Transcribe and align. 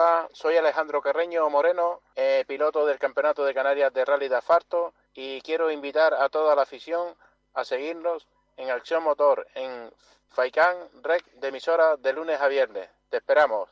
Hola, 0.00 0.28
soy 0.32 0.56
Alejandro 0.56 1.02
Carreño 1.02 1.50
Moreno, 1.50 2.02
eh, 2.14 2.44
piloto 2.46 2.86
del 2.86 3.00
Campeonato 3.00 3.44
de 3.44 3.52
Canarias 3.52 3.92
de 3.92 4.04
Rally 4.04 4.28
de 4.28 4.36
Asfalto 4.36 4.94
y 5.12 5.40
quiero 5.40 5.72
invitar 5.72 6.14
a 6.14 6.28
toda 6.28 6.54
la 6.54 6.62
afición 6.62 7.16
a 7.54 7.64
seguirnos 7.64 8.28
en 8.56 8.70
Acción 8.70 9.02
Motor 9.02 9.48
en 9.56 9.90
Faicán 10.28 10.76
Rec 11.02 11.24
de 11.32 11.48
emisora 11.48 11.96
de 11.96 12.12
lunes 12.12 12.40
a 12.40 12.46
viernes. 12.46 12.88
Te 13.10 13.16
esperamos. 13.16 13.68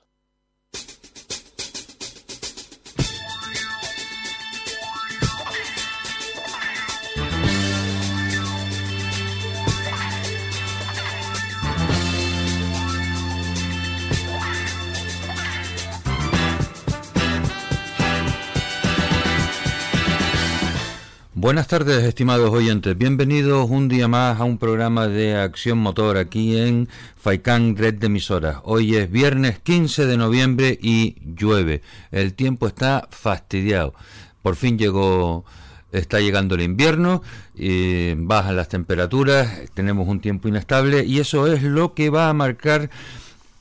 Buenas 21.46 21.68
tardes, 21.68 22.03
estimados 22.03 22.50
oyentes. 22.50 22.99
Bienvenidos 22.99 23.71
un 23.71 23.87
día 23.87 24.09
más 24.09 24.41
a 24.41 24.43
un 24.43 24.59
programa 24.59 25.07
de 25.07 25.37
Acción 25.37 25.79
Motor 25.79 26.17
aquí 26.17 26.59
en 26.59 26.89
Faicán 27.14 27.77
Red 27.77 28.00
de 28.00 28.09
Emisoras. 28.09 28.57
Hoy 28.64 28.96
es 28.96 29.09
viernes 29.09 29.61
15 29.61 30.07
de 30.07 30.17
noviembre 30.17 30.77
y 30.82 31.14
llueve. 31.25 31.82
El 32.11 32.34
tiempo 32.34 32.67
está 32.67 33.06
fastidiado. 33.12 33.95
Por 34.42 34.56
fin 34.56 34.77
llegó, 34.77 35.45
está 35.92 36.19
llegando 36.19 36.56
el 36.56 36.62
invierno, 36.62 37.23
y 37.55 38.15
bajan 38.15 38.56
las 38.56 38.69
temperaturas, 38.69 39.70
tenemos 39.73 40.09
un 40.09 40.19
tiempo 40.19 40.48
inestable 40.48 41.05
y 41.05 41.20
eso 41.20 41.47
es 41.47 41.62
lo 41.62 41.95
que 41.95 42.11
va 42.11 42.28
a 42.28 42.34
marcar 42.34 42.91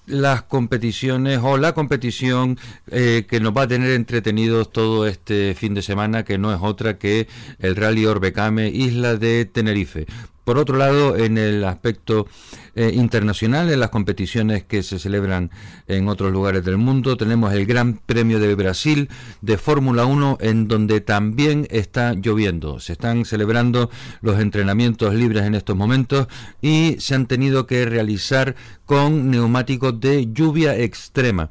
las 0.08 0.44
competiciones 0.44 1.40
o 1.42 1.58
la 1.58 1.74
competición 1.74 2.58
eh, 2.92 3.26
que 3.28 3.40
nos 3.40 3.56
va 3.56 3.64
a 3.64 3.68
tener 3.68 3.92
entretenidos 3.92 4.72
todo 4.72 5.08
este 5.08 5.56
fin 5.56 5.74
de 5.74 5.82
semana, 5.82 6.24
que 6.24 6.38
no 6.38 6.54
es 6.54 6.60
otra 6.62 6.98
que 6.98 7.28
el 7.60 7.76
Rally 7.76 8.06
Orbecame 8.06 8.70
Isla 8.70 9.16
de 9.16 9.46
Tenerife. 9.46 10.06
Por 10.46 10.60
otro 10.60 10.78
lado, 10.78 11.18
en 11.18 11.40
el 11.40 11.64
aspecto 11.64 12.28
eh, 12.76 12.92
internacional, 12.94 13.72
en 13.72 13.80
las 13.80 13.90
competiciones 13.90 14.64
que 14.64 14.84
se 14.84 15.00
celebran 15.00 15.50
en 15.88 16.08
otros 16.08 16.32
lugares 16.32 16.64
del 16.64 16.78
mundo, 16.78 17.18
tenemos 17.18 17.52
el 17.52 17.66
Gran 17.66 17.98
Premio 17.98 18.40
de 18.40 18.54
Brasil 18.54 19.10
de 19.42 19.58
Fórmula 19.58 20.06
1, 20.06 20.38
en 20.42 20.68
donde 20.68 21.02
también 21.02 21.68
está 21.72 22.14
lloviendo. 22.14 22.80
Se 22.80 22.94
están 22.94 23.26
celebrando 23.26 23.90
los 24.22 24.40
entrenamientos 24.40 25.16
libres 25.16 25.46
en 25.46 25.56
estos 25.56 25.76
momentos 25.76 26.28
y 26.62 26.98
se 27.00 27.16
han 27.16 27.26
tenido 27.26 27.66
que 27.66 27.86
realizar 27.86 28.56
con 28.86 29.32
neumáticos 29.32 30.00
de 30.00 30.32
lluvia 30.32 30.78
extrema. 30.78 31.50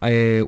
Eh, 0.00 0.42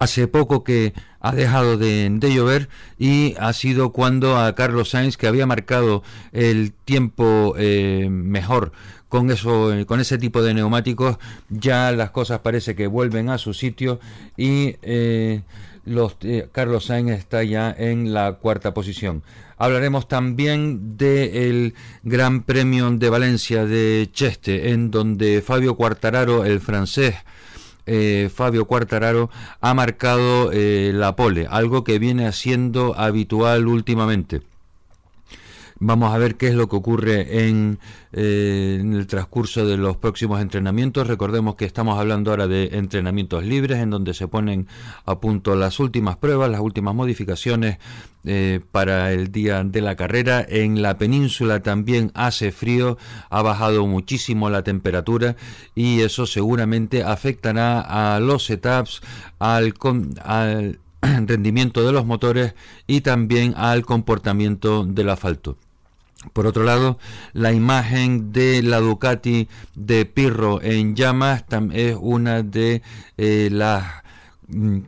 hace 0.00 0.26
poco 0.26 0.64
que 0.64 0.94
ha 1.20 1.32
dejado 1.32 1.76
de, 1.76 2.10
llover 2.20 2.68
y 2.98 3.34
ha 3.38 3.52
sido 3.52 3.92
cuando 3.92 4.38
a 4.38 4.54
Carlos 4.54 4.90
Sainz, 4.90 5.18
que 5.18 5.26
había 5.26 5.46
marcado 5.46 6.02
el 6.32 6.72
tiempo 6.72 7.54
eh, 7.58 8.08
mejor 8.10 8.72
con 9.10 9.30
eso, 9.30 9.72
con 9.86 10.00
ese 10.00 10.16
tipo 10.16 10.42
de 10.42 10.54
neumáticos, 10.54 11.18
ya 11.50 11.92
las 11.92 12.10
cosas 12.10 12.38
parece 12.40 12.74
que 12.74 12.86
vuelven 12.86 13.28
a 13.28 13.36
su 13.36 13.52
sitio 13.52 14.00
y 14.38 14.76
eh, 14.82 15.42
los, 15.84 16.16
eh, 16.22 16.48
Carlos 16.50 16.86
Sainz 16.86 17.10
está 17.10 17.44
ya 17.44 17.74
en 17.76 18.14
la 18.14 18.32
cuarta 18.34 18.72
posición. 18.72 19.22
Hablaremos 19.58 20.08
también 20.08 20.96
del 20.96 21.74
Gran 22.02 22.44
Premio 22.44 22.90
de 22.90 23.10
Valencia 23.10 23.66
de 23.66 24.08
Cheste, 24.10 24.70
en 24.70 24.90
donde 24.90 25.42
Fabio 25.42 25.76
Quartararo, 25.76 26.46
el 26.46 26.60
francés, 26.60 27.16
eh, 27.92 28.30
Fabio 28.32 28.66
Quartararo 28.66 29.30
ha 29.60 29.74
marcado 29.74 30.52
eh, 30.52 30.92
la 30.94 31.16
pole, 31.16 31.48
algo 31.50 31.82
que 31.82 31.98
viene 31.98 32.24
haciendo 32.24 32.96
habitual 32.96 33.66
últimamente. 33.66 34.42
Vamos 35.82 36.12
a 36.14 36.18
ver 36.18 36.36
qué 36.36 36.48
es 36.48 36.54
lo 36.54 36.68
que 36.68 36.76
ocurre 36.76 37.46
en, 37.48 37.78
eh, 38.12 38.76
en, 38.82 38.92
el 38.92 39.06
transcurso 39.06 39.64
de 39.64 39.78
los 39.78 39.96
próximos 39.96 40.42
entrenamientos. 40.42 41.06
Recordemos 41.06 41.54
que 41.54 41.64
estamos 41.64 41.98
hablando 41.98 42.30
ahora 42.30 42.46
de 42.46 42.76
entrenamientos 42.76 43.46
libres, 43.46 43.78
en 43.78 43.88
donde 43.88 44.12
se 44.12 44.28
ponen 44.28 44.68
a 45.06 45.20
punto 45.20 45.56
las 45.56 45.80
últimas 45.80 46.18
pruebas, 46.18 46.50
las 46.50 46.60
últimas 46.60 46.94
modificaciones 46.94 47.78
eh, 48.24 48.60
para 48.72 49.10
el 49.14 49.32
día 49.32 49.64
de 49.64 49.80
la 49.80 49.96
carrera. 49.96 50.44
En 50.46 50.82
la 50.82 50.98
península 50.98 51.62
también 51.62 52.12
hace 52.14 52.52
frío, 52.52 52.98
ha 53.30 53.40
bajado 53.40 53.86
muchísimo 53.86 54.50
la 54.50 54.62
temperatura 54.62 55.36
y 55.74 56.02
eso 56.02 56.26
seguramente 56.26 57.04
afectará 57.04 57.80
a 57.80 58.20
los 58.20 58.44
setups, 58.44 59.00
al, 59.38 59.72
al 60.22 60.78
rendimiento 61.00 61.82
de 61.86 61.92
los 61.92 62.04
motores 62.04 62.54
y 62.86 63.00
también 63.00 63.54
al 63.56 63.86
comportamiento 63.86 64.84
del 64.84 65.08
asfalto. 65.08 65.56
Por 66.34 66.46
otro 66.46 66.64
lado, 66.64 66.98
la 67.32 67.52
imagen 67.52 68.30
de 68.30 68.62
la 68.62 68.80
Ducati 68.80 69.48
de 69.74 70.04
Pirro 70.04 70.60
en 70.62 70.94
llamas 70.94 71.44
es 71.72 71.96
una 71.98 72.42
de 72.42 72.82
eh, 73.16 73.48
las 73.50 73.84
mm, 74.48 74.80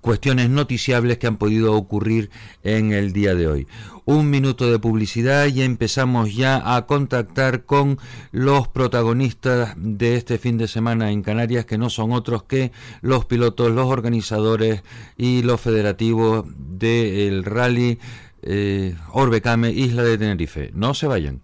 cuestiones 0.00 0.50
noticiables 0.50 1.18
que 1.18 1.28
han 1.28 1.36
podido 1.36 1.74
ocurrir 1.74 2.30
en 2.64 2.92
el 2.92 3.12
día 3.12 3.36
de 3.36 3.46
hoy. 3.46 3.68
Un 4.04 4.28
minuto 4.28 4.68
de 4.68 4.80
publicidad 4.80 5.46
y 5.46 5.62
empezamos 5.62 6.34
ya 6.34 6.74
a 6.74 6.86
contactar 6.86 7.64
con 7.64 8.00
los 8.32 8.66
protagonistas 8.66 9.74
de 9.76 10.16
este 10.16 10.38
fin 10.38 10.58
de 10.58 10.66
semana 10.66 11.12
en 11.12 11.22
Canarias, 11.22 11.64
que 11.64 11.78
no 11.78 11.90
son 11.90 12.10
otros 12.10 12.42
que 12.42 12.72
los 13.02 13.24
pilotos, 13.26 13.70
los 13.70 13.86
organizadores 13.86 14.82
y 15.16 15.42
los 15.42 15.60
federativos 15.60 16.44
del 16.58 17.44
rally 17.44 18.00
eh, 18.42 18.94
Orbecame, 19.12 19.70
Isla 19.70 20.02
de 20.02 20.18
Tenerife. 20.18 20.70
No 20.74 20.94
se 20.94 21.06
vayan. 21.06 21.40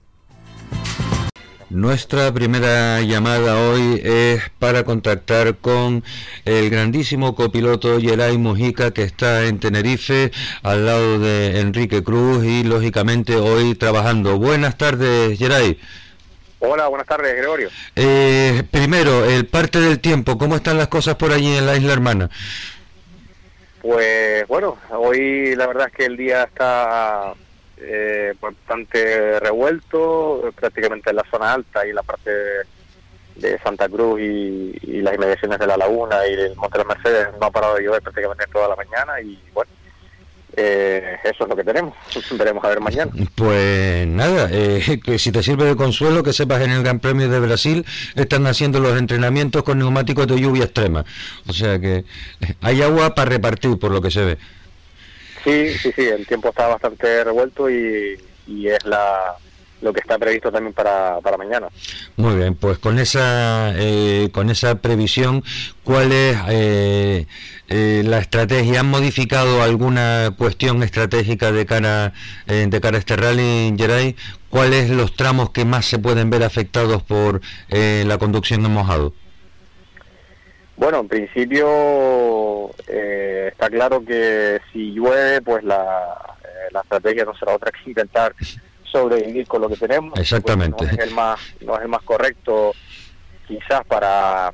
Nuestra 1.70 2.32
primera 2.32 3.02
llamada 3.02 3.60
hoy 3.60 4.00
es 4.02 4.42
para 4.58 4.84
contactar 4.84 5.58
con 5.58 6.02
el 6.46 6.70
grandísimo 6.70 7.34
copiloto 7.34 7.98
Yeray 7.98 8.38
Mujica 8.38 8.92
que 8.92 9.02
está 9.02 9.44
en 9.44 9.58
Tenerife 9.58 10.32
al 10.62 10.86
lado 10.86 11.18
de 11.18 11.60
Enrique 11.60 12.02
Cruz 12.02 12.42
y 12.46 12.64
lógicamente 12.64 13.36
hoy 13.36 13.74
trabajando. 13.74 14.38
Buenas 14.38 14.78
tardes 14.78 15.38
Yeray. 15.38 15.78
Hola, 16.60 16.88
buenas 16.88 17.06
tardes 17.06 17.36
Gregorio. 17.36 17.68
Eh, 17.94 18.62
primero, 18.70 19.26
el 19.26 19.44
parte 19.44 19.78
del 19.78 20.00
tiempo, 20.00 20.38
¿cómo 20.38 20.56
están 20.56 20.78
las 20.78 20.88
cosas 20.88 21.16
por 21.16 21.32
allí 21.32 21.54
en 21.54 21.66
la 21.66 21.76
isla 21.76 21.92
hermana? 21.92 22.30
Pues 23.80 24.46
bueno, 24.48 24.76
hoy 24.90 25.54
la 25.54 25.66
verdad 25.66 25.88
es 25.88 25.94
que 25.94 26.04
el 26.06 26.16
día 26.16 26.44
está 26.44 27.34
eh, 27.76 28.34
bastante 28.40 29.38
revuelto, 29.38 30.52
prácticamente 30.56 31.10
en 31.10 31.16
la 31.16 31.24
zona 31.30 31.52
alta 31.52 31.86
y 31.86 31.92
la 31.92 32.02
parte 32.02 32.30
de 33.36 33.58
Santa 33.60 33.88
Cruz 33.88 34.20
y, 34.20 35.00
las 35.00 35.14
inmediaciones 35.14 35.60
de 35.60 35.66
la 35.66 35.76
laguna 35.76 36.26
y 36.26 36.32
el 36.32 36.56
Monte 36.56 36.78
de 36.78 36.84
Mercedes 36.84 37.28
no 37.40 37.46
ha 37.46 37.50
parado 37.52 37.76
de 37.76 37.84
llover 37.84 38.02
prácticamente 38.02 38.46
toda 38.52 38.68
la 38.68 38.76
mañana 38.76 39.20
y 39.20 39.40
bueno, 39.54 39.70
eh, 40.60 41.18
eso 41.22 41.44
es 41.44 41.48
lo 41.48 41.56
que 41.56 41.62
tenemos. 41.62 41.94
Veremos 42.32 42.64
a 42.64 42.68
ver 42.68 42.80
mañana. 42.80 43.12
Pues 43.36 44.06
nada, 44.08 44.48
eh, 44.50 45.00
que 45.02 45.18
si 45.18 45.30
te 45.30 45.42
sirve 45.42 45.64
de 45.64 45.76
consuelo, 45.76 46.24
que 46.24 46.32
sepas 46.32 46.62
en 46.62 46.72
el 46.72 46.82
Gran 46.82 46.98
Premio 46.98 47.28
de 47.28 47.38
Brasil 47.38 47.86
están 48.16 48.46
haciendo 48.46 48.80
los 48.80 48.98
entrenamientos 48.98 49.62
con 49.62 49.78
neumáticos 49.78 50.26
de 50.26 50.40
lluvia 50.40 50.64
extrema. 50.64 51.04
O 51.46 51.52
sea 51.52 51.78
que 51.78 52.04
hay 52.60 52.82
agua 52.82 53.14
para 53.14 53.30
repartir, 53.30 53.78
por 53.78 53.92
lo 53.92 54.02
que 54.02 54.10
se 54.10 54.24
ve. 54.24 54.38
Sí, 55.44 55.68
sí, 55.78 55.92
sí, 55.94 56.02
el 56.02 56.26
tiempo 56.26 56.48
está 56.48 56.66
bastante 56.66 57.22
revuelto 57.22 57.70
y, 57.70 58.18
es 58.66 58.84
la, 58.84 59.36
lo 59.80 59.92
que 59.92 60.00
está 60.00 60.18
previsto 60.18 60.50
también 60.50 60.72
para, 60.72 61.20
para 61.20 61.36
mañana. 61.36 61.68
Muy 62.16 62.34
bien, 62.34 62.56
pues 62.56 62.78
con 62.78 62.98
esa 62.98 63.72
eh, 63.76 64.30
con 64.32 64.50
esa 64.50 64.74
previsión, 64.76 65.44
¿cuál 65.84 66.12
es 66.12 66.36
eh, 66.48 67.26
eh, 67.68 68.02
la 68.04 68.18
estrategia? 68.18 68.80
¿Han 68.80 68.90
modificado 68.90 69.62
alguna 69.62 70.34
cuestión 70.36 70.82
estratégica 70.82 71.52
de 71.52 71.66
cara 71.66 72.12
de 72.46 72.80
cara 72.80 72.96
a 72.96 73.00
este 73.00 73.16
rally, 73.16 73.74
Geray? 73.76 74.16
¿Cuáles 74.50 74.90
los 74.90 75.14
tramos 75.14 75.50
que 75.50 75.64
más 75.64 75.86
se 75.86 75.98
pueden 75.98 76.30
ver 76.30 76.42
afectados 76.42 77.02
por 77.02 77.40
la 77.68 78.18
conducción 78.18 78.64
en 78.64 78.72
mojado? 78.72 79.12
Bueno, 80.78 81.00
en 81.00 81.08
principio 81.08 82.70
eh, 82.86 83.48
está 83.50 83.68
claro 83.68 84.04
que 84.04 84.60
si 84.72 84.92
llueve, 84.92 85.42
pues 85.42 85.64
la, 85.64 86.36
eh, 86.44 86.68
la 86.70 86.80
estrategia 86.82 87.24
no 87.24 87.36
será 87.36 87.56
otra 87.56 87.72
que 87.72 87.90
intentar 87.90 88.32
sobrevivir 88.84 89.48
con 89.48 89.62
lo 89.62 89.68
que 89.68 89.76
tenemos. 89.76 90.16
Exactamente. 90.18 90.84
no, 90.84 90.90
es 90.92 90.98
el 90.98 91.10
más, 91.10 91.40
no 91.62 91.74
es 91.74 91.82
el 91.82 91.88
más 91.88 92.02
correcto 92.02 92.72
quizás 93.48 93.84
para, 93.86 94.52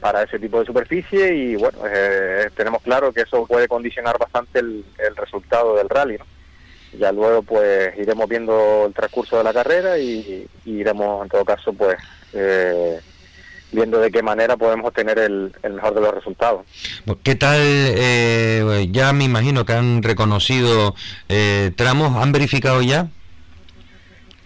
para 0.00 0.22
ese 0.22 0.38
tipo 0.38 0.60
de 0.60 0.66
superficie 0.66 1.34
y 1.34 1.56
bueno, 1.56 1.78
eh, 1.86 2.48
tenemos 2.56 2.82
claro 2.82 3.12
que 3.12 3.22
eso 3.22 3.46
puede 3.46 3.68
condicionar 3.68 4.18
bastante 4.18 4.60
el, 4.60 4.84
el 4.98 5.16
resultado 5.16 5.76
del 5.76 5.88
rally. 5.88 6.18
Ya 6.98 7.12
luego 7.12 7.42
pues 7.42 7.96
iremos 7.98 8.28
viendo 8.28 8.86
el 8.86 8.94
transcurso 8.94 9.38
de 9.38 9.44
la 9.44 9.52
carrera 9.52 9.98
y, 9.98 10.48
iremos 10.64 11.22
en 11.22 11.28
todo 11.28 11.44
caso 11.44 11.72
pues... 11.72 11.96
Eh, 12.32 13.00
viendo 13.72 14.00
de 14.00 14.10
qué 14.10 14.22
manera 14.22 14.56
podemos 14.56 14.88
obtener 14.88 15.18
el, 15.18 15.52
mejor 15.62 15.94
de 15.94 16.00
los 16.00 16.14
resultados. 16.14 16.62
¿Qué 17.22 17.34
tal? 17.36 17.60
Eh, 17.60 18.88
ya 18.90 19.12
me 19.12 19.24
imagino 19.24 19.64
que 19.64 19.72
han 19.72 20.02
reconocido 20.02 20.94
eh, 21.28 21.70
tramos, 21.76 22.20
¿han 22.20 22.32
verificado 22.32 22.82
ya? 22.82 23.08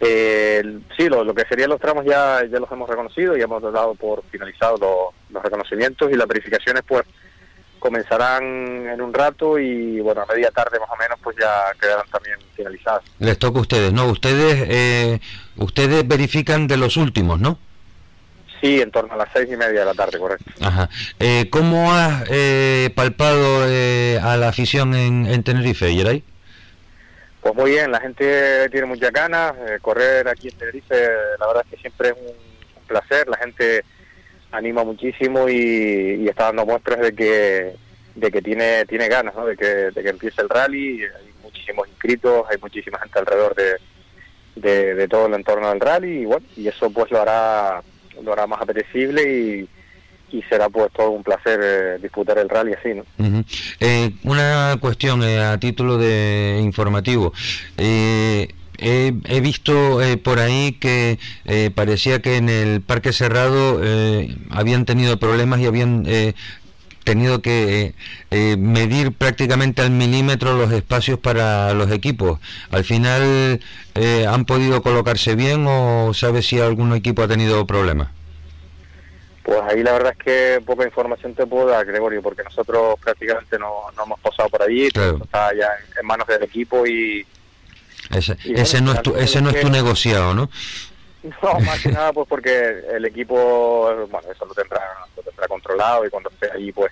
Eh, 0.00 0.81
sí, 0.96 1.08
lo, 1.08 1.35
que 1.35 1.44
serían 1.49 1.70
los 1.70 1.81
tramos 1.81 2.05
ya, 2.05 2.44
ya 2.50 2.58
los 2.58 2.70
hemos 2.70 2.88
reconocido 2.88 3.37
y 3.37 3.43
hemos 3.43 3.62
dado 3.62 3.94
por 3.94 4.25
finalizados 4.25 4.81
los, 4.81 5.43
reconocimientos 5.43 6.11
y 6.11 6.17
las 6.17 6.26
verificaciones 6.26 6.82
pues 6.87 7.05
comenzarán 7.79 8.43
en 8.88 9.00
un 9.00 9.12
rato 9.12 9.58
y 9.58 10.00
bueno, 10.00 10.23
a 10.23 10.26
media 10.26 10.50
tarde 10.50 10.79
más 10.81 10.88
o 10.91 10.96
menos 10.96 11.19
pues 11.23 11.37
ya 11.38 11.73
quedarán 11.81 12.06
también 12.11 12.38
finalizadas. 12.55 13.02
Les 13.19 13.38
toca 13.38 13.58
a 13.58 13.62
ustedes, 13.62 13.93
¿no? 13.93 14.06
Ustedes, 14.06 14.67
eh, 14.69 15.20
ustedes 15.56 16.06
verifican 16.06 16.67
de 16.67 16.76
los 16.76 16.96
últimos, 16.96 17.41
¿no? 17.41 17.58
Sí, 18.61 18.81
en 18.81 18.91
torno 18.91 19.12
a 19.12 19.17
las 19.19 19.29
seis 19.35 19.46
y 19.52 19.56
media 19.56 19.81
de 19.81 19.85
la 19.85 19.94
tarde, 19.94 20.19
correcto. 20.19 20.50
Ajá. 20.62 20.88
Eh, 21.20 21.49
¿Cómo 21.50 21.93
has 21.93 22.25
eh, 22.31 22.91
palpado 22.94 23.69
eh, 23.69 24.19
a 24.23 24.38
la 24.38 24.49
afición 24.49 24.94
en, 24.94 25.26
en 25.26 25.43
Tenerife, 25.43 25.94
Yeray? 25.94 26.25
Pues 27.44 27.55
muy 27.56 27.73
bien, 27.73 27.93
la 27.93 28.00
gente 28.00 28.70
tiene 28.70 28.87
muchas 28.87 29.12
ganas. 29.12 29.52
correr 29.82 30.26
aquí 30.29 30.49
en 30.49 30.56
Tenerife, 30.56 30.94
la 31.38 31.46
verdad 31.46 31.62
es 31.67 31.73
que 31.73 31.76
siempre 31.76 32.08
es 32.08 32.14
un, 32.14 32.87
placer. 32.87 33.29
La 33.29 33.37
gente 33.37 33.85
anima 34.50 34.82
muchísimo 34.82 35.46
y, 35.46 36.26
está 36.26 36.44
dando 36.44 36.64
muestras 36.64 37.00
de 37.00 37.14
que 37.14 37.76
de 38.14 38.31
que 38.31 38.41
tiene 38.41 38.87
tiene 38.87 39.08
ganas, 39.08 39.35
¿no? 39.35 39.44
De 39.44 39.58
que, 39.58 39.67
de 39.67 40.02
que 40.02 40.08
empiece 40.08 40.41
el 40.41 40.49
rally. 40.49 41.02
Hay 41.02 41.35
muchísimos 41.43 41.87
inscritos, 41.87 42.46
hay 42.50 42.56
muchísima 42.62 42.99
gente 42.99 43.19
alrededor 43.19 43.55
de, 43.55 43.76
de, 44.56 44.94
de 44.94 45.08
todo 45.08 45.26
el 45.26 45.35
entorno 45.35 45.69
del 45.69 45.81
rally 45.81 46.23
y 46.23 46.25
bueno, 46.25 46.46
y 46.56 46.67
eso 46.67 46.91
pues 46.91 47.11
lo 47.11 47.20
hará 47.20 47.82
lo 48.23 48.32
hará 48.32 48.46
más 48.46 48.62
apetecible 48.62 49.23
y, 49.23 49.69
será 50.42 50.69
pues 50.69 50.92
todo 50.92 51.10
un 51.10 51.22
placer 51.22 51.60
eh, 51.62 51.98
disputar 52.00 52.38
el 52.38 52.48
rally 52.48 52.72
así, 52.72 52.90
¿no? 52.94 53.04
Eh, 53.81 54.10
una 54.25 54.76
cuestión 54.81 55.22
eh, 55.22 55.40
a 55.40 55.58
título 55.58 55.98
de 55.98 56.60
informativo. 56.62 57.32
He, 57.76 58.48
he, 58.78 59.40
visto 59.40 60.00
por 60.22 60.40
ahí 60.40 60.72
que 60.72 61.19
parecía 61.75 62.20
que 62.20 62.36
en 62.36 62.48
el 62.48 62.81
parque 62.81 63.12
cerrado 63.12 63.81
habían 64.50 64.84
tenido 64.84 65.19
problemas 65.19 65.60
y 65.60 65.66
habían 65.66 66.04
tenido 67.04 67.40
que 67.40 67.94
medir 68.58 69.12
prácticamente 69.12 69.82
al 69.82 69.90
milímetro 69.90 70.58
los 70.58 70.72
espacios 70.72 71.19
para 71.20 71.72
los 71.72 71.90
equipos. 71.92 72.40
Al 72.70 72.84
final, 72.84 73.60
¿han 74.28 74.44
podido 74.44 74.82
colocarse 74.82 75.36
bien 75.36 75.64
o 75.69 76.12
sabe 76.12 76.42
si 76.42 76.58
algún 76.58 76.92
equipo 76.94 77.22
ha 77.22 77.28
tenido 77.28 77.64
problemas? 77.66 78.08
Pues 79.44 79.61
ahí 79.69 79.82
la 79.82 79.93
verdad 79.93 80.14
es 80.19 80.25
que 80.25 80.62
poca 80.64 80.87
información 80.87 81.35
te 81.35 81.46
puedo 81.46 81.67
dar, 81.67 81.85
Gregorio, 81.85 82.23
porque 82.23 82.43
nosotros 82.43 82.99
prácticamente 82.99 83.58
no, 83.58 83.85
hemos 84.02 84.19
pasado 84.20 84.49
por 84.49 84.62
allí, 84.62 84.87
está 84.87 85.55
ya 85.55 85.69
en, 86.00 86.06
manos 86.06 86.26
del 86.26 86.43
equipo 86.44 86.87
y... 86.87 87.26
Ese, 88.11 88.38
ese 88.43 88.81
no, 88.81 88.94
es 88.94 89.02
tu, 89.02 89.14
ese 89.14 89.43
no 89.43 89.50
es 89.50 89.61
tu 89.61 89.69
negociado, 89.69 90.35
¿no? 90.35 90.49
No, 91.43 91.61
más 91.61 91.82
que 91.82 91.91
nada 91.91 92.12
pues 92.14 92.26
porque 92.26 92.85
el 92.91 93.05
equipo, 93.05 94.06
bueno, 94.11 94.29
eso 94.31 94.46
lo 94.46 94.55
tendrá, 94.55 94.81
lo 95.14 95.23
tendrá 95.23 95.46
controlado 95.46 96.06
y 96.06 96.11
cuando 96.11 96.31
esté 96.31 96.50
allí 96.50 96.73
pues 96.73 96.91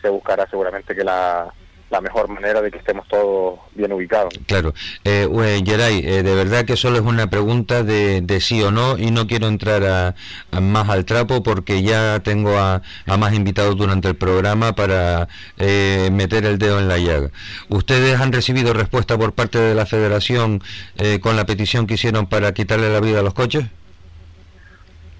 se 0.00 0.08
buscará 0.08 0.48
seguramente 0.48 0.94
que 0.94 1.04
la, 1.04 1.52
la 1.94 2.00
mejor 2.00 2.28
manera 2.28 2.60
de 2.60 2.72
que 2.72 2.78
estemos 2.78 3.06
todos 3.06 3.60
bien 3.72 3.92
ubicados. 3.92 4.34
Claro. 4.46 4.74
Eh, 5.04 5.28
Geray, 5.64 6.00
eh, 6.04 6.24
de 6.24 6.34
verdad 6.34 6.64
que 6.64 6.76
solo 6.76 6.96
es 6.96 7.04
una 7.04 7.28
pregunta 7.28 7.84
de, 7.84 8.20
de 8.20 8.40
sí 8.40 8.60
o 8.62 8.72
no 8.72 8.98
y 8.98 9.12
no 9.12 9.28
quiero 9.28 9.46
entrar 9.46 9.84
a, 9.84 10.60
más 10.60 10.88
al 10.88 11.04
trapo 11.04 11.44
porque 11.44 11.84
ya 11.84 12.18
tengo 12.18 12.58
a, 12.58 12.82
más 13.06 13.32
invitados 13.32 13.76
durante 13.76 14.08
el 14.08 14.16
programa 14.16 14.74
para 14.74 15.28
eh, 15.56 16.08
meter 16.12 16.44
el 16.46 16.58
dedo 16.58 16.80
en 16.80 16.88
la 16.88 16.98
llaga. 16.98 17.30
¿Ustedes 17.68 18.20
han 18.20 18.32
recibido 18.32 18.72
respuesta 18.72 19.16
por 19.16 19.32
parte 19.32 19.58
de 19.58 19.76
la 19.76 19.86
federación 19.86 20.62
eh, 20.96 21.20
con 21.20 21.36
la 21.36 21.46
petición 21.46 21.86
que 21.86 21.94
hicieron 21.94 22.26
para 22.26 22.52
quitarle 22.54 22.92
la 22.92 22.98
vida 22.98 23.20
a 23.20 23.22
los 23.22 23.34
coches? 23.34 23.66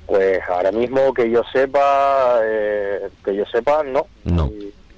Pues 0.06 0.40
ahora 0.48 0.72
mismo 0.72 1.14
que 1.14 1.30
yo 1.30 1.42
sepa, 1.52 2.40
que 3.24 3.36
yo 3.36 3.44
sepa, 3.46 3.84
no. 3.84 4.08
No. 4.24 4.50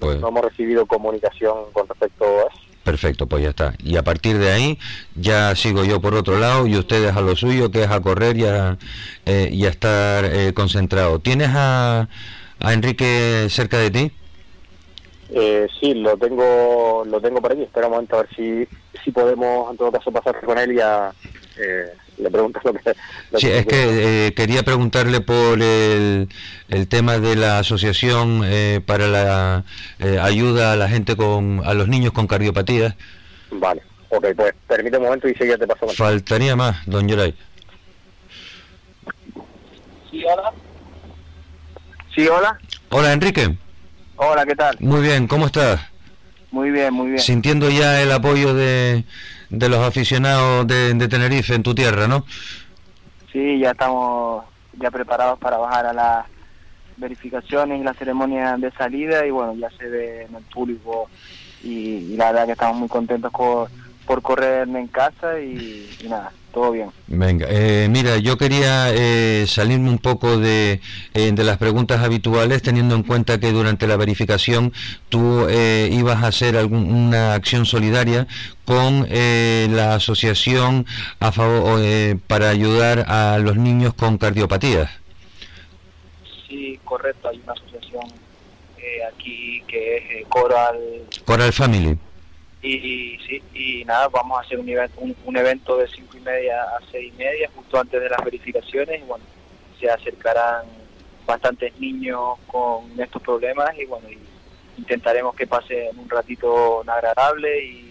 Pues 0.07 0.21
no 0.21 0.29
hemos 0.29 0.45
recibido 0.45 0.87
comunicación 0.87 1.55
con 1.73 1.89
respecto 1.89 2.25
a 2.25 2.43
eso. 2.43 2.67
Perfecto, 2.85 3.27
pues 3.27 3.43
ya 3.43 3.51
está. 3.51 3.75
Y 3.83 3.97
a 3.97 4.03
partir 4.05 4.39
de 4.39 4.53
ahí 4.53 4.79
ya 5.17 5.57
sigo 5.57 5.85
yo 5.85 6.01
por 6.01 6.15
otro 6.15 6.39
lado 6.39 6.69
y 6.69 6.77
ustedes 6.77 7.17
a 7.17 7.21
lo 7.21 7.35
suyo, 7.35 7.71
que 7.73 7.83
es 7.83 7.91
a 7.91 8.01
correr 8.01 8.37
y 8.37 8.45
a, 8.45 8.79
eh, 9.25 9.49
y 9.51 9.67
a 9.67 9.71
estar 9.71 10.25
eh, 10.25 10.53
concentrado. 10.55 11.19
¿Tienes 11.19 11.49
a, 11.53 12.09
a 12.61 12.73
Enrique 12.73 13.49
cerca 13.51 13.79
de 13.79 13.91
ti? 13.91 14.13
Eh, 15.31 15.67
sí, 15.81 15.95
lo 15.95 16.17
tengo 16.17 17.05
lo 17.05 17.21
tengo 17.21 17.41
por 17.41 17.53
aquí. 17.53 17.63
Espera 17.63 17.89
un 17.89 17.95
momento 17.95 18.17
a 18.17 18.23
ver 18.23 18.29
si, 18.37 18.69
si 19.05 19.11
podemos 19.11 19.69
en 19.73 19.77
todo 19.77 19.91
caso 19.91 20.13
pasar 20.13 20.41
con 20.45 20.57
él 20.57 20.75
y 20.75 20.81
a, 20.81 21.13
eh, 21.59 21.93
le 22.19 22.31
preguntas 22.31 22.65
lo 22.65 22.73
que... 22.73 22.95
sí, 23.37 23.49
es 23.49 23.67
que 23.67 24.27
eh, 24.27 24.35
quería 24.35 24.63
preguntarle 24.63 25.21
por 25.21 25.61
el, 25.63 26.29
el, 26.69 26.89
tema 26.89 27.19
de 27.19 27.37
la 27.37 27.59
asociación 27.59 28.43
eh, 28.45 28.81
para 28.85 29.07
la 29.07 29.65
eh, 29.99 30.19
ayuda 30.21 30.73
a 30.73 30.77
la 30.77 30.89
gente 30.89 31.17
con 31.17 31.63
a 31.65 31.75
los 31.75 31.89
niños 31.89 32.13
con 32.13 32.27
cardiopatías. 32.27 32.95
Vale, 33.51 33.83
ok, 34.09 34.27
pues 34.37 34.55
permite 34.67 34.97
un 34.99 35.05
momento 35.05 35.29
y 35.29 35.35
ya 35.35 35.59
te 35.59 35.67
paso. 35.67 35.89
Faltaría 35.89 36.57
más, 36.57 36.85
don 36.87 37.07
Yoray. 37.09 37.35
Sí, 40.11 40.25
hola. 40.25 40.53
Sí, 42.15 42.27
hola. 42.29 42.59
Hola, 42.91 43.13
Enrique. 43.13 43.57
Hola, 44.17 44.47
¿qué 44.47 44.55
tal? 44.55 44.77
Muy 44.81 45.03
bien, 45.03 45.27
¿cómo 45.27 45.47
estás? 45.47 45.81
Muy 46.57 46.71
bien, 46.71 46.93
muy 46.93 47.09
bien. 47.09 47.19
Sintiendo 47.21 47.69
ya 47.69 48.01
el 48.01 48.11
apoyo 48.11 48.55
de 48.55 49.05
de 49.51 49.69
los 49.69 49.81
aficionados 49.81 50.67
de, 50.67 51.09
Tenerife 51.09 51.55
en 51.55 51.63
tu 51.63 51.75
tierra, 51.75 52.09
¿no? 52.09 52.25
Sí, 53.33 53.59
ya 53.59 53.71
estamos 53.73 54.45
ya 54.81 54.91
preparados 54.91 55.39
para 55.39 55.57
bajar 55.59 55.87
a 55.87 55.93
las 55.93 56.27
verificaciones 56.97 57.81
y 57.81 57.85
la 57.85 57.95
ceremonia 57.95 58.57
de 58.57 58.71
salida 58.73 59.27
y 59.27 59.31
bueno, 59.31 59.55
ya 59.55 59.71
se 59.71 59.89
ve 59.89 60.23
en 60.23 60.35
el 60.35 60.43
público 60.45 61.09
y, 61.63 62.17
la 62.17 62.33
verdad 62.33 62.47
que 62.47 62.53
estamos 62.53 62.79
muy 62.79 62.89
contentos 62.89 63.33
por, 63.33 63.69
por 64.07 64.23
correrme 64.23 64.81
en 64.81 64.87
casa 64.87 65.41
y 65.41 65.89
nada, 66.09 66.33
todo 66.53 66.73
bien. 66.73 66.91
Venga, 67.07 67.47
eh, 67.51 67.89
mira, 67.91 68.17
yo 68.17 68.39
quería 68.39 68.91
eh, 68.95 69.45
salirme 69.47 69.91
un 69.91 69.99
poco 69.99 70.39
de, 70.39 70.81
eh, 71.13 71.33
de, 71.33 71.45
las 71.45 71.59
preguntas 71.59 72.03
habituales, 72.03 72.63
teniendo 72.63 72.95
en 72.95 73.03
cuenta 73.03 73.39
que 73.39 73.53
durante 73.53 73.87
la 73.87 73.97
verificación 73.97 74.73
tú 75.09 75.49
ibas 75.51 76.23
a 76.23 76.29
hacer 76.29 76.57
alguna 76.57 77.35
acción 77.35 77.67
solidaria 77.67 78.27
con 78.65 79.07
la 79.11 79.97
asociación 79.97 80.87
a 81.21 81.31
favor, 81.33 81.81
para 82.27 82.49
ayudar 82.49 83.05
a 83.09 83.39
los 83.39 83.57
niños 83.57 83.93
con 83.95 84.17
cardiopatías. 84.17 84.91
Sí, 86.49 86.79
correcto, 86.85 87.29
hay 87.29 87.41
una 87.43 87.53
asociación 87.53 88.05
aquí 89.13 89.63
que 89.67 90.21
es 90.21 90.27
Coral... 90.29 90.79
Coral 91.25 91.53
Family 91.53 91.99
y, 92.75 93.19
sí, 93.27 93.43
y 93.55 93.85
nada, 93.85 94.09
vamos 94.09 94.39
a 94.39 94.43
hacer 94.43 94.59
un, 94.59 95.17
un, 95.25 95.37
evento 95.37 95.77
de 95.77 95.89
cinco 95.89 96.17
y 96.17 96.21
media 96.21 96.63
a 96.63 96.81
seis 96.91 97.13
y 97.15 97.17
media, 97.17 97.51
justo 97.55 97.79
antes 97.79 98.01
de 98.01 98.09
las 98.09 98.25
verificaciones, 98.25 99.01
y 99.01 99.05
bueno, 99.05 99.25
se 99.79 99.91
acercarán 99.91 100.65
bastantes 101.27 101.79
niños 101.79 102.39
con 102.47 102.99
estos 102.99 103.21
problemas 103.21 103.71
y 103.79 103.85
bueno, 103.85 104.09
intentaremos 104.79 105.35
que 105.35 105.47
pasen 105.47 105.99
un 105.99 106.09
ratito 106.09 106.83
agradable 106.87 107.65
y, 107.65 107.83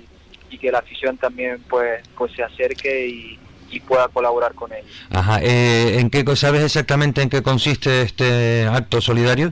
que 0.55 0.72
la 0.72 0.79
afición 0.79 1.17
también 1.17 1.62
pues, 1.70 2.01
pues 2.17 2.32
se 2.32 2.41
acerque 2.41 3.08
y, 3.08 3.39
pueda 3.86 4.08
colaborar 4.08 4.53
con 4.53 4.72
ellos. 4.72 4.89
Ajá, 5.10 5.41
eh, 5.44 6.00
¿en 6.00 6.10
qué, 6.10 6.24
¿sabes 6.38 6.63
exactamente 6.63 7.22
en 7.22 7.29
qué 7.29 7.44
consiste 7.44 8.03
este 8.03 8.65
acto 8.65 9.01
solidario? 9.01 9.51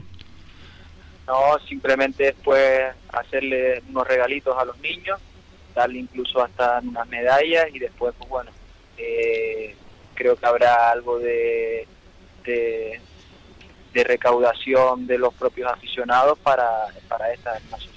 No, 1.26 1.58
simplemente 1.66 2.24
después 2.24 2.94
hacerle 3.08 3.82
unos 3.88 4.06
regalitos 4.06 4.56
a 4.58 4.64
los 4.64 4.78
niños, 4.80 5.18
darle 5.74 6.00
incluso 6.00 6.42
hasta 6.42 6.80
unas 6.80 7.08
medallas 7.08 7.66
y 7.72 7.78
después, 7.78 8.14
pues 8.18 8.28
bueno, 8.28 8.50
eh, 8.98 9.74
creo 10.14 10.36
que 10.36 10.46
habrá 10.46 10.90
algo 10.90 11.18
de, 11.18 11.86
de, 12.44 13.00
recaudación 13.94 15.06
de 15.06 15.18
los 15.18 15.32
propios 15.34 15.70
aficionados 15.72 16.38
para, 16.40 16.68
para 17.08 17.32
esta 17.32 17.52
asociación. 17.72 17.94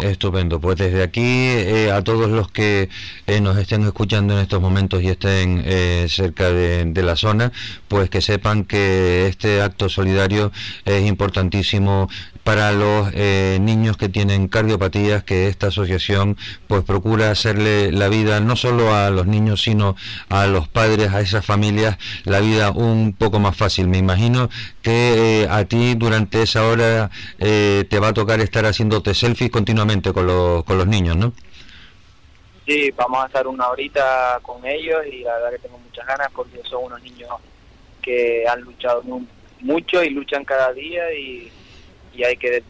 Estupendo, 0.00 0.60
pues 0.60 0.78
desde 0.78 1.02
aquí 1.02 1.22
eh, 1.24 1.90
a 1.92 2.02
todos 2.02 2.30
los 2.30 2.50
que 2.50 2.88
eh, 3.26 3.40
nos 3.40 3.56
estén 3.56 3.82
escuchando 3.84 4.34
en 4.34 4.40
estos 4.40 4.60
momentos 4.60 5.02
y 5.02 5.08
estén 5.08 5.62
eh, 5.64 6.06
cerca 6.08 6.50
de, 6.50 7.02
la 7.02 7.16
zona, 7.16 7.52
pues 7.88 8.08
que 8.08 8.20
sepan 8.20 8.64
que 8.64 9.26
este 9.26 9.60
acto 9.60 9.88
solidario 9.88 10.52
es 10.84 11.04
importantísimo 11.04 12.08
para 12.44 12.72
los 12.72 13.10
eh, 13.14 13.58
niños 13.60 13.96
que 13.96 14.08
tienen 14.08 14.48
cardiopatías, 14.48 15.22
que 15.22 15.48
esta 15.48 15.68
asociación 15.68 16.36
pues 16.66 16.82
procura 16.82 17.30
hacerle 17.30 17.92
la 17.92 18.08
vida 18.08 18.40
no 18.40 18.56
solo 18.56 18.94
a 18.94 19.10
los 19.10 19.26
niños, 19.26 19.62
sino 19.62 19.96
a 20.28 20.46
los 20.46 20.68
padres, 20.68 21.12
a 21.12 21.20
esas 21.20 21.44
familias, 21.44 21.98
la 22.24 22.40
vida 22.40 22.70
un 22.70 23.14
poco 23.14 23.38
más 23.38 23.56
fácil. 23.56 23.88
Me 23.88 23.98
imagino 23.98 24.48
que 24.82 25.42
eh, 25.42 25.48
a 25.48 25.64
ti 25.64 25.94
durante 25.94 26.42
esa 26.42 26.66
hora 26.66 27.10
eh, 27.38 27.84
te 27.88 27.98
va 28.00 28.08
a 28.08 28.12
tocar 28.12 28.40
estar 28.40 28.66
haciéndote 28.66 29.14
selfies 29.14 29.50
continuamente 29.50 30.12
con 30.12 30.26
los, 30.26 30.64
con 30.64 30.78
los 30.78 30.86
niños, 30.86 31.16
¿no? 31.16 31.32
Sí, 32.66 32.90
vamos 32.92 33.22
a 33.22 33.26
estar 33.26 33.46
una 33.46 33.68
horita 33.68 34.38
con 34.42 34.64
ellos 34.64 35.04
y 35.10 35.20
la 35.20 35.34
verdad 35.34 35.50
que 35.50 35.58
tengo 35.58 35.78
muchas 35.78 36.06
ganas 36.06 36.28
porque 36.32 36.60
son 36.64 36.84
unos 36.84 37.02
niños 37.02 37.28
que 38.00 38.44
han 38.48 38.60
luchado 38.60 39.02
mucho 39.60 40.02
y 40.02 40.10
luchan 40.10 40.44
cada 40.44 40.72
día 40.72 41.12
y, 41.12 41.50
y 42.12 42.24
hay 42.24 42.36
que 42.36 42.62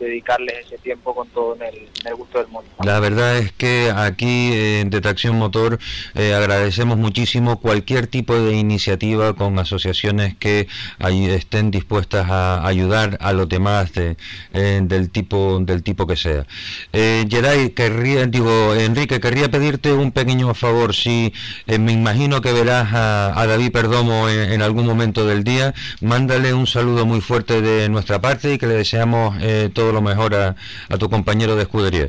dedicarles 0.00 0.66
ese 0.66 0.78
tiempo 0.78 1.14
con 1.14 1.28
todo 1.28 1.56
en 1.56 1.62
el, 1.62 2.14
gusto 2.14 2.38
del 2.38 2.48
mundo. 2.48 2.68
La 2.84 2.98
verdad 3.00 3.38
es 3.38 3.52
que 3.52 3.92
aquí 3.94 4.52
en 4.52 4.90
de 4.90 5.00
Tracción 5.00 5.38
Motor 5.38 5.78
eh, 6.14 6.34
agradecemos 6.34 6.98
muchísimo 6.98 7.60
cualquier 7.60 8.06
tipo 8.06 8.34
de 8.34 8.54
iniciativa 8.54 9.34
con 9.34 9.58
asociaciones 9.58 10.34
que 10.36 10.66
estén 10.98 11.70
dispuestas 11.70 12.28
a 12.30 12.66
ayudar 12.66 13.18
a 13.20 13.32
los 13.32 13.48
demás 13.48 13.92
de, 13.92 14.16
eh, 14.52 14.80
del 14.82 15.10
tipo 15.10 15.58
del 15.60 15.82
tipo 15.82 16.06
que 16.06 16.16
sea. 16.16 16.46
Eh, 16.92 17.26
querría, 17.74 18.26
digo, 18.26 18.74
Enrique, 18.74 19.20
querría 19.20 19.50
pedirte 19.50 19.92
un 19.92 20.12
pequeño 20.12 20.54
favor. 20.54 20.94
Si 20.94 21.32
eh, 21.66 21.78
me 21.78 21.92
imagino 21.92 22.40
que 22.40 22.52
verás 22.52 22.88
a, 22.92 23.46
David 23.46 23.72
Perdomo 23.72 24.28
en, 24.28 24.62
algún 24.62 24.86
momento 24.86 25.26
del 25.26 25.42
día, 25.42 25.74
mándale 26.00 26.54
un 26.54 26.66
saludo 26.66 27.04
muy 27.04 27.20
fuerte 27.20 27.60
de 27.62 27.88
nuestra 27.88 28.20
parte 28.20 28.54
y 28.54 28.58
que 28.58 28.66
le 28.66 28.74
deseamos 28.74 29.36
todo 29.72 29.89
lo 29.92 30.02
mejor 30.02 30.34
a, 30.34 30.56
tu 30.98 31.08
compañero 31.08 31.56
de 31.56 31.62
escudería. 31.62 32.08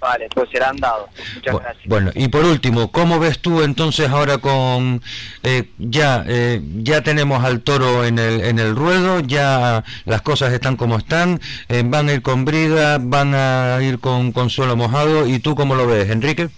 Vale, 0.00 0.28
pues 0.32 0.48
serán 0.50 0.76
dados. 0.76 1.10
Muchas 1.34 1.58
gracias. 1.58 1.86
Bueno, 1.86 2.12
y 2.14 2.28
por 2.28 2.44
último, 2.44 2.92
¿cómo 2.92 3.18
ves 3.18 3.40
tú 3.40 3.62
entonces 3.62 4.08
ahora 4.08 4.38
con 4.38 5.02
eh, 5.42 5.70
ya 5.78 6.24
eh, 6.28 6.60
ya 6.82 7.02
tenemos 7.02 7.42
al 7.44 7.62
toro 7.62 8.04
en 8.04 8.20
el 8.20 8.42
en 8.42 8.60
el 8.60 8.76
ruedo, 8.76 9.18
ya 9.20 9.82
las 10.04 10.22
cosas 10.22 10.52
están 10.52 10.76
como 10.76 10.98
están, 10.98 11.40
eh, 11.68 11.82
van 11.84 12.08
a 12.08 12.12
ir 12.12 12.22
con 12.22 12.44
brida, 12.44 12.98
van 13.00 13.34
a 13.34 13.78
ir 13.82 13.98
con, 13.98 14.30
con 14.30 14.50
suelo 14.50 14.76
mojado, 14.76 15.26
¿y 15.26 15.40
tú 15.40 15.56
cómo 15.56 15.74
lo 15.74 15.88
ves, 15.88 16.08
Enrique? 16.10 16.48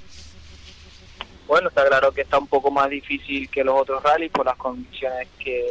Bueno, 1.50 1.68
está 1.68 1.84
claro 1.84 2.12
que 2.12 2.20
está 2.20 2.38
un 2.38 2.46
poco 2.46 2.70
más 2.70 2.88
difícil 2.90 3.48
que 3.48 3.64
los 3.64 3.74
otros 3.74 4.00
rallies 4.04 4.30
por 4.30 4.46
las 4.46 4.56
condiciones 4.56 5.26
que, 5.36 5.64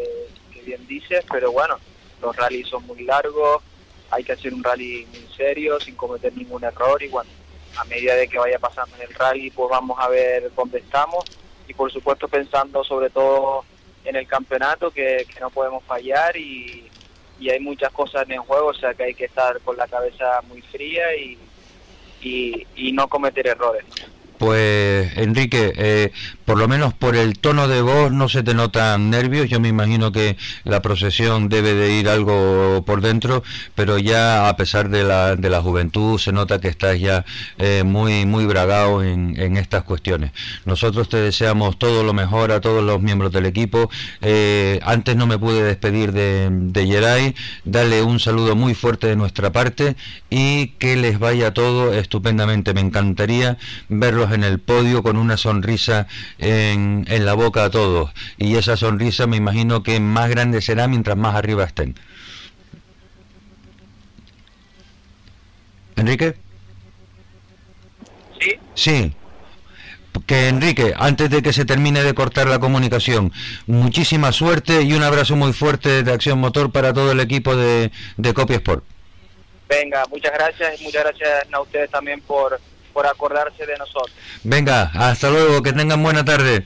que 0.54 0.62
bien 0.64 0.86
dices, 0.88 1.24
pero 1.32 1.54
bueno, 1.54 1.78
los 2.22 2.36
rallies 2.36 2.68
son 2.68 2.86
muy 2.86 3.04
largos, 3.04 3.64
hay 4.12 4.24
que 4.24 4.34
hacer 4.34 4.54
un 4.54 4.64
rally 4.64 5.06
muy 5.12 5.28
serio, 5.36 5.80
sin 5.80 5.96
cometer 5.96 6.36
ningún 6.36 6.64
error 6.64 7.02
y 7.02 7.08
bueno, 7.08 7.30
a 7.78 7.84
medida 7.86 8.16
de 8.16 8.28
que 8.28 8.38
vaya 8.38 8.60
pasando 8.60 8.96
en 8.98 9.04
el 9.04 9.14
rally, 9.14 9.52
pues 9.52 9.70
vamos 9.70 9.98
a 10.00 10.08
ver 10.10 10.52
dónde 10.56 10.80
estamos 10.80 11.26
y 11.68 11.74
por 11.74 11.92
supuesto 11.92 12.28
pensando 12.28 12.84
sobre 12.84 13.10
todo 13.10 13.64
en 14.04 14.16
el 14.16 14.28
campeonato 14.28 14.92
que, 14.92 15.26
no 15.40 15.50
podemos 15.50 15.84
fallar 15.84 16.36
y, 16.36 16.86
hay 17.50 17.60
muchas 17.62 17.92
cosas 17.94 18.24
en 18.26 18.34
el 18.34 18.40
juego, 18.40 18.68
o 18.68 18.74
sea 18.74 18.94
que 18.94 19.04
hay 19.04 19.14
que 19.14 19.26
estar 19.26 19.62
con 19.62 19.78
la 19.78 19.88
cabeza 19.88 20.42
muy 20.50 20.62
fría 20.62 21.16
y, 21.16 21.38
y, 22.22 22.92
no 22.92 23.08
cometer 23.08 23.48
errores. 23.48 23.86
Pues 24.38 25.18
Enrique, 25.18 25.72
eh, 25.76 26.12
por 26.50 26.58
lo 26.58 26.68
menos 26.68 26.96
por 26.96 27.16
el 27.16 27.38
tono 27.38 27.68
de 27.68 27.84
voz 27.84 28.12
no 28.12 28.28
se 28.28 28.42
te 28.42 28.56
notan 28.56 29.12
nervios. 29.12 29.48
Yo 29.50 29.60
me 29.60 29.68
imagino 29.68 30.12
que 30.12 30.36
la 30.64 30.82
procesión 30.82 31.48
debe 31.48 31.76
de 31.76 31.94
ir 31.94 32.10
algo 32.10 32.84
por 32.88 33.02
dentro, 33.02 33.44
pero 33.76 34.00
ya 34.00 34.50
a 34.50 34.58
pesar 34.58 34.90
de 34.90 35.04
la, 35.04 35.36
de 35.36 35.48
la 35.52 35.62
juventud 35.62 36.18
se 36.18 36.32
nota 36.32 36.60
que 36.60 36.68
estás 36.68 37.00
ya 37.00 37.24
eh, 37.60 37.84
muy 37.86 38.26
muy 38.26 38.48
bragado 38.48 39.04
en, 39.04 39.40
en, 39.40 39.58
estas 39.58 39.84
cuestiones. 39.84 40.32
Nosotros 40.66 41.08
te 41.08 41.18
deseamos 41.18 41.78
todo 41.78 42.02
lo 42.02 42.14
mejor 42.14 42.52
a 42.52 42.62
todos 42.62 42.84
los 42.84 43.00
miembros 43.00 43.32
del 43.32 43.46
equipo. 43.46 43.92
Eh, 44.22 44.80
antes 44.82 45.16
no 45.16 45.28
me 45.28 45.38
pude 45.38 45.62
despedir 45.62 46.14
de, 46.14 46.50
de. 46.50 47.36
Dale 47.64 48.02
un 48.02 48.20
saludo 48.20 48.56
muy 48.56 48.74
fuerte 48.74 49.06
de 49.06 49.16
nuestra 49.16 49.52
parte 49.52 49.96
y 50.32 50.70
que 50.80 50.96
les 50.96 51.20
vaya 51.20 51.54
todo 51.54 51.94
estupendamente. 51.94 52.74
Me 52.74 52.82
encantaría 52.82 53.60
verlos 53.88 54.32
en 54.32 54.44
el 54.44 54.58
podio 54.58 55.04
con 55.04 55.16
una 55.16 55.38
sonrisa 55.38 56.08
en, 56.40 57.06
en 57.08 57.26
la 57.26 57.34
boca 57.34 57.66
a 57.66 57.70
todos. 57.70 58.12
Y 58.38 58.56
esa 58.56 58.78
sonrisa 58.78 59.28
me 59.28 59.38
imagino 59.38 59.84
que 59.84 60.00
más 60.00 60.30
grande 60.30 60.62
será 60.62 60.88
mientras 60.88 61.18
más 61.18 61.36
arriba 61.36 61.64
estén. 61.66 61.96
Enrique. 65.96 66.36
Sí. 68.40 68.60
Sí. 68.74 69.14
Que 70.26 70.48
Enrique, 70.48 70.94
antes 70.98 71.30
de 71.30 71.42
que 71.42 71.54
se 71.54 71.66
termine 71.66 72.04
de 72.04 72.14
cortar 72.14 72.48
la 72.48 72.60
comunicación, 72.60 73.32
muchísima 73.68 74.32
suerte 74.32 74.82
y 74.82 74.94
un 74.94 75.04
abrazo 75.04 75.36
muy 75.36 75.54
fuerte 75.54 76.04
de 76.04 76.12
Acción 76.12 76.40
Motor 76.40 76.72
para 76.72 76.94
todo 76.94 77.12
el 77.12 77.20
equipo 77.20 77.56
de, 77.56 77.92
de 78.18 78.34
Copia 78.34 78.58
Sport. 78.58 78.84
Venga, 79.68 80.04
muchas 80.10 80.34
gracias 80.34 80.82
y 80.82 80.84
muchas 80.86 81.04
gracias 81.04 81.48
a 81.52 81.62
ustedes 81.62 81.90
también 81.92 82.22
por, 82.22 82.60
acordarse 83.06 83.66
de 83.66 83.78
nosotros. 83.78 84.16
Venga, 84.44 84.92
hasta 84.94 85.30
luego, 85.30 85.62
que 85.62 85.74
tengan 85.74 86.02
buena 86.02 86.24
tarde. 86.26 86.66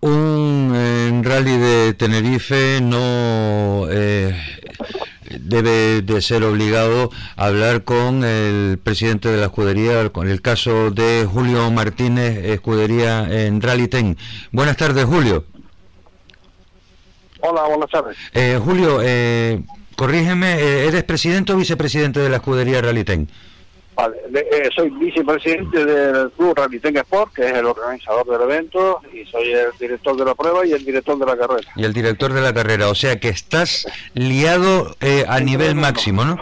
Un 0.00 1.22
rally 1.24 1.56
de 1.56 1.94
Tenerife 1.94 2.80
no 2.80 3.88
eh, 3.90 4.36
debe 5.40 6.02
de 6.02 6.20
ser 6.20 6.44
obligado 6.44 7.10
a 7.36 7.46
hablar 7.46 7.84
con 7.84 8.24
el 8.24 8.78
presidente 8.82 9.28
de 9.28 9.38
la 9.38 9.46
escudería, 9.46 10.08
con 10.10 10.28
el 10.28 10.42
caso 10.42 10.90
de 10.90 11.26
Julio 11.30 11.70
Martínez, 11.70 12.44
escudería 12.44 13.28
en 13.30 13.60
Rally 13.60 13.88
Ten. 13.88 14.16
Buenas 14.52 14.76
tardes, 14.76 15.04
Julio. 15.04 15.44
Hola, 17.40 17.62
buenas 17.68 17.90
tardes. 17.90 18.16
Eh, 18.34 18.58
Julio, 18.62 19.00
eh, 19.02 19.62
corrígeme, 19.94 20.54
eh, 20.54 20.86
¿eres 20.88 21.04
presidente 21.04 21.52
o 21.52 21.56
vicepresidente 21.56 22.20
de 22.20 22.28
la 22.28 22.36
escudería 22.36 22.80
Rally 22.80 23.04
Ten? 23.04 23.28
Vale, 23.96 24.18
eh, 24.34 24.68
soy 24.74 24.90
vicepresidente 24.90 25.86
del 25.86 26.30
Club 26.32 26.54
Ralliten 26.54 26.98
Sport, 26.98 27.32
que 27.32 27.46
es 27.46 27.52
el 27.54 27.64
organizador 27.64 28.26
del 28.26 28.42
evento, 28.42 29.00
y 29.10 29.24
soy 29.24 29.52
el 29.52 29.70
director 29.80 30.14
de 30.18 30.24
la 30.26 30.34
prueba 30.34 30.66
y 30.66 30.72
el 30.72 30.84
director 30.84 31.18
de 31.18 31.24
la 31.24 31.34
carrera. 31.34 31.72
Y 31.76 31.84
el 31.84 31.94
director 31.94 32.30
de 32.34 32.42
la 32.42 32.52
carrera, 32.52 32.90
o 32.90 32.94
sea 32.94 33.18
que 33.18 33.30
estás 33.30 33.86
liado 34.12 34.94
eh, 35.00 35.24
a 35.26 35.40
nivel 35.40 35.76
máximo, 35.76 36.26
¿no? 36.26 36.38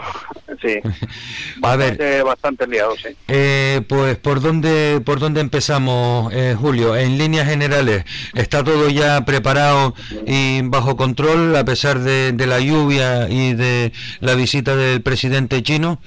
Sí, 0.61 0.79
a 1.61 1.75
ver, 1.77 2.23
bastante 2.25 2.67
liado, 2.67 2.93
sí. 2.97 3.15
Eh, 3.29 3.81
pues, 3.87 4.17
¿por 4.17 4.41
dónde, 4.41 5.01
¿por 5.05 5.19
dónde 5.19 5.39
empezamos, 5.39 6.33
Julio? 6.59 6.97
En 6.97 7.17
líneas 7.17 7.47
generales, 7.47 8.03
¿está 8.33 8.65
todo 8.65 8.89
ya 8.89 9.23
preparado 9.23 9.93
y 10.27 10.61
bajo 10.63 10.97
control 10.97 11.55
a 11.55 11.63
pesar 11.63 11.99
de, 11.99 12.33
de 12.33 12.47
la 12.47 12.59
lluvia 12.59 13.29
y 13.29 13.53
de 13.53 13.93
la 14.19 14.35
visita 14.35 14.75
del 14.75 15.01
presidente 15.01 15.63
chino? 15.63 16.01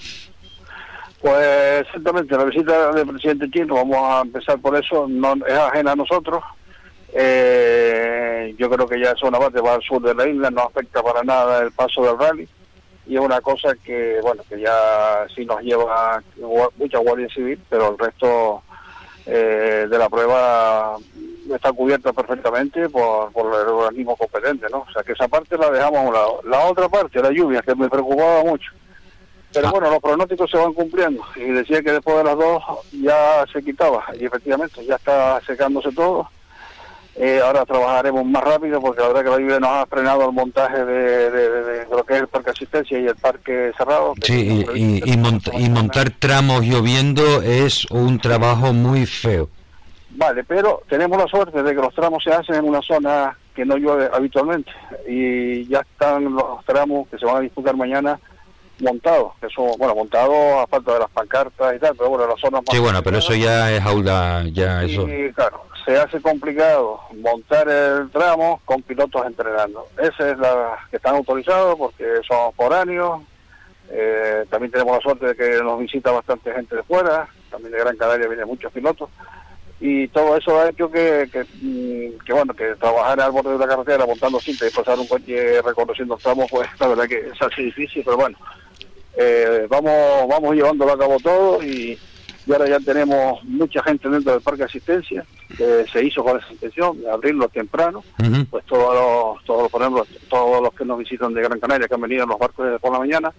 Pues 1.20 1.80
exactamente, 1.80 2.36
la 2.36 2.44
visita 2.44 2.92
del 2.92 3.08
presidente 3.08 3.50
chino, 3.50 3.74
vamos 3.74 3.96
a 3.98 4.20
empezar 4.20 4.58
por 4.60 4.76
eso, 4.76 5.06
no 5.08 5.34
es 5.46 5.52
ajena 5.52 5.92
a 5.92 5.96
nosotros. 5.96 6.42
Eh, 7.12 8.54
yo 8.56 8.70
creo 8.70 8.86
que 8.86 9.00
ya 9.00 9.12
es 9.12 9.22
una 9.22 9.38
parte 9.38 9.60
va 9.60 9.74
al 9.74 9.82
sur 9.82 10.00
de 10.00 10.14
la 10.14 10.28
isla, 10.28 10.50
no 10.50 10.62
afecta 10.62 11.02
para 11.02 11.22
nada 11.22 11.62
el 11.62 11.72
paso 11.72 12.02
del 12.02 12.18
rally 12.18 12.48
y 13.08 13.16
es 13.16 13.20
una 13.20 13.40
cosa 13.40 13.74
que, 13.82 14.18
bueno, 14.22 14.42
que 14.48 14.60
ya 14.60 15.26
sí 15.34 15.44
nos 15.46 15.62
lleva 15.62 16.22
mucha 16.76 16.98
Guardia 16.98 17.28
Civil, 17.30 17.58
pero 17.68 17.90
el 17.92 17.98
resto 17.98 18.62
eh, 19.24 19.86
de 19.90 19.98
la 19.98 20.10
prueba 20.10 20.96
está 21.52 21.72
cubierta 21.72 22.12
perfectamente 22.12 22.90
por, 22.90 23.32
por 23.32 23.46
el 23.46 23.68
organismo 23.68 24.14
competente, 24.14 24.66
¿no? 24.70 24.84
O 24.86 24.92
sea 24.92 25.02
que 25.02 25.12
esa 25.12 25.26
parte 25.26 25.56
la 25.56 25.70
dejamos 25.70 26.00
a 26.00 26.02
un 26.02 26.12
lado. 26.12 26.40
La 26.44 26.60
otra 26.66 26.90
parte, 26.90 27.22
la 27.22 27.30
lluvia, 27.30 27.62
que 27.62 27.74
me 27.74 27.88
preocupaba 27.88 28.44
mucho 28.44 28.70
pero 29.52 29.68
ah. 29.68 29.70
bueno, 29.70 29.90
los 29.90 30.00
pronósticos 30.00 30.50
se 30.50 30.58
van 30.58 30.72
cumpliendo 30.72 31.22
y 31.36 31.44
decía 31.44 31.82
que 31.82 31.92
después 31.92 32.16
de 32.18 32.24
las 32.24 32.36
dos 32.36 32.62
ya 32.92 33.44
se 33.52 33.62
quitaba 33.62 34.04
y 34.18 34.24
efectivamente 34.24 34.84
ya 34.84 34.96
está 34.96 35.40
secándose 35.46 35.92
todo. 35.92 36.28
Eh, 37.20 37.40
ahora 37.44 37.64
trabajaremos 37.64 38.24
más 38.26 38.44
rápido 38.44 38.80
porque 38.80 39.00
la 39.00 39.08
verdad 39.08 39.24
que 39.24 39.30
la 39.30 39.38
lluvia 39.38 39.58
nos 39.58 39.70
ha 39.70 39.86
frenado 39.86 40.28
el 40.28 40.32
montaje 40.32 40.84
de, 40.84 41.84
lo 41.90 42.04
que 42.04 42.14
es 42.14 42.20
el 42.20 42.28
parque 42.28 42.50
asistencia 42.50 42.96
y 42.96 43.06
el 43.06 43.16
parque 43.16 43.72
cerrado. 43.76 44.14
Sí, 44.22 44.64
y, 44.76 45.12
y, 45.12 45.16
montar 45.68 46.10
tramos 46.10 46.64
lloviendo 46.64 47.42
es 47.42 47.86
un 47.90 48.20
trabajo 48.20 48.72
muy 48.72 49.04
feo. 49.04 49.48
Vale, 50.10 50.44
pero 50.44 50.82
tenemos 50.88 51.18
la 51.18 51.26
suerte 51.26 51.60
de 51.60 51.74
que 51.74 51.80
los 51.80 51.92
tramos 51.92 52.22
se 52.22 52.32
hacen 52.32 52.54
en 52.54 52.64
una 52.64 52.82
zona 52.82 53.36
que 53.52 53.64
no 53.64 53.76
llueve 53.76 54.08
habitualmente 54.12 54.70
y 55.08 55.66
ya 55.66 55.80
están 55.80 56.32
los 56.32 56.64
tramos 56.64 57.08
que 57.08 57.18
se 57.18 57.26
van 57.26 57.38
a 57.38 57.40
disputar 57.40 57.76
mañana 57.76 58.20
montados, 58.80 59.32
que 59.40 59.48
son, 59.48 59.72
bueno, 59.78 59.94
montados 59.94 60.62
a 60.62 60.66
falta 60.66 60.94
de 60.94 60.98
las 61.00 61.10
pancartas 61.10 61.76
y 61.76 61.78
tal, 61.78 61.94
pero 61.96 62.10
bueno, 62.10 62.26
las 62.26 62.40
zonas 62.40 62.62
más... 62.66 62.74
Sí, 62.74 62.78
bueno, 62.78 63.02
pero 63.02 63.18
eso 63.18 63.34
ya 63.34 63.72
es 63.72 63.82
aula, 63.82 64.44
ya 64.52 64.82
eso... 64.82 65.08
Y 65.08 65.32
claro, 65.32 65.64
se 65.84 65.96
hace 65.96 66.20
complicado 66.20 67.00
montar 67.16 67.68
el 67.68 68.10
tramo 68.10 68.60
con 68.64 68.82
pilotos 68.82 69.26
entrenando. 69.26 69.86
Esa 69.98 70.30
es 70.30 70.38
la 70.38 70.78
que 70.90 70.96
están 70.96 71.16
autorizados 71.16 71.76
porque 71.76 72.04
son 72.26 72.52
foráneos. 72.54 73.22
Eh, 73.90 74.44
también 74.50 74.70
tenemos 74.70 74.96
la 74.96 75.02
suerte 75.02 75.26
de 75.28 75.34
que 75.34 75.62
nos 75.62 75.78
visita 75.78 76.10
bastante 76.10 76.52
gente 76.52 76.76
de 76.76 76.82
fuera, 76.82 77.26
también 77.50 77.72
de 77.72 77.78
Gran 77.78 77.96
Canaria 77.96 78.28
vienen 78.28 78.46
muchos 78.46 78.70
pilotos 78.70 79.08
y 79.80 80.08
todo 80.08 80.36
eso 80.36 80.60
ha 80.60 80.70
hecho 80.70 80.90
que, 80.90 81.28
que, 81.32 81.44
mm, 81.62 82.18
que, 82.24 82.32
bueno 82.32 82.52
que 82.52 82.74
trabajar 82.76 83.20
al 83.20 83.30
borde 83.30 83.52
de 83.52 83.58
la 83.58 83.68
carretera 83.68 84.06
montando 84.06 84.40
cinta 84.40 84.66
y 84.66 84.70
pasar 84.70 84.98
un 84.98 85.06
coche 85.06 85.62
reconociendo 85.62 86.16
tramos 86.16 86.50
pues 86.50 86.68
la 86.80 86.88
verdad 86.88 87.06
que 87.06 87.28
es 87.28 87.40
así 87.40 87.62
difícil 87.64 88.02
pero 88.04 88.16
bueno 88.16 88.36
eh, 89.18 89.66
vamos 89.68 90.28
vamos 90.28 90.54
llevándolo 90.54 90.92
a 90.92 90.98
cabo 90.98 91.18
todo 91.18 91.62
y, 91.62 91.98
ahora 92.50 92.66
ya 92.66 92.80
tenemos 92.80 93.44
mucha 93.44 93.82
gente 93.82 94.08
dentro 94.08 94.32
del 94.32 94.40
parque 94.40 94.60
de 94.60 94.64
asistencia 94.64 95.22
que 95.54 95.84
se 95.92 96.02
hizo 96.02 96.24
con 96.24 96.38
esa 96.38 96.50
intención 96.50 96.98
de 96.98 97.10
abrirlo 97.10 97.46
temprano 97.48 98.02
pues 98.48 98.64
todos 98.64 98.94
los 98.94 99.44
todos 99.44 99.70
por 99.70 99.82
ejemplo 99.82 100.06
todos 100.30 100.62
los 100.62 100.72
que 100.72 100.86
nos 100.86 100.98
visitan 100.98 101.34
de 101.34 101.42
Gran 101.42 101.60
Canaria 101.60 101.86
que 101.86 101.94
han 101.94 102.00
venido 102.00 102.22
en 102.22 102.30
los 102.30 102.38
barcos 102.38 102.64
desde 102.64 102.78
por 102.78 102.92
la 102.92 103.00
mañana 103.00 103.34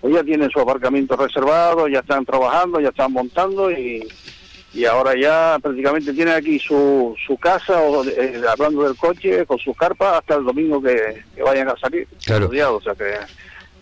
pues 0.00 0.14
ya 0.14 0.22
tienen 0.22 0.50
su 0.50 0.60
aparcamiento 0.60 1.16
reservado 1.16 1.88
ya 1.88 1.98
están 1.98 2.24
trabajando 2.24 2.78
ya 2.78 2.90
están 2.90 3.12
montando 3.12 3.72
y 3.72 4.06
y 4.74 4.84
ahora 4.86 5.14
ya 5.16 5.56
prácticamente 5.62 6.12
tiene 6.12 6.32
aquí 6.32 6.58
su, 6.58 7.14
su 7.24 7.36
casa, 7.36 7.80
o, 7.80 8.04
eh, 8.04 8.42
hablando 8.50 8.82
del 8.82 8.96
coche, 8.96 9.46
con 9.46 9.56
sus 9.58 9.76
carpas 9.76 10.18
hasta 10.18 10.34
el 10.34 10.44
domingo 10.44 10.82
que, 10.82 11.22
vayan 11.42 11.68
a 11.68 11.76
salir. 11.76 12.08
Claro. 12.24 12.50
o 12.74 12.80
sea 12.80 12.94
que, 12.94 13.14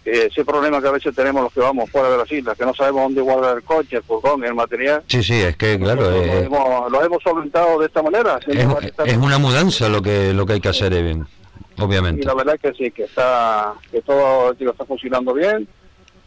ese 0.05 0.45
problema 0.45 0.81
que 0.81 0.89
a 0.89 0.93
veces 0.93 1.15
tenemos 1.15 1.43
los 1.43 1.53
que 1.53 1.61
vamos 1.61 1.91
fuera 1.91 2.11
de 2.11 2.19
las 2.19 2.31
islas, 2.31 2.57
que 2.57 2.65
no 2.65 2.75
sabemos 2.75 3.03
dónde 3.03 3.21
guardar 3.21 3.57
el 3.57 3.63
coche, 3.63 3.97
el 3.97 4.03
furgón, 4.03 4.45
el 4.45 4.55
material. 4.55 5.03
Sí, 5.07 5.23
sí, 5.23 5.41
es 5.41 5.57
que 5.57 5.79
claro. 5.79 6.03
Lo, 6.03 6.17
eh, 6.17 6.45
hemos, 6.45 6.91
lo, 6.91 7.05
hemos, 7.05 7.23
solventado 7.23 7.79
de 7.79 7.87
esta 7.87 8.03
manera. 8.03 8.41
Es, 9.05 9.17
una 9.17 9.39
mudanza 9.39 9.89
lo 9.89 10.03
que 10.03 10.33
lo 10.33 10.45
que 10.45 10.55
hay 10.55 10.61
que 10.61 10.69
hacer, 10.69 10.91
bien, 11.03 11.27
obviamente. 11.79 12.23
Y 12.23 12.25
la 12.25 12.35
verdad 12.35 12.57
es 12.57 12.61
que 12.61 12.85
sí, 12.85 12.91
que 12.91 13.05
está 13.05 13.75
que 13.91 14.03
todo 14.03 14.53
está 14.53 14.85
funcionando 14.85 15.33
bien 15.35 15.69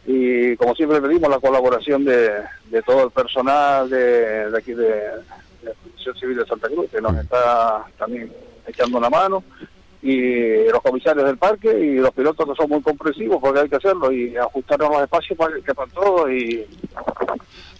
y 0.06 0.56
como 0.56 0.74
siempre 0.74 1.00
pedimos 1.00 1.28
la 1.28 1.40
colaboración 1.40 2.04
de, 2.04 2.30
de 2.70 2.82
todo 2.82 3.04
el 3.04 3.10
personal 3.10 3.90
de, 3.90 4.52
aquí 4.56 4.72
de, 4.72 5.10
la 5.64 5.72
Policía 5.72 6.12
Civil 6.20 6.36
de 6.36 6.46
Santa 6.46 6.68
Cruz, 6.68 6.88
que 6.90 7.00
nos 7.00 7.16
está 7.16 7.84
también 7.98 8.32
echando 8.66 8.98
una 8.98 9.10
mano, 9.10 9.42
y 10.02 10.68
los 10.68 10.80
comisarios 10.82 11.26
del 11.26 11.38
parque 11.38 11.68
y 11.78 11.94
los 11.94 12.12
pilotos 12.12 12.46
que 12.46 12.54
son 12.54 12.68
muy 12.68 12.82
comprensivos 12.82 13.38
porque 13.40 13.60
hay 13.60 13.68
que 13.68 13.76
hacerlo 13.76 14.12
y 14.12 14.36
ajustarnos 14.36 14.90
los 14.90 15.02
espacios 15.02 15.38
para 15.38 15.60
que 15.60 15.74
para 15.74 15.90
todo 15.92 16.30
y 16.30 16.66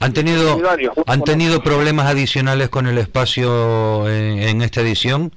han 0.00 0.12
tenido 0.12 0.58
han 1.06 1.22
tenido 1.22 1.62
problemas 1.62 2.06
adicionales 2.06 2.68
con 2.68 2.86
el 2.86 2.98
espacio 2.98 4.08
en, 4.08 4.62
esta 4.62 4.80
edición 4.80 5.32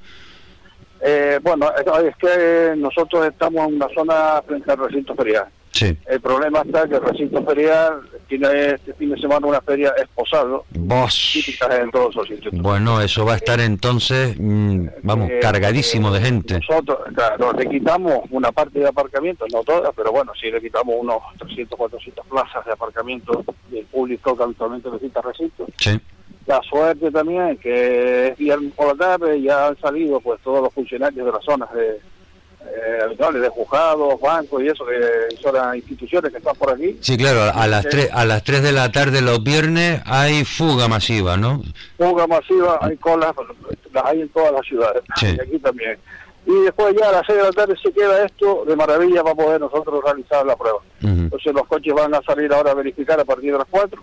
eh, 1.01 1.39
bueno 1.41 1.71
es 1.75 2.15
que 2.17 2.73
nosotros 2.77 3.27
estamos 3.27 3.67
en 3.67 3.75
una 3.75 3.87
zona 3.93 4.41
frente 4.45 4.71
al 4.71 4.77
recinto 4.77 5.15
ferial 5.15 5.47
el 5.81 6.21
problema 6.21 6.61
está 6.61 6.87
que 6.87 6.95
el 6.95 7.01
recinto 7.01 7.43
ferial 7.45 8.01
tiene 8.27 8.71
este 8.71 8.93
fin 8.93 9.11
de 9.11 9.19
semana 9.19 9.47
una 9.47 9.61
feria 9.61 9.93
esposado. 10.01 10.65
En 10.73 11.91
todos 11.91 12.15
los 12.15 12.27
sitios. 12.27 12.53
Bueno, 12.55 13.01
eso 13.01 13.25
va 13.25 13.33
a 13.33 13.35
estar 13.37 13.59
entonces, 13.59 14.35
mm, 14.37 14.87
vamos, 15.03 15.29
eh, 15.29 15.39
cargadísimo 15.41 16.11
de 16.11 16.21
gente. 16.21 16.59
Nosotros, 16.59 16.99
claro, 17.13 17.53
le 17.53 17.69
quitamos 17.69 18.21
una 18.31 18.51
parte 18.51 18.79
de 18.79 18.87
aparcamiento, 18.87 19.45
no 19.51 19.63
todas, 19.63 19.91
pero 19.95 20.11
bueno, 20.11 20.31
sí 20.39 20.51
le 20.51 20.61
quitamos 20.61 20.95
unos 20.99 21.17
300, 21.39 21.77
400 21.77 22.25
plazas 22.27 22.65
de 22.65 22.71
aparcamiento 22.71 23.43
del 23.69 23.85
público 23.85 24.35
que 24.35 24.43
habitualmente 24.43 24.89
visita 24.89 25.21
recinto. 25.21 25.67
Sí. 25.77 25.99
La 26.45 26.61
suerte 26.63 27.11
también 27.11 27.57
que 27.57 28.29
es 28.29 28.37
viernes 28.37 28.73
por 28.73 28.87
la 28.87 28.95
tarde 28.95 29.41
ya 29.41 29.67
han 29.67 29.79
salido 29.79 30.19
pues 30.19 30.41
todos 30.41 30.63
los 30.63 30.73
funcionarios 30.73 31.25
de 31.25 31.31
las 31.31 31.43
zonas 31.43 31.71
de 31.73 31.99
eh, 32.65 32.99
habituales 33.03 33.41
de 33.41 33.49
juzgados, 33.49 34.19
bancos 34.19 34.61
y 34.61 34.67
eso, 34.67 34.85
que 34.85 35.35
son 35.37 35.55
las 35.55 35.75
instituciones 35.75 36.31
que 36.31 36.37
están 36.37 36.55
por 36.55 36.71
aquí. 36.73 36.97
Sí, 37.01 37.17
claro, 37.17 37.51
a 37.53 37.67
las, 37.67 37.87
tres, 37.87 38.09
a 38.11 38.25
las 38.25 38.43
3 38.43 38.61
de 38.61 38.71
la 38.71 38.91
tarde 38.91 39.21
los 39.21 39.41
viernes 39.43 40.01
hay 40.05 40.43
fuga 40.43 40.87
masiva, 40.87 41.37
¿no? 41.37 41.61
Fuga 41.97 42.27
masiva, 42.27 42.79
hay 42.81 42.97
colas, 42.97 43.33
las 43.93 44.05
hay 44.05 44.21
en 44.21 44.29
todas 44.29 44.51
las 44.51 44.65
ciudades, 44.65 45.03
y 45.21 45.39
aquí 45.39 45.59
también. 45.59 45.97
Y 46.45 46.63
después 46.63 46.95
ya 46.99 47.09
a 47.09 47.11
las 47.13 47.25
6 47.27 47.37
de 47.37 47.43
la 47.43 47.51
tarde 47.51 47.75
se 47.81 47.91
queda 47.91 48.25
esto 48.25 48.65
de 48.65 48.75
maravilla 48.75 49.23
para 49.23 49.35
poder 49.35 49.61
nosotros 49.61 50.03
realizar 50.03 50.45
la 50.45 50.55
prueba. 50.55 50.79
Entonces 51.01 51.53
los 51.53 51.67
coches 51.67 51.93
van 51.93 52.13
a 52.13 52.21
salir 52.23 52.51
ahora 52.53 52.71
a 52.71 52.75
verificar 52.75 53.19
a 53.19 53.25
partir 53.25 53.51
de 53.51 53.59
las 53.59 53.67
4 53.69 54.01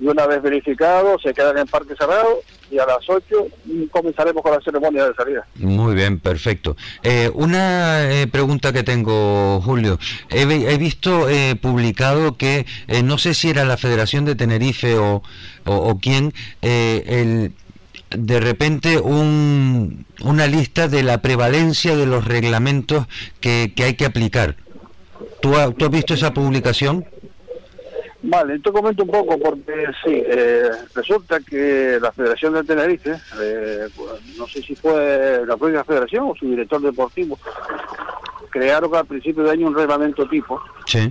y 0.00 0.06
una 0.06 0.26
vez 0.26 0.42
verificado 0.42 1.18
se 1.18 1.32
quedan 1.32 1.58
en 1.58 1.66
parque 1.66 1.94
cerrado 1.96 2.40
y 2.70 2.78
a 2.78 2.86
las 2.86 3.08
8 3.08 3.24
comenzaremos 3.90 4.42
con 4.42 4.52
la 4.52 4.60
ceremonia 4.60 5.06
de 5.06 5.14
salida. 5.14 5.46
Muy 5.56 5.94
bien, 5.94 6.18
perfecto. 6.18 6.76
Eh, 7.02 7.30
una 7.34 8.10
eh, 8.10 8.26
pregunta 8.26 8.72
que 8.72 8.82
tengo, 8.82 9.60
Julio. 9.60 9.98
He, 10.30 10.44
visto 10.78 11.28
eh, 11.28 11.56
publicado 11.56 12.36
que, 12.36 12.66
no 13.04 13.18
sé 13.18 13.34
si 13.34 13.50
era 13.50 13.64
la 13.64 13.76
Federación 13.76 14.24
de 14.24 14.34
Tenerife 14.34 14.98
o, 14.98 15.22
o, 15.64 15.98
quién, 15.98 16.32
el, 16.62 17.52
de 18.10 18.40
repente 18.40 18.98
un, 18.98 20.06
una 20.22 20.46
lista 20.46 20.88
de 20.88 21.02
la 21.02 21.18
prevalencia 21.22 21.96
de 21.96 22.06
los 22.06 22.24
reglamentos 22.24 23.06
que, 23.40 23.72
que 23.76 23.84
hay 23.84 23.94
que 23.94 24.06
aplicar. 24.06 24.56
¿Tú, 25.40 25.52
¿Tú 25.76 25.84
has 25.84 25.90
visto 25.90 26.14
esa 26.14 26.32
publicación? 26.32 27.06
Vale, 28.26 28.58
te 28.58 28.72
comento 28.72 29.02
un 29.02 29.10
poco 29.10 29.38
porque 29.38 29.86
sí, 30.02 30.22
eh, 30.26 30.70
resulta 30.94 31.40
que 31.40 31.98
la 32.00 32.10
Federación 32.10 32.54
de 32.54 32.64
Tenerife, 32.64 33.14
eh, 33.38 33.86
no 34.38 34.46
sé 34.46 34.62
si 34.62 34.74
fue 34.74 35.42
la 35.46 35.58
propia 35.58 35.84
federación 35.84 36.30
o 36.30 36.34
su 36.34 36.46
director 36.46 36.80
deportivo, 36.80 37.38
crearon 38.48 38.94
al 38.94 39.04
principio 39.04 39.42
de 39.42 39.50
año 39.50 39.66
un 39.66 39.74
reglamento 39.74 40.26
tipo 40.26 40.58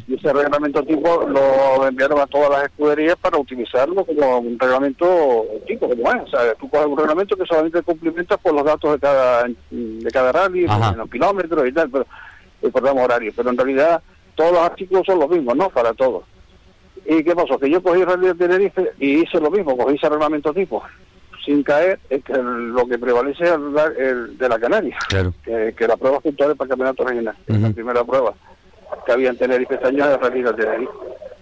y 0.07 0.15
ese 0.15 0.33
reglamento 0.33 0.81
tipo 0.83 1.27
lo 1.27 1.87
enviaron 1.87 2.19
a 2.19 2.25
todas 2.25 2.49
las 2.49 2.63
escuderías 2.63 3.15
para 3.17 3.37
utilizarlo 3.37 4.03
como 4.05 4.39
un 4.39 4.57
reglamento 4.57 5.45
tipo, 5.67 5.87
como 5.87 6.11
es. 6.13 6.23
O 6.23 6.27
sea, 6.27 6.55
tú 6.55 6.67
coges 6.67 6.87
un 6.87 6.97
reglamento 6.97 7.37
que 7.37 7.45
solamente 7.45 7.83
cumplimenta 7.83 8.37
por 8.37 8.55
los 8.55 8.65
datos 8.65 8.93
de 8.93 8.99
cada 8.99 9.45
de 9.69 10.11
cada 10.11 10.31
rally, 10.31 10.65
los 10.97 11.09
kilómetros 11.11 11.67
y 11.67 11.71
tal, 11.73 11.91
pero 11.91 12.07
el 12.63 12.71
programa 12.71 13.03
horario, 13.03 13.31
pero 13.35 13.51
en 13.51 13.57
realidad 13.57 14.01
todos 14.33 14.51
los 14.51 14.61
artículos 14.61 15.05
son 15.05 15.19
los 15.19 15.29
mismos, 15.29 15.55
¿no? 15.55 15.69
Para 15.69 15.93
todos. 15.93 16.23
¿Y 17.05 17.23
qué 17.23 17.35
pasó? 17.35 17.57
Que 17.59 17.69
yo 17.69 17.81
cogí 17.81 18.03
Rally 18.03 18.27
de 18.27 18.35
Tenerife 18.35 18.91
y 18.99 19.21
hice 19.21 19.39
lo 19.39 19.51
mismo, 19.51 19.77
cogí 19.77 19.95
ese 19.95 20.09
reglamento 20.09 20.53
tipo, 20.53 20.81
sin 21.45 21.63
caer 21.63 21.99
es 22.09 22.23
que 22.23 22.33
lo 22.33 22.87
que 22.87 22.97
prevalece 22.97 23.43
es 23.43 23.51
el, 23.51 24.37
de 24.37 24.49
la 24.49 24.59
Canaria, 24.59 24.97
que, 25.09 25.87
la 25.87 25.97
prueba 25.97 26.19
puntual 26.21 26.55
para 26.55 26.65
el 26.65 26.69
campeonato 26.69 27.03
regional, 27.05 27.35
la 27.47 27.69
primera 27.71 28.03
prueba 28.03 28.33
que 29.05 29.11
había 29.11 29.29
en 29.29 29.37
Tenerife 29.37 29.75
este 29.75 29.87
año 29.87 30.07
de 30.07 30.17
Rally 30.17 30.43
de 30.43 30.53
Tenerife, 30.53 30.91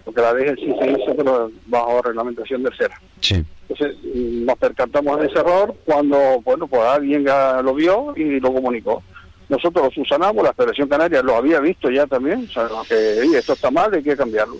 porque 0.04 0.20
la 0.20 0.32
vez 0.32 0.54
sí 0.58 0.74
se 0.80 0.90
hizo, 0.90 1.14
pero 1.16 1.50
bajo 1.66 2.02
reglamentación 2.02 2.64
tercera. 2.64 3.00
Sí. 3.20 3.44
Entonces 3.68 3.96
nos 4.02 4.58
percatamos 4.58 5.20
de 5.20 5.26
ese 5.26 5.38
error 5.38 5.74
cuando, 5.84 6.40
bueno, 6.42 6.66
pues 6.66 6.82
alguien 6.82 7.24
lo 7.24 7.74
vio 7.74 8.12
y 8.16 8.40
lo 8.40 8.52
comunicó 8.52 9.02
nosotros 9.48 9.84
lo 9.84 9.90
subsanamos, 9.90 10.42
la 10.42 10.54
Federación 10.54 10.88
Canaria 10.88 11.22
lo 11.22 11.36
había 11.36 11.60
visto 11.60 11.90
ya 11.90 12.06
también, 12.06 12.48
o 12.48 12.52
sea, 12.52 12.68
que 12.88 13.20
esto 13.36 13.52
está 13.52 13.70
mal, 13.70 13.92
hay 13.92 14.02
que 14.02 14.16
cambiarlo 14.16 14.56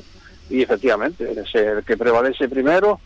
y 0.52 0.62
efectivamente, 0.62 1.32
el 1.32 1.84
que 1.84 1.96
prevalece 1.96 2.48
primero, 2.48 3.00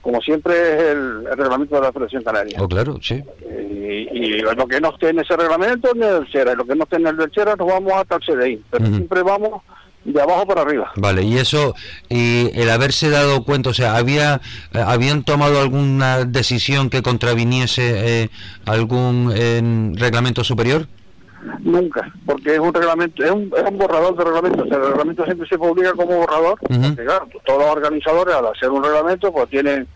como 0.00 0.20
siempre, 0.20 0.54
es 0.54 0.82
el, 0.92 1.24
reglamento 1.24 1.74
de 1.74 1.80
la 1.80 1.92
Federación 1.92 2.22
Canaria. 2.22 2.58
Oh, 2.60 2.68
claro, 2.68 2.98
sí. 3.02 3.22
Y, 3.50 4.38
lo 4.38 4.68
que 4.68 4.80
no 4.80 4.90
esté 4.90 5.08
en 5.08 5.18
ese 5.18 5.36
reglamento 5.36 5.88
es 5.94 6.02
el 6.02 6.30
CERA, 6.30 6.52
y 6.52 6.56
lo 6.56 6.64
que 6.64 6.76
no 6.76 6.84
esté 6.84 6.96
en 6.96 7.06
el 7.06 7.16
del 7.16 7.32
CERA 7.32 7.56
nos 7.56 7.66
vamos 7.66 7.92
hasta 7.94 8.16
el 8.16 8.22
CDI, 8.22 8.62
pero 8.70 8.86
siempre 8.86 9.22
vamos 9.22 9.62
de 10.04 10.20
abajo 10.20 10.46
para 10.46 10.62
arriba. 10.62 10.92
Vale, 10.96 11.22
y 11.22 11.38
eso, 11.38 11.74
y 12.08 12.50
el 12.54 12.70
haberse 12.70 13.08
dado 13.10 13.42
cuenta, 13.44 13.70
o 13.70 13.74
sea, 13.74 13.96
había 13.96 14.40
habían 14.72 15.24
tomado 15.24 15.60
alguna 15.60 16.24
decisión 16.24 16.90
que 16.90 17.02
contraviniese 17.02 18.22
eh, 18.22 18.30
algún 18.66 19.96
reglamento 19.96 20.44
superior? 20.44 20.86
Nunca, 21.60 22.10
porque 22.24 22.54
es 22.54 22.58
un 22.58 22.72
reglamento, 22.72 23.22
es 23.22 23.30
un, 23.30 23.52
es 23.56 23.62
un 23.62 23.78
borrador 23.78 24.16
de 24.16 24.24
reglamento. 24.24 24.64
el 24.64 24.70
reglamento 24.70 25.24
siempre 25.24 25.48
se 25.48 25.58
publica 25.58 25.92
como 25.92 26.18
borrador. 26.18 26.58
claro, 26.96 27.28
todos 27.44 27.58
los 27.60 27.70
organizadores 27.70 28.34
al 28.34 28.46
hacer 28.46 28.70
un 28.70 28.82
reglamento 28.82 29.32
pues 29.32 29.48
tienen 29.50 29.86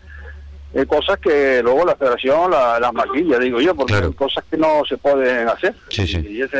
eh, 0.73 0.85
cosas 0.85 1.17
que 1.19 1.61
luego 1.63 1.85
la 1.85 1.95
federación 1.95 2.51
las 2.51 2.93
maquilla, 2.93 3.39
digo 3.39 3.59
yo, 3.59 3.73
porque 3.73 3.95
hay 3.95 4.13
cosas 4.13 4.43
que 4.49 4.57
no 4.57 4.83
se 4.87 4.97
pueden 4.97 5.47
hacer. 5.47 5.73
Sí, 5.89 6.05
sí. 6.05 6.25
Y 6.29 6.41
ese 6.41 6.59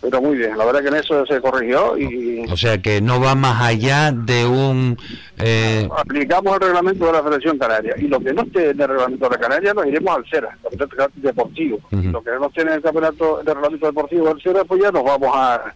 pero 0.00 0.22
muy 0.22 0.36
bien, 0.36 0.56
la 0.56 0.64
verdad 0.64 0.82
que 0.82 0.88
en 0.88 0.94
eso 0.94 1.26
se 1.26 1.40
corrigió 1.40 1.98
y... 1.98 2.46
O 2.50 2.56
sea 2.56 2.78
que 2.78 3.00
no 3.00 3.20
va 3.20 3.34
más 3.34 3.60
allá 3.60 4.12
de 4.12 4.46
un... 4.46 4.96
Eh... 5.38 5.88
Aplicamos 5.96 6.54
el 6.54 6.60
reglamento 6.60 7.06
de 7.06 7.12
la 7.12 7.22
Federación 7.22 7.58
Canaria 7.58 7.94
y 7.98 8.06
lo 8.06 8.20
que 8.20 8.32
no 8.32 8.42
esté 8.42 8.70
en 8.70 8.80
el 8.80 8.88
reglamento 8.88 9.28
de 9.28 9.30
la 9.30 9.40
Canaria 9.40 9.74
nos 9.74 9.86
iremos 9.86 10.16
al 10.16 10.24
CERA, 10.30 10.56
campeonato 10.78 11.12
deportivo. 11.16 11.78
Lo 11.90 12.22
que 12.22 12.30
no 12.30 12.46
esté 12.46 12.62
en 12.62 12.68
el 12.68 12.82
campeonato 12.82 13.42
de 13.44 13.54
reglamento 13.54 13.86
deportivo 13.86 14.28
del 14.28 14.40
CERA, 14.40 14.64
pues 14.64 14.82
ya 14.82 14.92
nos 14.92 15.02
vamos 15.02 15.30
a, 15.34 15.74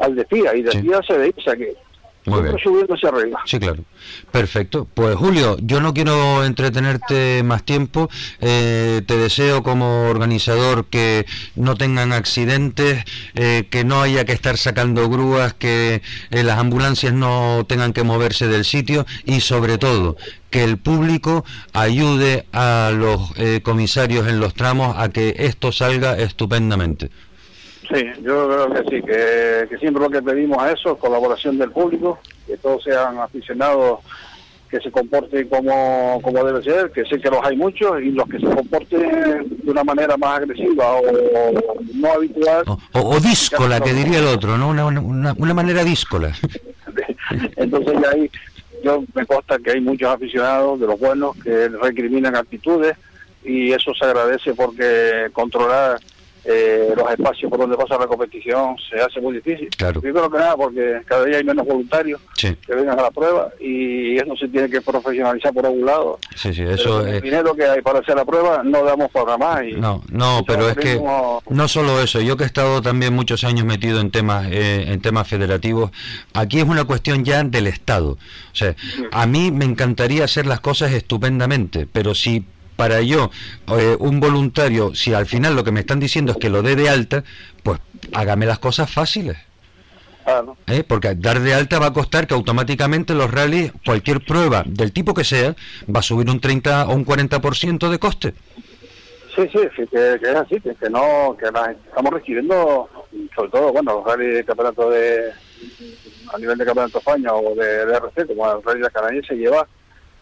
al 0.00 0.14
de 0.14 0.24
FIA 0.26 0.54
y 0.56 0.62
de 0.62 0.72
Sí. 0.72 0.90
Se 1.06 1.42
sea 1.42 1.56
que 1.56 1.76
Muy 2.26 2.42
bien. 2.42 2.56
subiendo 2.62 2.94
hacia 2.94 3.08
arriba. 3.08 3.40
Sí, 3.46 3.58
claro. 3.58 3.82
Perfecto. 4.30 4.86
Pues 4.92 5.16
Julio, 5.16 5.56
yo 5.60 5.80
no 5.80 5.94
quiero 5.94 6.44
entretenerte 6.44 7.42
más 7.42 7.64
tiempo. 7.64 8.10
Eh, 8.40 9.02
te 9.06 9.16
deseo 9.16 9.62
como 9.62 10.08
organizador 10.08 10.86
que 10.86 11.24
no 11.56 11.76
tengan 11.76 12.12
accidentes, 12.12 13.04
eh, 13.34 13.66
que 13.70 13.84
no 13.84 14.02
haya 14.02 14.24
que 14.24 14.32
estar 14.32 14.58
sacando 14.58 15.08
grúas, 15.08 15.54
que 15.54 16.02
eh, 16.30 16.42
las 16.42 16.58
ambulancias 16.58 17.14
no 17.14 17.64
tengan 17.66 17.92
que 17.92 18.02
moverse 18.02 18.48
del 18.48 18.64
sitio 18.64 19.06
y 19.24 19.40
sobre 19.40 19.78
todo 19.78 20.16
que 20.50 20.64
el 20.64 20.78
público 20.78 21.44
ayude 21.72 22.44
a 22.52 22.90
los 22.92 23.32
comisarios 23.62 24.26
en 24.26 24.40
los 24.40 24.52
tramos 24.52 24.96
a 24.98 25.08
que 25.08 25.36
esto 25.38 25.70
salga 25.70 26.18
estupendamente. 26.18 27.10
Sí, 27.92 28.04
yo 28.22 28.48
creo 28.48 28.70
que 28.72 28.78
sí, 28.90 29.02
que, 29.02 29.66
que 29.68 29.78
siempre 29.78 30.02
lo 30.02 30.10
que 30.10 30.22
pedimos 30.22 30.64
es 30.66 30.74
eso, 30.78 30.96
colaboración 30.96 31.58
del 31.58 31.70
público, 31.72 32.18
que 32.46 32.56
todos 32.56 32.84
sean 32.84 33.18
aficionados, 33.18 33.98
que 34.70 34.78
se 34.78 34.92
comporten 34.92 35.48
como, 35.48 36.20
como 36.22 36.44
debe 36.44 36.62
ser, 36.62 36.92
que 36.92 37.04
sé 37.04 37.18
que 37.20 37.28
los 37.30 37.44
hay 37.44 37.56
muchos, 37.56 38.00
y 38.00 38.10
los 38.12 38.28
que 38.28 38.38
se 38.38 38.46
comporten 38.46 39.58
de 39.64 39.70
una 39.70 39.82
manera 39.82 40.16
más 40.16 40.38
agresiva 40.38 40.92
o 40.92 41.02
no 41.94 42.12
habitual, 42.12 42.62
O, 42.68 42.78
o- 42.92 43.16
o 43.16 43.20
díscola, 43.20 43.80
que 43.80 43.92
diría 43.92 44.20
el 44.20 44.26
otro, 44.26 44.56
¿no? 44.56 44.68
Una, 44.68 44.84
una, 44.86 45.34
una 45.36 45.54
manera 45.54 45.82
díscola. 45.82 46.32
entonces 47.56 47.94
ya 48.00 48.10
ahí 48.10 48.30
yo 48.84 49.02
me 49.14 49.26
consta 49.26 49.58
que 49.58 49.72
hay 49.72 49.80
muchos 49.80 50.08
aficionados 50.08 50.80
de 50.80 50.86
los 50.86 50.98
buenos 50.98 51.36
que 51.42 51.68
recriminan 51.68 52.34
actitudes 52.36 52.96
y 53.44 53.72
eso 53.72 53.92
se 53.94 54.04
agradece 54.04 54.54
porque 54.54 55.26
controlar 55.32 55.98
eh, 56.50 56.92
los 56.96 57.10
espacios 57.10 57.50
por 57.50 57.60
donde 57.60 57.76
pasa 57.76 57.98
la 57.98 58.06
competición 58.06 58.76
se 58.88 59.00
hace 59.00 59.20
muy 59.20 59.34
difícil. 59.34 59.68
Claro. 59.76 60.00
Primero 60.00 60.30
que 60.30 60.38
nada 60.38 60.56
porque 60.56 61.00
cada 61.06 61.24
día 61.24 61.38
hay 61.38 61.44
menos 61.44 61.66
voluntarios 61.66 62.20
Sí, 62.36 62.54
que 62.66 62.74
vengan 62.74 62.98
a 62.98 63.02
la 63.02 63.10
prueba 63.10 63.50
y 63.60 64.16
eso 64.16 64.36
se 64.36 64.48
tiene 64.48 64.68
que 64.70 64.80
profesionalizar 64.80 65.52
por 65.52 65.66
algún 65.66 65.86
lado. 65.86 66.18
sí, 66.34 66.52
sí, 66.54 66.62
eso 66.62 67.06
el 67.06 67.20
dinero 67.20 67.54
que 67.54 67.64
hay 67.64 67.82
para 67.82 68.00
hacer 68.00 68.16
la 68.16 68.24
prueba 68.24 68.62
no 68.64 68.84
damos 68.84 69.10
para 69.10 69.36
más. 69.36 69.64
Y 69.64 69.72
No, 69.72 70.02
no, 70.10 70.42
pero 70.46 70.68
es 70.68 70.76
que 70.76 71.00
no 71.48 71.68
solo 71.68 72.00
eso, 72.00 72.20
yo 72.20 72.36
que 72.36 72.44
he 72.44 72.46
estado 72.46 72.82
también 72.82 73.14
muchos 73.14 73.44
años 73.44 73.64
metido 73.64 74.00
en 74.00 74.10
temas 74.10 74.46
eh, 74.50 74.84
en 74.88 75.00
temas 75.00 75.28
federativos, 75.28 75.90
aquí 76.34 76.58
es 76.58 76.64
una 76.64 76.84
cuestión 76.84 77.24
ya 77.24 77.42
del 77.44 77.66
Estado. 77.66 78.12
O 78.12 78.54
sea, 78.54 78.74
a 79.12 79.26
mí 79.26 79.50
me 79.50 79.64
encantaría 79.64 80.24
hacer 80.24 80.46
las 80.46 80.60
cosas 80.60 80.92
estupendamente, 80.92 81.86
pero 81.90 82.14
si 82.14 82.44
para 82.80 83.02
yo, 83.02 83.30
eh, 83.78 83.94
un 83.98 84.20
voluntario, 84.20 84.94
si 84.94 85.12
al 85.12 85.26
final 85.26 85.54
lo 85.54 85.64
que 85.64 85.70
me 85.70 85.80
están 85.80 86.00
diciendo 86.00 86.32
es 86.32 86.38
que 86.38 86.48
lo 86.48 86.62
dé 86.62 86.76
de 86.76 86.88
alta, 86.88 87.24
pues 87.62 87.78
hágame 88.14 88.46
las 88.46 88.58
cosas 88.58 88.90
fáciles. 88.90 89.36
Claro. 90.24 90.56
¿eh? 90.66 90.82
Porque 90.88 91.14
dar 91.14 91.40
de 91.40 91.52
alta 91.52 91.78
va 91.78 91.88
a 91.88 91.92
costar 91.92 92.26
que 92.26 92.32
automáticamente 92.32 93.12
los 93.12 93.30
rallies, 93.30 93.70
cualquier 93.84 94.24
prueba 94.24 94.62
del 94.64 94.92
tipo 94.92 95.12
que 95.12 95.24
sea, 95.24 95.54
va 95.94 96.00
a 96.00 96.02
subir 96.02 96.30
un 96.30 96.40
30 96.40 96.86
o 96.86 96.94
un 96.94 97.04
40% 97.04 97.90
de 97.90 97.98
coste. 97.98 98.32
Sí, 99.36 99.42
sí, 99.52 99.58
sí, 99.76 99.86
que, 99.86 100.18
que 100.18 100.30
es 100.30 100.36
así, 100.36 100.58
que, 100.58 100.74
que 100.74 100.88
no, 100.88 101.36
que 101.38 101.50
las 101.50 101.76
estamos 101.86 102.14
recibiendo, 102.14 102.88
sobre 103.36 103.50
todo, 103.50 103.72
bueno, 103.74 103.96
los 103.96 104.04
rally 104.06 104.36
de 104.36 104.44
campeonato 104.44 104.88
de, 104.88 105.32
a 106.32 106.38
nivel 106.38 106.56
de 106.56 106.64
campeonato 106.64 106.94
de 106.94 106.98
España 106.98 107.34
o 107.34 107.54
de, 107.54 107.84
de 107.84 107.94
RC, 107.94 108.26
como 108.26 108.50
el 108.50 108.62
rally 108.62 108.80
de 108.80 108.90
canadiense 108.90 109.34
lleva 109.34 109.68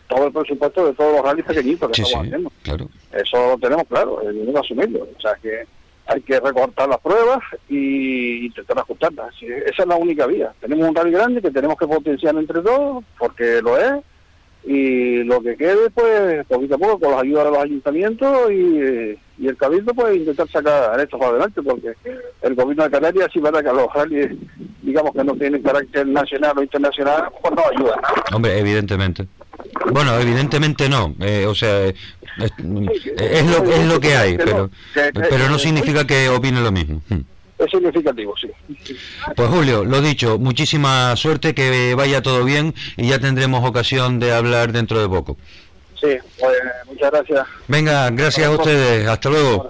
todo 0.09 0.27
el 0.27 0.33
presupuesto 0.33 0.87
de 0.87 0.93
todos 0.95 1.13
los 1.17 1.25
rallies 1.25 1.47
pequeñitos 1.47 1.91
que 1.91 1.95
Sí, 1.97 2.03
sí, 2.03 2.09
estamos 2.09 2.27
haciendo. 2.27 2.53
claro. 2.63 2.89
Eso 3.13 3.49
lo 3.51 3.59
tenemos 3.59 3.87
claro, 3.89 4.23
el 4.23 4.35
dinero 4.41 4.61
asumirlo. 4.61 5.07
O 5.17 5.21
sea 5.21 5.35
que 5.43 5.65
hay 6.07 6.21
que 6.23 6.41
recortar 6.41 6.89
las 6.89 6.99
pruebas 7.01 7.41
y 7.69 8.47
intentar 8.47 8.79
ajustarlas. 8.79 9.35
Esa 9.43 9.83
es 9.83 9.87
la 9.87 9.97
única 9.97 10.27
vía. 10.27 10.53
Tenemos 10.61 10.89
un 10.89 10.95
rally 10.95 11.11
grande 11.13 11.43
que 11.43 11.51
tenemos 11.51 11.77
que 11.79 11.87
potenciar 11.87 12.35
entre 12.37 12.63
todos, 12.63 13.05
porque 13.19 13.61
lo 13.63 13.77
es, 13.77 14.03
y 14.65 15.23
lo 15.25 15.41
que 15.41 15.57
quede, 15.57 15.89
pues, 15.91 16.45
poquito 16.47 16.75
a 16.75 16.79
poco, 16.79 16.99
con 17.01 17.11
las 17.13 17.23
ayudas 17.23 17.45
de 17.45 17.51
los 17.51 17.63
ayuntamientos 17.63 18.51
y, 18.51 19.19
y 19.39 19.47
el 19.49 19.57
cabildo, 19.57 19.95
pues, 19.95 20.17
intentar 20.17 20.49
sacar 20.49 20.99
esto 21.01 21.19
para 21.19 21.31
adelante, 21.31 21.63
porque 21.63 21.93
el 22.43 22.55
gobierno 22.55 22.85
de 22.85 22.91
Canarias, 22.91 23.29
sí, 23.33 23.41
verdad 23.41 23.63
que 23.63 23.69
a 23.69 23.73
los 23.73 23.93
rallies, 23.95 24.31
digamos 24.83 25.13
que 25.13 25.25
no 25.25 25.35
tienen 25.35 25.63
carácter 25.63 26.07
nacional 26.07 26.59
o 26.59 26.63
internacional, 26.63 27.29
pues 27.41 27.55
no 27.55 27.63
ayuda. 27.71 28.01
Hombre, 28.35 28.59
evidentemente. 28.59 29.27
Bueno, 29.91 30.19
evidentemente 30.19 30.89
no. 30.89 31.15
eh, 31.21 31.47
o 31.47 31.55
sea, 31.55 31.87
eh, 31.87 31.95
es, 32.39 32.53
es 33.17 33.47
lo, 33.47 33.65
es 33.65 33.87
lo 33.87 34.01
que 34.01 34.17
hay, 34.17 34.37
pero, 34.37 34.71
pero 35.13 35.49
no 35.49 35.59
significa 35.59 36.07
que 36.07 36.29
opine 36.29 36.61
lo 36.61 36.73
mismo. 36.73 37.03
Hmm. 37.09 37.21
Es 37.59 37.71
significativo, 37.73 38.35
sí. 38.41 38.49
Pues 39.35 39.49
Julio, 39.49 39.85
lo 39.85 40.01
dicho, 40.01 40.39
muchísima 40.39 41.17
suerte, 41.17 41.55
que 41.55 41.95
vaya 41.97 42.23
todo 42.23 42.45
bien 42.45 42.73
y 42.97 43.09
ya 43.09 43.19
tendremos 43.19 43.69
ocasión 43.69 44.21
de 44.21 44.33
hablar 44.33 44.71
dentro 44.71 45.01
de 45.01 45.09
poco. 45.09 45.37
Sí, 46.01 46.17
pues, 46.39 46.57
muchas 46.87 47.11
gracias. 47.11 47.47
Venga, 47.67 48.11
gracias 48.11 48.47
a 48.47 48.51
ustedes. 48.51 49.09
Hasta 49.09 49.31
luego. 49.31 49.69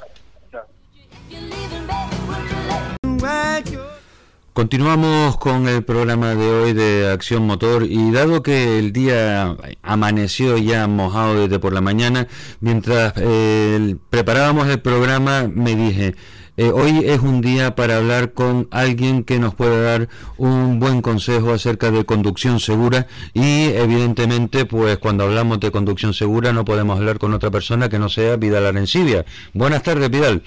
Continuamos 4.59 5.37
con 5.37 5.69
el 5.69 5.85
programa 5.85 6.35
de 6.35 6.51
hoy 6.51 6.73
de 6.73 7.09
Acción 7.13 7.47
Motor 7.47 7.85
y 7.85 8.11
dado 8.11 8.43
que 8.43 8.81
el 8.81 8.93
día 8.93 9.57
amaneció 9.83 10.59
ya 10.59 10.89
mojado 10.89 11.43
desde 11.43 11.61
por 11.61 11.73
la 11.73 11.81
mañana, 11.81 12.27
mientras 12.59 13.13
eh, 13.19 13.95
preparábamos 14.11 14.67
el 14.67 14.81
programa 14.81 15.49
me 15.49 15.77
dije, 15.77 16.17
eh, 16.57 16.73
hoy 16.73 17.05
es 17.05 17.21
un 17.21 17.41
día 17.41 17.77
para 17.77 17.99
hablar 17.99 18.33
con 18.33 18.67
alguien 18.73 19.23
que 19.23 19.39
nos 19.39 19.55
pueda 19.55 19.81
dar 19.81 20.09
un 20.39 20.81
buen 20.81 21.03
consejo 21.03 21.53
acerca 21.53 21.93
de 21.93 22.05
conducción 22.05 22.59
segura 22.59 23.07
y 23.35 23.67
evidentemente 23.67 24.65
pues 24.65 24.99
cuando 24.99 25.23
hablamos 25.23 25.61
de 25.61 25.71
conducción 25.71 26.15
segura 26.15 26.53
no 26.53 26.65
podemos 26.65 26.99
hablar 26.99 27.21
con 27.21 27.33
otra 27.33 27.53
persona 27.53 27.89
que 27.89 28.01
no 28.01 28.09
sea 28.09 28.35
Vidal 28.35 28.67
Arencibia. 28.67 29.25
Buenas 29.55 29.85
tardes 29.85 30.11
Vidal. 30.11 30.43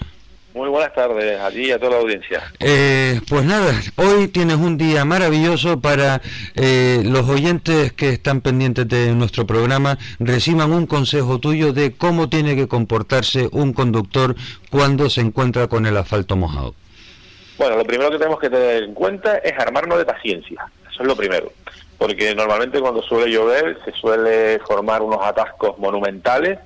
Muy 0.54 0.68
buenas 0.68 0.94
tardes 0.94 1.40
a 1.40 1.50
ti 1.50 1.68
y 1.68 1.72
a 1.72 1.80
toda 1.80 1.92
la 1.92 1.98
audiencia. 2.00 2.44
Eh, 2.60 3.22
pues 3.30 3.46
nada, 3.46 3.74
hoy 3.96 4.28
tienes 4.28 4.58
un 4.58 4.78
día 4.78 5.06
maravilloso 5.06 5.80
para 5.80 6.22
eh, 6.56 7.02
los 7.06 7.30
oyentes 7.30 7.94
que 7.94 8.10
están 8.10 8.42
pendientes 8.42 8.88
de 8.88 9.14
nuestro 9.14 9.48
programa, 9.48 9.98
reciban 10.20 10.74
un 10.74 10.88
consejo 10.88 11.40
tuyo 11.40 11.72
de 11.72 11.94
cómo 11.94 12.28
tiene 12.28 12.58
que 12.58 12.68
comportarse 12.68 13.48
un 13.54 13.72
conductor 13.72 14.36
cuando 14.70 15.10
se 15.10 15.22
encuentra 15.22 15.68
con 15.68 15.86
el 15.86 15.96
asfalto 15.96 16.36
mojado. 16.36 16.76
Bueno, 17.58 17.78
lo 17.78 17.86
primero 17.86 18.12
que 18.12 18.18
tenemos 18.18 18.40
que 18.40 18.50
tener 18.50 18.84
en 18.84 18.94
cuenta 18.94 19.38
es 19.38 19.58
armarnos 19.58 20.00
de 20.00 20.06
paciencia. 20.06 20.66
Eso 20.92 21.04
es 21.04 21.08
lo 21.08 21.16
primero. 21.16 21.54
Porque 21.98 22.34
normalmente 22.36 22.82
cuando 22.82 23.02
suele 23.04 23.32
llover 23.32 23.78
se 23.86 23.92
suele 23.94 24.60
formar 24.60 25.02
unos 25.02 25.20
atascos 25.22 25.78
monumentales 25.78 26.60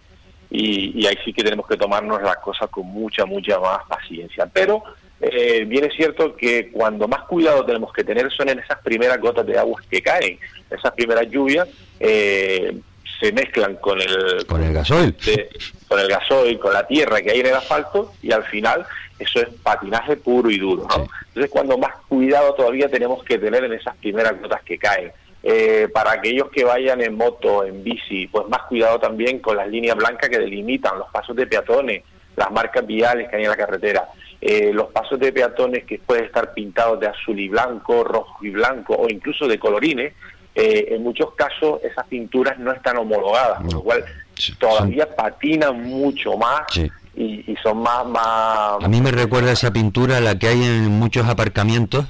y, 0.49 1.01
y 1.01 1.07
ahí 1.07 1.17
sí 1.25 1.33
que 1.33 1.43
tenemos 1.43 1.67
que 1.67 1.77
tomarnos 1.77 2.21
las 2.21 2.37
cosas 2.37 2.69
con 2.69 2.85
mucha, 2.87 3.25
mucha 3.25 3.59
más 3.59 3.79
paciencia. 3.87 4.45
Pero 4.51 4.83
eh, 5.21 5.63
bien 5.65 5.85
es 5.85 5.93
cierto 5.95 6.35
que 6.35 6.71
cuando 6.71 7.07
más 7.07 7.21
cuidado 7.23 7.65
tenemos 7.65 7.91
que 7.93 8.03
tener 8.03 8.31
son 8.31 8.49
en 8.49 8.59
esas 8.59 8.79
primeras 8.81 9.19
gotas 9.19 9.45
de 9.45 9.57
agua 9.57 9.81
que 9.89 10.01
caen, 10.01 10.39
esas 10.69 10.91
primeras 10.93 11.27
lluvias. 11.29 11.67
Eh, 11.99 12.77
se 13.19 13.31
mezclan 13.31 13.77
con 13.77 13.99
el 14.01 14.45
Con 14.45 14.61
el 14.61 14.73
gasoil. 14.73 15.15
de- 15.25 15.49
con 15.87 15.99
el 15.99 16.07
gasoil, 16.09 16.59
con 16.59 16.73
la 16.73 16.85
tierra 16.85 17.21
que 17.21 17.31
hay 17.31 17.39
en 17.39 17.45
el 17.45 17.53
asfalto 17.53 18.11
y 18.21 18.31
al 18.33 18.43
final 18.43 18.85
eso 19.17 19.39
es 19.39 19.47
patinaje 19.63 20.17
puro 20.17 20.49
y 20.49 20.57
duro. 20.59 20.85
Entonces 21.27 21.49
cuando 21.49 21.77
más 21.77 21.93
cuidado 22.09 22.53
todavía 22.55 22.89
tenemos 22.89 23.23
que 23.23 23.37
tener 23.37 23.63
en 23.63 23.71
esas 23.73 23.95
primeras 23.97 24.39
gotas 24.41 24.61
que 24.63 24.77
caen. 24.77 25.13
Eh, 25.47 25.87
para 25.93 26.13
aquellos 26.13 26.49
que 26.49 26.63
vayan 26.63 27.01
en 27.01 27.15
moto, 27.15 27.63
en 27.63 27.83
bici, 27.83 28.25
pues 28.27 28.47
más 28.49 28.63
cuidado 28.63 28.99
también 28.99 29.37
con 29.37 29.55
las 29.55 29.67
líneas 29.67 29.95
blancas 29.95 30.27
que 30.27 30.39
delimitan 30.39 30.97
los 30.97 31.07
pasos 31.11 31.35
de 31.35 31.45
peatones, 31.45 32.01
las 32.35 32.49
marcas 32.51 32.83
viales 32.85 33.29
que 33.29 33.35
hay 33.35 33.43
en 33.43 33.49
la 33.51 33.55
carretera, 33.55 34.09
eh, 34.41 34.71
los 34.73 34.87
pasos 34.91 35.19
de 35.19 35.31
peatones 35.31 35.83
que 35.85 35.99
pueden 35.99 36.25
estar 36.25 36.51
pintados 36.55 36.99
de 36.99 37.07
azul 37.07 37.39
y 37.39 37.47
blanco, 37.47 38.03
rojo 38.03 38.43
y 38.43 38.49
blanco 38.49 38.95
o 38.95 39.07
incluso 39.07 39.47
de 39.47 39.59
colorines, 39.59 40.13
eh, 40.55 40.87
en 40.95 41.03
muchos 41.03 41.35
casos 41.35 41.79
esas 41.83 42.07
pinturas 42.07 42.57
no 42.57 42.71
están 42.71 42.97
homologadas, 42.97 43.57
con 43.59 43.69
lo 43.71 43.81
cual 43.83 44.03
Sí, 44.37 44.53
todavía 44.57 45.07
patinan 45.15 45.81
mucho 45.83 46.35
más 46.37 46.61
Sí. 46.71 46.89
y, 47.15 47.51
y 47.51 47.55
son 47.61 47.77
más, 47.83 48.03
más 48.07 48.83
A 48.83 48.87
mí 48.89 48.99
me 48.99 49.11
recuerda 49.11 49.51
esa 49.51 49.71
pintura 49.71 50.19
la 50.21 50.39
que 50.39 50.47
hay 50.47 50.61
en 50.63 50.89
muchos 50.89 51.27
aparcamientos, 51.27 52.05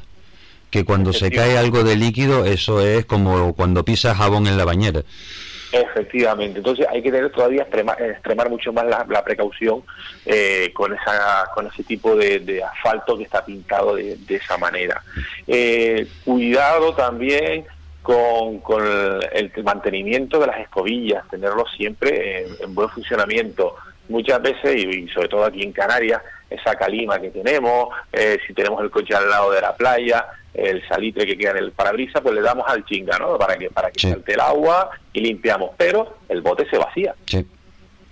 que 0.75 0.83
cuando 0.83 1.13
se 1.13 1.31
cae 1.31 1.57
algo 1.57 1.85
de 1.85 1.95
líquido, 1.95 2.43
eso 2.43 2.85
es 2.85 3.05
como 3.05 3.55
cuando 3.55 3.85
pisas 3.85 4.17
jabón 4.17 4.45
en 4.45 4.57
la 4.57 4.65
bañera. 4.65 5.03
Efectivamente, 5.71 6.57
entonces 6.59 6.85
hay 6.89 7.01
que 7.01 7.11
tener 7.11 7.31
todavía 7.31 7.65
extrema- 7.65 7.97
extremar 7.97 8.49
mucho 8.49 8.73
más 8.73 8.85
la, 8.85 9.05
la 9.09 9.23
precaución 9.23 9.83
eh, 10.25 10.71
con 10.73 10.93
esa 10.93 11.49
con 11.53 11.67
ese 11.67 11.83
tipo 11.83 12.13
de, 12.15 12.39
de 12.39 12.61
asfalto 12.61 13.17
que 13.17 13.23
está 13.23 13.45
pintado 13.45 13.95
de, 13.95 14.17
de 14.17 14.35
esa 14.35 14.57
manera. 14.57 15.01
Eh, 15.47 16.07
cuidado 16.25 16.93
también 16.93 17.65
con, 18.01 18.59
con 18.59 18.85
el, 18.85 19.51
el 19.55 19.63
mantenimiento 19.63 20.39
de 20.39 20.47
las 20.47 20.59
escobillas, 20.59 21.27
tenerlo 21.29 21.65
siempre 21.77 22.41
en, 22.41 22.47
en 22.61 22.75
buen 22.75 22.89
funcionamiento. 22.89 23.75
Muchas 24.09 24.41
veces, 24.41 24.75
y, 24.75 25.05
y 25.05 25.07
sobre 25.09 25.29
todo 25.29 25.45
aquí 25.45 25.63
en 25.63 25.71
Canarias, 25.71 26.21
esa 26.49 26.75
calima 26.75 27.19
que 27.19 27.31
tenemos, 27.31 27.89
eh, 28.13 28.37
si 28.45 28.53
tenemos 28.53 28.81
el 28.83 28.91
coche 28.91 29.15
al 29.15 29.29
lado 29.29 29.51
de 29.51 29.61
la 29.61 29.75
playa, 29.75 30.25
el 30.55 30.87
salitre 30.87 31.25
que 31.25 31.37
queda 31.37 31.51
en 31.51 31.57
el 31.57 31.71
parabrisas, 31.71 32.21
pues 32.21 32.33
le 32.33 32.41
damos 32.41 32.65
al 32.67 32.85
chinga, 32.85 33.17
¿no? 33.17 33.37
Para 33.37 33.57
que 33.57 33.69
para 33.69 33.91
que 33.91 33.99
salte 33.99 34.33
el 34.33 34.39
agua 34.39 34.89
y 35.13 35.19
limpiamos, 35.21 35.71
pero 35.77 36.17
el 36.29 36.41
bote 36.41 36.67
se 36.69 36.77
vacía. 36.77 37.13
Sí. 37.25 37.45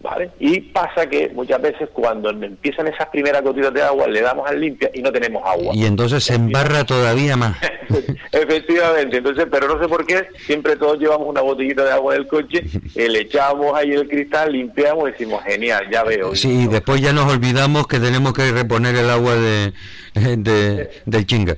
¿Vale? 0.04 0.32
Y 0.38 0.60
pasa 0.60 1.08
que 1.08 1.30
muchas 1.30 1.62
veces 1.62 1.88
cuando 1.94 2.30
empiezan 2.30 2.88
esas 2.88 3.08
primeras 3.08 3.42
gotitas 3.42 3.74
de 3.74 3.82
agua 3.82 4.06
le 4.06 4.20
damos 4.20 4.50
al 4.50 4.60
limpia 4.60 4.92
y 4.94 5.02
no 5.02 5.14
tenemos 5.14 5.42
agua. 5.46 5.74
Y 5.74 5.86
entonces 5.86 6.26
se 6.26 6.36
embarra 6.36 6.84
todavía 6.84 7.38
más. 7.38 7.58
Efectivamente, 8.34 9.18
entonces, 9.18 9.46
pero 9.50 9.68
no 9.68 9.82
sé 9.82 9.88
por 9.88 10.06
qué, 10.06 10.28
siempre 10.46 10.76
todos 10.76 11.00
llevamos 11.00 11.30
una 11.30 11.40
botellita 11.40 11.86
de 11.86 11.92
agua 11.92 12.16
del 12.16 12.28
coche, 12.28 12.64
eh, 12.96 13.08
le 13.08 13.22
echamos 13.22 13.74
ahí 13.78 13.92
el 13.92 14.10
cristal, 14.10 14.52
limpiamos 14.52 15.08
y 15.08 15.12
decimos, 15.14 15.42
genial, 15.46 15.88
ya 15.90 16.04
veo. 16.04 16.36
Sí, 16.36 16.64
y 16.64 16.68
después 16.68 17.00
ya 17.00 17.14
nos 17.14 17.32
olvidamos 17.32 17.88
que 17.88 18.00
tenemos 18.00 18.34
que 18.34 18.52
reponer 18.52 18.96
el 18.98 19.10
agua 19.10 19.36
de, 19.36 19.72
de, 20.38 20.90
del 21.06 21.26
chinga. 21.26 21.56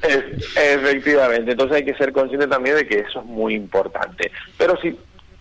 Efectivamente, 0.56 1.52
entonces 1.52 1.78
hay 1.78 1.86
que 1.86 1.96
ser 1.96 2.12
consciente 2.12 2.46
también 2.46 2.76
de 2.76 2.86
que 2.86 3.00
eso 3.00 3.22
es 3.22 3.26
muy 3.26 3.56
importante. 3.56 4.32
Pero 4.56 4.78
si 4.82 4.96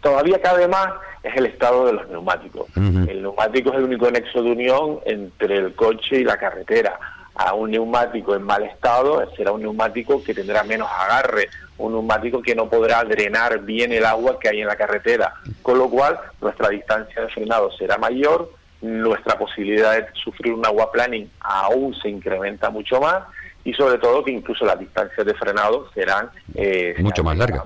todavía 0.05 0.39
cabe 0.41 0.69
más, 0.69 0.93
es 1.23 1.35
el 1.35 1.47
estado 1.47 1.87
de 1.87 1.95
los 1.95 2.09
neumáticos. 2.09 2.67
El 2.77 3.23
neumático 3.23 3.71
es 3.71 3.77
el 3.77 3.85
único 3.85 4.11
nexo 4.11 4.43
de 4.43 4.53
unión 4.53 5.01
entre 5.07 5.57
el 5.57 5.75
coche 5.75 6.21
y 6.21 6.25
la 6.25 6.37
carretera. 6.37 7.01
A 7.35 7.55
un 7.55 7.71
neumático 7.71 8.37
en 8.37 8.43
mal 8.43 8.63
estado 8.63 9.29
será 9.35 9.51
un 9.51 9.63
neumático 9.63 10.23
que 10.23 10.35
tendrá 10.35 10.63
menos 10.63 10.89
agarre, 11.01 11.49
un 11.79 11.93
neumático 11.93 12.43
que 12.43 12.55
no 12.55 12.69
podrá 12.69 13.03
drenar 13.03 13.61
bien 13.61 13.93
el 13.93 14.05
agua 14.05 14.39
que 14.39 14.51
hay 14.51 14.61
en 14.61 14.69
la 14.69 14.77
carretera, 14.77 15.33
con 15.63 15.79
lo 15.79 15.89
cual 15.89 16.21
nuestra 16.41 16.69
distancia 16.69 17.23
de 17.23 17.29
frenado 17.31 17.73
será 17.73 17.97
mayor, 17.97 18.53
nuestra 18.83 19.39
posibilidad 19.39 19.95
de 19.97 20.07
sufrir 20.23 20.53
un 20.53 20.63
planning 20.93 21.29
aún 21.41 21.95
se 21.95 22.11
incrementa 22.11 22.69
mucho 22.69 23.01
más 23.01 23.25
y 23.65 23.73
sobre 23.73 23.97
todo 23.97 24.23
que 24.23 24.31
incluso 24.31 24.67
las 24.67 24.79
distancias 24.79 25.27
de 25.27 25.35
frenado 25.35 25.91
serán 25.95 26.29
eh, 26.55 26.95
mucho 26.99 27.25
más 27.25 27.39
largas 27.39 27.65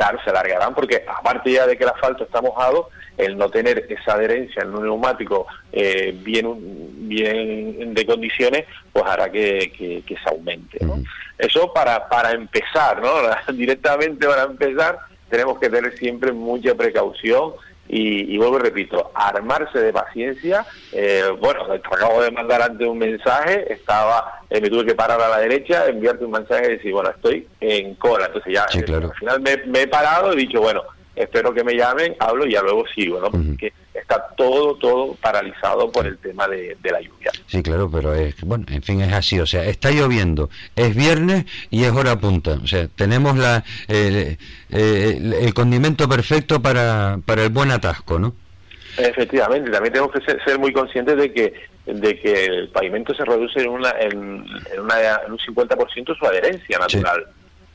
claro, 0.00 0.18
se 0.24 0.30
alargarán 0.30 0.74
porque 0.74 1.04
aparte 1.06 1.52
ya 1.52 1.66
de 1.66 1.76
que 1.76 1.84
el 1.84 1.90
asfalto 1.90 2.24
está 2.24 2.40
mojado, 2.40 2.88
el 3.18 3.36
no 3.36 3.50
tener 3.50 3.86
esa 3.90 4.14
adherencia 4.14 4.62
en 4.62 4.74
un 4.74 4.84
neumático 4.84 5.46
eh, 5.72 6.18
bien, 6.22 6.56
bien 7.06 7.92
de 7.92 8.06
condiciones, 8.06 8.64
pues 8.94 9.04
hará 9.04 9.30
que, 9.30 10.02
se 10.08 10.30
aumente. 10.30 10.78
Eso 11.36 11.70
para, 11.74 12.08
para 12.08 12.30
empezar, 12.30 13.02
¿no? 13.02 13.12
directamente 13.52 14.26
para 14.26 14.44
empezar, 14.44 15.00
tenemos 15.28 15.58
que 15.58 15.68
tener 15.68 15.94
siempre 15.98 16.32
mucha 16.32 16.74
precaución 16.74 17.52
y, 17.92 18.38
vuelvo 18.38 18.58
y 18.58 18.60
repito, 18.60 19.10
armarse 19.14 19.80
de 19.80 19.92
paciencia. 19.92 20.64
Eh, 20.92 21.24
bueno, 21.40 21.66
te 21.66 21.78
acabo 21.78 22.22
de 22.22 22.30
mandar 22.30 22.62
antes 22.62 22.86
un 22.86 22.98
mensaje, 22.98 23.72
estaba, 23.72 24.42
eh, 24.48 24.60
me 24.60 24.70
tuve 24.70 24.86
que 24.86 24.94
parar 24.94 25.20
a 25.20 25.28
la 25.28 25.38
derecha, 25.38 25.86
enviarte 25.86 26.24
un 26.24 26.30
mensaje 26.30 26.66
y 26.66 26.76
decir, 26.76 26.92
bueno, 26.92 27.10
estoy 27.10 27.48
en 27.60 27.96
cola. 27.96 28.26
Entonces 28.26 28.54
ya, 28.54 28.66
eh, 28.74 28.84
al 28.94 29.14
final 29.14 29.40
me, 29.40 29.82
he 29.82 29.86
parado 29.88 30.32
y 30.32 30.36
he 30.36 30.40
dicho, 30.40 30.60
bueno, 30.60 30.82
espero 31.14 31.52
que 31.52 31.64
me 31.64 31.74
llamen, 31.74 32.14
hablo 32.18 32.46
y 32.46 32.52
ya 32.52 32.62
luego 32.62 32.84
sigo, 32.94 33.20
¿no? 33.20 33.30
Porque 33.30 33.72
está 33.94 34.28
todo, 34.36 34.74
todo 34.76 35.14
paralizado 35.14 35.90
por 35.90 36.06
el 36.06 36.18
tema 36.18 36.48
de, 36.48 36.76
la 36.82 37.00
lluvia. 37.00 37.30
Sí, 37.46 37.62
claro, 37.62 37.90
pero 37.90 38.14
es, 38.14 38.40
bueno, 38.42 38.64
en 38.68 38.82
fin, 38.82 39.00
es 39.00 39.12
así, 39.12 39.38
o 39.40 39.46
sea, 39.46 39.64
está 39.64 39.90
lloviendo, 39.90 40.50
es 40.76 40.94
viernes 40.94 41.44
y 41.70 41.84
es 41.84 41.92
hora 41.92 42.18
punta, 42.18 42.58
o 42.62 42.66
sea, 42.66 42.88
tenemos 42.88 43.36
la, 43.36 43.64
el, 43.88 44.38
condimento 45.54 46.08
perfecto 46.08 46.62
para, 46.62 47.18
para 47.24 47.44
el 47.44 47.50
buen 47.50 47.70
atasco, 47.70 48.18
¿no? 48.18 48.34
Efectivamente, 48.96 49.70
también 49.70 49.92
tenemos 49.92 50.12
que 50.12 50.20
ser, 50.20 50.58
muy 50.58 50.72
conscientes 50.72 51.16
de 51.16 51.32
que 51.32 51.70
de 51.86 52.20
que 52.20 52.44
el 52.44 52.68
pavimento 52.68 53.14
se 53.14 53.24
reduce 53.24 53.60
en, 53.60 53.68
una, 53.70 53.90
en, 53.98 54.44
una, 54.78 55.20
en 55.26 55.32
un 55.32 55.38
50% 55.38 56.16
su 56.16 56.26
adherencia 56.26 56.78
natural. 56.78 57.26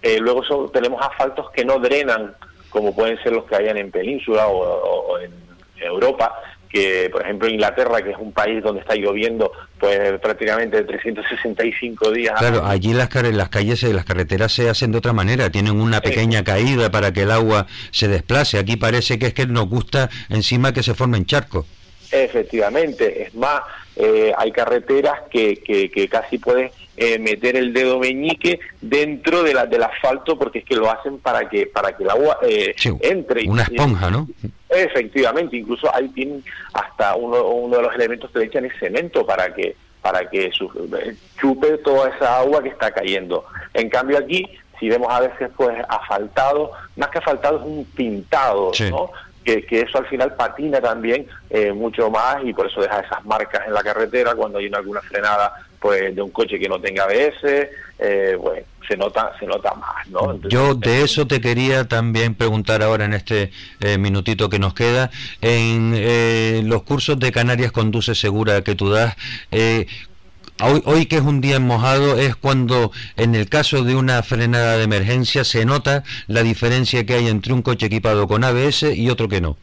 Eh, 0.01 0.19
luego 0.19 0.69
tenemos 0.69 1.03
asfaltos 1.03 1.49
que 1.51 1.65
no 1.65 1.79
drenan 1.79 2.33
como 2.69 2.95
pueden 2.95 3.21
ser 3.23 3.33
los 3.33 3.45
que 3.45 3.55
hayan 3.55 3.77
en 3.77 3.91
península 3.91 4.47
o, 4.47 5.17
en 5.19 5.31
Europa, 5.77 6.33
que 6.69 7.09
por 7.11 7.21
ejemplo 7.21 7.47
Inglaterra, 7.47 8.01
que 8.01 8.11
es 8.11 8.17
un 8.17 8.31
país 8.31 8.63
donde 8.63 8.81
está 8.81 8.95
lloviendo 8.95 9.51
pues 9.79 10.19
prácticamente 10.19 10.83
365 10.83 12.11
días. 12.11 12.35
Claro, 12.37 12.65
allí 12.65 12.93
las, 12.93 13.13
las 13.13 13.49
calles 13.49 13.83
y 13.83 13.93
las 13.93 14.05
carreteras 14.05 14.51
se 14.51 14.69
hacen 14.69 14.91
de 14.91 14.97
otra 14.97 15.13
manera, 15.13 15.49
tienen 15.49 15.79
una 15.79 16.01
pequeña 16.01 16.43
caída 16.43 16.89
para 16.91 17.11
que 17.13 17.23
el 17.23 17.31
agua 17.31 17.67
se 17.91 18.07
desplace. 18.07 18.57
Aquí 18.57 18.77
parece 18.77 19.19
que 19.19 19.27
es 19.27 19.33
que 19.33 19.45
nos 19.45 19.69
gusta 19.69 20.09
encima 20.29 20.73
que 20.73 20.83
se 20.83 20.93
formen 20.93 21.25
charcos. 21.25 21.65
Efectivamente, 22.11 23.23
es 23.23 23.35
más, 23.35 23.61
eh, 23.95 24.33
hay 24.37 24.51
carreteras 24.51 25.21
que, 25.29 25.57
que, 25.57 26.07
casi 26.07 26.37
puedes 26.37 26.71
eh, 26.97 27.19
meter 27.19 27.55
el 27.55 27.73
dedo 27.73 27.99
meñique 27.99 28.59
dentro 28.81 29.43
de 29.43 29.53
la, 29.53 29.65
del 29.65 29.83
asfalto 29.83 30.37
porque 30.37 30.59
es 30.59 30.65
que 30.65 30.75
lo 30.75 30.89
hacen 30.89 31.19
para 31.19 31.49
que 31.49 31.67
para 31.67 31.95
que 31.95 32.03
el 32.03 32.09
agua 32.09 32.39
eh, 32.41 32.75
entre. 33.01 33.47
Una 33.47 33.63
esponja, 33.63 34.09
¿no? 34.09 34.27
Efectivamente, 34.69 35.57
incluso 35.57 35.93
ahí 35.93 36.07
tienen 36.09 36.43
hasta 36.73 37.15
uno, 37.15 37.45
uno 37.45 37.77
de 37.77 37.83
los 37.83 37.95
elementos 37.95 38.31
que 38.31 38.39
le 38.39 38.45
echan 38.45 38.65
es 38.65 38.73
cemento 38.79 39.25
para 39.25 39.53
que 39.53 39.75
para 40.01 40.29
que 40.29 40.51
chupe 40.51 41.77
toda 41.79 42.09
esa 42.09 42.37
agua 42.39 42.61
que 42.61 42.69
está 42.69 42.91
cayendo. 42.91 43.45
En 43.73 43.89
cambio 43.89 44.19
aquí, 44.19 44.47
si 44.79 44.87
vemos 44.87 45.11
a 45.11 45.21
veces 45.21 45.49
pues 45.57 45.75
asfaltado, 45.89 46.71
más 46.95 47.09
que 47.09 47.17
asfaltado 47.17 47.57
es 47.57 47.65
un 47.65 47.85
pintado, 47.85 48.71
¿no? 48.91 49.09
que, 49.45 49.81
eso 49.81 49.99
al 49.99 50.07
final 50.07 50.33
patina 50.35 50.81
también 50.81 51.27
eh, 51.49 51.71
mucho 51.71 52.09
más 52.09 52.37
y 52.43 52.53
por 52.53 52.67
eso 52.67 52.81
deja 52.81 52.99
esas 52.99 53.23
marcas 53.25 53.65
en 53.67 53.73
la 53.73 53.83
carretera 53.83 54.33
cuando 54.33 54.57
hay 54.57 54.67
una, 54.67 54.79
alguna 54.79 55.01
frenada 55.01 55.53
pues 55.85 56.15
de 56.15 56.21
un 56.23 56.31
coche 56.31 56.57
que 56.57 56.67
no 56.67 56.81
tenga 56.81 57.03
ABS, 57.03 57.69
eh, 57.99 58.35
pues 58.41 58.63
se 58.87 58.97
nota 58.97 59.31
se 59.39 59.45
nota 59.45 59.71
más, 59.75 60.07
¿no? 60.09 60.41
Yo 60.49 60.73
de 60.73 61.03
eso 61.03 61.27
te 61.27 61.39
quería 61.39 61.87
también 61.87 62.33
preguntar 62.33 62.81
ahora 62.81 63.05
en 63.05 63.13
este 63.13 63.51
eh, 63.81 63.99
minutito 63.99 64.49
que 64.49 64.57
nos 64.57 64.73
queda 64.73 65.11
en 65.41 66.67
los 66.67 66.81
cursos 66.81 67.19
de 67.19 67.31
Canarias 67.31 67.71
Conduce 67.71 68.15
Segura 68.15 68.63
que 68.63 68.73
tú 68.73 68.89
das. 68.89 69.15
Hoy, 69.51 70.81
hoy, 70.85 71.05
que 71.05 71.17
es 71.17 71.21
un 71.21 71.39
día 71.39 71.59
mojado 71.59 72.17
es 72.17 72.35
cuando 72.35 72.91
en 73.15 73.35
el 73.35 73.47
caso 73.47 73.83
de 73.83 73.95
una 73.95 74.23
frenada 74.23 74.77
de 74.77 74.85
emergencia 74.85 75.43
se 75.43 75.65
nota 75.65 76.03
la 76.25 76.41
diferencia 76.41 77.05
que 77.05 77.13
hay 77.13 77.27
entre 77.27 77.53
un 77.53 77.61
coche 77.61 77.85
equipado 77.85 78.27
con 78.27 78.43
ABS 78.43 78.95
y 78.95 79.11
otro 79.11 79.29
que 79.29 79.39
no. 79.39 79.55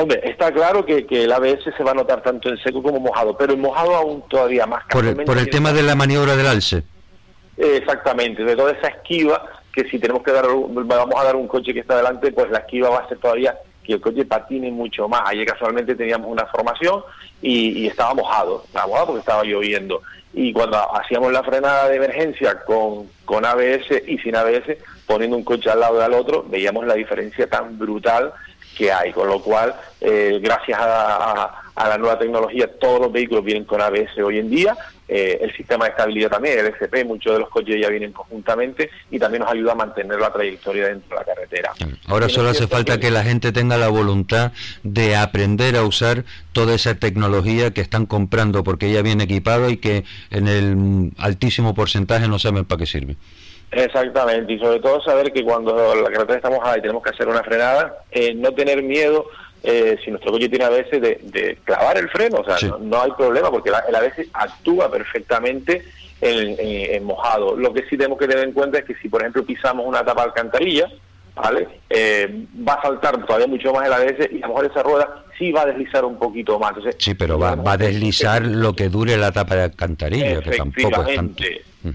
Hombre, 0.00 0.20
está 0.22 0.52
claro 0.52 0.86
que, 0.86 1.04
el 1.10 1.32
ABS 1.32 1.74
se 1.76 1.82
va 1.82 1.90
a 1.90 1.94
notar 1.94 2.22
tanto 2.22 2.48
en 2.48 2.56
seco 2.58 2.80
como 2.80 3.00
mojado, 3.00 3.36
pero 3.36 3.52
en 3.52 3.60
mojado 3.60 3.96
aún 3.96 4.22
todavía 4.28 4.64
más. 4.64 4.84
Por 4.88 5.04
el, 5.04 5.16
por 5.24 5.36
el 5.36 5.50
tema 5.50 5.72
de 5.72 5.82
la 5.82 5.96
maniobra 5.96 6.36
del 6.36 6.46
alce. 6.46 6.84
exactamente, 7.56 8.44
de 8.44 8.54
toda 8.54 8.70
esa 8.70 8.86
esquiva 8.86 9.42
que 9.72 9.88
si 9.88 9.98
tenemos 9.98 10.22
que 10.22 10.30
dar, 10.30 10.44
vamos 10.46 11.20
a 11.20 11.24
dar 11.24 11.34
un 11.34 11.48
coche 11.48 11.74
que 11.74 11.80
está 11.80 11.94
adelante, 11.94 12.30
pues 12.30 12.48
la 12.48 12.58
esquiva 12.58 12.90
va 12.90 12.98
a 13.00 13.08
ser 13.08 13.18
todavía 13.18 13.58
que 13.82 13.94
el 13.94 14.00
coche 14.00 14.24
patine 14.24 14.70
mucho 14.70 15.08
más. 15.08 15.22
Ayer 15.24 15.44
casualmente 15.44 15.96
teníamos 15.96 16.30
una 16.30 16.46
formación 16.46 17.02
y, 17.42 17.80
y 17.80 17.86
estaba 17.88 18.14
mojado, 18.14 18.62
estaba 18.66 18.86
mojado 18.86 19.06
porque 19.06 19.20
estaba 19.20 19.42
lloviendo 19.42 20.00
y 20.32 20.52
cuando 20.52 20.78
hacíamos 20.94 21.32
la 21.32 21.42
frenada 21.42 21.88
de 21.88 21.96
emergencia 21.96 22.60
con, 22.64 23.08
con 23.24 23.44
ABS 23.44 24.02
y 24.06 24.18
sin 24.18 24.36
ABS, 24.36 24.76
poniendo 25.06 25.36
un 25.36 25.44
coche 25.44 25.70
al 25.70 25.80
lado 25.80 25.98
del 25.98 26.12
otro, 26.12 26.44
veíamos 26.48 26.86
la 26.86 26.94
diferencia 26.94 27.48
tan 27.48 27.78
brutal 27.78 28.32
que 28.78 28.92
hay, 28.92 29.12
con 29.12 29.26
lo 29.26 29.42
cual, 29.42 29.74
eh, 30.00 30.38
gracias 30.40 30.78
a, 30.80 31.64
a, 31.74 31.88
la 31.88 31.98
nueva 31.98 32.16
tecnología, 32.16 32.70
todos 32.78 33.00
los 33.00 33.12
vehículos 33.12 33.44
vienen 33.44 33.64
con 33.64 33.82
ABS 33.82 34.16
hoy 34.24 34.38
en 34.38 34.48
día, 34.48 34.76
eh, 35.08 35.38
el 35.40 35.52
sistema 35.56 35.86
de 35.86 35.90
estabilidad 35.90 36.30
también, 36.30 36.60
el 36.60 36.66
SP, 36.68 37.02
muchos 37.04 37.32
de 37.32 37.40
los 37.40 37.48
coches 37.48 37.76
ya 37.80 37.88
vienen 37.88 38.12
conjuntamente 38.12 38.90
y 39.10 39.18
también 39.18 39.42
nos 39.42 39.50
ayuda 39.50 39.72
a 39.72 39.74
mantener 39.74 40.20
la 40.20 40.32
trayectoria 40.32 40.88
dentro 40.88 41.08
de 41.08 41.16
la 41.16 41.24
carretera. 41.24 41.72
Ahora 42.06 42.28
solo 42.28 42.50
hace 42.50 42.68
falta 42.68 43.00
que... 43.00 43.10
la 43.10 43.24
gente 43.24 43.50
tenga 43.50 43.78
la 43.78 43.88
voluntad 43.88 44.52
de 44.82 45.16
aprender 45.16 45.76
a 45.76 45.82
usar 45.82 46.24
toda 46.52 46.74
esa 46.74 46.94
tecnología 46.94 47.72
que 47.72 47.80
están 47.80 48.06
comprando 48.06 48.62
porque 48.62 48.92
ya 48.92 49.02
viene 49.02 49.24
equipado 49.24 49.70
y 49.70 49.78
que 49.78 50.04
en 50.30 50.46
el 50.46 51.12
altísimo 51.16 51.74
porcentaje 51.74 52.28
no 52.28 52.38
saben 52.38 52.66
para 52.66 52.80
qué 52.80 52.86
sirve. 52.86 53.16
Exactamente, 53.70 54.52
y 54.54 54.58
sobre 54.58 54.80
todo 54.80 55.02
saber 55.02 55.30
que 55.32 55.44
cuando 55.44 55.94
la 55.94 56.10
carretera 56.10 56.36
está 56.36 56.50
mojada 56.50 56.78
y 56.78 56.80
tenemos 56.80 57.02
que 57.02 57.10
hacer 57.10 57.28
una 57.28 57.42
frenada, 57.42 57.98
eh, 58.10 58.34
no 58.34 58.52
tener 58.52 58.82
miedo 58.82 59.26
eh, 59.62 59.98
si 60.04 60.10
nuestro 60.10 60.32
coche 60.32 60.48
tiene 60.48 60.64
a 60.64 60.70
veces 60.70 61.02
de, 61.02 61.58
clavar 61.64 61.98
el 61.98 62.08
freno, 62.08 62.38
o 62.38 62.44
sea, 62.44 62.56
no, 62.80 63.02
hay 63.02 63.10
problema 63.12 63.50
porque 63.50 63.70
el 63.70 63.94
a 63.94 64.00
veces 64.00 64.28
actúa 64.32 64.90
perfectamente 64.90 65.84
en, 66.20 67.04
mojado. 67.04 67.56
Lo 67.56 67.72
que 67.72 67.82
sí 67.88 67.96
tenemos 67.96 68.18
que 68.18 68.26
tener 68.28 68.44
en 68.44 68.52
cuenta 68.52 68.78
es 68.78 68.84
que 68.84 68.94
si, 68.96 69.08
por 69.08 69.20
ejemplo, 69.20 69.44
pisamos 69.44 69.86
una 69.86 70.04
tapa 70.04 70.22
de 70.22 70.28
alcantarilla, 70.28 70.88
¿vale? 71.34 71.68
Eh, 71.90 72.46
va 72.66 72.74
a 72.74 72.82
saltar 72.82 73.24
todavía 73.26 73.46
mucho 73.46 73.72
más 73.72 73.86
el 73.86 73.92
ABS 73.92 74.32
y 74.32 74.38
a 74.42 74.46
lo 74.46 74.54
mejor 74.54 74.66
esa 74.66 74.82
rueda 74.82 75.24
sí 75.38 75.52
va 75.52 75.62
a 75.62 75.66
deslizar 75.66 76.04
un 76.04 76.18
poquito 76.18 76.58
más. 76.58 76.72
sí, 76.98 77.14
pero 77.14 77.38
va, 77.38 77.56
a 77.64 77.76
deslizar 77.76 78.44
lo 78.44 78.74
que 78.74 78.88
dure 78.88 79.16
la 79.16 79.32
tapa 79.32 79.56
de 79.56 79.62
alcantarilla, 79.64 80.40
que 80.40 80.56
tampoco 80.56 81.02
es 81.02 81.16
tanto. 81.16 81.44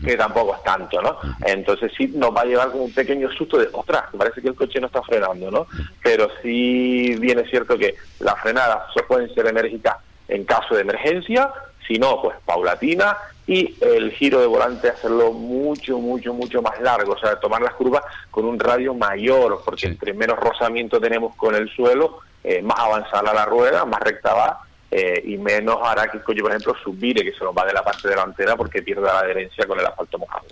Que 0.04 0.16
tampoco 0.16 0.56
es 0.56 0.64
tanto, 0.64 1.02
¿no? 1.02 1.18
Entonces 1.46 1.92
sí 1.98 2.08
nos 2.16 2.36
va 2.36 2.42
a 2.42 2.46
llevar 2.46 2.72
como 2.72 2.86
un 2.86 2.94
pequeño 2.94 3.30
susto 3.32 3.58
de, 3.58 3.68
ostras, 3.74 4.06
parece 4.18 4.42
que 4.42 4.48
el 4.48 4.56
coche 4.56 4.80
no 4.80 4.88
está 4.88 5.02
frenando, 5.02 5.52
¿no? 5.52 5.68
Pero 6.02 6.30
sí 6.42 7.16
viene 7.20 7.44
cierto 7.50 7.78
que 7.78 7.96
las 8.20 8.40
frenadas 8.42 8.84
pueden 9.08 9.34
ser 9.34 9.48
enérgicas 9.48 9.98
en 10.28 10.46
caso 10.46 10.76
de 10.76 10.82
emergencia, 10.82 11.52
Si 11.88 12.00
no, 12.00 12.22
pues 12.22 12.38
paulatina 12.46 13.18
y 13.46 13.76
el 13.82 14.12
giro 14.12 14.40
de 14.40 14.48
volante 14.48 14.88
hacerlo 14.88 15.34
mucho, 15.34 16.00
mucho, 16.00 16.34
mucho 16.34 16.62
más 16.62 16.80
largo, 16.80 17.12
o 17.12 17.20
sea, 17.20 17.38
tomar 17.40 17.62
las 17.62 17.74
curvas 17.74 18.04
con 18.32 18.46
un 18.46 18.58
radio 18.58 18.94
mayor, 18.94 19.62
porque 19.66 19.88
entre 19.88 20.14
menos 20.14 20.40
rozamiento 20.40 21.02
tenemos 21.02 21.36
con 21.36 21.54
el 21.54 21.70
suelo, 21.70 22.20
eh, 22.42 22.62
más 22.62 22.80
avanzada 22.80 23.34
la 23.34 23.46
rueda, 23.46 23.84
más 23.84 24.00
recta 24.00 24.34
va 24.34 24.62
eh, 24.96 25.24
y 25.26 25.40
menos 25.40 25.78
hará 25.84 26.08
que 26.08 26.18
el 26.18 26.24
coche, 26.24 26.42
por 26.42 26.52
ejemplo, 26.52 26.76
subire, 26.84 27.24
que 27.24 27.32
se 27.32 27.44
nos 27.44 27.56
va 27.56 27.66
de 27.66 27.74
la 27.74 27.84
parte 27.84 28.08
delantera 28.08 28.56
porque 28.56 28.84
pierda 28.84 29.14
la 29.14 29.20
adherencia 29.22 29.66
con 29.66 29.80
el 29.80 29.86
asfalto 29.88 30.20
mojado. 30.20 30.46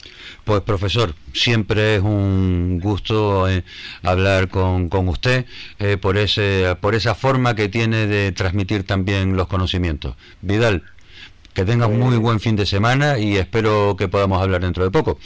Pues 0.44 0.62
profesor, 0.62 1.14
siempre 1.32 1.98
es 1.98 2.02
un 2.02 2.80
gusto 2.82 3.48
eh, 3.48 3.64
hablar 4.02 4.48
con, 4.48 4.90
con 4.90 5.08
usted 5.10 5.46
eh, 5.78 5.98
por, 5.98 6.18
ese, 6.18 6.76
por 6.82 6.96
esa 6.96 7.14
forma 7.14 7.54
que 7.54 7.70
tiene 7.70 8.08
de 8.08 8.32
transmitir 8.32 8.84
también 8.84 9.38
los 9.38 9.48
conocimientos. 9.48 10.16
Vidal, 10.42 10.82
que 11.54 11.64
tenga 11.64 11.86
un 11.86 12.00
muy 12.00 12.18
buen 12.18 12.40
fin 12.40 12.56
de 12.56 12.66
semana 12.66 13.20
y 13.20 13.38
espero 13.38 13.96
que 13.96 14.08
podamos 14.08 14.42
hablar 14.42 14.62
dentro 14.62 14.84
de 14.84 14.90
poco. 14.90 15.20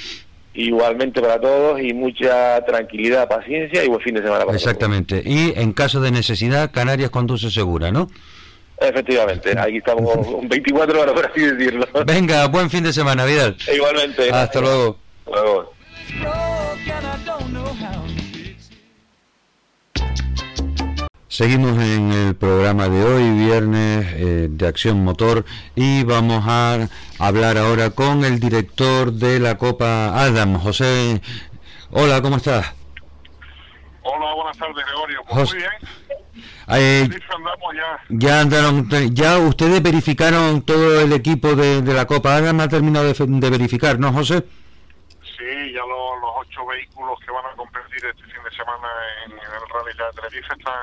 Igualmente 0.53 1.21
para 1.21 1.39
todos 1.39 1.79
y 1.81 1.93
mucha 1.93 2.63
tranquilidad, 2.65 3.29
paciencia 3.29 3.81
y 3.81 3.87
buen 3.87 4.01
fin 4.01 4.15
de 4.15 4.23
semana 4.23 4.43
para 4.43 4.57
Exactamente. 4.57 5.23
Y 5.25 5.53
en 5.55 5.71
caso 5.71 6.01
de 6.01 6.11
necesidad, 6.11 6.71
Canarias 6.71 7.11
conduce 7.11 7.49
segura, 7.49 7.91
¿no? 7.91 8.09
Efectivamente, 8.77 9.57
aquí 9.57 9.77
estamos 9.77 10.47
24 10.47 11.01
horas, 11.01 11.13
por 11.13 11.25
así 11.25 11.41
decirlo. 11.41 11.87
Venga, 12.05 12.47
buen 12.47 12.69
fin 12.69 12.83
de 12.83 12.91
semana, 12.91 13.25
Vidal. 13.25 13.55
Igualmente. 13.73 14.29
Hasta 14.31 14.59
luego. 14.61 14.97
luego. 15.25 15.73
Seguimos 21.27 21.77
en 21.83 22.13
el 22.13 22.35
programa 22.35 22.87
de 22.87 23.03
hoy, 23.03 23.29
viernes 23.31 24.05
eh, 24.13 24.47
de 24.49 24.67
Acción 24.67 25.03
Motor, 25.03 25.43
y 25.75 26.03
vamos 26.05 26.45
a 26.47 26.87
hablar 27.19 27.57
ahora 27.57 27.89
con 27.89 28.23
el 28.23 28.39
director 28.39 29.11
de 29.11 29.41
la 29.41 29.57
Copa 29.57 30.17
Adam, 30.17 30.57
José. 30.57 31.21
Hola, 31.91 32.21
¿cómo 32.21 32.37
estás? 32.37 32.73
Hola, 34.03 34.33
buenas 34.33 34.57
tardes, 34.57 34.85
Gregorio. 34.85 35.21
Pues 35.29 35.51
muy 35.51 35.59
bien. 35.59 35.71
Eh, 36.67 37.07
ya. 37.75 37.99
ya 38.09 38.41
andaron, 38.41 38.89
ya 39.13 39.37
ustedes 39.37 39.83
verificaron 39.83 40.61
todo 40.63 40.99
el 41.01 41.13
equipo 41.13 41.55
de, 41.55 41.81
de 41.81 41.93
la 41.93 42.05
Copa 42.07 42.35
Adam 42.35 42.59
ha 42.61 42.67
terminado 42.67 43.05
de, 43.05 43.13
de 43.13 43.49
verificar, 43.49 43.99
¿no, 43.99 44.11
José? 44.11 44.43
Sí, 45.21 45.71
ya 45.73 45.81
lo- 45.81 46.19
los 46.19 46.31
ocho 46.37 46.65
vehículos 46.65 47.19
que 47.23 47.31
van 47.31 47.45
a 47.45 47.55
competir 47.55 48.03
este 48.05 48.23
fin 48.23 48.41
de 48.43 48.51
semana 48.55 48.87
en, 49.25 49.31
el 49.33 49.39
Rally 49.39 49.97
de 49.97 50.21
Tenerife 50.21 50.53
están 50.57 50.73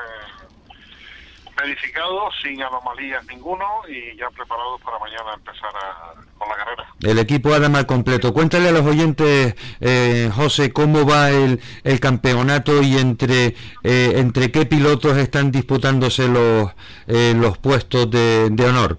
verificados 1.56 2.34
sin 2.42 2.62
anomalías 2.62 3.24
ninguno 3.26 3.64
y 3.88 4.16
ya 4.16 4.30
preparados 4.30 4.80
para 4.82 4.98
mañana 4.98 5.34
empezar 5.34 5.70
a- 5.76 6.14
con 6.38 6.48
la 6.48 6.56
carrera. 6.56 6.86
El 7.02 7.18
equipo 7.18 7.54
Adam 7.54 7.74
al 7.76 7.86
completo. 7.86 8.32
Cuéntale 8.32 8.68
a 8.68 8.72
los 8.72 8.82
oyentes, 8.86 9.54
eh, 9.80 10.30
José, 10.34 10.72
cómo 10.72 11.06
va 11.06 11.30
el, 11.30 11.60
el 11.84 12.00
campeonato 12.00 12.82
y 12.82 12.98
entre 12.98 13.54
eh, 13.84 14.12
entre 14.16 14.50
qué 14.50 14.66
pilotos 14.66 15.16
están 15.18 15.50
disputándose 15.52 16.28
los 16.28 16.70
eh, 17.06 17.34
los 17.36 17.58
puestos 17.58 18.10
de, 18.10 18.48
de 18.50 18.66
honor. 18.68 18.98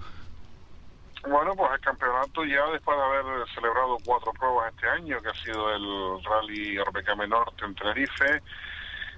Bueno, 1.27 1.53
pues 1.55 1.71
el 1.73 1.79
campeonato 1.79 2.43
ya 2.43 2.65
después 2.71 2.97
de 2.97 3.03
haber 3.03 3.47
celebrado 3.55 3.97
cuatro 4.05 4.33
pruebas 4.33 4.73
este 4.73 4.89
año, 4.89 5.21
que 5.21 5.29
ha 5.29 5.33
sido 5.43 5.73
el 5.73 6.23
Rally 6.25 6.77
Orbecame 6.79 7.27
Norte 7.27 7.63
en 7.63 7.73
Tenerife, 7.75 8.41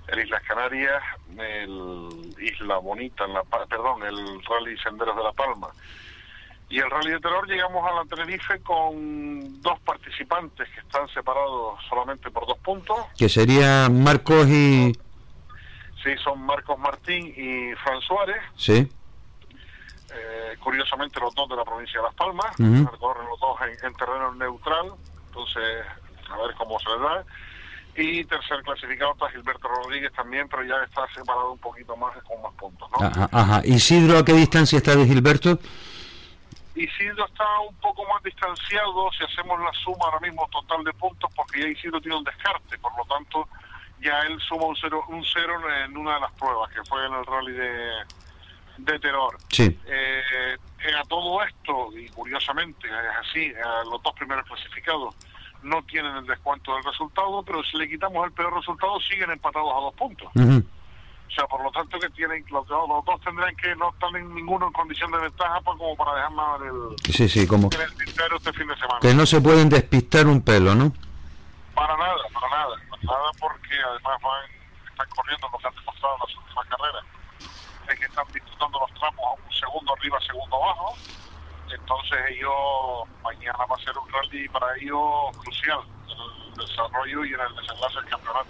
el 0.08 0.20
Islas 0.20 0.44
Canarias, 0.44 1.04
el 1.38 2.36
Isla 2.40 2.78
Bonita, 2.78 3.26
en 3.26 3.34
la, 3.34 3.44
perdón, 3.44 4.04
el 4.04 4.44
Rally 4.46 4.78
Senderos 4.78 5.16
de 5.16 5.24
la 5.24 5.32
Palma 5.32 5.70
y 6.70 6.80
el 6.80 6.90
Rally 6.90 7.12
de 7.12 7.20
Terror, 7.20 7.48
llegamos 7.48 7.90
a 7.90 7.94
la 7.94 8.06
Tenerife 8.06 8.60
con 8.62 9.62
dos 9.62 9.80
participantes 9.82 10.68
que 10.70 10.80
están 10.80 11.08
separados 11.10 11.80
solamente 11.88 12.32
por 12.32 12.48
dos 12.48 12.58
puntos. 12.60 12.98
Que 13.18 13.30
sería 13.30 13.88
Marcos 13.90 14.48
y... 14.48 14.92
Sí, 16.04 16.16
son 16.24 16.42
Marcos 16.46 16.78
Martín 16.80 17.34
y 17.36 17.74
Fran 17.76 18.02
Suárez. 18.02 18.38
Sí. 18.58 18.92
Eh, 20.14 20.58
curiosamente 20.60 21.20
los 21.20 21.34
dos 21.36 21.50
de 21.50 21.56
la 21.56 21.66
provincia 21.66 22.00
de 22.00 22.06
Las 22.06 22.16
Palmas, 22.16 22.56
corren 23.00 23.28
los 23.28 23.40
dos 23.40 23.58
en, 23.62 23.86
en 23.86 23.94
terreno 23.96 24.34
neutral, 24.36 24.92
entonces 25.28 25.86
a 26.30 26.38
ver 26.38 26.56
cómo 26.56 26.80
se 26.80 26.90
les 26.90 27.00
da. 27.00 27.26
Y 27.98 28.26
tercer 28.26 28.62
clasificado 28.64 29.14
está 29.14 29.30
Gilberto 29.30 29.68
Rodríguez 29.70 30.12
también, 30.14 30.50
pero 30.50 30.64
ya 30.64 30.76
está 30.84 31.08
separado 31.14 31.54
un 31.54 31.60
poquito 31.60 31.96
más 31.96 32.14
con 32.24 32.42
más 32.42 32.54
puntos. 32.56 32.90
¿no? 32.92 33.08
Ajá, 33.08 33.30
ajá. 33.32 33.62
¿Isidro 33.64 34.18
a 34.18 34.26
qué 34.26 34.34
distancia 34.34 34.78
está 34.78 34.96
de 34.96 35.06
Gilberto? 35.06 35.58
Isidro 36.76 37.26
está 37.26 37.46
un 37.62 37.76
poco 37.76 38.04
más 38.12 38.22
distanciado 38.22 39.10
si 39.18 39.24
hacemos 39.24 39.60
la 39.62 39.72
suma 39.72 40.06
ahora 40.06 40.20
mismo 40.20 40.46
total 40.52 40.84
de 40.84 40.92
puntos, 40.94 41.32
porque 41.34 41.62
ya 41.62 41.68
Isidro 41.70 42.02
tiene 42.02 42.18
un 42.18 42.24
descarte, 42.26 42.78
por 42.80 42.92
lo 42.98 43.06
tanto 43.06 43.48
ya 44.02 44.20
él 44.24 44.38
suma 44.42 44.66
un 44.66 44.76
cero, 44.76 45.04
un 45.08 45.24
cero 45.24 45.54
en 45.86 45.96
una 45.96 46.16
de 46.16 46.20
las 46.20 46.32
pruebas, 46.34 46.70
que 46.72 46.84
fue 46.84 47.06
en 47.06 47.14
el 47.14 47.26
rally 47.26 47.54
de, 47.54 47.92
de 48.80 49.00
Terror. 49.00 49.38
Sí. 49.50 49.80
Eh, 49.88 50.22
eh, 50.30 50.96
a 51.00 51.04
todo 51.06 51.42
esto, 51.44 51.98
y 51.98 52.10
curiosamente 52.10 52.88
es 52.88 53.28
así, 53.28 53.46
eh, 53.46 53.56
los 53.90 54.04
dos 54.04 54.14
primeros 54.14 54.46
clasificados 54.46 55.16
no 55.66 55.82
tienen 55.84 56.16
el 56.16 56.26
descuento 56.26 56.74
del 56.76 56.84
resultado, 56.84 57.44
pero 57.44 57.64
si 57.64 57.78
le 57.78 57.90
quitamos 57.90 58.26
el 58.26 58.32
peor 58.32 58.54
resultado 58.54 59.00
siguen 59.02 59.32
empatados 59.32 59.72
a 59.72 59.80
dos 59.82 59.94
puntos. 59.96 60.30
O 60.36 61.32
sea, 61.36 61.48
por 61.48 61.62
lo 61.64 61.72
tanto 61.72 62.00
que 62.00 62.10
tienen 62.12 62.46
los, 62.52 62.66
dos- 62.68 62.88
los 62.88 63.04
dos 63.04 63.20
tendrán 63.22 63.54
que 63.58 63.76
no 63.76 63.90
estar 63.90 64.16
en 64.16 64.34
ninguno 64.34 64.68
en 64.68 64.74
condición 64.74 65.12
de 65.12 65.18
ventaja 65.18 65.60
pues, 65.62 65.78
como 65.78 65.96
para 65.98 66.16
dejar 66.16 66.32
más 66.32 66.62
en 66.62 66.68
el, 66.68 67.14
Sí, 67.14 67.28
sí, 67.28 67.48
como 67.48 67.70
el 67.74 67.82
este 67.82 68.54
fin 68.54 68.68
de 68.68 68.76
semana. 68.76 69.00
que 69.02 69.14
no 69.14 69.26
se 69.26 69.42
pueden 69.42 69.68
despistar 69.68 70.28
un 70.28 70.42
pelo, 70.42 70.76
¿no? 70.76 70.94
Para 71.74 71.98
nada, 71.98 72.16
para 72.32 72.48
nada, 72.50 72.76
para 72.90 73.02
nada 73.04 73.32
porque 73.40 73.76
además 73.90 74.22
van, 74.22 74.90
están 74.90 75.10
corriendo 75.10 75.50
lo 75.52 75.58
que 75.58 75.68
han 75.68 75.76
demostrado 75.76 76.16
en 76.16 76.20
las 76.28 76.38
últimas 76.38 76.66
carreras, 76.68 77.04
es 77.90 78.00
que 78.00 78.06
están 78.06 78.26
disfrutando 78.34 78.80
los 78.80 78.94
tramos 79.00 79.26
a 79.26 79.34
un 79.46 79.52
segundo 79.54 79.94
arriba, 79.94 80.20
segundo 80.22 80.56
abajo, 80.64 80.94
entonces 81.74 82.18
ellos, 82.30 82.52
mañana 83.24 83.58
va 83.70 83.76
a 83.76 83.84
ser 83.84 83.94
un 83.98 84.12
rally 84.12 84.48
para 84.50 84.68
ellos 84.78 85.38
crucial 85.38 85.80
en 86.08 86.52
el 86.52 86.68
desarrollo 86.68 87.26
y 87.26 87.34
en 87.34 87.40
el 87.40 87.56
desenlace 87.56 87.96
del 87.96 88.06
campeonato. 88.06 88.50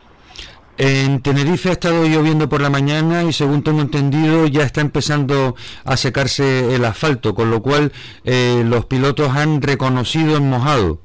En 0.78 1.22
Tenerife 1.22 1.70
ha 1.70 1.72
estado 1.74 2.06
lloviendo 2.06 2.50
por 2.50 2.60
la 2.60 2.70
mañana 2.70 3.24
y 3.24 3.32
según 3.32 3.64
tengo 3.64 3.80
entendido 3.80 4.46
ya 4.48 4.64
está 4.64 4.82
empezando 4.82 5.56
a 5.86 5.96
secarse 5.96 6.76
el 6.76 6.84
asfalto, 6.84 7.34
con 7.34 7.50
lo 7.50 7.62
cual 7.62 7.94
eh, 8.26 8.62
los 8.66 8.86
pilotos 8.86 9.30
han 9.30 9.62
reconocido 9.62 10.36
en 10.36 10.50
mojado. 10.50 11.00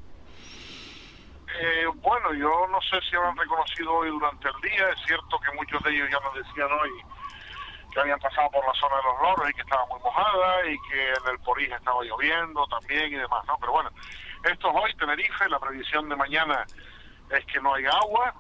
Eh, 1.61 1.87
bueno, 2.03 2.35
yo 2.35 2.67
no 2.73 2.81
sé 2.81 2.99
si 3.09 3.15
habrán 3.15 3.37
reconocido 3.37 3.95
hoy 3.95 4.11
durante 4.11 4.49
el 4.49 4.61
día. 4.61 4.89
Es 4.91 5.07
cierto 5.07 5.39
que 5.39 5.57
muchos 5.57 5.81
de 5.85 5.95
ellos 5.95 6.09
ya 6.11 6.19
nos 6.19 6.35
decían 6.35 6.69
hoy 6.73 6.91
que 7.91 8.01
habían 8.01 8.19
pasado 8.21 8.51
por 8.51 8.67
la 8.67 8.73
zona 8.75 8.97
de 8.97 9.03
los 9.03 9.23
loros 9.23 9.51
y 9.51 9.55
que 9.55 9.61
estaba 9.63 9.87
muy 9.87 10.01
mojada 10.01 10.67
y 10.71 10.79
que 10.91 11.09
en 11.09 11.29
el 11.33 11.39
Porij 11.41 11.73
estaba 11.73 12.03
lloviendo 12.05 12.67
también 12.67 13.13
y 13.13 13.17
demás, 13.17 13.45
¿no? 13.47 13.57
Pero 13.59 13.73
bueno, 13.73 13.91
esto 14.45 14.69
es 14.71 14.75
hoy, 14.77 14.95
Tenerife. 14.95 15.49
La 15.49 15.59
previsión 15.59 16.09
de 16.09 16.17
mañana 16.17 16.65
es 17.31 17.45
que 17.47 17.61
no 17.61 17.75
haya 17.75 17.91
agua. 17.91 18.35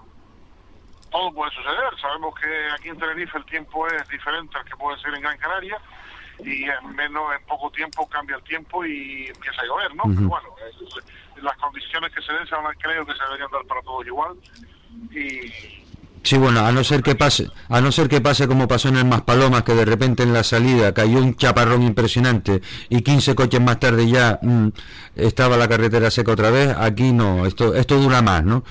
Todo 1.10 1.32
puede 1.32 1.50
suceder. 1.52 1.98
Sabemos 2.00 2.34
que 2.38 2.68
aquí 2.72 2.88
en 2.88 2.98
Tenerife 2.98 3.36
el 3.38 3.44
tiempo 3.44 3.86
es 3.88 4.08
diferente 4.08 4.56
al 4.56 4.64
que 4.64 4.76
puede 4.76 4.98
ser 5.00 5.12
en 5.14 5.22
Gran 5.22 5.36
Canaria 5.38 5.78
y 6.38 6.64
en 6.64 6.94
menos 6.96 7.34
en 7.34 7.44
poco 7.46 7.70
tiempo 7.70 8.08
cambia 8.08 8.36
el 8.36 8.42
tiempo 8.44 8.84
y 8.86 9.26
empieza 9.26 9.60
a 9.62 9.64
llover, 9.66 9.94
¿no? 9.94 10.04
Pero 10.04 10.28
bueno, 10.28 10.48
el- 11.36 11.44
las 11.44 11.56
condiciones 11.56 12.14
que 12.14 12.22
se 12.22 12.32
den 12.32 12.46
se 12.46 12.54
van 12.54 12.66
a- 12.66 12.74
creo 12.74 13.04
que 13.04 13.12
se 13.14 13.22
deberían 13.24 13.50
dar 13.50 13.64
para 13.66 13.82
todos 13.82 14.06
igual 14.06 14.36
y 15.10 15.84
Sí, 16.22 16.37
bueno, 16.37 16.61
a 16.61 16.70
no 16.70 16.85
ser 16.85 17.02
que 17.02 17.14
pase, 17.14 17.48
a 17.68 17.80
no 17.80 17.90
ser 17.90 18.09
que 18.09 18.20
pase 18.20 18.46
como 18.46 18.68
pasó 18.68 18.88
en 18.88 18.96
el 18.96 19.06
Maspalomas, 19.06 19.62
que 19.62 19.74
de 19.74 19.87
repente 19.87 20.22
en 20.22 20.35
la 20.35 20.44
salida 20.44 20.92
cayó 20.92 21.18
un 21.18 21.35
chaparrón 21.35 21.83
impresionante 21.83 22.61
y 22.90 23.02
15 23.02 23.35
coches 23.35 23.61
más 23.61 23.80
tarde 23.80 24.06
ya 24.06 24.38
mm, 24.42 24.68
estaba 25.16 25.56
la 25.56 25.66
carretera 25.66 26.11
seca 26.11 26.33
otra 26.33 26.50
vez. 26.50 26.76
Aquí 26.76 27.12
no, 27.12 27.46
esto 27.46 27.74
esto 27.74 27.96
dura 27.96 28.20
más, 28.20 28.44
¿no? 28.44 28.62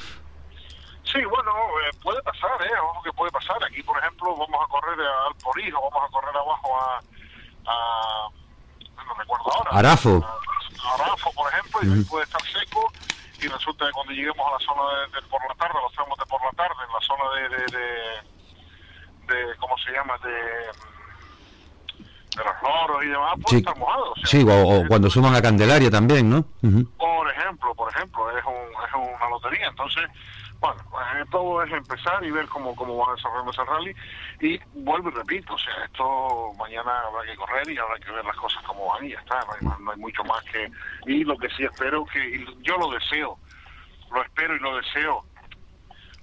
Sí, 1.12 1.18
bueno, 1.26 1.52
eh, 1.52 1.98
puede 2.04 2.22
pasar, 2.22 2.52
¿eh? 2.62 2.80
Ojo 2.84 3.02
que 3.04 3.12
puede 3.14 3.32
pasar. 3.32 3.58
Aquí, 3.64 3.82
por 3.82 3.98
ejemplo, 3.98 4.30
vamos 4.38 4.62
a 4.64 4.70
correr 4.70 5.00
al 5.00 5.36
Porijo, 5.44 5.82
vamos 5.90 6.08
a 6.08 6.12
correr 6.12 6.36
abajo 6.36 6.70
a... 6.80 7.00
a 7.66 8.30
no 9.08 9.14
recuerdo 9.16 9.46
ahora. 9.56 9.72
Arafo. 9.72 10.24
A, 10.24 10.88
a 10.88 11.04
Arafo, 11.04 11.32
por 11.34 11.52
ejemplo, 11.52 11.80
y 11.84 11.98
ahí 11.98 12.04
puede 12.04 12.26
estar 12.26 12.42
seco. 12.44 12.92
Y 13.42 13.48
resulta 13.48 13.86
que 13.86 13.92
cuando 13.92 14.14
lleguemos 14.14 14.46
a 14.48 14.52
la 14.52 14.60
zona 14.60 14.82
de, 14.92 15.08
de 15.22 15.28
por 15.28 15.42
la 15.48 15.56
tarde, 15.56 15.78
a 15.78 15.82
los 15.82 15.92
tramos 15.94 16.18
de 16.20 16.26
por 16.26 16.42
la 16.44 16.52
tarde, 16.52 16.76
en 16.86 16.94
la 16.94 17.00
zona 17.02 17.24
de... 17.36 17.50
de, 17.50 17.66
de, 17.78 17.88
de- 19.48 19.56
¿Cómo 19.58 19.78
se 19.78 19.92
llama? 19.92 20.18
De, 20.24 20.32
de 20.32 20.72
los 22.44 22.62
loros 22.64 23.04
y 23.04 23.08
demás, 23.08 23.34
puede 23.42 23.50
Sí. 23.50 23.58
estar 23.58 23.78
mojado. 23.78 24.12
o 24.12 24.16
sea, 24.16 24.26
Sí, 24.26 24.46
o, 24.48 24.80
o 24.82 24.88
cuando 24.88 25.10
suban 25.10 25.36
a 25.36 25.42
Candelaria 25.42 25.90
también, 25.92 26.30
¿no? 26.30 26.44
Por 26.98 27.30
ejemplo, 27.32 27.74
por 27.76 27.90
ejemplo, 27.94 28.30
es, 28.38 28.44
un, 28.46 28.54
es 28.54 28.94
una 28.96 29.30
lotería. 29.30 29.68
Entonces, 29.68 30.06
bueno, 30.60 30.82
eh, 30.82 31.26
todo 31.32 31.64
es 31.64 31.72
empezar 31.72 32.24
y 32.24 32.32
ver 32.32 32.48
cómo, 32.48 32.76
cómo 32.76 32.98
va 32.98 33.14
desarrollándose 33.16 33.62
el 33.62 33.68
rally. 33.68 33.96
Y 34.42 34.60
vuelvo 34.82 35.10
y 35.10 35.14
repito, 35.14 35.54
o 35.54 35.58
sea, 35.58 35.86
esto 35.86 36.54
mañana 36.58 36.92
habrá 37.06 37.24
que 37.24 37.38
correr 37.38 37.70
y 37.70 37.78
habrá 37.78 37.98
que 38.00 38.12
ver 38.12 38.26
las 38.26 38.36
cosas 38.36 38.62
como 38.64 38.88
van 38.88 39.06
y 39.06 39.12
ya 39.12 39.20
está, 39.20 39.40
no 39.40 39.54
hay, 39.54 39.84
no 39.84 39.92
hay 39.92 39.98
mucho 39.98 40.24
más 40.26 40.44
que... 40.44 40.70
Y 41.06 41.24
lo 41.24 41.38
que 41.38 41.50
sí 41.52 41.64
espero 41.64 42.06
que, 42.06 42.20
y 42.20 42.46
yo 42.62 42.78
lo 42.78 42.90
deseo, 42.92 43.38
lo 44.12 44.22
espero 44.22 44.56
y 44.56 44.60
lo 44.60 44.76
deseo, 44.76 45.24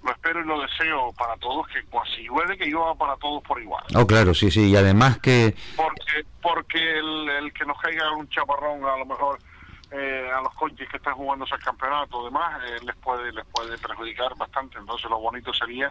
lo 0.05 0.12
espero 0.12 0.41
y 0.41 0.45
lo 0.45 0.61
deseo 0.61 1.12
para 1.14 1.37
todos, 1.39 1.66
que 1.68 1.82
si 2.14 2.24
llueve 2.24 2.59
que 2.59 2.66
llueva 2.66 2.95
para 2.95 3.16
todos 3.16 3.43
por 3.43 3.61
igual. 3.61 3.84
Oh, 3.95 4.07
claro, 4.07 4.34
sí, 4.34 4.51
sí, 4.51 4.70
y 4.70 4.76
además 4.76 5.18
que... 5.18 5.55
Porque, 5.76 6.26
porque 6.43 6.99
el, 6.99 7.28
el 7.30 7.53
que 7.53 7.64
nos 7.64 7.80
caiga 7.80 8.12
un 8.12 8.28
chaparrón 8.28 8.84
a 8.84 8.99
lo 8.99 9.07
mejor 9.07 9.39
eh, 9.97 10.30
a 10.30 10.40
los 10.42 10.53
coches 10.55 10.88
que 10.88 10.97
están 10.97 11.14
jugando 11.14 11.44
ese 11.44 11.57
campeonato 11.59 12.24
demás 12.24 12.61
eh, 12.64 12.76
les 12.84 12.97
puede 12.97 13.32
les 13.32 13.44
puede 13.47 13.78
perjudicar 13.78 14.36
bastante 14.36 14.78
entonces 14.78 15.11
lo 15.11 15.18
bonito 15.18 15.53
sería 15.53 15.90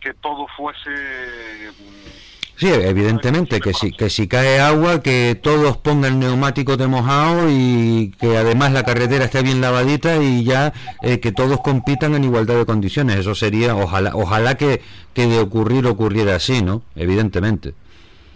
que 0.00 0.14
todo 0.14 0.46
fuese 0.48 0.90
mm, 0.90 2.32
Sí, 2.62 2.68
evidentemente, 2.68 3.60
que 3.60 3.72
si, 3.72 3.90
que 3.90 4.08
si 4.08 4.28
cae 4.28 4.60
agua, 4.60 5.02
que 5.02 5.36
todos 5.42 5.78
pongan 5.78 6.20
neumáticos 6.20 6.78
de 6.78 6.86
mojado 6.86 7.48
y 7.50 8.14
que 8.20 8.36
además 8.36 8.72
la 8.72 8.84
carretera 8.84 9.24
esté 9.24 9.42
bien 9.42 9.60
lavadita 9.60 10.22
y 10.22 10.44
ya 10.44 10.72
eh, 11.02 11.18
que 11.18 11.32
todos 11.32 11.60
compitan 11.60 12.14
en 12.14 12.22
igualdad 12.22 12.56
de 12.56 12.66
condiciones. 12.66 13.16
Eso 13.16 13.34
sería, 13.34 13.74
ojalá 13.74 14.12
ojalá 14.14 14.54
que, 14.56 14.80
que 15.12 15.26
de 15.26 15.40
ocurrir 15.40 15.86
ocurriera 15.86 16.36
así, 16.36 16.62
¿no? 16.62 16.82
Evidentemente. 16.94 17.74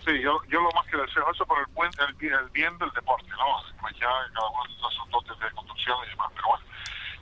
Sí, 0.07 0.13
yo, 0.23 0.39
yo 0.49 0.61
lo 0.61 0.71
más 0.71 0.87
que 0.87 0.97
deseo 0.97 1.25
eso 1.35 1.45
por 1.47 1.59
el, 1.59 1.67
buen, 1.75 1.91
el, 2.07 2.15
bien- 2.15 2.33
el 2.35 2.49
bien 2.51 2.79
del 2.79 2.91
deporte, 2.95 3.27
¿no? 3.31 3.81
Pues 3.81 3.93
ya 3.99 4.07
cada 4.33 4.49
uno 4.51 4.63
de 4.65 4.95
sus 4.97 5.11
dotes 5.11 5.37
de 5.41 5.51
conducción 5.57 5.97
y 6.07 6.11
demás, 6.11 6.29
pero 6.37 6.47
bueno, 6.49 6.65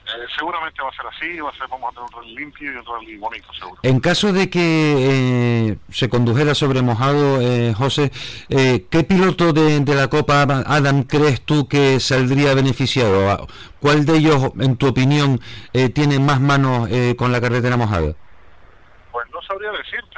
eh, 0.07 0.26
seguramente 0.37 0.82
va 0.82 0.91
a 0.91 0.93
ser 0.93 1.07
así, 1.07 1.41
va 1.41 1.49
a 1.49 1.53
ser, 1.55 1.66
vamos 1.68 1.89
a 1.91 1.95
tener 1.95 2.05
un 2.14 2.20
rally 2.22 2.37
limpio 2.37 2.72
y 2.72 2.76
un 2.76 2.85
rally 2.85 3.16
bonito, 3.16 3.51
seguro. 3.55 3.80
En 3.82 4.01
caso 4.01 4.35
de 4.35 4.51
que 4.51 4.61
eh, 5.70 5.78
se 5.91 6.11
condujera 6.11 6.55
sobre 6.55 6.82
mojado, 6.82 7.41
eh, 7.41 7.72
José, 7.74 8.12
eh, 8.51 8.85
¿qué 8.91 9.03
piloto 9.03 9.55
de, 9.55 9.80
de 9.80 9.95
la 9.95 10.09
Copa 10.09 10.43
Adam 10.43 11.05
crees 11.05 11.41
tú 11.41 11.66
que 11.66 11.99
saldría 12.01 12.53
beneficiado? 12.53 13.30
¿A- 13.30 13.47
¿Cuál 13.80 14.05
de 14.05 14.18
ellos, 14.18 14.53
en 14.61 14.76
tu 14.76 14.89
opinión, 14.89 15.41
eh, 15.72 15.89
tiene 15.89 16.18
más 16.18 16.39
manos 16.39 16.87
eh, 16.91 17.16
con 17.16 17.32
la 17.32 17.41
carretera 17.41 17.78
mojada? 17.78 18.12
Pues 19.11 19.26
no 19.30 19.41
sabría 19.43 19.70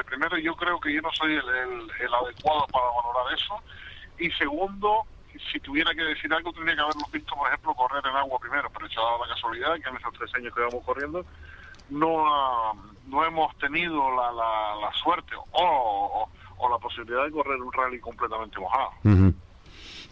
Primero, 0.05 0.39
yo 0.39 0.55
creo 0.57 0.79
que 0.81 0.93
yo 0.93 1.01
no 1.03 1.11
soy 1.13 1.33
el, 1.33 1.49
el- 1.49 1.91
el 2.01 2.15
adecuado 2.15 2.67
para 2.69 2.87
valorar 2.87 3.35
eso. 3.35 3.55
Y 4.19 4.31
segundo, 4.33 5.03
si 5.53 5.61
tuviera 5.61 5.95
que 5.95 6.03
decir 6.03 6.33
algo, 6.33 6.53
tendría 6.53 6.75
que 6.77 6.81
haberlo 6.83 7.03
visto, 7.13 7.35
por 7.35 7.49
ejemplo, 7.49 7.75
correr 7.75 8.03
en 8.07 8.17
agua 8.17 8.39
primero. 8.39 8.71
Pero 8.73 8.87
he 8.87 8.95
dado 8.95 9.25
la 9.27 9.35
casualidad 9.35 9.75
que 9.83 9.89
en 9.89 9.97
esos 9.97 10.13
tres 10.19 10.35
años 10.35 10.55
que 10.55 10.61
vamos 10.61 10.83
corriendo, 10.85 11.25
no, 11.91 12.27
ha- 12.27 12.73
no 13.07 13.25
hemos 13.25 13.57
tenido 13.59 14.11
la, 14.17 14.33
la, 14.33 14.77
la 14.81 14.93
suerte 15.03 15.35
o, 15.53 16.29
o, 16.59 16.69
la 16.71 16.79
posibilidad 16.79 17.25
de 17.25 17.31
correr 17.33 17.61
un 17.61 17.73
rally 17.73 18.01
completamente 18.01 18.59
mojado. 18.59 18.91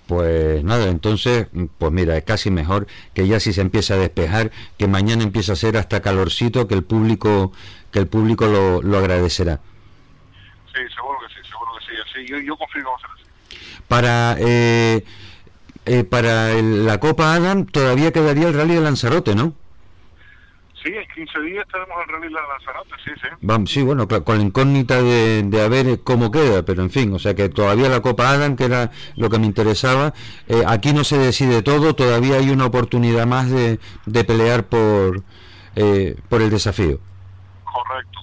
Pues 0.06 0.62
nada, 0.62 0.84
entonces, 0.88 1.48
pues 1.78 1.90
mira, 1.90 2.14
es 2.18 2.24
casi 2.24 2.50
mejor 2.50 2.86
que 3.14 3.26
ya 3.26 3.40
si 3.40 3.54
se 3.54 3.62
empieza 3.62 3.94
a 3.94 3.96
despejar, 3.96 4.50
que 4.76 4.86
mañana 4.86 5.22
empiece 5.22 5.50
a 5.52 5.56
ser 5.56 5.78
hasta 5.78 6.02
calorcito, 6.02 6.68
que 6.68 6.74
el 6.74 6.84
público, 6.84 7.52
que 7.90 8.00
el 8.00 8.06
público 8.06 8.44
lo, 8.46 8.82
lo 8.82 8.98
agradecerá. 8.98 9.60
Sí, 10.74 10.80
seguro 10.94 11.18
que 11.20 11.34
sí, 11.34 11.48
seguro 11.48 11.70
que 11.78 11.84
sí. 11.84 11.92
Así, 12.02 12.26
yo, 12.26 12.38
yo 12.38 12.56
confío 12.56 12.82
que 12.82 12.88
a 12.90 13.12
así. 13.14 13.24
Para 13.88 14.36
eh, 14.40 15.04
eh, 15.86 16.04
para 16.04 16.50
el- 16.52 16.84
la 16.86 16.98
Copa 16.98 17.34
Adam 17.34 17.66
todavía 17.66 18.12
quedaría 18.12 18.48
el 18.48 18.54
Rally 18.54 18.74
de 18.74 18.80
Lanzarote, 18.80 19.34
¿no? 19.34 19.52
Sí, 20.82 20.90
en 20.92 21.06
15 21.14 21.40
días 21.40 21.64
tenemos 21.72 21.96
el 22.06 22.12
rally 22.12 22.28
de 22.28 22.34
Lanzarote, 22.34 22.90
sí, 23.02 23.10
sí. 23.14 23.28
Vamos, 23.40 23.70
sí, 23.70 23.80
bueno, 23.82 24.06
con 24.06 24.36
la 24.36 24.44
incógnita 24.44 25.00
de, 25.00 25.42
de 25.42 25.62
a 25.62 25.68
ver 25.68 25.86
eh, 25.88 26.00
cómo 26.04 26.30
queda, 26.30 26.62
pero 26.62 26.82
en 26.82 26.90
fin, 26.90 27.10
o 27.14 27.18
sea 27.18 27.34
que 27.34 27.48
todavía 27.48 27.88
la 27.88 28.02
Copa 28.02 28.28
Adam, 28.30 28.54
que 28.54 28.64
era 28.66 28.90
lo 29.16 29.30
que 29.30 29.38
me 29.38 29.46
interesaba, 29.46 30.12
eh, 30.46 30.62
aquí 30.66 30.92
no 30.92 31.02
se 31.04 31.16
decide 31.16 31.62
todo, 31.62 31.94
todavía 31.94 32.36
hay 32.36 32.50
una 32.50 32.66
oportunidad 32.66 33.26
más 33.26 33.50
de, 33.50 33.80
de 34.04 34.24
pelear 34.24 34.64
por, 34.64 35.22
eh, 35.74 36.16
por 36.28 36.42
el 36.42 36.50
desafío. 36.50 36.98
Correcto. 37.64 38.13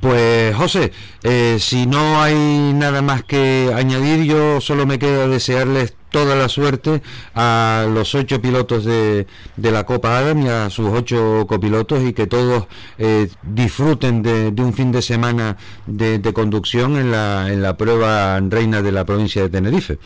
Pues 0.00 0.54
José, 0.54 0.92
eh, 1.24 1.56
si 1.58 1.86
no 1.86 2.22
hay 2.22 2.72
nada 2.72 3.02
más 3.02 3.24
que 3.24 3.72
añadir, 3.74 4.24
yo 4.24 4.60
solo 4.60 4.86
me 4.86 4.98
queda 4.98 5.26
desearles 5.26 5.96
toda 6.10 6.36
la 6.36 6.48
suerte 6.48 7.02
a 7.34 7.84
los 7.92 8.14
ocho 8.14 8.40
pilotos 8.40 8.84
de, 8.84 9.26
de 9.56 9.70
la 9.72 9.84
Copa 9.84 10.18
Adam 10.18 10.40
y 10.42 10.48
a 10.48 10.70
sus 10.70 10.88
ocho 10.88 11.46
copilotos 11.48 12.02
y 12.04 12.12
que 12.12 12.28
todos 12.28 12.68
eh, 12.98 13.28
disfruten 13.42 14.22
de, 14.22 14.62
un 14.62 14.72
fin 14.72 14.92
de 14.92 15.02
semana 15.02 15.56
de, 15.86 16.20
de 16.20 16.32
conducción 16.32 16.96
en 16.96 17.10
la, 17.10 17.48
en 17.48 17.60
la 17.60 17.76
prueba 17.76 18.38
reina 18.40 18.82
de 18.82 18.92
la 18.92 19.04
provincia 19.04 19.42
de 19.42 19.50
Tenerife. 19.50 19.98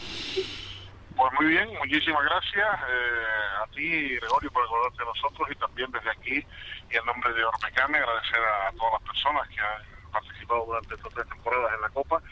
Pues 1.16 1.32
muy 1.38 1.47
bien, 1.49 1.68
muchísimas 1.78 2.24
gracias 2.24 2.66
eh, 2.88 3.62
a 3.62 3.66
ti, 3.72 4.16
Gregorio, 4.16 4.51
por 4.51 4.64
acordarte 4.64 4.99
de 4.99 5.05
nosotros 5.05 5.49
y 5.53 5.55
también 5.57 5.90
desde 5.93 6.11
aquí 6.11 6.47
y 6.93 6.97
en 6.97 7.05
nombre 7.07 7.32
de 7.32 7.45
Ormecame 7.45 7.99
agradecer 7.99 8.40
a 8.40 8.72
todas 8.76 8.93
las 8.95 9.03
personas 9.03 9.49
que 9.49 9.61
han 9.61 10.11
participado 10.12 10.66
durante 10.66 10.95
estas 10.95 11.12
tres 11.14 11.28
temporadas 11.28 11.72
en 11.74 11.80
la 11.80 11.88
Copa 11.90 12.22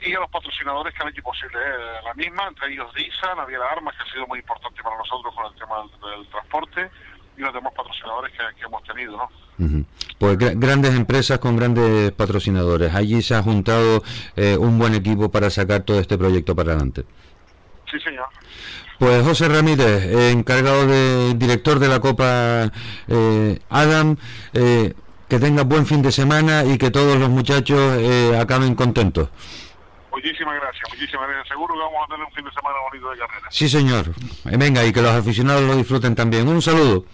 y 0.00 0.14
a 0.14 0.20
los 0.20 0.30
patrocinadores 0.30 0.94
que 0.94 1.02
han 1.02 1.08
hecho 1.08 1.22
posible 1.22 1.58
eh, 1.58 2.00
la 2.04 2.14
misma, 2.14 2.48
entre 2.48 2.72
ellos 2.72 2.92
DISA, 2.94 3.34
Naviera 3.34 3.70
Armas, 3.70 3.94
que 3.96 4.02
ha 4.08 4.12
sido 4.12 4.26
muy 4.26 4.38
importante 4.40 4.82
para 4.82 4.96
nosotros 4.96 5.34
con 5.34 5.46
el 5.46 5.54
tema 5.58 5.76
del, 5.80 6.20
del 6.20 6.28
transporte 6.30 6.90
y 7.36 7.40
los 7.40 7.52
demás 7.52 7.72
patrocinadores 7.74 8.32
que, 8.32 8.38
que 8.58 8.64
hemos 8.64 8.82
tenido, 8.84 9.16
¿no? 9.16 9.28
Pues 10.18 10.38
gra- 10.38 10.52
grandes 10.54 10.94
empresas 10.94 11.38
con 11.38 11.56
grandes 11.56 12.12
patrocinadores. 12.12 12.94
Allí 12.94 13.20
se 13.22 13.34
ha 13.34 13.42
juntado 13.42 14.02
eh, 14.36 14.56
un 14.56 14.78
buen 14.78 14.94
equipo 14.94 15.30
para 15.30 15.50
sacar 15.50 15.82
todo 15.82 15.98
este 16.00 16.16
proyecto 16.18 16.54
para 16.54 16.72
adelante. 16.72 17.04
Sí, 17.90 17.98
señor. 18.00 18.26
Pues 18.98 19.22
José 19.24 19.48
Ramírez, 19.48 20.04
eh, 20.04 20.30
encargado 20.30 20.86
de 20.86 21.34
director 21.34 21.78
de 21.78 21.88
la 21.88 22.00
Copa 22.00 22.72
eh, 23.08 23.58
Adam, 23.68 24.16
eh, 24.54 24.94
que 25.28 25.38
tenga 25.38 25.64
buen 25.64 25.86
fin 25.86 26.02
de 26.02 26.12
semana 26.12 26.64
y 26.64 26.78
que 26.78 26.90
todos 26.90 27.18
los 27.18 27.28
muchachos 27.28 27.78
eh, 27.98 28.38
acaben 28.40 28.74
contentos. 28.74 29.28
Muchísimas 30.10 30.54
gracias, 30.54 30.88
muchísimas 30.90 31.28
gracias. 31.28 31.48
Seguro 31.48 31.74
que 31.74 31.80
vamos 31.80 31.98
a 32.04 32.06
tener 32.06 32.26
un 32.26 32.32
fin 32.32 32.44
de 32.44 32.50
semana 32.52 32.76
bonito 32.90 33.10
de 33.10 33.18
carrera. 33.18 33.46
Sí, 33.50 33.68
señor. 33.68 34.06
Eh, 34.46 34.56
venga, 34.56 34.82
y 34.84 34.92
que 34.92 35.02
los 35.02 35.12
aficionados 35.12 35.62
lo 35.62 35.76
disfruten 35.76 36.14
también. 36.14 36.48
Un 36.48 36.62
saludo. 36.62 37.04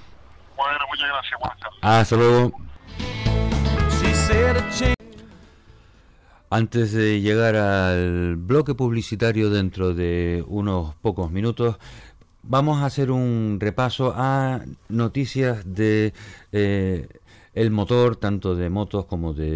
Bueno, 0.56 0.78
muchas 0.88 1.08
gracias, 1.08 1.40
buenas 1.40 1.58
tardes. 1.58 1.78
Hasta 1.82 2.16
luego. 2.16 2.52
Antes 6.54 6.92
de 6.92 7.22
llegar 7.22 7.56
al 7.56 8.36
bloque 8.36 8.74
publicitario 8.74 9.48
dentro 9.48 9.94
de 9.94 10.44
unos 10.46 10.94
pocos 10.96 11.30
minutos, 11.30 11.78
vamos 12.42 12.82
a 12.82 12.84
hacer 12.84 13.10
un 13.10 13.56
repaso 13.58 14.12
a 14.14 14.60
noticias 14.90 15.62
de 15.64 16.12
eh, 16.52 17.08
el 17.54 17.70
motor, 17.70 18.16
tanto 18.16 18.54
de 18.54 18.68
motos 18.68 19.06
como 19.06 19.32
de 19.32 19.46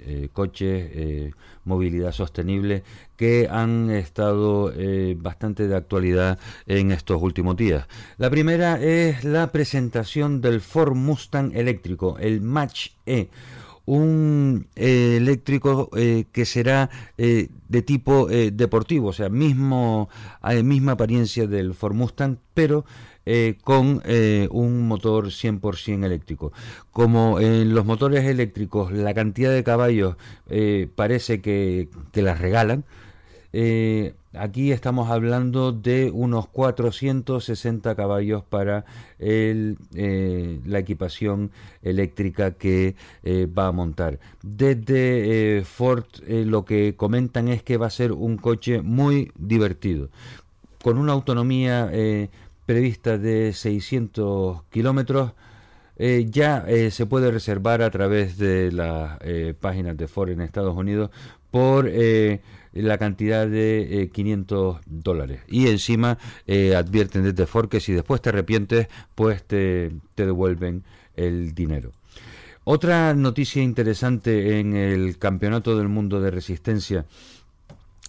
eh, 0.00 0.28
coches, 0.32 0.90
eh, 0.94 1.32
movilidad 1.64 2.12
sostenible, 2.12 2.84
que 3.16 3.48
han 3.50 3.90
estado 3.90 4.72
bastante 5.16 5.66
de 5.66 5.74
actualidad 5.74 6.38
en 6.68 6.92
estos 6.92 7.20
últimos 7.20 7.56
días. 7.56 7.88
La 8.16 8.30
primera 8.30 8.80
es 8.80 9.24
la 9.24 9.50
presentación 9.50 10.40
del 10.40 10.60
Ford 10.60 10.94
Mustang 10.94 11.50
eléctrico, 11.52 12.16
el 12.20 12.42
Match 12.42 12.90
E 13.06 13.28
un 13.86 14.66
eh, 14.76 15.16
eléctrico 15.18 15.90
eh, 15.96 16.24
que 16.32 16.44
será 16.44 16.90
eh, 17.18 17.48
de 17.68 17.82
tipo 17.82 18.28
deportivo, 18.28 19.08
o 19.08 19.12
sea, 19.12 19.28
mismo, 19.28 20.08
misma 20.62 20.92
apariencia 20.92 21.46
del 21.46 21.74
Ford 21.74 21.94
Mustang, 21.94 22.38
pero 22.54 22.84
con 23.64 24.02
un 24.50 24.86
motor 24.86 25.26
100% 25.26 26.04
eléctrico. 26.04 26.52
Como 26.92 27.40
en 27.40 27.74
los 27.74 27.84
motores 27.84 28.24
eléctricos 28.26 28.92
la 28.92 29.12
cantidad 29.14 29.52
de 29.52 29.64
caballos 29.64 30.16
parece 30.94 31.40
que 31.40 31.88
te 32.12 32.22
las 32.22 32.38
regalan, 32.38 32.84
eh, 33.56 34.14
aquí 34.32 34.72
estamos 34.72 35.10
hablando 35.10 35.70
de 35.70 36.10
unos 36.12 36.48
460 36.48 37.94
caballos 37.94 38.42
para 38.42 38.84
eh, 39.20 39.76
la 40.66 40.80
equipación 40.80 41.52
eléctrica 41.80 42.50
que 42.50 42.96
eh, 43.22 43.46
va 43.46 43.68
a 43.68 43.72
montar. 43.72 44.18
Desde 44.42 45.62
Ford 45.64 46.04
lo 46.26 46.64
que 46.64 46.96
comentan 46.96 47.46
es 47.46 47.62
que 47.62 47.76
va 47.76 47.86
a 47.86 47.90
ser 47.90 48.10
un 48.10 48.38
coche 48.38 48.82
muy 48.82 49.30
divertido, 49.38 50.08
con 50.82 50.98
una 50.98 51.12
autonomía 51.12 51.92
prevista 52.66 53.18
de 53.18 53.52
600 53.52 54.64
kilómetros. 54.64 55.30
Ya 55.96 56.66
se 56.90 57.06
puede 57.06 57.30
reservar 57.30 57.82
a 57.82 57.90
través 57.92 58.36
de 58.36 58.72
las 58.72 59.20
páginas 59.60 59.96
de 59.96 60.08
Ford 60.08 60.30
en 60.30 60.40
Estados 60.40 60.76
Unidos 60.76 61.10
por 61.52 61.88
la 62.82 62.98
cantidad 62.98 63.46
de 63.46 64.02
eh, 64.02 64.08
500 64.10 64.80
dólares. 64.86 65.40
Y 65.48 65.68
encima 65.68 66.18
eh, 66.46 66.74
advierten 66.74 67.24
desde 67.24 67.46
Ford 67.46 67.68
que 67.68 67.80
si 67.80 67.92
después 67.92 68.20
te 68.20 68.30
arrepientes, 68.30 68.88
pues 69.14 69.44
te, 69.44 69.92
te 70.14 70.26
devuelven 70.26 70.84
el 71.16 71.54
dinero. 71.54 71.92
Otra 72.64 73.14
noticia 73.14 73.62
interesante 73.62 74.58
en 74.58 74.74
el 74.74 75.18
Campeonato 75.18 75.76
del 75.76 75.88
Mundo 75.88 76.20
de 76.20 76.30
Resistencia 76.30 77.06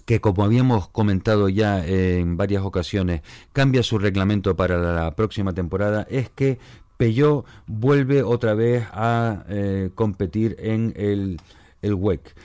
que 0.06 0.22
como 0.22 0.44
habíamos 0.44 0.88
comentado 0.88 1.50
ya 1.50 1.84
en 1.84 2.38
varias 2.38 2.64
ocasiones, 2.64 3.22
cambia 3.54 3.82
su 3.82 3.98
reglamento 3.98 4.56
para 4.56 4.78
la 4.78 5.16
próxima 5.16 5.54
temporada, 5.54 6.06
es 6.12 6.30
que 6.30 6.60
Peugeot 6.98 7.46
vuelve 7.68 8.24
otra 8.24 8.54
vez 8.54 8.86
a 8.92 9.44
eh, 9.50 9.90
competir 9.96 10.56
en 10.60 10.94
el, 10.96 11.40
el 11.82 11.94
WEC. 11.94 12.36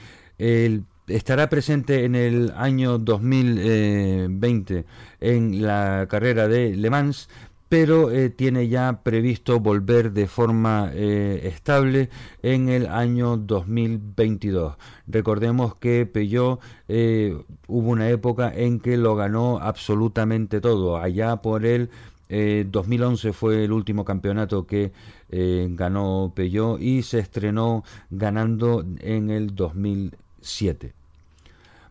Estará 1.10 1.48
presente 1.48 2.04
en 2.04 2.14
el 2.14 2.52
año 2.56 2.98
2020 2.98 4.84
en 5.20 5.62
la 5.62 6.06
carrera 6.08 6.48
de 6.48 6.76
Le 6.76 6.90
Mans, 6.90 7.28
pero 7.70 8.10
eh, 8.10 8.30
tiene 8.30 8.66
ya 8.66 9.00
previsto 9.04 9.60
volver 9.60 10.12
de 10.12 10.26
forma 10.26 10.90
eh, 10.92 11.42
estable 11.44 12.10
en 12.42 12.68
el 12.68 12.88
año 12.88 13.36
2022. 13.36 14.76
Recordemos 15.06 15.76
que 15.76 16.04
Peugeot 16.04 16.58
eh, 16.88 17.40
hubo 17.68 17.90
una 17.90 18.08
época 18.08 18.52
en 18.52 18.80
que 18.80 18.96
lo 18.96 19.14
ganó 19.14 19.60
absolutamente 19.60 20.60
todo. 20.60 20.96
Allá 20.96 21.36
por 21.36 21.64
el 21.64 21.90
2011 22.28 23.32
fue 23.32 23.64
el 23.64 23.72
último 23.72 24.04
campeonato 24.04 24.64
que 24.64 24.92
ganó 25.30 26.32
Peugeot 26.32 26.80
y 26.80 27.02
se 27.02 27.18
estrenó 27.18 27.82
ganando 28.08 28.84
en 29.00 29.30
el 29.30 29.56
2007. 29.56 30.99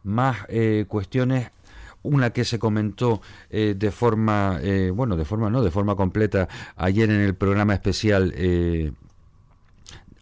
Más 0.03 0.37
cuestiones 0.87 1.51
una 2.03 2.31
que 2.31 2.45
se 2.45 2.59
comentó 2.59 3.21
eh, 3.49 3.75
de 3.77 3.91
forma, 3.91 4.59
eh, 4.61 4.91
bueno, 4.91 5.17
de 5.17 5.25
forma 5.25 5.49
no, 5.49 5.63
de 5.63 5.71
forma 5.71 5.95
completa 5.95 6.47
ayer 6.75 7.09
en 7.09 7.21
el 7.21 7.35
programa 7.35 7.73
especial 7.73 8.33
eh, 8.35 8.91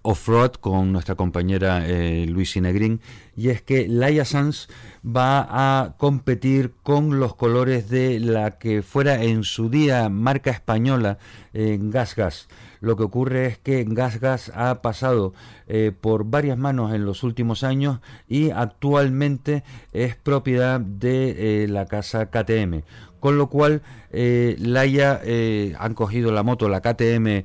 Off-Road 0.10 0.52
con 0.54 0.94
nuestra 0.94 1.16
compañera 1.16 1.86
eh, 1.86 2.26
Luis 2.28 2.56
Negrín, 2.56 3.02
y 3.36 3.50
es 3.50 3.62
que 3.62 3.90
Laia 3.90 4.24
Sanz 4.24 4.70
va 5.06 5.46
a 5.50 5.98
competir 5.98 6.72
con 6.82 7.20
los 7.20 7.36
colores 7.36 7.90
de 7.90 8.22
la 8.22 8.52
que 8.52 8.84
fuera 8.84 9.22
en 9.22 9.44
su 9.44 9.70
día 9.70 10.08
marca 10.08 10.50
española 10.50 11.18
en 11.52 11.92
Gas 11.92 12.16
Gas. 12.16 12.48
Lo 12.80 12.96
que 12.96 13.04
ocurre 13.04 13.48
es 13.48 13.58
que 13.58 13.84
Gas 13.86 14.22
Gas 14.22 14.52
ha 14.56 14.82
pasado 14.82 15.34
eh, 15.68 15.92
por 16.00 16.24
varias 16.24 16.58
manos 16.58 16.94
en 16.94 17.04
los 17.04 17.24
últimos 17.24 17.64
años 17.64 18.00
y 18.30 18.52
actualmente 18.52 19.64
es 19.92 20.16
propiedad 20.16 20.80
de 20.80 21.64
eh, 21.64 21.68
la 21.68 21.86
casa 21.86 22.28
KTM 22.28 22.84
con 23.20 23.38
lo 23.38 23.48
cual 23.48 23.82
eh, 24.12 24.56
Laia 24.60 25.20
eh, 25.24 25.74
han 25.78 25.94
cogido 25.94 26.32
la 26.32 26.44
moto, 26.44 26.70
la 26.70 26.82
KTM 26.82 27.44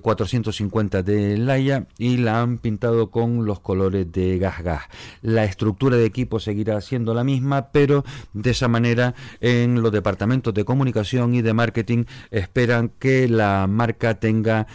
450 0.00 0.98
eh, 0.98 1.02
de 1.02 1.36
Laia 1.36 1.86
y 1.98 2.18
la 2.18 2.40
han 2.42 2.58
pintado 2.58 3.10
con 3.10 3.44
los 3.44 3.60
colores 3.60 4.10
de 4.12 4.38
Gas 4.38 4.62
Gas. 4.62 4.82
La 5.22 5.44
estructura 5.44 5.96
de 5.96 6.06
equipo 6.06 6.40
seguirá 6.40 6.80
siendo 6.80 7.14
la 7.14 7.24
misma, 7.24 7.70
pero 7.72 8.04
de 8.32 8.50
esa 8.50 8.68
manera 8.68 9.14
en 9.40 9.82
los 9.82 9.92
departamentos 9.92 10.54
de 10.54 10.64
comunicación 10.64 11.34
y 11.34 11.42
de 11.42 11.54
marketing 11.54 12.04
esperan 12.30 12.90
que 12.98 13.28
la 13.28 13.66
marca 13.66 14.18
tenga 14.18 14.66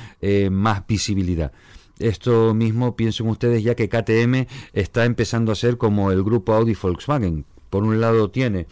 más 0.52 0.86
visibilidad. 0.88 1.52
Esto 2.00 2.54
mismo 2.54 2.96
piensen 2.96 3.28
ustedes 3.28 3.64
ya 3.64 3.76
que 3.76 3.90
KTM 3.90 4.48
está 4.74 5.06
empezando 5.06 5.52
a 5.52 5.56
ser 5.56 5.78
como 5.78 6.12
el 6.12 6.24
grupo 6.24 6.54
Audi 6.54 6.76
Volkswagen. 6.80 7.46
Por 7.70 7.84
un 7.84 8.02
lado 8.02 8.32
tiene 8.32 8.68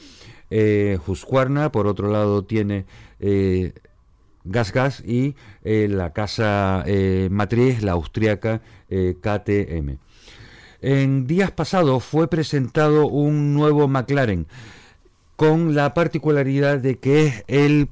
eh, 0.49 0.97
por 1.71 1.87
otro 1.87 2.09
lado 2.09 2.43
tiene 2.43 2.85
eh, 3.19 3.73
Gas 4.43 4.71
Gas 4.71 5.03
y 5.05 5.35
eh, 5.63 5.87
la 5.89 6.13
casa 6.13 6.83
eh, 6.85 7.27
matriz, 7.31 7.83
la 7.83 7.93
austriaca 7.93 8.61
KTM. 8.89 9.97
En 10.81 11.27
días 11.27 11.51
pasados 11.51 12.03
fue 12.03 12.29
presentado 12.29 13.07
un 13.07 13.53
nuevo 13.53 13.87
McLaren 13.87 14.47
con 15.35 15.75
la 15.75 15.93
particularidad 15.93 16.79
de 16.79 16.97
que 16.97 17.27
es 17.27 17.43
el 17.47 17.89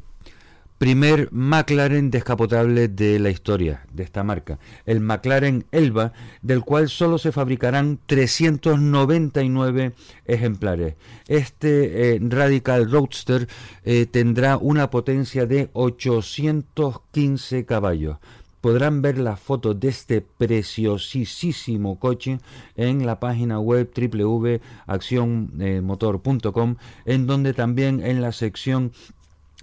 primer 0.77 1.29
McLaren 1.31 2.11
descapotable 2.11 2.87
de 2.87 3.17
la 3.19 3.29
historia 3.29 3.85
de 3.91 4.03
esta 4.03 4.23
marca, 4.23 4.59
el 4.85 4.99
McLaren 4.99 5.65
Elba, 5.71 6.13
del 6.41 6.61
cual 6.61 6.89
solo 6.89 7.17
se 7.17 7.31
fabricarán 7.31 7.99
399 8.05 9.93
ejemplares. 10.25 10.95
Este 11.27 12.15
eh, 12.15 12.19
Radical 12.21 12.91
Roadster 12.91 13.47
eh, 13.83 14.05
tendrá 14.05 14.57
una 14.57 14.89
potencia 14.89 15.45
de 15.45 15.69
815 15.73 17.65
caballos. 17.65 18.17
Podrán 18.61 19.03
ver 19.03 19.19
las 19.19 19.39
fotos 19.39 19.79
de 19.79 19.89
este 19.89 20.21
preciosísimo 20.21 21.99
coche 21.99 22.39
en 22.75 23.05
la 23.05 23.19
página 23.19 23.59
web 23.59 23.91
www.accionmotor.com, 23.95 26.75
en 27.05 27.27
donde 27.27 27.53
también 27.53 28.03
en 28.03 28.19
la 28.21 28.31
sección 28.31 28.93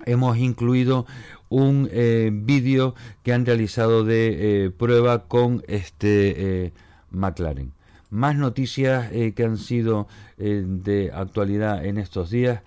hemos 0.07 0.39
incluido 0.39 1.07
un 1.49 1.89
eh, 1.93 2.31
vídeo 2.33 2.95
que 3.23 3.33
han 3.33 3.47
realizado 3.47 4.05
de 4.05 4.65
eh, 4.67 4.71
prueba 4.71 5.25
con 5.25 5.63
este 5.69 6.65
eh, 6.65 6.73
McLaren. 7.11 7.73
Más 8.11 8.37
noticias 8.37 9.11
que 9.11 9.45
han 9.45 9.59
sido 9.59 10.07
de 10.37 11.11
actualidad 11.13 11.85
en 11.85 11.99
estos 11.99 12.31
días. 12.31 12.63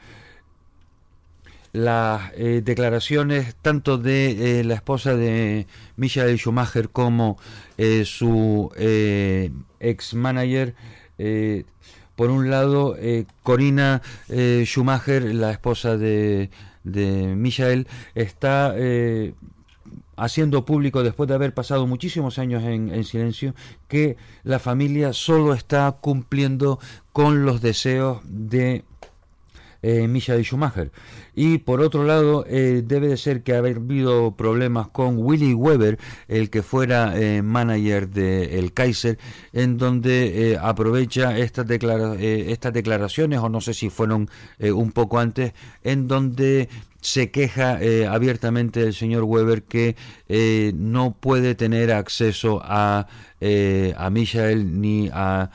Las 1.72 2.34
declaraciones 2.36 3.56
tanto 3.62 3.98
de 3.98 4.64
la 4.66 4.74
esposa 4.74 5.16
de 5.16 5.66
Michael 5.96 6.38
Schumacher 6.38 6.90
como 6.90 7.38
su 8.04 8.72
ex 8.78 10.14
manager 10.16 10.76
por 12.18 12.30
un 12.30 12.50
lado, 12.50 12.98
Corina 13.42 14.02
Schumacher, 14.30 15.34
la 15.34 15.52
esposa 15.52 15.96
de, 15.96 16.50
de 16.92 17.36
Michael 17.36 17.88
está 18.16 18.74
eh, 18.76 19.34
haciendo 20.16 20.66
público, 20.66 21.04
después 21.04 21.28
de 21.28 21.36
haber 21.36 21.54
pasado 21.54 21.88
muchísimos 21.88 22.40
años 22.40 22.64
en, 22.64 23.04
silencio, 23.04 23.54
que 23.88 24.18
la 24.44 24.60
familia 24.60 25.14
solo 25.14 25.54
está 25.54 25.92
cumpliendo 26.02 26.80
con 27.14 27.46
los 27.46 27.62
deseos 27.62 28.22
de 28.26 28.84
eh, 29.84 30.08
Michael 30.08 30.44
Schumacher. 30.44 30.92
Y 31.40 31.60
por 31.60 31.82
otro 31.82 32.04
lado, 32.04 32.46
eh, 32.48 32.82
debe 32.84 33.10
de 33.10 33.16
ser 33.16 33.44
que 33.44 33.54
ha 33.54 33.60
habido 33.60 34.36
problemas 34.36 34.88
con 34.88 35.20
Willy 35.20 35.54
Weber, 35.54 36.00
el 36.28 36.50
que 36.50 36.64
fuera 36.64 37.14
eh, 37.16 37.44
manager 37.44 38.10
de 38.10 38.58
el 38.58 38.74
Kaiser, 38.74 39.20
en 39.54 39.78
donde 39.78 40.54
eh, 40.54 40.58
aprovecha 40.60 41.38
estas 41.38 41.68
declaraciones, 41.68 43.40
o 43.40 43.50
no 43.50 43.62
sé 43.62 43.76
si 43.76 43.92
fueron 43.92 44.32
un 44.60 44.92
poco 44.92 45.20
antes, 45.20 45.54
en 45.84 46.08
donde 46.08 46.70
se 47.02 47.30
queja 47.30 47.80
abiertamente 48.10 48.82
el 48.82 48.96
señor 48.96 49.24
Weber 49.24 49.62
que 49.62 49.96
no 50.76 51.16
puede 51.20 51.54
tener 51.54 51.92
acceso 51.92 52.62
a, 52.64 53.06
a 53.96 54.10
Michael 54.10 54.82
ni 54.82 55.12
a 55.14 55.52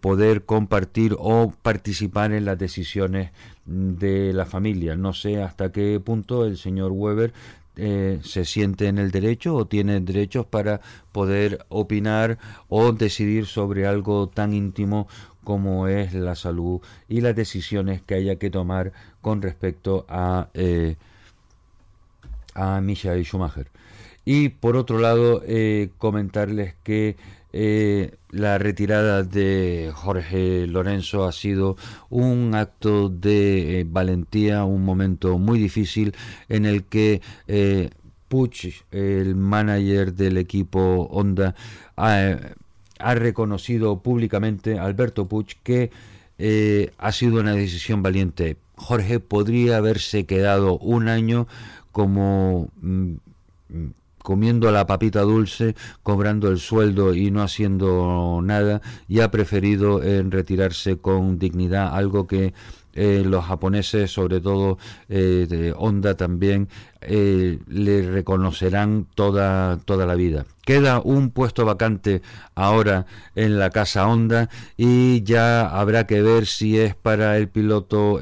poder 0.00 0.44
compartir 0.44 1.16
o 1.18 1.50
participar 1.62 2.32
en 2.32 2.44
las 2.44 2.58
decisiones 2.58 3.30
de 3.66 4.32
la 4.32 4.46
familia. 4.46 4.96
No 4.96 5.12
sé 5.12 5.42
hasta 5.42 5.72
qué 5.72 6.00
punto 6.00 6.44
el 6.44 6.56
señor 6.56 6.92
Weber 6.92 7.32
eh, 7.76 8.20
se 8.22 8.44
siente 8.44 8.86
en 8.86 8.98
el 8.98 9.10
derecho 9.10 9.56
o 9.56 9.66
tiene 9.66 10.00
derechos 10.00 10.46
para 10.46 10.80
poder 11.10 11.66
opinar 11.68 12.38
o 12.68 12.92
decidir 12.92 13.46
sobre 13.46 13.86
algo 13.86 14.28
tan 14.28 14.52
íntimo 14.52 15.08
como 15.42 15.88
es 15.88 16.14
la 16.14 16.36
salud 16.36 16.80
y 17.08 17.20
las 17.20 17.34
decisiones 17.34 18.00
que 18.00 18.14
haya 18.14 18.36
que 18.36 18.50
tomar 18.50 18.92
con 19.20 19.42
respecto 19.42 20.06
a, 20.08 20.48
eh, 20.54 20.96
a 22.54 22.80
Michael 22.80 23.24
Schumacher. 23.24 23.68
Y 24.24 24.50
por 24.50 24.76
otro 24.76 24.98
lado, 24.98 25.42
eh, 25.46 25.90
comentarles 25.98 26.74
que 26.82 27.16
eh, 27.56 28.16
la 28.30 28.58
retirada 28.58 29.22
de 29.22 29.92
Jorge 29.94 30.66
Lorenzo 30.66 31.24
ha 31.24 31.30
sido 31.30 31.76
un 32.10 32.52
acto 32.56 33.08
de 33.08 33.78
eh, 33.78 33.86
valentía, 33.88 34.64
un 34.64 34.84
momento 34.84 35.38
muy 35.38 35.60
difícil 35.60 36.16
en 36.48 36.66
el 36.66 36.82
que 36.82 37.22
eh, 37.46 37.90
Puch, 38.26 38.82
el 38.90 39.36
manager 39.36 40.14
del 40.14 40.36
equipo 40.38 41.08
Honda, 41.12 41.54
ha, 41.96 42.34
reconocido 43.14 44.02
públicamente, 44.02 44.80
Alberto 44.80 45.28
Puch, 45.28 45.54
que 45.62 45.92
ha 46.98 47.12
sido 47.12 47.38
una 47.38 47.52
decisión 47.52 48.02
valiente. 48.02 48.56
Jorge 48.74 49.20
podría 49.20 49.76
haberse 49.76 50.26
quedado 50.26 50.76
un 50.78 51.06
año 51.06 51.46
como... 51.92 52.70
Mm, 52.80 53.14
comiendo 54.24 54.70
la 54.70 54.86
papita 54.86 55.20
dulce, 55.20 55.76
cobrando 56.02 56.48
el 56.48 56.58
sueldo 56.58 57.14
y 57.14 57.30
no 57.30 57.42
haciendo 57.42 58.40
nada, 58.42 58.80
y 59.06 59.20
ha 59.20 59.30
preferido 59.30 60.02
en 60.02 60.30
retirarse 60.30 60.96
con 60.96 61.38
dignidad, 61.38 61.94
algo 61.94 62.26
que 62.26 62.54
eh, 62.94 63.24
los 63.26 63.44
japoneses, 63.44 64.12
sobre 64.12 64.40
todo 64.40 64.78
eh, 65.08 65.46
de 65.48 65.74
Honda 65.76 66.16
también, 66.16 66.68
eh, 67.00 67.58
le 67.66 68.02
reconocerán 68.02 69.06
toda, 69.16 69.78
toda 69.84 70.06
la 70.06 70.14
vida. 70.14 70.46
Queda 70.64 71.00
un 71.00 71.30
puesto 71.30 71.64
vacante 71.66 72.22
ahora 72.54 73.04
en 73.34 73.58
la 73.58 73.70
casa 73.70 74.06
Honda 74.06 74.48
y 74.76 75.24
ya 75.24 75.66
habrá 75.68 76.06
que 76.06 76.22
ver 76.22 76.46
si 76.46 76.78
es 76.78 76.94
para 76.94 77.36
el 77.36 77.48
piloto 77.48 78.20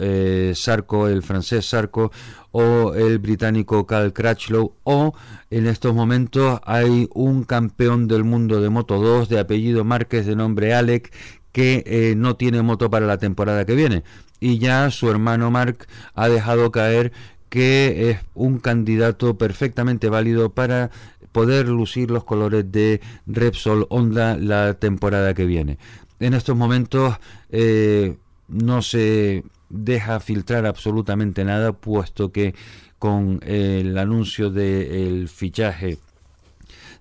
Sarko, 0.54 1.06
el 1.06 1.22
francés 1.22 1.66
Sarko, 1.66 2.10
o 2.52 2.94
el 2.94 3.18
británico 3.18 3.86
Cal 3.86 4.12
Crutchlow, 4.12 4.74
o 4.84 5.14
en 5.50 5.66
estos 5.66 5.94
momentos 5.94 6.60
hay 6.64 7.08
un 7.14 7.44
campeón 7.44 8.08
del 8.08 8.24
mundo 8.24 8.60
de 8.60 8.68
Moto 8.70 8.98
2 8.98 9.28
de 9.28 9.40
apellido 9.40 9.84
Márquez 9.84 10.26
de 10.26 10.36
nombre 10.36 10.74
Alec 10.74 11.12
que 11.50 12.14
no 12.16 12.36
tiene 12.36 12.62
moto 12.62 12.88
para 12.88 13.06
la 13.06 13.18
temporada 13.18 13.66
que 13.66 13.74
viene 13.74 14.04
y 14.42 14.58
ya 14.58 14.90
su 14.90 15.08
hermano 15.08 15.50
Mark 15.50 15.86
ha 16.14 16.28
dejado 16.28 16.72
caer 16.72 17.12
que 17.48 18.10
es 18.10 18.18
un 18.34 18.58
candidato 18.58 19.38
perfectamente 19.38 20.08
válido 20.08 20.50
para 20.50 20.90
poder 21.30 21.68
lucir 21.68 22.10
los 22.10 22.24
colores 22.24 22.70
de 22.72 23.00
Repsol 23.26 23.86
Honda 23.88 24.36
la 24.36 24.74
temporada 24.74 25.32
que 25.34 25.46
viene. 25.46 25.78
En 26.18 26.34
estos 26.34 26.56
momentos 26.56 27.16
eh, 27.50 28.16
no 28.48 28.82
se 28.82 29.44
deja 29.72 30.20
filtrar 30.20 30.66
absolutamente 30.66 31.44
nada, 31.44 31.72
puesto 31.72 32.30
que 32.30 32.54
con 32.98 33.40
el 33.42 33.98
anuncio 33.98 34.50
del 34.50 35.28
fichaje 35.28 35.98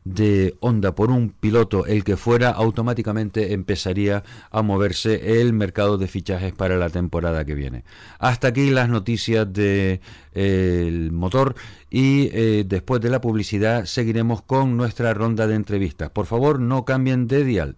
de 0.03 0.55
Honda 0.61 0.95
por 0.95 1.11
un 1.11 1.29
piloto, 1.29 1.85
el 1.85 2.03
que 2.03 2.17
fuera, 2.17 2.49
automáticamente 2.49 3.53
empezaría 3.53 4.23
a 4.49 4.61
moverse 4.63 5.39
el 5.39 5.53
mercado 5.53 5.97
de 5.97 6.07
fichajes 6.07 6.53
para 6.53 6.77
la 6.77 6.89
temporada 6.89 7.45
que 7.45 7.53
viene. 7.53 7.83
Hasta 8.17 8.47
aquí 8.47 8.71
las 8.71 8.89
noticias 8.89 9.45
del 9.53 10.01
de, 10.33 11.09
motor 11.11 11.55
y 11.89 12.29
eh, 12.31 12.63
después 12.65 13.01
de 13.01 13.09
la 13.09 13.21
publicidad 13.21 13.85
seguiremos 13.85 14.41
con 14.41 14.77
nuestra 14.77 15.13
ronda 15.13 15.45
de 15.45 15.55
entrevistas. 15.55 16.09
Por 16.09 16.25
favor, 16.25 16.59
no 16.59 16.83
cambien 16.85 17.27
de 17.27 17.43
dial. 17.43 17.75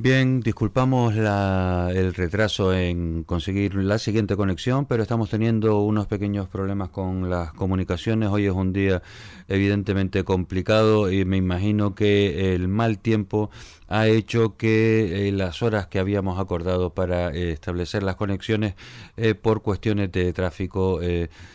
Bien, 0.00 0.38
disculpamos 0.38 1.12
el 1.16 2.14
retraso 2.14 2.72
en 2.72 3.24
conseguir 3.24 3.74
la 3.74 3.98
siguiente 3.98 4.36
conexión, 4.36 4.86
pero 4.86 5.02
estamos 5.02 5.28
teniendo 5.28 5.80
unos 5.80 6.06
pequeños 6.06 6.48
problemas 6.48 6.90
con 6.90 7.28
las 7.28 7.52
comunicaciones. 7.52 8.28
Hoy 8.28 8.46
es 8.46 8.52
un 8.52 8.72
día 8.72 9.02
evidentemente 9.48 10.22
complicado 10.22 11.10
y 11.10 11.24
me 11.24 11.36
imagino 11.36 11.96
que 11.96 12.54
el 12.54 12.68
mal 12.68 13.00
tiempo 13.00 13.50
ha 13.88 14.06
hecho 14.06 14.56
que 14.56 15.26
eh, 15.26 15.32
las 15.32 15.62
horas 15.64 15.88
que 15.88 15.98
habíamos 15.98 16.38
acordado 16.38 16.90
para 16.90 17.34
eh, 17.34 17.50
establecer 17.50 18.04
las 18.04 18.14
conexiones 18.14 18.76
eh, 19.16 19.34
por 19.34 19.62
cuestiones 19.62 20.12
de 20.12 20.32
tráfico 20.32 21.00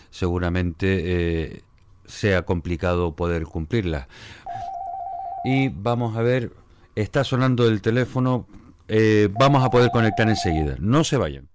seguramente 0.10 1.64
sea 2.06 2.42
complicado 2.42 3.16
poder 3.16 3.46
cumplirlas. 3.46 4.08
Y 5.46 5.70
vamos 5.70 6.18
a 6.18 6.22
ver 6.22 6.52
Está 6.96 7.24
sonando 7.24 7.68
el 7.68 7.82
teléfono. 7.82 8.48
Eh, 8.88 9.30
vamos 9.32 9.64
a 9.64 9.70
poder 9.70 9.90
conectar 9.92 10.28
enseguida. 10.30 10.76
No 10.80 11.04
se 11.04 11.18
vayan. 11.18 11.48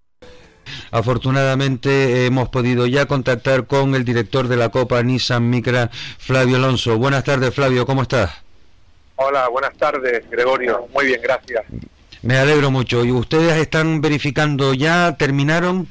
Afortunadamente 0.90 2.26
hemos 2.26 2.48
podido 2.48 2.86
ya 2.86 3.06
contactar 3.06 3.66
con 3.66 3.94
el 3.94 4.04
director 4.04 4.48
de 4.48 4.56
la 4.56 4.68
Copa 4.70 5.02
Nissan 5.02 5.48
Micra, 5.48 5.90
Flavio 6.18 6.56
Alonso. 6.56 6.98
Buenas 6.98 7.24
tardes, 7.24 7.54
Flavio, 7.54 7.86
¿cómo 7.86 8.02
estás? 8.02 8.30
Hola, 9.16 9.48
buenas 9.48 9.76
tardes, 9.76 10.28
Gregorio. 10.30 10.86
Muy 10.94 11.06
bien, 11.06 11.20
gracias. 11.22 11.64
Me 12.22 12.36
alegro 12.36 12.70
mucho. 12.70 13.04
¿Y 13.04 13.12
ustedes 13.12 13.56
están 13.56 14.00
verificando 14.00 14.74
ya? 14.74 15.16
¿Terminaron? 15.16 15.86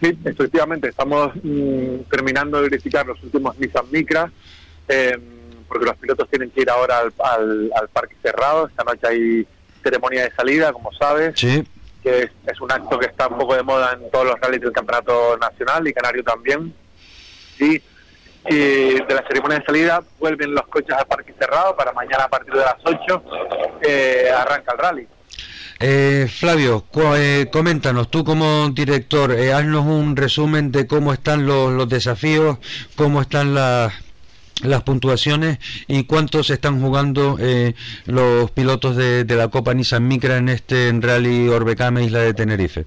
Sí, 0.00 0.16
efectivamente, 0.24 0.88
estamos 0.88 1.32
mm, 1.42 2.08
terminando 2.10 2.58
de 2.58 2.68
verificar 2.68 3.06
los 3.06 3.22
últimos 3.22 3.58
Nissan 3.58 3.86
Micra. 3.90 4.30
Eh, 4.88 5.18
porque 5.66 5.86
los 5.86 5.96
pilotos 5.96 6.28
tienen 6.28 6.50
que 6.50 6.62
ir 6.62 6.70
ahora 6.70 6.98
al, 6.98 7.70
al, 7.74 7.88
parque 7.88 8.16
cerrado. 8.22 8.68
Esta 8.68 8.84
noche 8.84 9.06
hay 9.06 9.46
ceremonia 9.82 10.24
de 10.24 10.32
salida, 10.32 10.72
como 10.72 10.92
sabes. 10.92 11.34
Que 12.02 12.30
es, 12.46 12.60
un 12.60 12.70
acto 12.70 12.98
que 12.98 13.06
está 13.06 13.26
un 13.26 13.38
poco 13.38 13.56
de 13.56 13.62
moda 13.62 13.98
en 14.00 14.10
todos 14.10 14.26
los 14.26 14.40
rallies 14.40 14.60
del 14.60 14.72
campeonato 14.72 15.36
nacional 15.38 15.86
y 15.86 15.92
canario 15.92 16.22
también. 16.22 16.72
Y, 17.58 17.82
de 18.48 19.04
la 19.08 19.26
ceremonia 19.26 19.58
de 19.58 19.64
salida 19.64 20.02
vuelven 20.20 20.54
los 20.54 20.68
coches 20.68 20.96
al 20.96 21.04
parque 21.06 21.34
cerrado 21.36 21.74
para 21.74 21.92
mañana 21.92 22.24
a 22.24 22.28
partir 22.28 22.54
de 22.54 22.60
las 22.60 22.76
8 22.84 23.24
eh, 23.82 24.30
arranca 24.32 24.72
el 24.72 24.78
rally. 24.78 25.08
Eh, 25.78 26.26
Flavio, 26.30 26.86
eh, 27.16 27.48
coméntanos, 27.52 28.10
tú 28.10 28.24
como 28.24 28.70
director, 28.70 29.32
eh, 29.32 29.52
haznos 29.52 29.84
un 29.84 30.16
resumen 30.16 30.72
de 30.72 30.86
cómo 30.86 31.12
están 31.12 31.46
los, 31.46 31.70
los 31.70 31.86
desafíos, 31.88 32.58
cómo 32.94 33.20
están 33.20 33.54
las 33.54 33.92
las 34.62 34.82
puntuaciones 34.82 35.58
y 35.86 36.04
cuántos 36.04 36.50
están 36.50 36.80
jugando 36.80 37.36
eh, 37.38 37.74
los 38.06 38.50
pilotos 38.50 38.96
de, 38.96 39.24
la 39.28 39.48
Copa 39.48 39.74
Nissan 39.74 40.06
Micra 40.06 40.38
en 40.38 40.48
este 40.48 40.90
Rally 40.98 41.48
Orbecame 41.48 42.04
Isla 42.04 42.20
de 42.20 42.34
Tenerife. 42.34 42.86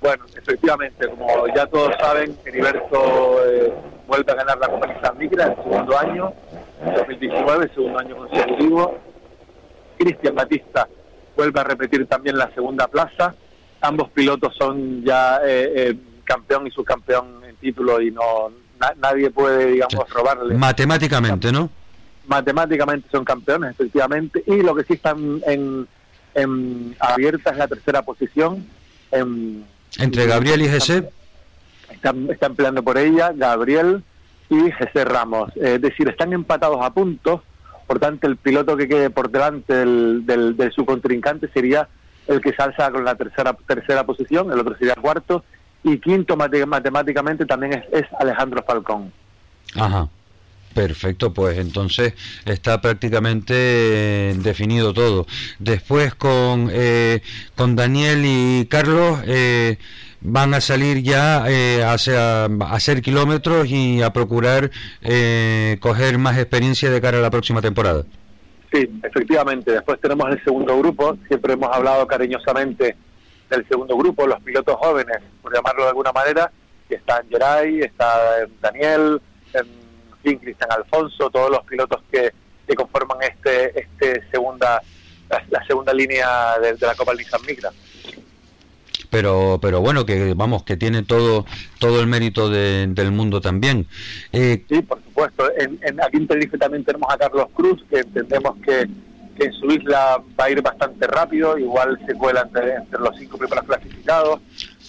Bueno, 0.00 0.24
efectivamente, 0.34 1.08
como 1.08 1.46
ya 1.54 1.66
todos 1.66 1.92
saben, 2.00 2.36
Heriberto 2.44 3.46
eh, 3.46 3.72
vuelve 4.06 4.32
a 4.32 4.34
ganar 4.34 4.58
la 4.58 4.68
Copa 4.68 4.86
Nissan 4.86 5.18
Micra 5.18 5.46
el 5.46 5.56
segundo 5.56 5.98
año, 5.98 6.32
2019, 6.96 7.70
segundo 7.74 7.98
año 7.98 8.16
consecutivo. 8.16 8.98
Cristian 9.98 10.34
Batista 10.34 10.88
vuelve 11.36 11.60
a 11.60 11.64
repetir 11.64 12.06
también 12.06 12.36
la 12.36 12.52
segunda 12.54 12.88
plaza. 12.88 13.34
Ambos 13.82 14.10
pilotos 14.10 14.54
son 14.58 15.04
ya 15.04 15.40
eh, 15.44 15.94
campeón 16.24 16.66
y 16.66 16.70
subcampeón 16.70 17.44
en 17.44 17.56
título 17.56 18.00
y 18.00 18.10
no, 18.10 18.50
nadie 19.00 19.30
puede, 19.30 19.72
digamos, 19.72 20.10
robarle. 20.10 20.54
Matemáticamente, 20.54 21.52
¿no? 21.52 21.70
Matemáticamente 22.26 23.08
son 23.10 23.24
campeones, 23.24 23.72
efectivamente, 23.72 24.42
y 24.46 24.62
lo 24.62 24.74
que 24.74 24.84
sí 24.84 24.94
están 24.94 25.40
en, 25.46 25.86
en 26.34 26.96
abierta 27.00 27.50
es 27.50 27.56
la 27.56 27.68
tercera 27.68 28.02
posición. 28.02 28.66
Entre 29.10 30.26
Gabriel 30.26 30.62
y 30.62 30.68
Jesse. 30.68 31.04
Están, 31.90 32.30
están 32.30 32.54
peleando 32.54 32.82
por 32.82 32.98
ella, 32.98 33.32
Gabriel 33.34 34.04
y 34.48 34.70
Jesse 34.72 35.04
Ramos. 35.04 35.50
es 35.56 35.80
decir, 35.80 36.08
están 36.08 36.32
empatados 36.32 36.78
a 36.80 36.92
puntos, 36.92 37.40
por 37.86 37.98
tanto 37.98 38.26
el 38.28 38.36
piloto 38.36 38.76
que 38.76 38.86
quede 38.86 39.10
por 39.10 39.30
delante 39.30 39.74
del, 39.74 40.24
del, 40.24 40.56
de 40.56 40.70
su 40.70 40.84
contrincante 40.84 41.48
sería 41.52 41.88
el 42.28 42.40
que 42.40 42.52
se 42.52 42.62
alza 42.62 42.90
con 42.92 43.04
la 43.04 43.16
tercera, 43.16 43.56
tercera 43.66 44.04
posición, 44.04 44.52
el 44.52 44.60
otro 44.60 44.76
sería 44.76 44.94
cuarto, 44.94 45.44
y 45.82 45.98
quinto 45.98 46.36
matemáticamente 46.36 47.46
también 47.46 47.84
es, 47.92 48.04
Alejandro 48.18 48.62
Falcón. 48.66 49.12
Ajá. 49.74 50.08
Perfecto, 50.74 51.34
pues 51.34 51.58
entonces 51.58 52.14
está 52.44 52.80
prácticamente 52.80 53.54
eh, 53.56 54.34
definido 54.38 54.94
todo. 54.94 55.26
Después 55.58 56.14
con, 56.14 56.68
eh, 56.70 57.22
con 57.56 57.74
Daniel 57.74 58.22
y 58.24 58.66
Carlos 58.66 59.18
eh, 59.26 59.78
van 60.20 60.54
a 60.54 60.60
salir 60.60 61.02
ya 61.02 61.44
a, 61.44 61.94
hacer 62.70 63.02
kilómetros 63.02 63.68
y 63.68 64.00
a 64.02 64.12
procurar 64.12 64.70
coger 65.80 66.18
más 66.18 66.38
experiencia 66.38 66.88
de 66.88 67.00
cara 67.00 67.18
a 67.18 67.22
la 67.22 67.30
próxima 67.30 67.60
temporada. 67.60 68.04
Sí, 68.72 68.88
efectivamente. 69.02 69.72
Después 69.72 70.00
tenemos 70.00 70.30
el 70.30 70.42
segundo 70.44 70.78
grupo. 70.78 71.16
Siempre 71.26 71.54
hemos 71.54 71.74
hablado 71.74 72.06
cariñosamente 72.06 72.96
del 73.50 73.66
segundo 73.68 73.96
grupo, 73.96 74.26
los 74.26 74.40
pilotos 74.42 74.76
jóvenes, 74.76 75.18
por 75.42 75.54
llamarlo 75.54 75.82
de 75.82 75.88
alguna 75.88 76.12
manera, 76.12 76.50
que 76.88 76.94
están 76.94 77.28
Geray, 77.28 77.80
está 77.80 78.46
Daniel, 78.60 79.20
en 80.24 80.38
Cristian 80.38 80.70
Alfonso, 80.72 81.30
todos 81.30 81.50
los 81.50 81.64
pilotos 81.64 82.02
que, 82.10 82.32
que 82.66 82.74
conforman 82.74 83.18
este 83.22 83.80
este 83.80 84.22
segunda 84.30 84.82
la, 85.50 85.64
segunda 85.64 85.92
línea 85.94 86.58
de, 86.58 86.76
la 86.80 86.94
Copa 86.94 87.14
Nissan 87.14 87.40
Migra. 87.46 87.70
Pero, 89.08 89.58
pero 89.60 89.80
bueno, 89.80 90.06
que 90.06 90.34
vamos, 90.34 90.62
que 90.62 90.76
tiene 90.76 91.02
todo 91.02 91.44
todo 91.78 92.00
el 92.00 92.06
mérito 92.06 92.48
del 92.48 93.10
mundo 93.12 93.40
también. 93.40 93.86
Eh, 94.32 94.64
sí, 94.68 94.82
por 94.82 95.02
supuesto. 95.02 95.50
En, 95.58 95.80
en, 95.82 96.00
aquí 96.00 96.18
en 96.18 96.28
Tenerife 96.28 96.58
también 96.58 96.84
tenemos 96.84 97.12
a 97.12 97.18
Carlos 97.18 97.48
Cruz, 97.54 97.82
que 97.90 98.00
entendemos 98.00 98.56
que 98.64 98.88
en 99.44 99.52
su 99.52 99.66
isla 99.66 100.22
va 100.38 100.44
a 100.44 100.50
ir 100.50 100.62
bastante 100.62 101.06
rápido, 101.06 101.58
igual 101.58 101.98
se 102.06 102.14
cuela 102.14 102.42
entre, 102.42 102.98
los 102.98 103.16
cinco 103.18 103.38
primeros 103.38 103.64
clasificados. 103.64 104.40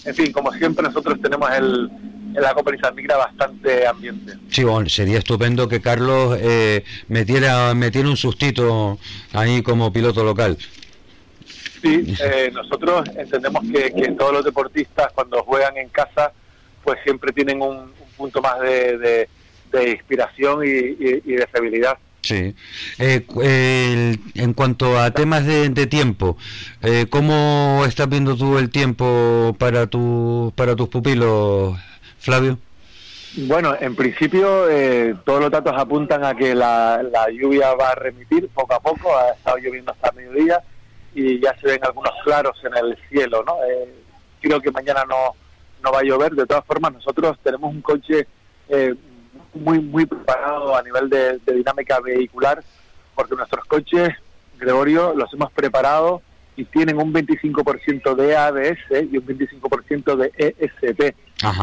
En 0.06 0.16
fin, 0.16 0.32
como 0.32 0.52
siempre 0.54 0.84
nosotros 0.84 1.20
tenemos 1.22 1.50
el, 1.52 1.90
en 2.36 2.42
la 2.42 2.54
Copa 2.54 2.72
Migra 2.96 3.18
bastante 3.18 3.86
ambiente. 3.88 4.34
Sí, 4.50 4.64
bueno, 4.64 4.90
sería 4.90 5.20
estupendo 5.20 5.68
que 5.68 5.82
Carlos 5.82 6.38
eh, 6.42 6.84
metiera, 7.08 7.74
metiera 7.74 8.10
un 8.10 8.18
sustito 8.18 8.98
ahí 9.34 9.62
como 9.62 9.94
piloto 9.94 10.24
local. 10.24 10.58
Sí, 11.82 12.16
eh, 12.24 12.52
nosotros 12.54 13.10
entendemos 13.16 13.64
que, 13.72 13.92
todos 14.18 14.34
los 14.34 14.46
deportistas 14.46 15.12
cuando 15.14 15.44
juegan 15.44 15.78
en 15.78 15.90
casa, 15.90 16.32
pues 16.84 17.00
siempre 17.04 17.32
tienen 17.32 17.62
un, 17.62 17.92
punto 18.18 18.40
más 18.40 18.60
de, 18.60 19.28
de 19.72 19.90
inspiración 19.92 20.64
y, 20.66 20.94
de 20.96 21.48
fiabilidad. 21.52 21.98
Sí. 22.22 22.56
Eh, 23.00 24.18
en 24.36 24.54
cuanto 24.54 25.00
a 25.00 25.12
temas 25.12 25.46
de, 25.46 25.88
tiempo, 25.88 26.38
eh, 26.82 27.08
¿cómo 27.10 27.84
estás 27.88 28.08
viendo 28.10 28.36
tú 28.36 28.58
el 28.58 28.70
tiempo 28.70 29.56
para, 29.58 29.88
tu, 29.88 30.54
para 30.56 30.76
tus 30.76 30.90
pupilos, 30.90 31.78
Flavio? 32.20 32.60
Bueno, 33.38 33.74
en 33.80 33.96
principio 33.96 34.70
eh, 34.70 35.16
todos 35.24 35.40
los 35.40 35.52
datos 35.52 35.74
apuntan 35.78 36.24
a 36.26 36.36
que 36.36 36.54
la, 36.54 37.02
lluvia 37.32 37.74
va 37.76 37.92
a 37.92 37.96
remitir 37.96 38.50
poco 38.50 38.74
a 38.74 38.80
poco, 38.82 39.18
ha 39.18 39.30
estado 39.30 39.58
lloviendo 39.58 39.94
hasta 39.94 40.12
mediodía 40.12 40.62
y 41.16 41.40
ya 41.40 41.56
se 41.60 41.68
ven 41.68 41.80
algunos 41.84 42.12
claros 42.26 42.58
en 42.66 42.76
el 42.76 42.98
cielo, 43.10 43.42
¿no? 43.46 43.56
Eh, 43.64 43.90
creo 44.42 44.60
que 44.60 44.70
mañana 44.72 45.06
no, 45.08 45.36
no 45.82 45.92
va 45.94 46.00
a 46.00 46.04
llover, 46.04 46.34
de 46.34 46.46
todas 46.46 46.66
formas 46.66 46.92
nosotros 46.92 47.38
tenemos 47.42 47.74
un 47.74 47.82
coche 47.82 48.28
eh, 48.68 48.96
muy, 49.54 49.80
muy 49.80 50.06
preparado 50.06 50.76
a 50.76 50.82
nivel 50.84 51.10
de, 51.10 51.40
dinámica 51.54 52.00
vehicular, 52.00 52.64
porque 53.16 53.36
nuestros 53.36 53.66
coches, 53.66 54.10
Gregorio, 54.58 55.14
los 55.16 55.34
hemos 55.34 55.52
preparado 55.52 56.22
y 56.56 56.66
tienen 56.66 56.98
un 56.98 57.14
25% 57.14 58.16
de 58.16 58.36
ABS 58.36 59.08
y 59.12 59.18
un 59.18 59.26
25% 59.26 60.16
de 60.16 60.32
ESP, 60.38 61.16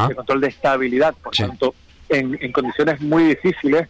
de 0.07 0.15
control 0.15 0.41
de 0.41 0.47
estabilidad. 0.47 1.13
Por 1.21 1.35
tanto, 1.35 1.75
en, 2.09 2.51
condiciones 2.51 2.99
muy 3.01 3.23
difíciles, 3.23 3.87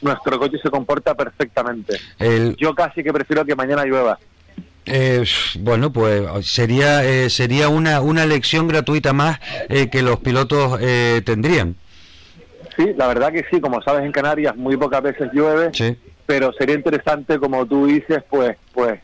nuestro 0.00 0.38
coche 0.38 0.58
se 0.62 0.70
comporta 0.70 1.14
perfectamente. 1.14 1.98
Yo 2.58 2.74
casi 2.74 3.02
que 3.02 3.12
prefiero 3.12 3.44
que 3.44 3.54
mañana 3.56 3.84
llueva. 3.84 4.18
Eh, 4.84 5.24
bueno, 5.60 5.92
pues 5.92 6.46
sería 6.46 7.04
eh, 7.04 7.30
sería 7.30 7.68
una, 7.68 8.00
una 8.00 8.26
lección 8.26 8.66
gratuita 8.66 9.12
más 9.12 9.38
eh, 9.68 9.88
que 9.88 10.02
los 10.02 10.18
pilotos 10.18 10.78
eh, 10.80 11.22
tendrían. 11.24 11.76
Sí, 12.76 12.92
la 12.96 13.06
verdad 13.08 13.32
que 13.32 13.44
sí, 13.50 13.60
como 13.60 13.82
sabes 13.82 14.04
en 14.04 14.12
Canarias 14.12 14.56
muy 14.56 14.76
pocas 14.76 15.02
veces 15.02 15.30
llueve, 15.32 15.70
pero 16.26 16.52
sería 16.52 16.74
interesante, 16.74 17.38
como 17.38 17.66
tú 17.66 17.86
dices, 17.86 18.22
pues 18.30 18.56
pues 18.72 19.00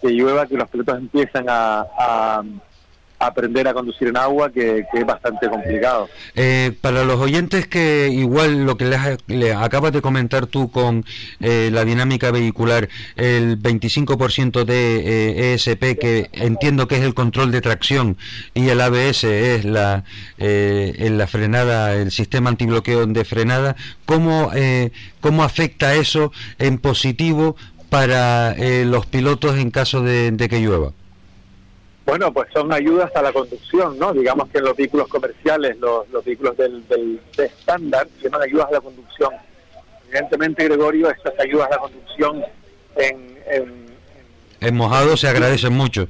que 0.00 0.08
llueva, 0.08 0.46
que 0.46 0.56
los 0.56 0.68
pilotos 0.70 0.98
empiezan 0.98 1.44
a, 1.48 2.42
aprender 3.20 3.68
a 3.68 3.74
conducir 3.74 4.08
en 4.08 4.16
agua, 4.16 4.50
que, 4.50 4.84
es 4.92 5.06
bastante 5.06 5.48
complicado. 5.48 6.08
Eh, 6.34 6.72
para 6.80 7.04
los 7.04 7.20
oyentes 7.20 7.66
que 7.66 8.08
igual 8.10 8.64
lo 8.64 8.76
que 8.76 8.86
les, 8.86 9.54
acabas 9.54 9.92
de 9.92 10.02
comentar 10.02 10.46
tú 10.46 10.70
con 10.70 11.04
eh, 11.40 11.70
la 11.72 11.84
dinámica 11.84 12.30
vehicular, 12.30 12.88
el 13.16 13.60
25% 13.62 14.64
de 14.64 15.54
ESP, 15.54 15.82
eh, 15.82 15.90
e 15.90 15.96
que 15.98 16.30
entiendo 16.32 16.88
que 16.88 16.96
es 16.96 17.02
el 17.02 17.14
control 17.14 17.52
de 17.52 17.60
tracción, 17.60 18.16
y 18.54 18.68
el 18.68 18.80
ABS 18.80 19.24
es 19.24 19.64
la, 19.64 20.04
en 20.38 21.18
la 21.18 21.26
frenada, 21.26 21.94
el 21.94 22.10
sistema 22.10 22.50
antibloqueo 22.50 23.06
de 23.06 23.24
frenada, 23.24 23.76
¿cómo, 24.06 24.50
¿cómo 25.20 25.44
afecta 25.44 25.94
eso 25.94 26.32
en 26.58 26.78
positivo 26.78 27.56
para 27.90 28.52
eh, 28.52 28.84
los 28.86 29.04
pilotos 29.04 29.58
en 29.58 29.70
caso 29.70 30.02
de, 30.02 30.34
que 30.48 30.60
llueva? 30.60 30.92
Bueno, 32.10 32.32
pues 32.32 32.48
son 32.52 32.72
ayudas 32.72 33.14
a 33.14 33.22
la 33.22 33.32
conducción, 33.32 33.96
¿no? 33.96 34.12
Digamos 34.12 34.48
que 34.48 34.58
en 34.58 34.64
los 34.64 34.76
vehículos 34.76 35.06
comerciales, 35.06 35.76
los, 35.78 36.24
vehículos 36.24 36.56
del, 36.56 36.84
del 36.88 37.20
de 37.36 37.44
estándar, 37.44 38.08
se 38.16 38.24
llaman 38.24 38.42
ayudas 38.42 38.66
a 38.66 38.72
la 38.72 38.80
conducción. 38.80 39.30
Evidentemente, 40.08 40.64
Gregorio, 40.64 41.08
estas 41.08 41.38
ayudas 41.38 41.68
a 41.68 41.70
la 41.70 41.78
conducción 41.78 42.44
en... 42.96 43.86
En, 44.60 44.74
mojado 44.74 45.16
se 45.16 45.28
agradecen 45.28 45.72
mucho. 45.72 46.08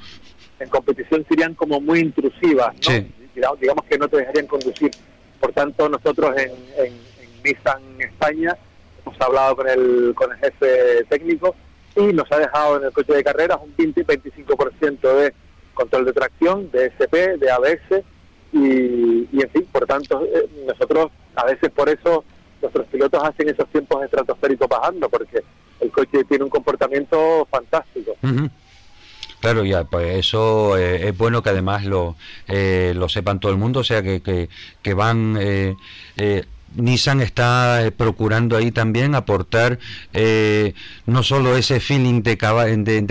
En 0.59 0.71
competición 0.71 1.23
serían 1.29 1.53
como 1.53 1.83
muy 1.83 2.01
intrusivas, 2.01 2.75
¿no? 2.77 2.81
Sí. 2.81 3.07
Digamos, 3.35 3.85
que 3.85 3.99
no 3.99 4.09
te 4.09 4.17
dejarían 4.17 4.47
conducir. 4.47 4.91
Por 5.39 5.53
tanto, 5.53 5.87
nosotros 5.87 6.35
en, 6.39 6.53
en, 6.79 6.95
en 6.95 7.43
Nissan 7.45 7.83
España 7.99 8.57
hemos 9.05 9.21
hablado 9.21 9.55
con 9.55 9.69
el, 9.69 10.15
con 10.15 10.33
el 10.33 10.39
jefe 10.39 11.05
técnico 11.11 11.55
y 11.95 12.05
nos 12.15 12.33
ha 12.33 12.39
dejado 12.39 12.79
en 12.79 12.85
el 12.85 12.93
coche 12.93 13.13
de 13.13 13.23
carreras 13.23 13.59
un 13.63 13.77
20-25% 13.77 15.01
de 15.01 15.35
control 15.81 16.05
de 16.05 16.13
tracción, 16.13 16.71
de 16.71 16.87
SP, 16.93 17.39
de 17.39 17.51
ABS 17.51 18.05
y, 18.53 19.43
en 19.43 19.51
fin, 19.53 19.67
por 19.73 19.87
tanto, 19.87 20.23
eh, 20.25 20.47
nosotros 20.67 21.11
a 21.35 21.45
veces 21.47 21.71
por 21.71 21.89
eso 21.89 22.25
nuestros 22.61 22.87
pilotos 22.89 23.23
hacen 23.25 23.49
esos 23.49 23.67
tiempos 23.69 24.05
estratosféricos 24.05 24.69
bajando, 24.69 25.09
porque 25.09 25.43
el 25.81 25.91
coche 25.91 26.25
tiene 26.25 26.45
un 26.45 26.51
comportamiento 26.51 27.47
fantástico. 27.51 28.17
Claro, 29.41 29.65
ya, 29.65 29.85
pues 29.85 30.19
eso 30.19 30.77
eh, 30.77 31.09
es 31.09 31.17
bueno 31.17 31.43
que 31.43 31.49
además 31.49 31.87
lo, 31.87 32.17
eh, 32.47 32.93
lo 32.95 33.09
sepan 33.09 33.41
todo 33.41 33.51
el 33.53 33.59
mundo, 33.59 33.81
o 33.81 33.85
sea, 33.85 34.03
que, 34.03 34.21
que, 34.21 34.51
que 34.83 34.93
van 34.93 35.39
eh, 35.41 35.75
Nissan 36.77 37.21
está 37.21 37.85
eh, 37.85 37.91
procurando 37.91 38.57
ahí 38.57 38.71
también 38.71 39.15
aportar 39.15 39.79
eh, 40.13 40.75
no 41.07 41.23
solo 41.23 41.57
ese 41.57 41.81
feeling 41.81 42.23
de, 42.23 42.37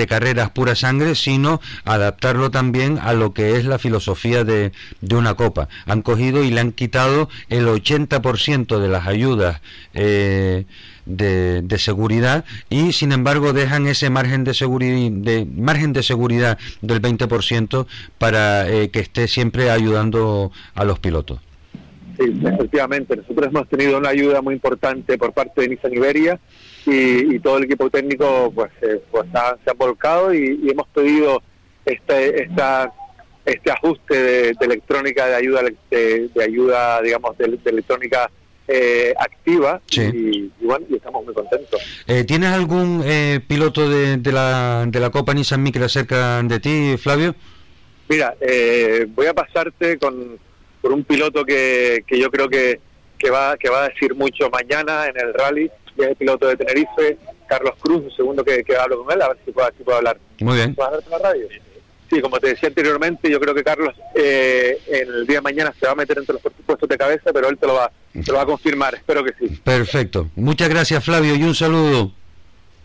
carreras 0.08 0.52
pura 0.52 0.76
sangre, 0.76 1.16
sino 1.16 1.60
adaptarlo 1.84 2.52
también 2.52 3.00
a 3.00 3.14
lo 3.14 3.34
que 3.34 3.58
es 3.58 3.66
la 3.66 3.78
filosofía 3.78 4.44
de, 4.44 4.72
una 5.12 5.34
copa. 5.34 5.68
Han 5.86 6.02
cogido 6.02 6.44
y 6.44 6.52
le 6.52 6.62
han 6.62 6.72
quitado 6.72 7.30
el 7.50 7.68
80% 7.68 8.80
de 8.80 8.88
las 8.88 9.08
ayudas. 9.08 9.62
Eh, 9.94 10.66
de, 11.06 11.78
seguridad 11.80 12.46
y 12.70 12.92
sin 12.92 13.14
embargo 13.14 13.52
dejan 13.52 13.88
ese 13.88 14.12
margen 14.12 14.44
de 14.44 14.54
de 14.54 16.04
seguridad 16.04 16.60
del 16.82 17.02
20% 17.02 17.88
para 18.20 18.66
que 18.68 19.00
esté 19.00 19.28
siempre 19.28 19.72
ayudando 19.72 20.52
a 20.76 20.84
los 20.84 21.00
pilotos. 21.00 21.40
Sí, 22.20 22.34
efectivamente. 22.46 23.16
Nosotros 23.16 23.48
hemos 23.48 23.70
tenido 23.70 23.98
una 23.98 24.10
ayuda 24.10 24.42
muy 24.42 24.54
importante 24.54 25.18
por 25.18 25.32
parte 25.32 25.62
de 25.62 25.70
Nissan 25.70 25.94
Iberia 25.94 26.38
y, 26.86 27.40
todo 27.40 27.58
el 27.58 27.64
equipo 27.64 27.90
técnico 27.90 28.52
pues, 28.54 28.72
eh, 28.82 29.02
pues 29.10 29.26
se 29.32 29.70
ha 29.70 29.74
volcado 29.74 30.34
y, 30.34 30.70
hemos 30.70 30.88
pedido 30.90 31.42
este, 31.86 32.44
esta, 32.44 32.92
este 33.46 33.72
ajuste 33.72 34.16
de, 34.22 34.56
electrónica 34.60 35.28
de 35.28 35.36
ayuda, 35.36 35.62
de, 35.90 36.30
ayuda 36.44 37.02
digamos, 37.02 37.38
de, 37.38 37.58
electrónica 37.64 38.30
eh, 38.68 39.14
activa 39.18 39.82
y, 39.90 40.52
bueno, 40.60 40.86
y 40.90 40.96
estamos 40.96 41.24
muy 41.24 41.34
contentos. 41.34 41.82
Eh, 42.06 42.26
¿Tienes 42.26 42.50
algún 42.50 43.02
piloto 43.48 43.90
de, 43.90 44.32
la, 44.32 44.86
de 44.86 45.00
la 45.00 45.10
Copa 45.10 45.34
Nissan 45.34 45.64
Micra 45.64 45.88
cerca 45.88 46.44
de 46.44 46.60
ti, 46.60 46.96
Flavio? 46.98 47.34
Mira, 48.10 48.36
voy 49.16 49.28
a 49.28 49.34
pasarte 49.34 49.98
con 49.98 50.38
por 50.82 50.92
un 50.92 51.04
piloto 51.04 51.46
que, 51.46 52.04
que 52.08 52.20
yo 52.20 52.30
creo 52.30 52.50
que, 52.50 52.80
que, 53.18 53.30
va, 53.30 53.58
que 53.58 53.70
va 53.70 53.86
a 53.86 53.90
decir 53.90 54.16
mucho 54.16 54.50
mañana 54.50 55.08
en 55.08 55.20
el 55.20 55.34
rally, 55.34 55.70
que 55.96 56.04
es 56.04 56.10
el 56.10 56.16
piloto 56.16 56.48
de 56.48 56.58
Tenerife, 56.58 57.18
Carlos 57.48 57.74
Cruz, 57.80 58.04
un 58.04 58.12
segundo 58.12 58.44
que, 58.44 58.64
que 58.64 58.76
hablo 58.76 59.04
con 59.04 59.14
él, 59.14 59.22
a 59.22 59.30
ver 59.30 59.38
si 59.46 59.52
puedo, 59.52 59.70
si 59.78 59.84
puedo 59.84 59.98
hablar. 59.98 60.18
Muy 60.40 60.56
bien. 60.56 60.76
¿Puedo 60.76 61.02
la 61.10 61.18
radio? 61.18 61.48
Sí, 62.10 62.22
como 62.22 62.40
te 62.40 62.50
decía 62.50 62.70
anteriormente, 62.70 63.30
yo 63.30 63.40
creo 63.40 63.54
que 63.54 63.64
Carlos 63.64 63.94
eh, 64.16 64.80
el 64.88 65.28
día 65.28 65.38
de 65.38 65.42
mañana 65.42 65.74
se 65.80 65.86
va 65.86 65.92
a 65.92 65.96
meter 65.96 66.18
entre 66.18 66.34
los 66.34 66.42
puestos 66.66 66.90
de 66.90 66.98
cabeza, 66.98 67.32
pero 67.32 67.50
él 67.50 67.58
te 67.58 67.68
lo 67.68 67.76
va, 67.76 67.92
te 68.14 68.32
lo 68.32 68.38
va 68.38 68.44
a 68.44 68.48
confirmar, 68.48 68.96
espero 68.96 69.24
que 69.24 69.34
sí. 69.40 69.56
Perfecto. 69.64 70.28
Muchas 70.36 70.70
gracias 70.70 71.04
Flavio 71.04 71.36
y 71.36 71.44
un 71.44 71.54
saludo. 71.54 72.12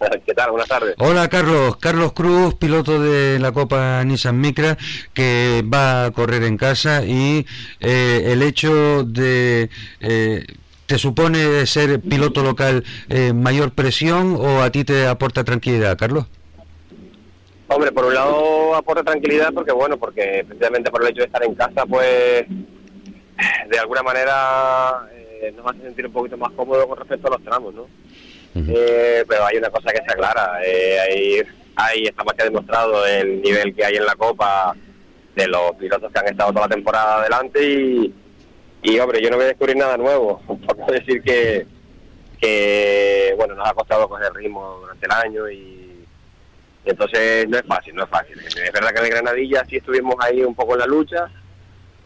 ¿Qué 0.27 0.35
tal? 0.35 0.51
Buenas 0.51 0.69
tardes. 0.69 0.95
Hola 0.99 1.29
Carlos, 1.29 1.77
Carlos 1.77 2.13
Cruz, 2.13 2.55
piloto 2.55 3.01
de 3.01 3.39
la 3.39 3.53
Copa 3.53 4.03
Nissan 4.05 4.41
Micra, 4.41 4.77
que 5.13 5.65
va 5.73 6.07
a 6.07 6.11
correr 6.11 6.43
en 6.45 6.57
casa 6.57 7.05
y 7.05 7.47
eh, 7.81 8.33
el 8.33 8.43
hecho 8.43 9.05
de... 9.05 9.71
Eh, 10.01 10.47
¿Te 10.87 10.99
supone 10.99 11.65
ser 11.65 11.99
piloto 12.01 12.43
local 12.43 12.85
eh, 13.09 13.33
mayor 13.33 13.73
presión 13.73 14.37
o 14.39 14.61
a 14.61 14.71
ti 14.71 14.85
te 14.85 15.07
aporta 15.07 15.43
tranquilidad, 15.43 15.97
Carlos? 15.97 16.27
Hombre, 17.69 17.91
por 17.91 18.05
un 18.05 18.15
lado 18.15 18.75
aporta 18.75 19.03
tranquilidad 19.03 19.51
porque, 19.55 19.73
bueno, 19.73 19.97
porque 19.97 20.45
precisamente 20.47 20.91
por 20.91 21.03
el 21.03 21.09
hecho 21.09 21.21
de 21.21 21.27
estar 21.27 21.43
en 21.43 21.55
casa, 21.55 21.87
pues 21.87 22.45
de 23.71 23.79
alguna 23.79 24.03
manera 24.03 25.09
nos 25.57 25.67
hace 25.73 25.81
sentir 25.85 26.05
un 26.05 26.13
poquito 26.13 26.37
más 26.37 26.53
cómodo 26.53 26.87
con 26.87 26.99
respecto 26.99 27.29
a 27.29 27.31
los 27.31 27.43
tramos, 27.43 27.73
¿no? 27.73 27.87
Eh, 28.57 29.25
pero 29.29 29.47
hay 29.47 29.57
una 29.57 29.71
cosa 29.71 29.91
que 29.91 29.99
está 29.99 30.15
clara, 30.15 30.61
eh, 30.65 31.01
ahí, 31.01 31.43
ahí 31.75 32.05
está 32.05 32.23
más 32.23 32.35
que 32.35 32.45
demostrado 32.45 33.05
el 33.05 33.43
nivel 33.43 33.75
que 33.75 33.85
hay 33.85 33.97
en 33.97 34.07
la 34.07 34.15
Copa 34.15 34.77
de 35.35 35.49
los 35.49 35.73
pilotos 35.73 36.13
que 36.13 36.19
han 36.21 36.29
estado 36.29 36.53
toda 36.53 36.69
la 36.69 36.75
temporada 36.75 37.21
adelante 37.21 38.13
y, 38.83 38.99
hombre, 39.01 39.21
yo 39.21 39.31
no 39.31 39.37
voy 39.37 39.47
a 39.47 39.49
descubrir 39.49 39.77
nada 39.77 39.97
nuevo, 39.97 40.41
puedo 40.47 40.93
decir 40.93 41.21
que, 41.23 41.67
que, 42.41 43.35
bueno, 43.37 43.57
nos 43.57 43.69
ha 43.69 43.75
costado 43.75 44.09
coger 44.09 44.33
ritmo 44.35 44.79
durante 44.83 45.07
el 45.07 45.13
año 45.13 45.51
y, 45.51 45.85
entonces 46.85 47.49
no 47.49 47.59
es 47.59 47.65
fácil, 47.65 47.95
no 47.95 48.05
es 48.05 48.11
fácil. 48.11 48.39
Es 48.39 48.73
verdad 48.73 48.91
que 48.91 49.01
en 49.01 49.11
Granadilla 49.11 49.65
sí 49.69 49.77
estuvimos 49.77 50.17
ahí 50.21 50.43
un 50.43 50.55
poco 50.55 50.75
en 50.75 50.81
la 50.81 50.87
lucha, 50.87 51.31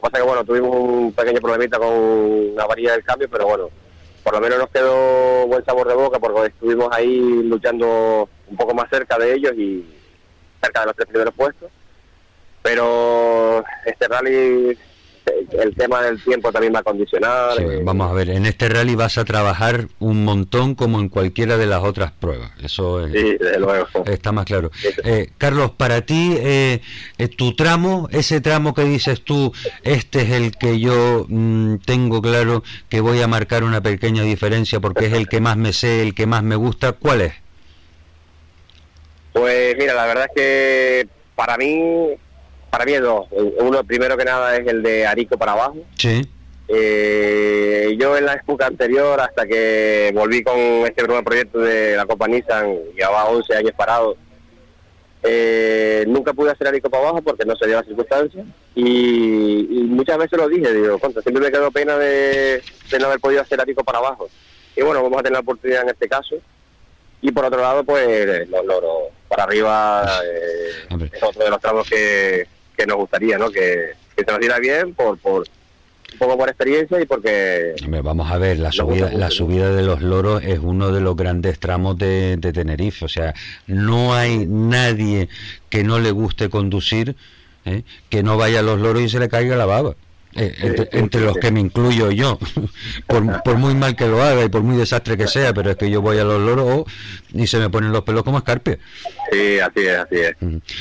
pasa 0.00 0.18
que 0.18 0.22
bueno, 0.22 0.44
tuvimos 0.44 0.74
un 0.74 1.12
pequeño 1.12 1.40
problemita 1.40 1.78
con 1.78 2.54
la 2.54 2.64
varilla 2.66 2.92
del 2.92 3.02
cambio, 3.02 3.28
pero 3.28 3.46
bueno, 3.46 3.70
por 4.28 4.34
lo 4.34 4.40
menos 4.42 4.58
nos 4.58 4.68
quedó 4.68 5.46
buen 5.46 5.64
sabor 5.64 5.88
de 5.88 5.94
boca 5.94 6.18
porque 6.18 6.48
estuvimos 6.48 6.90
ahí 6.92 7.42
luchando 7.44 8.28
un 8.46 8.56
poco 8.58 8.74
más 8.74 8.90
cerca 8.90 9.16
de 9.16 9.32
ellos 9.32 9.54
y 9.56 9.86
cerca 10.62 10.80
de 10.80 10.86
los 10.86 10.96
tres 10.96 11.08
primeros 11.08 11.32
puestos. 11.32 11.70
Pero 12.60 13.64
este 13.86 14.06
rally 14.06 14.76
el 15.52 15.74
tema 15.74 16.02
del 16.02 16.22
tiempo 16.22 16.52
también 16.52 16.74
va 16.74 16.80
a 16.80 16.82
condicionar. 16.82 17.60
Eh. 17.60 17.80
vamos 17.82 18.10
a 18.10 18.14
ver, 18.14 18.30
en 18.30 18.46
este 18.46 18.68
rally 18.68 18.94
vas 18.94 19.18
a 19.18 19.24
trabajar 19.24 19.88
un 19.98 20.24
montón 20.24 20.74
como 20.74 21.00
en 21.00 21.08
cualquiera 21.08 21.56
de 21.56 21.66
las 21.66 21.82
otras 21.82 22.12
pruebas. 22.12 22.50
Eso 22.62 23.06
está 24.06 24.32
más 24.32 24.44
claro. 24.44 24.70
Eh, 25.04 25.30
Carlos, 25.38 25.72
para 25.72 26.02
ti, 26.02 26.36
eh, 26.38 26.80
tu 27.36 27.54
tramo, 27.54 28.08
ese 28.10 28.40
tramo 28.40 28.74
que 28.74 28.84
dices 28.84 29.22
tú, 29.22 29.52
este 29.82 30.22
es 30.22 30.30
el 30.30 30.56
que 30.56 30.78
yo 30.78 31.26
mm, 31.28 31.76
tengo 31.84 32.20
claro 32.22 32.62
que 32.88 33.00
voy 33.00 33.20
a 33.20 33.28
marcar 33.28 33.64
una 33.64 33.80
pequeña 33.80 34.22
diferencia 34.22 34.80
porque 34.80 35.06
es 35.06 35.12
el 35.12 35.28
que 35.28 35.40
más 35.40 35.56
me 35.56 35.72
sé, 35.72 36.02
el 36.02 36.14
que 36.14 36.26
más 36.26 36.42
me 36.42 36.56
gusta, 36.56 36.92
¿cuál 36.92 37.22
es? 37.22 37.32
Pues 39.32 39.76
mira, 39.78 39.94
la 39.94 40.06
verdad 40.06 40.24
es 40.24 40.34
que 40.34 41.08
para 41.34 41.56
mí 41.56 42.16
para 42.70 42.84
mí 42.84 42.92
dos. 42.94 43.26
Uno, 43.30 43.84
primero 43.84 44.16
que 44.16 44.24
nada, 44.24 44.56
es 44.56 44.66
el 44.66 44.82
de 44.82 45.06
Arico 45.06 45.36
para 45.38 45.52
abajo. 45.52 45.76
Sí. 45.96 46.28
Eh, 46.68 47.96
yo 47.98 48.16
en 48.16 48.26
la 48.26 48.34
época 48.34 48.66
anterior, 48.66 49.18
hasta 49.20 49.46
que 49.46 50.12
volví 50.14 50.42
con 50.42 50.58
este 50.58 51.06
nuevo 51.06 51.22
proyecto 51.22 51.60
de 51.60 51.96
la 51.96 52.04
Copa 52.04 52.28
Nissan, 52.28 52.76
llevaba 52.94 53.30
11 53.30 53.54
años 53.56 53.72
parado, 53.74 54.16
eh, 55.22 56.04
nunca 56.06 56.32
pude 56.32 56.50
hacer 56.50 56.68
Arico 56.68 56.90
para 56.90 57.04
abajo 57.04 57.22
porque 57.22 57.44
no 57.44 57.56
se 57.56 57.66
dio 57.66 57.76
la 57.76 57.84
circunstancia. 57.84 58.44
Y, 58.74 59.86
muchas 59.88 60.18
veces 60.18 60.38
lo 60.38 60.48
dije, 60.48 60.72
digo, 60.72 60.98
contra, 60.98 61.22
siempre 61.22 61.42
me 61.42 61.50
quedó 61.50 61.70
pena 61.70 61.96
de, 61.96 62.62
no 63.00 63.06
haber 63.06 63.20
podido 63.20 63.42
hacer 63.42 63.60
Arico 63.60 63.82
para 63.82 63.98
abajo. 63.98 64.28
Y 64.76 64.82
bueno, 64.82 65.02
vamos 65.02 65.18
a 65.18 65.22
tener 65.22 65.32
la 65.32 65.40
oportunidad 65.40 65.82
en 65.82 65.88
este 65.90 66.08
caso. 66.08 66.36
Y 67.20 67.32
por 67.32 67.46
otro 67.46 67.60
lado, 67.60 67.82
pues 67.82 68.48
los 68.48 68.64
loros 68.64 69.08
para 69.26 69.42
arriba 69.44 70.06
eh, 70.24 71.08
es 71.12 71.22
otro 71.22 71.42
de 71.42 71.50
los 71.50 71.60
tramos 71.60 71.88
que, 71.88 72.46
que 72.78 72.86
nos 72.86 72.96
gustaría, 72.96 73.36
¿no? 73.36 73.50
Que, 73.50 73.94
que 74.16 74.24
se 74.24 74.30
nos 74.30 74.38
diera 74.38 74.58
bien 74.60 74.94
por, 74.94 75.18
por 75.18 75.44
un 76.12 76.18
poco 76.18 76.38
por 76.38 76.48
experiencia 76.48 77.00
y 77.00 77.04
porque... 77.04 77.74
vamos 78.02 78.30
a 78.30 78.38
ver, 78.38 78.58
la 78.58 78.72
subida, 78.72 79.12
la 79.12 79.30
subida 79.30 79.72
de 79.72 79.82
los 79.82 80.00
loros 80.00 80.42
es 80.42 80.58
uno 80.60 80.90
de 80.92 81.00
los 81.00 81.16
grandes 81.16 81.58
tramos 81.58 81.98
de, 81.98 82.36
de 82.38 82.52
Tenerife, 82.52 83.04
o 83.04 83.08
sea, 83.08 83.34
no 83.66 84.14
hay 84.14 84.46
nadie 84.46 85.28
que 85.68 85.84
no 85.84 85.98
le 85.98 86.12
guste 86.12 86.48
conducir, 86.48 87.14
¿eh? 87.66 87.82
que 88.08 88.22
no 88.22 88.38
vaya 88.38 88.60
a 88.60 88.62
los 88.62 88.80
loros 88.80 89.02
y 89.02 89.08
se 89.08 89.18
le 89.18 89.28
caiga 89.28 89.56
la 89.56 89.66
baba. 89.66 89.94
Eh, 90.38 90.88
entre, 90.92 91.20
los 91.20 91.36
que 91.36 91.50
me 91.50 91.58
incluyo 91.58 92.12
yo, 92.12 92.38
por, 93.06 93.56
muy 93.56 93.74
mal 93.74 93.96
que 93.96 94.06
lo 94.06 94.22
haga 94.22 94.44
y 94.44 94.48
por 94.48 94.62
muy 94.62 94.76
desastre 94.76 95.16
que 95.16 95.26
sea, 95.26 95.52
pero 95.52 95.72
es 95.72 95.76
que 95.76 95.90
yo 95.90 96.00
voy 96.00 96.18
a 96.18 96.24
los 96.24 96.40
loros 96.40 96.84
y 97.34 97.48
se 97.48 97.58
me 97.58 97.68
ponen 97.68 97.90
los 97.90 98.04
pelos 98.04 98.22
como 98.22 98.38
escarpe. 98.38 98.78
Sí, 99.32 99.58
así 99.58 99.80
es, 99.80 99.98
así 99.98 100.14
es. 100.14 100.36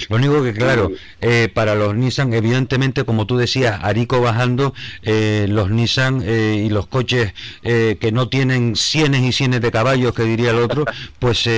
Lo 0.10 0.16
único 0.18 0.44
que, 0.44 0.54
claro, 0.54 0.92
eh, 1.22 1.50
para 1.52 1.74
los 1.74 1.96
Nissan, 1.96 2.34
evidentemente, 2.34 3.04
como 3.04 3.26
tú 3.26 3.38
decías, 3.38 3.80
Arico 3.82 4.22
bajando, 4.22 4.76
eh, 5.02 5.48
los 5.50 5.72
Nissan 5.72 6.22
y 6.22 6.70
los 6.70 6.86
coches 6.88 7.34
que 7.64 8.12
no 8.14 8.30
tienen 8.30 8.76
cienes 8.76 9.24
y 9.24 9.32
cienes 9.32 9.62
de 9.62 9.72
caballos, 9.72 10.14
que 10.14 10.24
diría 10.24 10.52
el 10.52 10.58
otro, 10.58 10.86
pues 11.20 11.50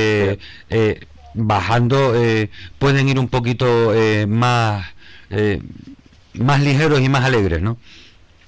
bajando 1.33 2.13
pueden 2.77 3.09
ir 3.09 3.19
un 3.19 3.27
poquito 3.27 3.93
más 4.27 4.87
más 6.33 6.61
ligeros 6.61 6.99
y 6.99 7.09
más 7.09 7.25
alegres, 7.25 7.61
¿no? 7.61 7.77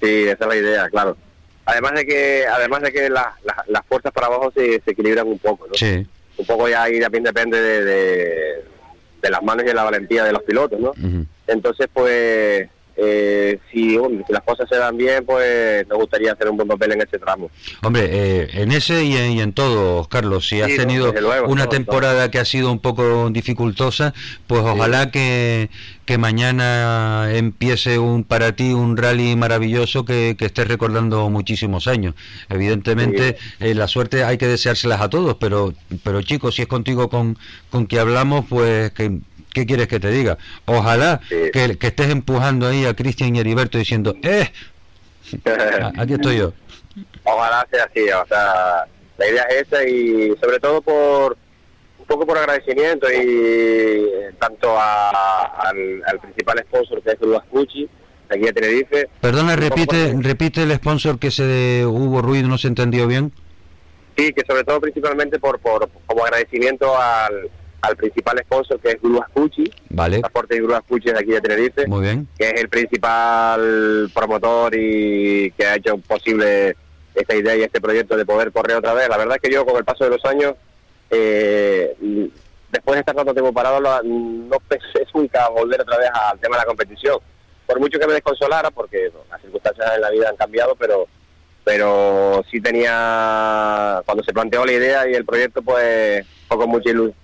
Sí, 0.00 0.24
esa 0.24 0.44
es 0.44 0.48
la 0.48 0.56
idea, 0.56 0.90
claro. 0.90 1.16
Además 1.64 1.92
de 1.92 2.06
que, 2.06 2.44
además 2.46 2.82
de 2.82 2.92
que 2.92 3.08
las 3.08 3.86
fuerzas 3.88 4.12
para 4.12 4.26
abajo 4.26 4.52
se, 4.54 4.82
equilibran 4.86 5.28
un 5.28 5.38
poco, 5.38 5.68
¿no? 5.68 5.74
Sí. 5.74 6.06
Un 6.36 6.46
poco 6.46 6.68
ya 6.68 6.84
ahí 6.84 6.98
también 6.98 7.24
depende 7.24 7.60
de, 7.60 8.64
de, 9.22 9.30
las 9.30 9.42
manos 9.42 9.64
y 9.64 9.68
de 9.68 9.74
la 9.74 9.84
valentía 9.84 10.24
de 10.24 10.32
los 10.32 10.42
pilotos, 10.42 10.80
¿no? 10.80 10.92
Entonces, 11.46 11.88
pues, 11.92 12.68
eh, 12.96 13.58
si, 13.70 13.96
las 14.28 14.42
cosas 14.42 14.68
se 14.68 14.76
dan 14.76 14.96
bien, 14.96 15.24
pues 15.24 15.86
nos 15.88 15.98
gustaría 15.98 16.32
hacer 16.32 16.48
un 16.48 16.56
buen 16.56 16.68
papel 16.68 16.92
en 16.92 17.02
ese 17.02 17.18
tramo. 17.18 17.50
Hombre, 17.82 18.08
eh, 18.10 18.48
en 18.54 18.72
ese 18.72 19.04
y 19.04 19.16
en, 19.16 19.52
todo, 19.52 20.08
Carlos, 20.08 20.48
si 20.48 20.60
has 20.60 20.74
tenido 20.76 21.12
una 21.46 21.66
temporada 21.68 22.30
que 22.30 22.38
ha 22.38 22.44
sido 22.44 22.70
un 22.70 22.78
poco 22.78 23.30
dificultosa, 23.30 24.14
pues 24.46 24.60
ojalá 24.62 25.10
que, 25.10 25.70
que 26.04 26.18
mañana 26.18 27.28
empiece 27.32 27.98
un 27.98 28.24
para 28.24 28.52
ti 28.52 28.72
un 28.72 28.96
rally 28.96 29.36
maravilloso 29.36 30.04
que, 30.04 30.36
que 30.38 30.46
estés 30.46 30.68
recordando 30.68 31.30
muchísimos 31.30 31.86
años. 31.86 32.14
Evidentemente, 32.48 33.36
eh, 33.60 33.74
la 33.74 33.88
suerte 33.88 34.24
hay 34.24 34.38
que 34.38 34.46
deseárselas 34.46 35.00
a 35.00 35.08
todos, 35.08 35.36
pero, 35.36 35.72
pero 36.02 36.22
chicos, 36.22 36.56
si 36.56 36.62
es 36.62 36.68
contigo 36.68 37.08
con, 37.08 37.38
con 37.70 37.86
que 37.86 37.98
hablamos, 37.98 38.44
pues 38.48 38.90
que 38.92 39.20
¿qué 39.52 39.66
quieres 39.66 39.88
que 39.88 40.00
te 40.00 40.10
diga? 40.10 40.38
Ojalá 40.64 41.20
que, 41.28 41.76
estés 41.80 42.10
empujando 42.10 42.66
ahí 42.66 42.84
a 42.84 42.94
Cristian 42.94 43.34
y 43.36 43.40
Heriberto 43.40 43.78
diciendo, 43.78 44.14
¡eh! 44.22 44.50
Aquí 45.98 46.14
estoy 46.14 46.38
yo. 46.38 46.52
Ojalá 47.24 47.66
sea 47.70 47.84
así, 47.84 48.00
o 48.10 48.26
sea, 48.26 48.86
la 49.18 49.28
idea 49.28 49.42
es 49.44 49.66
esa 49.66 49.84
y 49.88 50.34
sobre 50.40 50.58
todo 50.58 50.82
por 50.82 51.36
un 51.98 52.06
poco 52.06 52.26
por 52.26 52.36
agradecimiento 52.36 53.10
y 53.10 53.16
eh, 53.16 54.32
tanto 54.38 54.76
al, 54.78 56.20
principal 56.20 56.58
sponsor 56.68 57.02
que 57.02 57.10
es 57.12 57.18
Gucci, 57.50 57.88
aquí 58.28 58.48
a 58.48 58.52
Tenerife. 58.52 59.08
Perdona, 59.20 59.56
repite, 59.56 60.14
repite 60.18 60.62
el 60.64 60.74
sponsor 60.74 61.18
que 61.18 61.30
se 61.30 61.84
hubo 61.86 62.20
ruido, 62.20 62.48
no 62.48 62.58
se 62.58 62.68
entendió 62.68 63.06
bien. 63.06 63.32
Sí, 64.16 64.32
que 64.32 64.44
sobre 64.46 64.64
todo 64.64 64.80
principalmente 64.80 65.38
por, 65.38 65.58
por 65.60 65.88
como 66.06 66.24
agradecimiento 66.24 67.00
al 67.00 67.50
al 67.82 67.96
principal 67.96 68.38
sponsor 68.38 68.80
que 68.80 68.90
es 68.92 69.02
Grúas 69.02 69.28
Cuchi, 69.34 69.70
vale. 69.90 70.20
transporte 70.20 70.54
de 70.54 70.62
Grúas 70.62 70.82
Cuchi 70.88 71.10
de 71.10 71.18
aquí 71.18 71.30
de 71.32 71.40
Tenerife, 71.40 71.86
Muy 71.88 72.00
bien. 72.00 72.28
que 72.38 72.48
es 72.50 72.60
el 72.60 72.68
principal 72.68 74.08
promotor 74.14 74.74
y 74.74 75.50
que 75.52 75.66
ha 75.66 75.74
hecho 75.74 75.98
posible 75.98 76.76
esta 77.14 77.34
idea 77.34 77.56
y 77.56 77.62
este 77.62 77.80
proyecto 77.80 78.16
de 78.16 78.24
poder 78.24 78.52
correr 78.52 78.76
otra 78.76 78.94
vez. 78.94 79.08
La 79.08 79.18
verdad 79.18 79.36
es 79.36 79.42
que 79.42 79.54
yo 79.54 79.66
con 79.66 79.76
el 79.76 79.84
paso 79.84 80.04
de 80.04 80.10
los 80.10 80.24
años, 80.24 80.54
eh, 81.10 81.94
después 82.70 82.94
de 82.94 83.00
estar 83.00 83.16
tanto 83.16 83.34
tiempo 83.34 83.52
parado, 83.52 83.80
no 83.80 84.56
pensé 84.68 85.04
nunca 85.14 85.48
volver 85.48 85.80
otra 85.80 85.98
vez 85.98 86.08
al 86.14 86.38
tema 86.38 86.56
de 86.56 86.62
la 86.62 86.66
competición. 86.66 87.18
Por 87.66 87.80
mucho 87.80 87.98
que 87.98 88.06
me 88.06 88.14
desconsolara, 88.14 88.70
porque 88.70 89.10
las 89.28 89.40
circunstancias 89.40 89.92
en 89.94 90.00
la 90.00 90.10
vida 90.10 90.28
han 90.28 90.36
cambiado, 90.36 90.76
pero 90.76 91.06
pero 91.64 92.44
sí 92.50 92.60
tenía, 92.60 94.02
cuando 94.04 94.24
se 94.24 94.32
planteó 94.32 94.64
la 94.66 94.72
idea 94.72 95.08
y 95.08 95.14
el 95.14 95.24
proyecto, 95.24 95.62
pues 95.62 96.26
fue 96.48 96.56
con 96.58 96.68
mucha 96.68 96.90
ilusión 96.90 97.21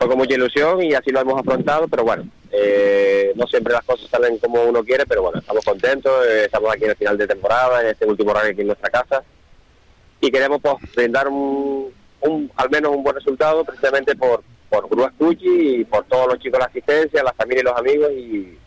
fue 0.00 0.08
con 0.08 0.16
mucha 0.16 0.34
ilusión 0.34 0.82
y 0.82 0.94
así 0.94 1.10
lo 1.10 1.20
hemos 1.20 1.38
afrontado, 1.38 1.86
pero 1.86 2.04
bueno, 2.04 2.26
eh, 2.50 3.34
no 3.36 3.46
siempre 3.46 3.74
las 3.74 3.84
cosas 3.84 4.08
salen 4.08 4.38
como 4.38 4.62
uno 4.62 4.82
quiere, 4.82 5.04
pero 5.04 5.20
bueno, 5.20 5.40
estamos 5.40 5.62
contentos, 5.62 6.10
eh, 6.26 6.46
estamos 6.46 6.72
aquí 6.72 6.84
en 6.84 6.90
el 6.90 6.96
final 6.96 7.18
de 7.18 7.26
temporada, 7.26 7.82
en 7.82 7.88
este 7.88 8.06
último 8.06 8.32
ranking 8.32 8.52
aquí 8.52 8.60
en 8.62 8.66
nuestra 8.68 8.88
casa, 8.88 9.22
y 10.22 10.30
queremos 10.30 10.58
pues, 10.62 10.76
brindar 10.96 11.28
un, 11.28 11.92
al 12.56 12.70
menos 12.70 12.96
un 12.96 13.02
buen 13.02 13.14
resultado 13.14 13.62
precisamente 13.62 14.16
por, 14.16 14.42
por 14.70 14.88
Grúas 14.88 15.12
y 15.38 15.84
por 15.84 16.04
todos 16.04 16.28
los 16.28 16.38
chicos 16.38 16.52
de 16.52 16.58
la 16.60 16.70
asistencia, 16.70 17.22
la 17.22 17.34
familia 17.34 17.60
y 17.60 17.64
los 17.64 17.76
amigos, 17.76 18.10
y 18.12 18.58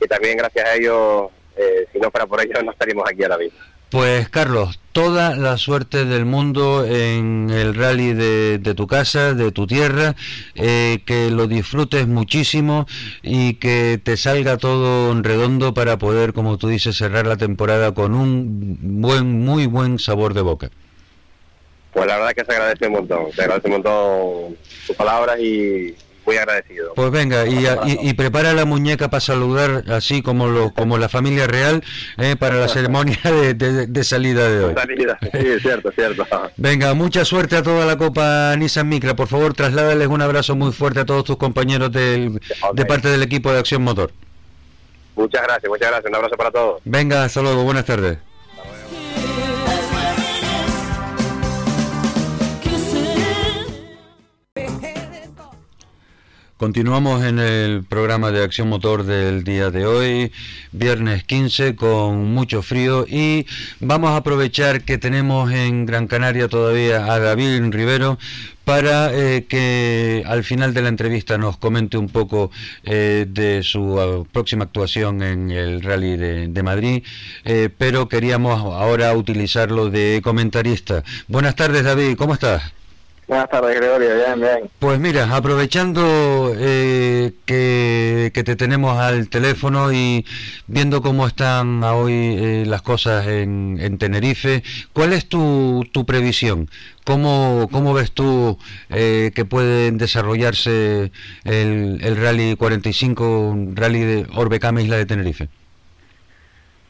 que 0.00 0.06
también 0.06 0.38
gracias 0.38 0.66
a 0.66 0.74
ellos, 0.74 1.30
eh, 1.54 1.86
si 1.92 1.98
no 1.98 2.10
fuera 2.10 2.26
por 2.26 2.40
ellos, 2.40 2.64
no 2.64 2.70
estaríamos 2.72 3.06
aquí 3.06 3.22
ahora 3.24 3.36
mismo. 3.36 3.58
Pues 3.90 4.28
Carlos, 4.28 4.78
toda 4.92 5.34
la 5.34 5.56
suerte 5.56 6.04
del 6.04 6.26
mundo 6.26 6.84
en 6.84 7.48
el 7.48 7.74
rally 7.74 8.12
de, 8.12 8.74
tu 8.74 8.86
casa, 8.86 9.32
de 9.32 9.50
tu 9.50 9.66
tierra, 9.66 10.14
eh, 10.56 11.02
que 11.06 11.30
lo 11.30 11.46
disfrutes 11.46 12.06
muchísimo 12.06 12.86
y 13.22 13.54
que 13.54 13.98
te 14.02 14.18
salga 14.18 14.58
todo 14.58 15.10
en 15.10 15.24
redondo 15.24 15.72
para 15.72 15.96
poder, 15.96 16.34
como 16.34 16.58
tú 16.58 16.68
dices, 16.68 16.98
cerrar 16.98 17.26
la 17.26 17.38
temporada 17.38 17.94
con 17.94 18.14
un 18.14 19.00
buen, 19.00 19.44
muy 19.44 19.64
buen 19.64 19.98
sabor 19.98 20.34
de 20.34 20.42
boca. 20.42 20.70
Pues 21.94 22.06
la 22.06 22.18
verdad 22.18 22.34
que 22.34 22.44
se 22.44 22.52
agradece 22.52 22.86
un 22.88 22.92
montón, 22.92 23.32
se 23.32 23.40
agradece 23.40 23.68
un 23.68 23.72
montón 23.72 24.56
tus 24.86 24.96
palabras 24.96 25.40
y, 25.40 25.96
muy 26.28 26.36
agradecido. 26.36 26.92
Pues 26.94 27.10
venga, 27.10 27.46
y, 27.46 28.12
prepara 28.12 28.52
la 28.52 28.66
muñeca 28.66 29.08
para 29.08 29.20
saludar, 29.22 29.84
así 29.88 30.20
como 30.20 30.48
lo, 30.48 30.74
como 30.74 30.98
la 30.98 31.08
familia 31.08 31.46
real, 31.46 31.82
eh, 32.18 32.36
para 32.36 32.56
la 32.56 32.68
ceremonia 32.68 33.18
de, 33.24 34.04
salida 34.04 34.46
de 34.46 34.64
hoy. 34.64 34.74
Salida, 34.74 35.18
sí, 35.22 35.60
cierto, 35.60 35.90
cierto. 35.90 36.26
Venga, 36.58 36.92
mucha 36.92 37.24
suerte 37.24 37.56
a 37.56 37.62
toda 37.62 37.86
la 37.86 37.96
Copa 37.96 38.54
Nissan 38.58 38.90
Micra. 38.90 39.16
Por 39.16 39.26
favor, 39.26 39.54
trasládales 39.54 40.08
un 40.08 40.20
abrazo 40.20 40.54
muy 40.54 40.72
fuerte 40.72 41.00
a 41.00 41.06
todos 41.06 41.24
tus 41.24 41.38
compañeros 41.38 41.90
del, 41.92 42.38
de 42.74 42.84
parte 42.84 43.08
del 43.08 43.22
equipo 43.22 43.50
de 43.50 43.60
Acción 43.60 43.82
Motor. 43.82 44.12
Muchas 45.16 45.42
gracias, 45.42 45.70
muchas 45.70 45.88
gracias. 45.88 46.10
Un 46.10 46.16
abrazo 46.16 46.36
para 46.36 46.50
todos. 46.50 46.82
Venga, 46.84 47.24
hasta 47.24 47.40
luego. 47.40 47.64
Buenas 47.64 47.86
tardes. 47.86 48.18
Continuamos 56.58 57.22
en 57.22 57.38
el 57.38 57.84
programa 57.84 58.32
de 58.32 58.42
Acción 58.42 58.68
Motor 58.68 59.04
del 59.04 59.44
día 59.44 59.70
de 59.70 59.86
hoy, 59.86 60.32
viernes 60.72 61.22
15, 61.22 61.76
con 61.76 62.34
mucho 62.34 62.62
frío 62.62 63.06
y 63.08 63.46
vamos 63.78 64.10
a 64.10 64.16
aprovechar 64.16 64.82
que 64.82 64.98
tenemos 64.98 65.52
en 65.52 65.86
Gran 65.86 66.08
Canaria 66.08 66.48
todavía 66.48 67.12
a 67.12 67.20
David 67.20 67.62
Rivero 67.70 68.18
para 68.64 69.14
eh, 69.14 69.46
que 69.48 70.24
al 70.26 70.42
final 70.42 70.74
de 70.74 70.82
la 70.82 70.88
entrevista 70.88 71.38
nos 71.38 71.58
comente 71.58 71.96
un 71.96 72.08
poco 72.08 72.50
eh, 72.82 73.24
de 73.28 73.62
su 73.62 74.26
próxima 74.32 74.64
actuación 74.64 75.22
en 75.22 75.52
el 75.52 75.80
Rally 75.80 76.16
de, 76.48 76.62
Madrid, 76.64 77.04
eh, 77.44 77.68
pero 77.78 78.08
queríamos 78.08 78.58
ahora 78.58 79.12
utilizarlo 79.12 79.90
de 79.90 80.20
comentarista. 80.24 81.04
Buenas 81.28 81.54
tardes 81.54 81.84
David, 81.84 82.16
¿cómo 82.16 82.34
estás? 82.34 82.77
Buenas 83.28 83.50
tardes, 83.50 83.76
Gregorio. 83.76 84.14
Bien, 84.14 84.40
bien. 84.40 84.70
Pues 84.78 84.98
mira, 84.98 85.36
aprovechando 85.36 86.54
eh, 86.56 87.32
que, 87.44 88.32
te 88.32 88.56
tenemos 88.56 88.98
al 88.98 89.28
teléfono 89.28 89.92
y 89.92 90.24
viendo 90.66 91.02
cómo 91.02 91.26
están 91.26 91.84
hoy 91.84 92.14
eh, 92.14 92.64
las 92.66 92.80
cosas 92.80 93.26
en, 93.26 93.98
Tenerife, 93.98 94.62
¿cuál 94.94 95.12
es 95.12 95.28
tu, 95.28 95.84
tu 95.92 96.06
previsión? 96.06 96.70
¿Cómo, 97.04 97.68
¿Cómo 97.70 97.92
ves 97.92 98.12
tú 98.12 98.56
eh, 98.88 99.30
que 99.34 99.44
pueden 99.44 99.98
desarrollarse 99.98 101.12
el, 101.44 101.98
el 102.02 102.16
Rally 102.16 102.56
45, 102.56 103.56
Rally 103.74 104.00
de 104.00 104.26
Orbecama 104.36 104.80
Isla 104.80 104.96
de 104.96 105.04
Tenerife? 105.04 105.48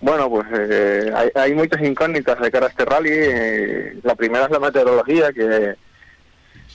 Bueno, 0.00 0.30
pues 0.30 0.46
hay, 1.12 1.30
hay 1.34 1.54
muchas 1.54 1.82
incógnitas 1.82 2.40
de 2.40 2.50
cara 2.52 2.66
a 2.66 2.68
este 2.68 2.84
rally. 2.84 3.98
la 4.04 4.14
primera 4.14 4.44
es 4.44 4.50
la 4.52 4.60
meteorología, 4.60 5.32
que 5.32 5.74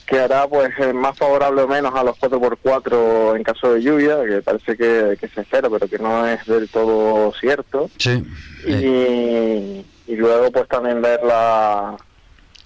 que 0.06 0.18
hará 0.18 0.46
pues 0.46 0.70
eh, 0.78 0.92
más 0.92 1.16
favorable 1.16 1.62
o 1.62 1.68
menos 1.68 1.94
a 1.94 2.04
los 2.04 2.16
4x4 2.18 3.36
en 3.36 3.42
caso 3.42 3.72
de 3.72 3.82
lluvia, 3.82 4.24
que 4.24 4.42
parece 4.42 4.76
que, 4.76 5.28
se 5.28 5.40
espera, 5.40 5.70
pero 5.70 5.88
que 5.88 5.98
no 5.98 6.26
es 6.26 6.44
del 6.46 6.68
todo 6.68 7.32
cierto. 7.40 7.90
Sí. 7.98 8.22
Y, 8.66 9.84
luego 10.16 10.52
pues 10.52 10.68
también 10.68 11.00
ver 11.00 11.22
la, 11.22 11.96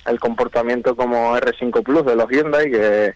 el 0.06 0.20
comportamiento 0.20 0.96
como 0.96 1.36
R5 1.36 1.82
Plus 1.82 2.04
de 2.04 2.16
los 2.16 2.28
Hyundai, 2.28 2.70
que 2.70 3.14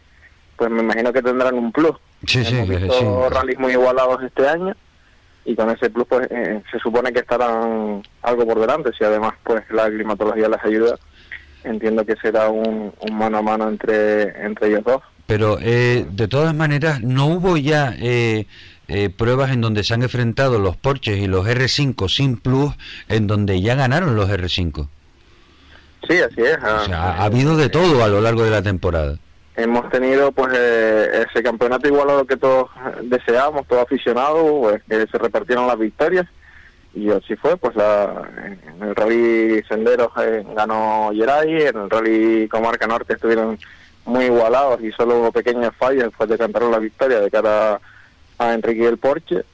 pues 0.57 0.71
me 0.71 0.83
imagino 0.83 1.13
que 1.13 1.23
tendrán 1.23 1.55
un 1.55 1.73
plus. 1.73 1.97
Sí, 2.27 2.45
sí, 2.45 2.61
visto 2.63 3.29
rallies 3.29 3.59
muy 3.59 3.73
igualados 3.73 4.23
este 4.23 4.47
año 4.47 4.77
y 5.45 5.57
con 5.57 5.71
ese 5.71 5.91
plus 5.91 6.07
pues 6.07 6.29
eh, 6.31 6.63
se 6.71 6.79
supone 6.79 7.13
que 7.13 7.19
estarán 7.19 8.03
algo 8.23 8.47
por 8.47 8.61
delante, 8.61 8.93
si 8.97 9.03
además 9.03 9.35
pues 9.43 9.63
la 9.71 9.87
climatología 9.87 10.49
les 10.49 10.65
ayuda 10.65 10.97
entiendo 11.65 12.05
que 12.05 12.17
será 12.17 12.49
un, 12.49 12.93
mano 13.13 13.39
a 13.39 13.43
mano 13.43 13.69
entre, 13.69 14.45
entre 14.45 14.69
ellos 14.69 14.85
dos. 14.85 15.03
Pero 15.27 15.59
eh, 15.61 16.07
de 16.11 16.29
todas 16.29 16.55
maneras, 16.55 17.03
¿no 17.03 17.27
hubo 17.27 17.57
ya 17.57 17.95
eh, 17.99 18.47
eh, 18.89 19.11
pruebas 19.11 19.51
en 19.51 19.61
donde 19.61 19.85
se 19.85 19.95
han 19.95 20.03
enfrentado 20.03 20.59
los 20.59 20.77
Porsches 20.77 21.19
y 21.19 21.27
los 21.27 21.47
R5 21.47 22.09
sin 22.09 22.37
plus, 22.37 22.75
en 23.09 23.27
donde 23.27 23.61
ya 23.61 23.75
ganaron 23.75 24.17
los 24.17 24.29
R5? 24.29 24.89
Sí, 26.09 26.19
así 26.19 26.41
es. 26.41 26.59
O 26.59 26.85
sea, 26.87 27.13
ha 27.13 27.25
habido 27.25 27.57
de 27.57 27.69
todo 27.69 28.03
a 28.03 28.09
lo 28.09 28.21
largo 28.21 28.45
de 28.45 28.51
la 28.51 28.63
temporada. 28.63 29.17
Hemos 29.55 29.89
tenido 29.91 30.33
pues 30.33 30.53
ese 30.53 31.43
campeonato 31.43 31.87
igual 31.87 32.11
a 32.11 32.17
lo 32.17 32.27
que 32.27 32.37
todos 32.37 32.71
deseamos, 33.03 33.67
todos 33.67 33.83
aficionados, 33.83 34.43
pues, 34.61 34.83
que 34.89 35.07
se 35.07 35.19
repartieron 35.19 35.67
las 35.67 35.79
victorias 35.79 36.27
y 36.95 37.11
así 37.11 37.37
fue, 37.37 37.57
pues 37.57 37.75
la, 37.75 38.29
en 38.37 38.83
el 38.83 38.95
rally 38.95 39.63
Senderos 39.67 40.13
eh, 40.21 40.45
ganó 40.55 41.11
Geray, 41.15 41.63
en 41.63 41.77
el 41.77 41.91
rally 41.91 42.49
Comarca 42.49 42.87
Norte 42.87 43.15
estuvieron 43.15 43.59
muy 44.05 44.27
igualados 44.27 44.81
y 44.83 44.93
solo 44.93 45.19
hubo 45.19 45.33
pequeñas 45.33 45.75
fallas 45.77 46.05
después 46.05 46.29
de 46.29 46.37
cantar 46.37 46.63
la 46.65 46.79
victoria 46.79 47.21
de 47.21 47.31
cara 47.31 47.81
a 48.39 48.53
Enrique 48.53 48.83
y 48.83 48.87
el 48.87 48.99
Porsche. 48.99 49.45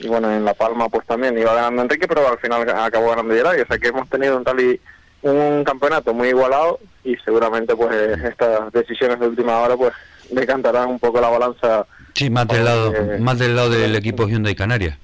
Y 0.00 0.08
bueno, 0.08 0.32
en 0.32 0.44
La 0.44 0.54
Palma 0.54 0.88
pues 0.88 1.06
también 1.06 1.38
iba 1.38 1.54
ganando 1.54 1.82
Enrique, 1.82 2.08
pero 2.08 2.26
al 2.26 2.38
final 2.38 2.68
acabó 2.68 3.10
ganando 3.10 3.34
Geray. 3.34 3.60
O 3.60 3.66
sea 3.66 3.78
que 3.78 3.88
hemos 3.88 4.08
tenido 4.08 4.36
un 4.36 4.44
rally, 4.44 4.80
un 5.22 5.62
campeonato 5.62 6.12
muy 6.12 6.28
igualado 6.28 6.80
y 7.04 7.14
seguramente 7.16 7.76
pues 7.76 7.94
estas 8.24 8.72
decisiones 8.72 9.20
de 9.20 9.28
última 9.28 9.60
hora 9.60 9.76
pues 9.76 9.92
decantarán 10.30 10.88
un 10.88 10.98
poco 10.98 11.20
la 11.20 11.28
balanza. 11.28 11.86
Sí, 12.14 12.30
más 12.30 12.48
del 12.48 12.64
lado, 12.64 12.92
más 13.20 13.38
del 13.38 13.54
lado 13.54 13.70
del 13.70 13.94
equipo 13.94 14.26
Hyundai 14.26 14.56
Canarias. 14.56 14.98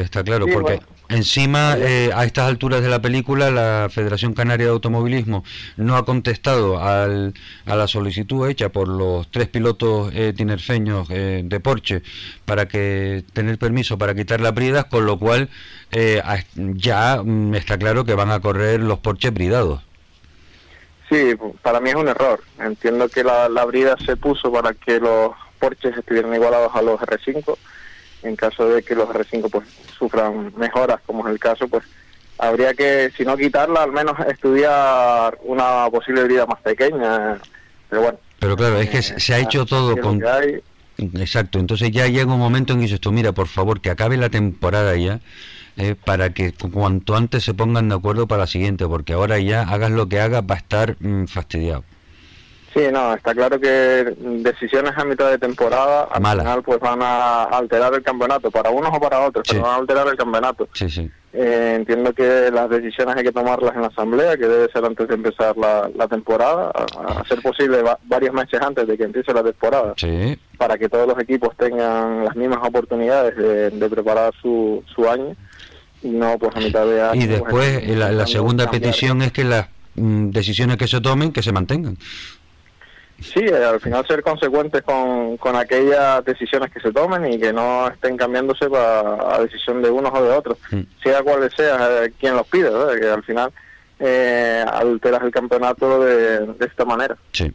Está 0.00 0.24
claro, 0.24 0.46
porque 0.52 0.80
encima, 1.08 1.76
eh, 1.78 2.10
a 2.14 2.24
estas 2.24 2.48
alturas 2.48 2.82
de 2.82 2.88
la 2.88 3.00
película, 3.00 3.50
la 3.50 3.88
Federación 3.90 4.34
Canaria 4.34 4.66
de 4.66 4.72
Automovilismo 4.72 5.44
no 5.76 5.96
ha 5.96 6.04
contestado 6.04 6.80
al, 6.82 7.34
a 7.66 7.76
la 7.76 7.86
solicitud 7.86 8.48
hecha 8.48 8.70
por 8.70 8.88
los 8.88 9.30
tres 9.30 9.48
pilotos 9.48 10.12
eh, 10.14 10.32
tinerfeños 10.36 11.08
eh, 11.10 11.42
de 11.44 11.60
Porsche 11.60 12.02
para 12.44 12.66
que 12.66 13.24
tener 13.32 13.58
permiso 13.58 13.98
para 13.98 14.14
quitar 14.14 14.40
la 14.40 14.50
bridas, 14.50 14.86
con 14.86 15.06
lo 15.06 15.18
cual 15.18 15.48
eh, 15.92 16.22
ya 16.54 17.22
mm, 17.22 17.54
está 17.54 17.78
claro 17.78 18.04
que 18.04 18.14
van 18.14 18.30
a 18.30 18.40
correr 18.40 18.80
los 18.80 18.98
Porsche 18.98 19.30
bridados. 19.30 19.82
Sí, 21.08 21.34
para 21.62 21.80
mí 21.80 21.90
es 21.90 21.96
un 21.96 22.08
error. 22.08 22.42
Entiendo 22.58 23.08
que 23.08 23.22
la, 23.22 23.48
la 23.48 23.64
brida 23.64 23.94
se 24.04 24.16
puso 24.16 24.50
para 24.50 24.72
que 24.72 24.98
los 24.98 25.32
Porsches 25.60 25.96
estuvieran 25.96 26.34
igualados 26.34 26.74
a 26.74 26.82
los 26.82 26.98
R5 27.00 27.56
en 28.24 28.36
caso 28.36 28.68
de 28.68 28.82
que 28.82 28.94
los 28.94 29.08
R5 29.08 29.50
pues 29.50 29.68
sufran 29.98 30.52
mejoras, 30.56 31.00
como 31.06 31.26
es 31.26 31.32
el 31.32 31.38
caso, 31.38 31.68
pues 31.68 31.84
habría 32.38 32.74
que, 32.74 33.12
si 33.16 33.24
no 33.24 33.36
quitarla, 33.36 33.82
al 33.82 33.92
menos 33.92 34.18
estudiar 34.26 35.38
una 35.42 35.88
posible 35.90 36.24
vida 36.24 36.46
más 36.46 36.60
pequeña. 36.60 37.38
Pero 37.88 38.02
bueno. 38.02 38.18
Pero 38.38 38.56
claro, 38.56 38.78
es 38.80 38.90
que 38.90 39.02
se 39.02 39.34
ha 39.34 39.38
hecho 39.38 39.62
eh, 39.62 39.66
todo 39.68 39.96
con... 39.96 40.22
Exacto, 40.96 41.58
entonces 41.58 41.90
ya 41.90 42.06
llega 42.06 42.32
un 42.32 42.38
momento 42.38 42.72
en 42.72 42.78
que 42.78 42.84
dices 42.84 43.00
tú, 43.00 43.10
mira, 43.10 43.32
por 43.32 43.48
favor, 43.48 43.80
que 43.80 43.90
acabe 43.90 44.16
la 44.16 44.28
temporada 44.28 44.94
ya, 44.96 45.20
eh, 45.76 45.96
para 45.96 46.30
que 46.30 46.52
cuanto 46.52 47.16
antes 47.16 47.42
se 47.42 47.52
pongan 47.52 47.88
de 47.88 47.96
acuerdo 47.96 48.28
para 48.28 48.42
la 48.42 48.46
siguiente, 48.46 48.86
porque 48.86 49.12
ahora 49.12 49.38
ya 49.38 49.62
hagas 49.62 49.90
lo 49.90 50.08
que 50.08 50.20
hagas 50.20 50.42
va 50.48 50.54
a 50.54 50.58
estar 50.58 50.96
mm, 51.00 51.24
fastidiado. 51.26 51.84
Sí, 52.74 52.80
no, 52.92 53.14
está 53.14 53.32
claro 53.32 53.60
que 53.60 53.68
decisiones 54.18 54.92
a 54.96 55.04
mitad 55.04 55.30
de 55.30 55.38
temporada 55.38 56.08
al 56.10 56.38
final 56.38 56.62
pues 56.64 56.80
van 56.80 57.00
a 57.02 57.44
alterar 57.44 57.94
el 57.94 58.02
campeonato, 58.02 58.50
para 58.50 58.70
unos 58.70 58.90
o 58.92 59.00
para 59.00 59.20
otros, 59.20 59.46
pero 59.48 59.62
van 59.62 59.72
a 59.72 59.76
alterar 59.76 60.08
el 60.08 60.16
campeonato. 60.16 60.68
Sí, 60.72 60.90
sí. 60.90 61.08
Eh, 61.32 61.74
entiendo 61.76 62.12
que 62.12 62.50
las 62.52 62.68
decisiones 62.70 63.16
hay 63.16 63.24
que 63.24 63.32
tomarlas 63.32 63.74
en 63.76 63.82
la 63.82 63.88
asamblea, 63.88 64.36
que 64.36 64.46
debe 64.46 64.70
ser 64.72 64.84
antes 64.84 65.06
de 65.06 65.14
empezar 65.14 65.56
la, 65.56 66.08
temporada, 66.08 66.70
a, 66.70 67.24
ser 67.28 67.40
posible 67.42 67.82
varios 68.04 68.34
meses 68.34 68.60
antes 68.60 68.86
de 68.88 68.96
que 68.96 69.04
empiece 69.04 69.32
la 69.32 69.44
temporada, 69.44 69.94
para 70.58 70.76
que 70.76 70.88
todos 70.88 71.06
los 71.06 71.18
equipos 71.20 71.56
tengan 71.56 72.24
las 72.24 72.34
mismas 72.34 72.58
oportunidades 72.62 73.36
de, 73.36 73.88
preparar 73.88 74.32
su, 74.40 74.82
su 74.94 75.08
año 75.08 75.36
y 76.02 76.08
no 76.08 76.38
pues 76.38 76.54
a 76.56 76.60
mitad 76.60 76.86
de 76.86 77.02
año. 77.02 77.24
Y 77.24 77.26
pues, 77.26 77.40
después 77.40 77.88
la, 77.96 78.26
segunda 78.26 78.70
petición 78.70 79.22
es 79.22 79.32
que 79.32 79.44
las 79.44 79.68
mm, 79.94 80.30
decisiones 80.30 80.76
que 80.76 80.88
se 80.88 81.00
tomen 81.00 81.32
que 81.32 81.42
se 81.42 81.52
mantengan. 81.52 81.98
Sí, 83.20 83.40
eh, 83.40 83.64
al 83.64 83.80
final 83.80 84.06
ser 84.06 84.22
consecuentes 84.22 84.82
con, 84.82 85.36
con 85.36 85.56
aquellas 85.56 86.24
decisiones 86.24 86.70
que 86.70 86.80
se 86.80 86.92
tomen 86.92 87.32
y 87.32 87.38
que 87.38 87.52
no 87.52 87.88
estén 87.88 88.16
cambiándose 88.16 88.68
para, 88.68 89.34
a 89.34 89.40
decisión 89.40 89.82
de 89.82 89.90
unos 89.90 90.12
o 90.12 90.22
de 90.22 90.30
otros, 90.30 90.58
mm. 90.70 90.80
sea 91.02 91.22
cual 91.22 91.50
sea 91.56 92.04
eh, 92.04 92.12
quien 92.18 92.34
los 92.34 92.46
pide, 92.48 92.70
que 93.00 93.08
al 93.08 93.22
final 93.22 93.52
eh, 94.00 94.64
alteras 94.70 95.22
el 95.22 95.30
campeonato 95.30 96.04
de, 96.04 96.46
de 96.46 96.66
esta 96.66 96.84
manera. 96.84 97.16
Sí. 97.32 97.52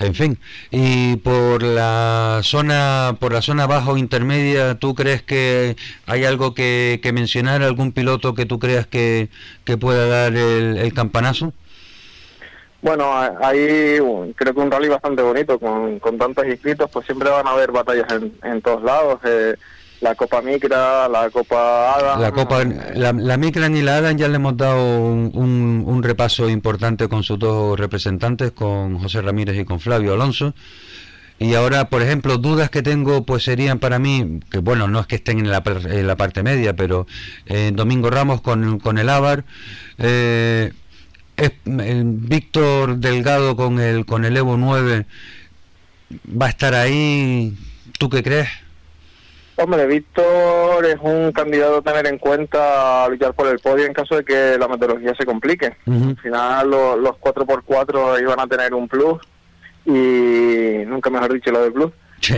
En 0.00 0.14
fin, 0.14 0.38
y 0.70 1.16
por 1.16 1.64
la 1.64 2.40
zona, 2.44 3.16
por 3.18 3.32
la 3.32 3.42
zona 3.42 3.66
baja 3.66 3.90
o 3.90 3.96
intermedia, 3.96 4.76
¿tú 4.76 4.94
crees 4.94 5.22
que 5.22 5.74
hay 6.06 6.24
algo 6.24 6.54
que, 6.54 7.00
que 7.02 7.12
mencionar, 7.12 7.62
algún 7.62 7.90
piloto 7.90 8.32
que 8.34 8.46
tú 8.46 8.60
creas 8.60 8.86
que, 8.86 9.28
que 9.64 9.76
pueda 9.76 10.06
dar 10.06 10.36
el, 10.36 10.78
el 10.78 10.94
campanazo? 10.94 11.52
Bueno, 12.80 13.12
ahí 13.12 13.98
creo 14.36 14.54
que 14.54 14.60
un 14.60 14.70
rally 14.70 14.88
bastante 14.88 15.22
bonito, 15.22 15.58
con, 15.58 15.98
con 15.98 16.16
tantos 16.16 16.46
inscritos, 16.46 16.88
pues 16.90 17.06
siempre 17.06 17.28
van 17.28 17.46
a 17.46 17.50
haber 17.50 17.72
batallas 17.72 18.06
en, 18.12 18.32
en 18.44 18.62
todos 18.62 18.82
lados. 18.82 19.18
Eh, 19.24 19.56
la 20.00 20.14
Copa 20.14 20.40
Micra, 20.40 21.08
la 21.08 21.28
Copa 21.30 21.94
Adam. 21.94 22.20
La 22.20 22.30
Copa, 22.30 22.64
la, 22.94 23.12
la 23.12 23.36
Micra 23.36 23.68
ni 23.68 23.82
la 23.82 23.96
Adam 23.96 24.16
ya 24.16 24.28
le 24.28 24.36
hemos 24.36 24.56
dado 24.56 25.00
un, 25.00 25.84
un, 25.84 26.02
repaso 26.04 26.48
importante 26.48 27.08
con 27.08 27.24
sus 27.24 27.38
dos 27.38 27.78
representantes, 27.78 28.52
con 28.52 28.98
José 29.00 29.22
Ramírez 29.22 29.58
y 29.58 29.64
con 29.64 29.80
Flavio 29.80 30.14
Alonso. 30.14 30.54
Y 31.40 31.54
ahora, 31.54 31.88
por 31.88 32.02
ejemplo, 32.02 32.38
dudas 32.38 32.70
que 32.70 32.82
tengo, 32.82 33.24
pues 33.24 33.44
serían 33.44 33.78
para 33.78 33.98
mí, 33.98 34.40
que 34.50 34.58
bueno, 34.58 34.88
no 34.88 35.00
es 35.00 35.06
que 35.06 35.16
estén 35.16 35.38
en 35.38 35.50
la, 35.50 35.62
en 35.64 36.06
la 36.06 36.16
parte 36.16 36.42
media, 36.42 36.74
pero 36.74 37.06
eh, 37.46 37.70
Domingo 37.72 38.10
Ramos 38.10 38.40
con, 38.40 38.78
con 38.78 38.98
el 38.98 39.08
Ávar. 39.08 39.44
Eh, 39.98 40.72
el 41.38 42.04
Víctor 42.04 42.96
Delgado 42.96 43.56
con 43.56 43.80
el 43.80 44.04
con 44.04 44.24
el 44.24 44.36
Evo 44.36 44.56
9 44.56 45.06
va 46.40 46.46
a 46.46 46.50
estar 46.50 46.74
ahí. 46.74 47.56
¿Tú 47.98 48.08
qué 48.08 48.22
crees? 48.22 48.48
Hombre, 49.56 49.86
Víctor 49.86 50.86
es 50.86 50.98
un 51.02 51.32
candidato 51.32 51.78
a 51.78 51.82
tener 51.82 52.06
en 52.06 52.18
cuenta 52.18 53.04
a 53.04 53.08
luchar 53.08 53.34
por 53.34 53.48
el 53.48 53.58
podio 53.58 53.86
en 53.86 53.92
caso 53.92 54.16
de 54.16 54.24
que 54.24 54.56
la 54.56 54.68
metodología 54.68 55.14
se 55.16 55.26
complique. 55.26 55.76
Al 55.86 56.16
final 56.18 56.70
los 56.70 57.16
4x4 57.16 58.20
iban 58.20 58.38
a 58.38 58.46
tener 58.46 58.72
un 58.72 58.86
plus 58.86 59.20
y 59.84 60.84
nunca 60.86 61.10
mejor 61.10 61.32
dicho 61.32 61.50
lo 61.50 61.62
de 61.62 61.72
plus. 61.72 61.92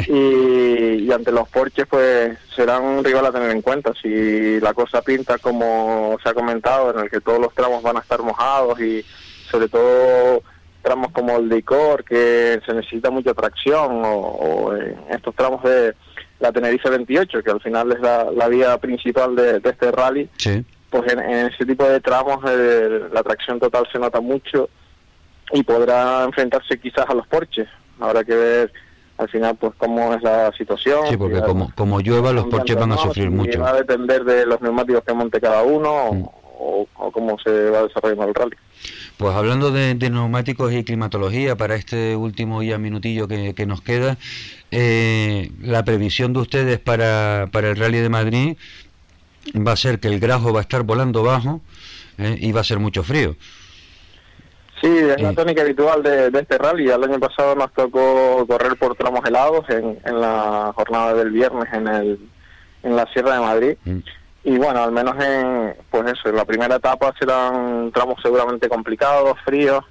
Y, 0.09 1.11
ante 1.11 1.33
los 1.33 1.49
Porches 1.49 1.87
pues 1.87 2.39
serán 2.55 2.83
un 2.85 3.05
rival 3.05 3.27
a 3.27 3.33
tener 3.33 3.51
en 3.51 3.63
cuenta. 3.63 3.93
Si 4.01 4.61
la 4.61 4.75
cosa 4.75 5.03
pinta 5.03 5.39
como 5.39 6.17
se 6.23 6.29
ha 6.29 6.35
comentado, 6.35 6.93
en 6.93 7.01
el 7.01 7.11
que 7.11 7.21
todos 7.21 7.41
los 7.41 7.55
tramos 7.55 7.83
van 7.83 7.97
a 7.97 8.01
estar 8.01 8.23
mojados 8.23 8.81
y 8.81 9.05
sobre 9.51 9.69
todo 9.69 10.43
tramos 10.83 11.13
como 11.13 11.37
el 11.37 11.49
de 11.49 11.59
Icor, 11.59 12.05
que 12.05 12.61
se 12.65 12.73
necesita 12.73 13.11
mucha 13.11 13.35
tracción, 13.35 14.03
o, 14.05 14.75
en 14.75 14.97
estos 15.11 15.35
tramos 15.35 15.63
de 15.63 15.95
la 16.39 16.53
Tenerife 16.53 16.89
28, 16.89 17.43
que 17.43 17.51
al 17.51 17.61
final 17.61 17.93
es 17.93 18.01
la, 18.01 18.49
vía 18.49 18.79
principal 18.79 19.37
de, 19.37 19.61
este 19.63 19.91
rally, 19.91 20.29
pues 20.89 21.13
en, 21.13 21.21
ese 21.21 21.67
tipo 21.67 21.85
de 21.85 22.01
tramos 22.01 22.39
eh, 22.49 23.09
la 23.13 23.23
tracción 23.23 23.61
total 23.61 23.87
se 23.93 23.99
nota 23.99 24.21
mucho 24.21 24.71
y 25.53 25.63
podrá 25.63 26.25
enfrentarse 26.25 26.79
quizás 26.79 27.09
a 27.09 27.15
los 27.15 27.27
porches. 27.27 27.69
Habrá 27.99 28.25
que 28.25 28.35
ver 28.35 28.73
al 29.21 29.29
final 29.29 29.55
pues 29.57 29.73
cómo 29.77 30.15
es 30.15 30.23
la 30.23 30.51
situación. 30.57 31.07
Sí, 31.09 31.17
porque 31.17 31.41
como, 31.43 31.71
como 31.75 32.01
llueva 32.01 32.33
los 32.33 32.47
porches 32.47 32.77
van 32.77 32.93
a 32.93 32.97
sufrir 32.97 33.31
mucho. 33.31 33.61
Va 33.61 33.71
a 33.71 33.75
depender 33.75 34.25
de 34.25 34.47
los 34.47 34.61
neumáticos 34.63 35.05
que 35.05 35.13
monte 35.13 35.41
cada 35.41 35.63
uno 35.63 36.13
mm. 36.13 36.29
o, 36.59 36.87
cómo 37.13 37.39
se 37.39 37.71
va 37.71 37.83
desarrollando 37.83 38.29
el 38.29 38.35
rally. 38.35 38.57
Pues 39.19 39.35
hablando 39.35 39.71
de, 39.71 39.95
neumáticos 39.95 40.73
y 40.73 40.85
climatología, 40.85 41.55
para 41.55 41.75
este 41.75 42.17
último 42.17 42.63
ya 42.63 42.79
minutillo 42.79 43.29
que, 43.29 43.67
nos 43.67 43.83
queda, 43.83 44.17
eh, 44.71 45.53
la 45.61 45.85
previsión 45.85 46.33
de 46.33 46.39
ustedes 46.41 46.79
para, 46.79 47.51
para 47.53 47.69
el 47.69 47.77
Rally 47.77 47.99
de 47.99 48.09
Madrid 48.09 48.57
va 49.55 49.73
a 49.73 49.77
ser 49.77 50.01
que 50.01 50.09
el 50.09 50.19
grajo 50.19 50.55
va 50.55 50.61
a 50.61 50.63
estar 50.63 50.83
volando 50.85 51.23
bajo 51.23 51.61
eh, 52.17 52.39
y 52.41 52.53
va 52.53 52.63
a 52.63 52.65
ser 52.65 52.79
mucho 52.79 53.03
frío. 53.03 53.37
Sí, 54.81 54.89
es 54.89 55.21
la 55.21 55.35
tónica 55.35 55.63
habitual 55.63 56.03
de, 56.03 56.31
este 56.33 56.57
rally. 56.57 56.89
El 56.89 57.05
año 57.05 57.19
pasado 57.19 57.55
nos 57.55 57.73
tocó 57.73 58.47
correr 58.47 58.77
por 58.79 58.97
tramos 58.97 59.21
helados 59.27 59.69
en, 59.69 59.99
la 60.05 60.73
jornada 60.75 61.15
del 61.15 61.31
viernes 61.31 61.69
en, 61.73 61.87
el, 61.87 62.19
en 62.83 62.97
la 62.97 63.07
Sierra 63.13 63.35
de 63.35 63.41
Madrid. 63.41 63.77
Mm. 63.85 63.99
Y 64.43 64.57
bueno, 64.57 64.83
al 64.83 64.93
menos 64.93 65.23
en, 65.23 65.75
pues 65.91 66.11
eso, 66.13 66.31
en 66.31 66.37
la 66.37 66.47
primera 66.47 66.77
etapa 66.77 67.13
serán 67.19 67.93
tramos 67.93 68.17
seguramente 68.23 68.71
complicados, 68.71 69.37
fríos, 69.45 69.85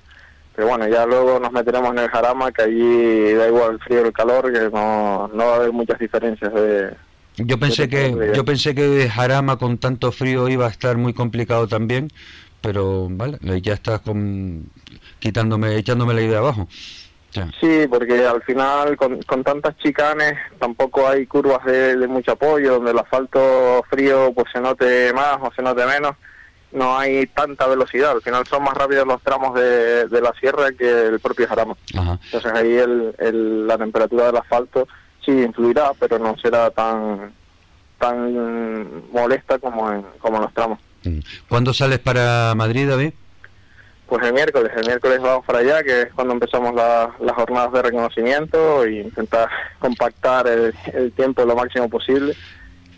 pero 0.55 0.69
bueno, 0.69 0.87
ya 0.87 1.05
luego 1.05 1.39
nos 1.39 1.51
meteremos 1.51 1.91
en 1.91 1.99
el 1.99 2.09
Jarama, 2.09 2.51
que 2.51 2.63
allí 2.63 3.33
da 3.33 3.47
igual 3.47 3.73
el 3.73 3.79
frío 3.79 4.01
o 4.01 4.05
el 4.05 4.11
calor, 4.11 4.51
que 4.51 4.69
no, 4.71 5.29
no 5.33 5.45
va 5.45 5.53
a 5.53 5.55
haber 5.57 5.71
muchas 5.71 5.99
diferencias 5.99 6.51
de... 6.51 6.89
Yo 7.37 7.57
pensé 7.57 7.87
que 7.87 8.33
yo 8.35 8.43
pensé 8.43 8.75
que 8.75 9.07
Jarama 9.07 9.57
con 9.57 9.77
tanto 9.77 10.11
frío 10.11 10.49
iba 10.49 10.65
a 10.65 10.69
estar 10.69 10.97
muy 10.97 11.13
complicado 11.13 11.67
también, 11.67 12.09
pero 12.61 13.07
vale, 13.09 13.39
ya 13.61 13.73
estás 13.73 14.01
con, 14.01 14.69
quitándome, 15.19 15.75
echándome 15.75 16.13
la 16.13 16.21
idea 16.21 16.39
abajo. 16.39 16.67
Sí, 17.61 17.85
porque 17.87 18.25
al 18.25 18.41
final 18.41 18.97
con, 18.97 19.21
con 19.21 19.43
tantas 19.43 19.77
chicanes 19.77 20.33
tampoco 20.57 21.07
hay 21.07 21.27
curvas 21.27 21.63
de, 21.63 21.95
mucho 22.07 22.31
apoyo, 22.31 22.73
donde 22.73 22.91
el 22.91 22.99
asfalto 22.99 23.83
frío 23.89 24.33
pues 24.33 24.47
se 24.51 24.59
note 24.59 25.13
más 25.13 25.37
o 25.41 25.51
se 25.55 25.61
note 25.61 25.85
menos, 25.85 26.15
no 26.71 26.97
hay 26.97 27.27
tanta 27.27 27.67
velocidad, 27.67 28.11
al 28.11 28.21
final 28.21 28.45
son 28.47 28.63
más 28.63 28.73
rápidos 28.73 29.05
los 29.05 29.21
tramos 29.21 29.53
de, 29.53 30.07
de 30.07 30.21
la 30.21 30.33
sierra 30.39 30.71
que 30.71 31.07
el 31.07 31.19
propio 31.19 31.47
jarama. 31.47 31.75
Entonces 31.93 32.51
ahí 32.53 32.75
el, 32.75 33.67
la 33.67 33.77
temperatura 33.77 34.27
del 34.27 34.37
asfalto 34.37 34.87
sí 35.23 35.31
influirá, 35.31 35.91
pero 35.99 36.17
no 36.17 36.35
será 36.37 36.71
tan 36.71 37.33
tan 37.99 39.11
molesta 39.11 39.59
como 39.59 39.91
en, 39.91 40.03
como 40.19 40.37
en 40.37 40.43
los 40.43 40.53
tramos. 40.53 40.79
¿Cuándo 41.47 41.73
sales 41.73 41.99
para 41.99 42.53
Madrid, 42.55 42.89
David? 42.89 43.13
Pues 44.07 44.25
el 44.25 44.33
miércoles, 44.33 44.71
el 44.75 44.87
miércoles 44.87 45.21
vamos 45.21 45.45
para 45.45 45.59
allá, 45.59 45.83
que 45.83 46.01
es 46.01 46.13
cuando 46.13 46.33
empezamos 46.33 46.73
las 46.73 47.35
jornadas 47.35 47.71
de 47.73 47.81
reconocimiento 47.83 48.83
e 48.83 49.01
intentar 49.01 49.47
compactar 49.77 50.47
el 50.47 51.11
tiempo 51.11 51.45
lo 51.45 51.55
máximo 51.55 51.87
posible 51.89 52.35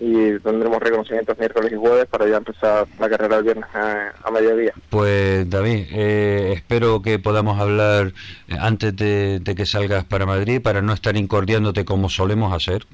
y 0.03 0.39
tendremos 0.39 0.79
reconocimientos 0.81 1.37
miércoles 1.37 1.71
y 1.71 1.75
jueves 1.75 2.07
para 2.07 2.27
ya 2.27 2.37
empezar 2.37 2.87
la 2.99 3.07
carrera 3.07 3.37
el 3.37 3.43
viernes 3.43 3.65
a, 3.71 4.31
mediodía. 4.31 4.73
Pues 4.89 5.47
David, 5.47 5.85
eh, 5.91 6.53
espero 6.55 7.03
que 7.03 7.19
podamos 7.19 7.59
hablar 7.59 8.11
eh, 8.47 8.55
antes 8.59 8.95
de, 8.95 9.41
que 9.55 9.65
salgas 9.67 10.03
para 10.05 10.25
Madrid 10.25 10.59
para 10.59 10.81
no 10.81 10.91
estar 10.93 11.15
incordiándote 11.15 11.85
como 11.85 12.09
solemos 12.09 12.51
hacer. 12.51 12.87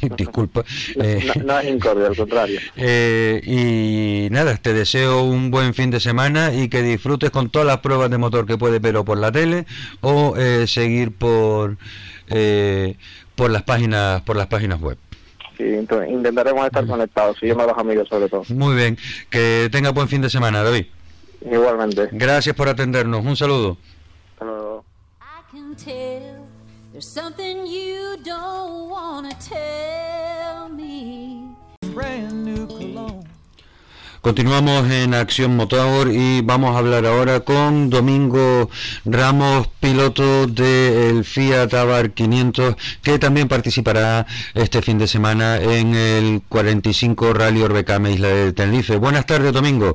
Disculpa. 0.16 0.64
Eh, 0.98 1.30
no, 1.44 1.58
es 1.58 1.68
incordio, 1.68 2.06
al 2.06 2.16
contrario. 2.16 2.58
y 2.74 4.28
nada, 4.30 4.56
te 4.56 4.72
deseo 4.72 5.24
un 5.24 5.50
buen 5.50 5.74
fin 5.74 5.90
de 5.90 6.00
semana 6.00 6.54
y 6.54 6.70
que 6.70 6.80
disfrutes 6.80 7.30
con 7.30 7.50
todas 7.50 7.66
las 7.66 7.80
pruebas 7.80 8.10
de 8.10 8.16
motor 8.16 8.46
que 8.46 8.56
puedes 8.56 8.80
ver 8.80 8.96
o 8.96 9.04
por 9.04 9.18
la 9.18 9.30
tele 9.30 9.66
o 10.00 10.34
seguir 10.66 11.12
por 11.12 11.76
por 13.34 13.50
las 13.50 13.62
páginas 13.64 14.22
por 14.22 14.36
las 14.36 14.46
páginas 14.46 14.80
web 14.80 14.96
sí, 15.56 15.64
intentaremos 16.08 16.66
estar 16.66 16.86
conectados, 16.86 17.36
y 17.42 17.50
a 17.50 17.54
los 17.54 17.78
amigos 17.78 18.08
sobre 18.08 18.28
todo. 18.28 18.42
Muy 18.48 18.74
bien, 18.74 18.98
que 19.30 19.68
tenga 19.70 19.90
buen 19.90 20.08
fin 20.08 20.22
de 20.22 20.30
semana, 20.30 20.62
David. 20.62 20.86
Igualmente. 21.40 22.08
Gracias 22.12 22.54
por 22.54 22.68
atendernos, 22.68 23.24
un 23.24 23.36
saludo. 23.36 23.76
Continuamos 34.26 34.90
en 34.90 35.14
Acción 35.14 35.54
Motor 35.54 36.12
y 36.12 36.40
vamos 36.40 36.74
a 36.74 36.80
hablar 36.80 37.06
ahora 37.06 37.38
con 37.38 37.90
Domingo 37.90 38.68
Ramos, 39.04 39.68
piloto 39.78 40.48
del 40.48 41.24
Fiat 41.24 41.72
Abar 41.72 42.10
500, 42.10 42.74
que 43.02 43.20
también 43.20 43.46
participará 43.46 44.26
este 44.52 44.82
fin 44.82 44.98
de 44.98 45.06
semana 45.06 45.58
en 45.58 45.94
el 45.94 46.42
45 46.48 47.34
Rally 47.34 47.62
Orbecame 47.62 48.14
Isla 48.14 48.26
de 48.26 48.52
Tenerife. 48.52 48.96
Buenas 48.96 49.26
tardes, 49.26 49.52
Domingo. 49.52 49.94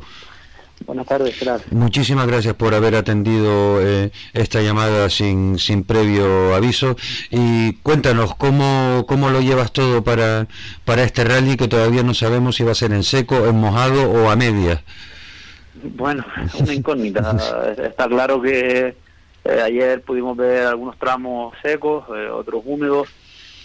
Buenas 0.85 1.05
tardes, 1.05 1.39
gracias. 1.39 1.71
Muchísimas 1.71 2.27
gracias 2.27 2.53
por 2.55 2.73
haber 2.73 2.95
atendido 2.95 3.79
eh, 3.81 4.11
esta 4.33 4.61
llamada 4.61 5.09
sin, 5.09 5.59
sin 5.59 5.83
previo 5.83 6.55
aviso 6.55 6.95
y 7.29 7.73
cuéntanos 7.77 8.35
cómo, 8.35 9.05
cómo 9.07 9.29
lo 9.29 9.41
llevas 9.41 9.71
todo 9.71 10.03
para, 10.03 10.47
para 10.85 11.03
este 11.03 11.23
rally 11.23 11.57
que 11.57 11.67
todavía 11.67 12.03
no 12.03 12.13
sabemos 12.13 12.55
si 12.55 12.63
va 12.63 12.71
a 12.71 12.75
ser 12.75 12.93
en 12.93 13.03
seco, 13.03 13.45
en 13.47 13.55
mojado 13.55 14.09
o 14.09 14.29
a 14.29 14.35
media. 14.35 14.83
Bueno, 15.83 16.25
una 16.59 16.73
incógnita. 16.73 17.35
Está 17.77 18.07
claro 18.07 18.41
que 18.41 18.95
eh, 19.43 19.61
ayer 19.63 20.01
pudimos 20.01 20.35
ver 20.37 20.67
algunos 20.67 20.97
tramos 20.97 21.55
secos, 21.61 22.05
eh, 22.15 22.27
otros 22.29 22.63
húmedos. 22.65 23.07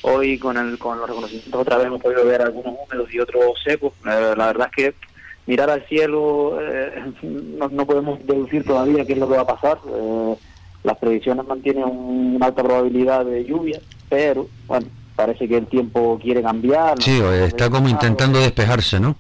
Hoy 0.02 0.38
con, 0.38 0.56
el, 0.56 0.78
con 0.78 0.98
los 0.98 1.08
reconocimientos 1.08 1.60
otra 1.60 1.78
vez 1.78 1.86
hemos 1.86 2.00
podido 2.00 2.24
ver 2.24 2.42
algunos 2.42 2.74
húmedos 2.78 3.12
y 3.12 3.18
otros 3.18 3.42
secos. 3.64 3.92
la 4.04 4.34
verdad 4.34 4.68
es 4.76 4.92
que 4.92 5.15
mirar 5.46 5.70
al 5.70 5.86
cielo, 5.86 6.58
eh, 6.60 7.12
no, 7.22 7.86
podemos 7.86 8.24
deducir 8.26 8.64
todavía 8.64 9.04
qué 9.04 9.14
es 9.14 9.18
lo 9.18 9.28
que 9.28 9.36
va 9.36 9.42
a 9.42 9.46
pasar. 9.46 9.78
Eh, 9.88 10.36
las 10.82 10.98
predicciones 10.98 11.46
mantienen 11.46 11.84
una 11.84 12.46
alta 12.46 12.62
probabilidad 12.62 13.24
de 13.24 13.44
lluvia, 13.44 13.80
pero 14.08 14.48
bueno, 14.66 14.86
parece 15.16 15.48
que 15.48 15.56
el 15.56 15.66
tiempo 15.66 16.18
quiere 16.22 16.42
cambiar. 16.42 17.00
Sí, 17.02 17.20
está 17.20 17.70
como 17.70 17.88
intentando 17.88 18.38
despejarse, 18.38 19.00
¿no? 19.00 19.16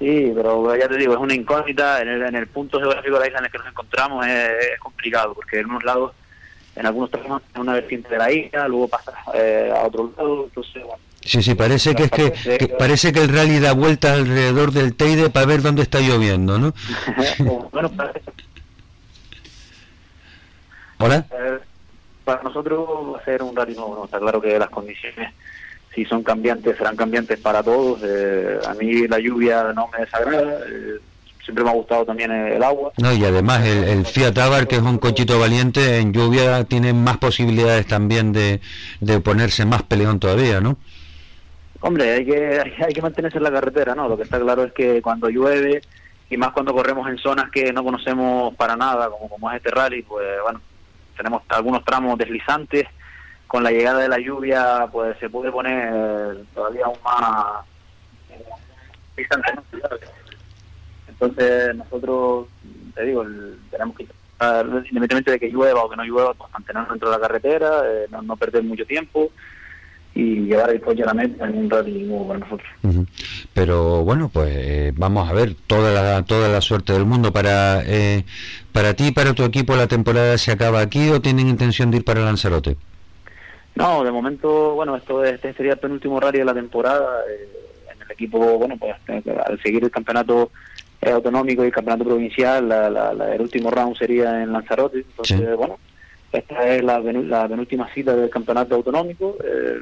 Sí, 0.00 0.32
pero 0.34 0.74
ya 0.76 0.88
te 0.88 0.96
digo, 0.96 1.12
es 1.12 1.20
una 1.20 1.34
incógnita. 1.34 2.00
En 2.00 2.08
el, 2.08 2.22
en 2.22 2.34
el 2.34 2.46
punto 2.46 2.80
geográfico 2.80 3.14
de 3.14 3.20
la 3.20 3.26
isla 3.26 3.38
en 3.40 3.44
el 3.44 3.50
que 3.50 3.58
nos 3.58 3.66
encontramos 3.66 4.26
es, 4.26 4.80
complicado, 4.80 5.34
porque 5.34 5.60
en 5.60 5.66
unos 5.66 5.84
lados, 5.84 6.12
en 6.74 6.86
algunos 6.86 7.10
tramos, 7.10 7.42
en 7.54 7.60
una 7.60 7.74
vertiente 7.74 8.08
de 8.08 8.18
la 8.18 8.32
isla, 8.32 8.66
luego 8.66 8.88
pasa 8.88 9.12
eh, 9.34 9.70
a 9.76 9.86
otro 9.86 10.10
lado, 10.16 10.44
entonces, 10.44 10.82
bueno, 10.82 11.02
Sí, 11.22 11.42
sí, 11.42 11.54
parece 11.54 11.94
que 11.94 12.04
es 12.04 12.10
que, 12.10 12.68
parece 12.78 13.12
que 13.12 13.20
el 13.20 13.28
rally 13.28 13.60
da 13.60 13.72
vuelta 13.72 14.14
alrededor 14.14 14.72
del 14.72 14.94
Teide 14.94 15.30
para 15.30 15.46
ver 15.46 15.62
dónde 15.62 15.82
está 15.82 16.00
lloviendo, 16.00 16.58
¿no? 16.58 16.74
bueno, 17.72 17.90
Hola. 20.98 21.26
Para 22.24 22.42
nosotros 22.42 22.88
va 23.14 23.18
a 23.18 23.24
ser 23.24 23.42
un 23.42 23.54
rally 23.54 23.74
nuevo, 23.74 24.04
está 24.04 24.18
claro 24.18 24.40
que 24.40 24.58
las 24.58 24.70
condiciones 24.70 25.32
si 25.94 26.04
son 26.04 26.22
cambiantes 26.22 26.76
serán 26.76 26.96
cambiantes 26.96 27.38
para 27.38 27.62
todos. 27.62 28.00
Eh, 28.04 28.58
a 28.66 28.74
mí 28.74 29.08
la 29.08 29.18
lluvia 29.18 29.72
no 29.74 29.88
me 29.88 30.04
desagrada. 30.04 30.60
Eh, 30.66 30.98
siempre 31.44 31.64
me 31.64 31.70
ha 31.70 31.74
gustado 31.74 32.04
también 32.04 32.30
el 32.30 32.62
agua. 32.62 32.92
No, 32.98 33.12
y 33.12 33.24
además 33.24 33.66
el, 33.66 34.06
Fiat 34.06 34.36
Abar, 34.38 34.68
que 34.68 34.76
es 34.76 34.82
un 34.82 34.98
cochito 34.98 35.38
valiente, 35.38 35.98
en 35.98 36.12
lluvia 36.12 36.64
tiene 36.64 36.92
más 36.92 37.18
posibilidades 37.18 37.86
también 37.86 38.32
de, 38.32 38.60
de 39.00 39.20
ponerse 39.20 39.64
más 39.64 39.82
peleón 39.82 40.20
todavía, 40.20 40.60
¿no? 40.60 40.76
Hombre, 41.80 42.10
hay 42.12 42.24
que, 42.24 42.60
hay 42.86 42.92
que 42.92 43.02
mantenerse 43.02 43.38
en 43.38 43.44
la 43.44 43.52
carretera, 43.52 43.94
¿no? 43.94 44.08
Lo 44.08 44.16
que 44.16 44.24
está 44.24 44.38
claro 44.38 44.64
es 44.64 44.72
que 44.72 45.00
cuando 45.02 45.28
llueve, 45.28 45.82
y 46.28 46.36
más 46.36 46.52
cuando 46.52 46.72
corremos 46.72 47.08
en 47.08 47.18
zonas 47.18 47.50
que 47.50 47.72
no 47.72 47.82
conocemos 47.82 48.54
para 48.54 48.76
nada, 48.76 49.10
como, 49.10 49.28
como 49.28 49.50
es 49.50 49.56
este 49.56 49.70
rally, 49.70 50.02
pues 50.02 50.26
bueno, 50.42 50.60
tenemos 51.16 51.42
algunos 51.48 51.84
tramos 51.84 52.18
deslizantes, 52.18 52.86
con 53.46 53.64
la 53.64 53.72
llegada 53.72 54.00
de 54.00 54.08
la 54.08 54.18
lluvia, 54.18 54.86
pues 54.92 55.18
se 55.18 55.28
puede 55.28 55.50
poner 55.50 56.44
todavía 56.54 56.84
aún 56.84 56.98
más 57.02 57.64
Entonces 61.08 61.74
nosotros, 61.74 62.46
te 62.94 63.04
digo, 63.04 63.26
tenemos 63.70 63.96
que 63.96 64.06
independientemente 64.42 65.32
de 65.32 65.40
que 65.40 65.50
llueva 65.50 65.82
o 65.82 65.90
que 65.90 65.96
no 65.96 66.04
llueva, 66.04 66.32
pues 66.34 66.50
mantenernos 66.52 66.90
dentro 66.90 67.10
de 67.10 67.16
la 67.16 67.20
carretera, 67.20 67.82
eh, 67.86 68.06
no, 68.10 68.22
no 68.22 68.36
perder 68.36 68.62
mucho 68.62 68.86
tiempo, 68.86 69.30
y 70.20 70.40
llevar 70.40 70.70
el 70.70 70.80
coche 70.80 71.02
a 71.02 71.06
la 71.06 71.14
meta 71.14 71.46
en 71.46 71.56
un 71.56 71.70
rally 71.70 72.02
nuevo 72.02 72.28
para 72.28 72.40
nosotros. 72.40 72.68
Pero 73.54 74.04
bueno, 74.04 74.28
pues 74.32 74.50
eh, 74.52 74.92
vamos 74.94 75.30
a 75.30 75.32
ver 75.32 75.54
toda 75.66 75.92
la, 75.92 76.22
toda 76.24 76.48
la 76.48 76.60
suerte 76.60 76.92
del 76.92 77.06
mundo. 77.06 77.32
Para, 77.32 77.82
eh, 77.86 78.24
para 78.72 78.92
ti 78.92 79.06
y 79.08 79.12
para 79.12 79.32
tu 79.32 79.44
equipo, 79.44 79.74
¿la 79.76 79.86
temporada 79.86 80.36
se 80.36 80.52
acaba 80.52 80.80
aquí 80.80 81.08
o 81.08 81.20
tienen 81.22 81.48
intención 81.48 81.90
de 81.90 81.98
ir 81.98 82.04
para 82.04 82.20
Lanzarote? 82.20 82.76
No, 83.74 84.04
de 84.04 84.12
momento, 84.12 84.74
bueno, 84.74 84.94
esto 84.94 85.24
este 85.24 85.54
sería 85.54 85.72
el 85.72 85.78
penúltimo 85.78 86.20
rally 86.20 86.40
de 86.40 86.44
la 86.44 86.54
temporada. 86.54 87.20
Eh, 87.30 87.48
en 87.94 88.02
el 88.02 88.10
equipo, 88.10 88.58
bueno, 88.58 88.76
pues 88.76 88.94
al 89.46 89.62
seguir 89.62 89.84
el 89.84 89.90
campeonato 89.90 90.50
autonómico 91.00 91.62
y 91.62 91.68
el 91.68 91.72
campeonato 91.72 92.04
provincial, 92.04 92.68
la, 92.68 93.14
el 93.34 93.40
último 93.40 93.70
round 93.70 93.96
sería 93.96 94.42
en 94.42 94.52
Lanzarote. 94.52 94.98
Entonces, 94.98 95.56
bueno, 95.56 95.78
esta 96.30 96.74
es 96.74 96.84
la, 96.84 97.00
la 97.00 97.48
penúltima 97.48 97.88
cita 97.92 98.14
del 98.14 98.28
campeonato 98.28 98.74
autonómico. 98.74 99.36
Eh, 99.42 99.80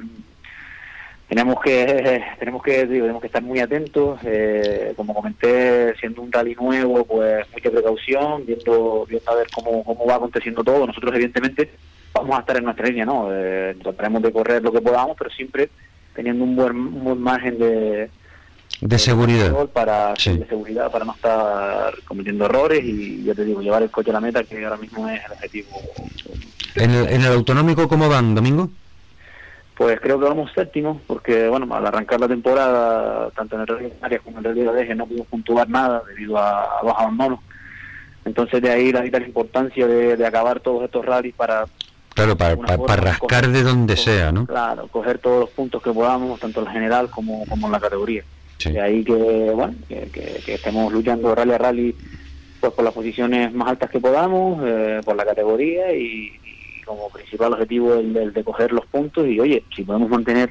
tenemos 1.28 1.60
que 1.60 2.22
tenemos 2.38 2.62
que 2.62 2.86
tenemos 2.86 3.20
que 3.20 3.26
estar 3.26 3.42
muy 3.42 3.60
atentos 3.60 4.18
eh, 4.24 4.94
como 4.96 5.14
comenté 5.14 5.94
siendo 5.98 6.22
un 6.22 6.32
rally 6.32 6.54
nuevo 6.54 7.04
pues 7.04 7.46
mucha 7.52 7.70
precaución 7.70 8.46
viendo 8.46 9.06
viendo 9.06 9.30
a 9.30 9.34
ver 9.34 9.46
cómo, 9.54 9.84
cómo 9.84 10.06
va 10.06 10.16
aconteciendo 10.16 10.64
todo. 10.64 10.86
Nosotros 10.86 11.14
evidentemente 11.14 11.70
vamos 12.12 12.36
a 12.36 12.40
estar 12.40 12.56
en 12.56 12.64
nuestra 12.64 12.86
línea 12.86 13.04
no 13.04 13.28
eh, 13.30 13.76
trataremos 13.82 14.22
de 14.22 14.32
correr 14.32 14.62
lo 14.62 14.72
que 14.72 14.80
podamos 14.80 15.16
pero 15.16 15.30
siempre 15.30 15.68
teniendo 16.14 16.42
un 16.42 16.56
buen, 16.56 16.76
un 16.76 17.04
buen 17.04 17.20
margen 17.20 17.58
de 17.58 18.10
de 18.80 18.98
seguridad. 18.98 19.52
para 19.66 20.14
de 20.14 20.46
seguridad 20.48 20.90
para 20.90 21.04
no 21.04 21.12
estar 21.12 21.92
cometiendo 22.04 22.46
errores 22.46 22.82
y 22.84 23.24
ya 23.24 23.34
te 23.34 23.44
digo 23.44 23.60
llevar 23.60 23.82
el 23.82 23.90
coche 23.90 24.10
a 24.10 24.14
la 24.14 24.20
meta 24.20 24.44
que 24.44 24.64
ahora 24.64 24.76
mismo 24.76 25.08
es 25.08 25.20
el 25.24 25.32
objetivo. 25.32 25.68
En 26.76 26.90
el, 26.92 27.08
en 27.08 27.22
el 27.22 27.32
autonómico 27.32 27.88
cómo 27.88 28.08
van 28.08 28.34
Domingo 28.34 28.70
pues 29.78 30.00
creo 30.00 30.18
que 30.18 30.26
vamos 30.26 30.50
séptimo 30.52 31.00
porque 31.06 31.46
bueno 31.46 31.72
al 31.72 31.86
arrancar 31.86 32.18
la 32.18 32.26
temporada 32.26 33.30
tanto 33.30 33.54
en 33.54 33.60
el 33.60 33.66
Rally 33.68 33.92
de 34.10 34.18
como 34.18 34.40
en 34.40 34.44
el 34.44 34.50
Rally 34.52 34.66
de 34.66 34.72
Deje 34.72 34.94
no 34.96 35.06
pudimos 35.06 35.28
puntuar 35.28 35.68
nada 35.70 36.02
debido 36.08 36.36
a, 36.36 36.80
a 36.80 36.82
los 36.82 36.92
abandonos 36.98 37.38
entonces 38.24 38.60
de 38.60 38.70
ahí 38.70 38.90
la 38.90 39.02
vital 39.02 39.22
importancia 39.22 39.86
de, 39.86 40.26
acabar 40.26 40.58
todos 40.58 40.84
estos 40.84 41.06
rallies 41.06 41.34
para 41.34 41.64
Claro, 42.14 42.36
para, 42.36 42.56
para, 42.56 42.96
rascar 42.96 43.46
de 43.46 43.62
donde 43.62 43.96
sea, 43.96 44.32
¿no? 44.32 44.44
Claro, 44.44 44.88
coger 44.88 45.18
todos 45.18 45.38
los 45.38 45.50
puntos 45.50 45.80
que 45.80 45.92
podamos, 45.92 46.40
tanto 46.40 46.58
en 46.58 46.64
la 46.64 46.72
general 46.72 47.08
como, 47.10 47.46
como 47.46 47.66
en 47.66 47.72
la 47.72 47.78
categoría. 47.78 48.24
De 48.64 48.80
ahí 48.80 49.04
que, 49.04 49.12
bueno, 49.12 49.74
que, 49.86 50.42
estemos 50.48 50.92
luchando 50.92 51.32
rally 51.32 51.52
a 51.52 51.58
rally 51.58 51.94
pues 52.58 52.72
por 52.72 52.84
las 52.84 52.92
posiciones 52.92 53.54
más 53.54 53.68
altas 53.68 53.88
que 53.88 54.00
podamos, 54.00 54.60
eh, 54.66 55.00
por 55.04 55.14
la 55.14 55.24
categoría 55.24 55.94
y, 55.94 56.32
como 56.88 57.08
principal 57.10 57.52
objetivo 57.52 57.94
el, 57.94 58.32
de 58.32 58.44
coger 58.44 58.72
los 58.72 58.86
puntos 58.86 59.26
y 59.26 59.38
oye, 59.38 59.62
si 59.74 59.84
podemos 59.84 60.08
mantener 60.08 60.50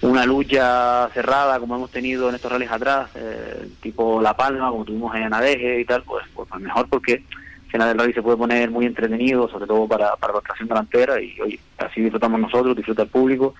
una 0.00 0.24
lucha 0.24 1.08
cerrada 1.12 1.58
como 1.60 1.76
hemos 1.76 1.90
tenido 1.90 2.28
en 2.28 2.36
estos 2.36 2.50
rallies 2.50 2.70
atrás, 2.70 3.10
eh, 3.14 3.68
tipo 3.80 4.22
La 4.22 4.36
Palma, 4.36 4.70
como 4.70 4.84
tuvimos 4.84 5.14
en 5.14 5.24
Anadeje 5.24 5.80
y 5.80 5.84
tal, 5.84 6.02
pues, 6.02 6.24
pues, 6.34 6.48
mejor 6.60 6.88
porque 6.88 7.22
al 7.64 7.70
final 7.70 7.88
del 7.88 7.98
rally 7.98 8.12
se 8.12 8.22
puede 8.22 8.36
poner 8.36 8.70
muy 8.70 8.86
entretenido, 8.86 9.48
sobre 9.48 9.66
todo 9.66 9.86
para, 9.88 10.16
para 10.16 10.34
la 10.34 10.40
tracción 10.40 10.68
delantera 10.68 11.20
y 11.20 11.38
oye, 11.40 11.60
así 11.78 12.00
disfrutamos 12.00 12.40
nosotros, 12.40 12.76
disfruta 12.76 13.02
el 13.02 13.08
público 13.08 13.54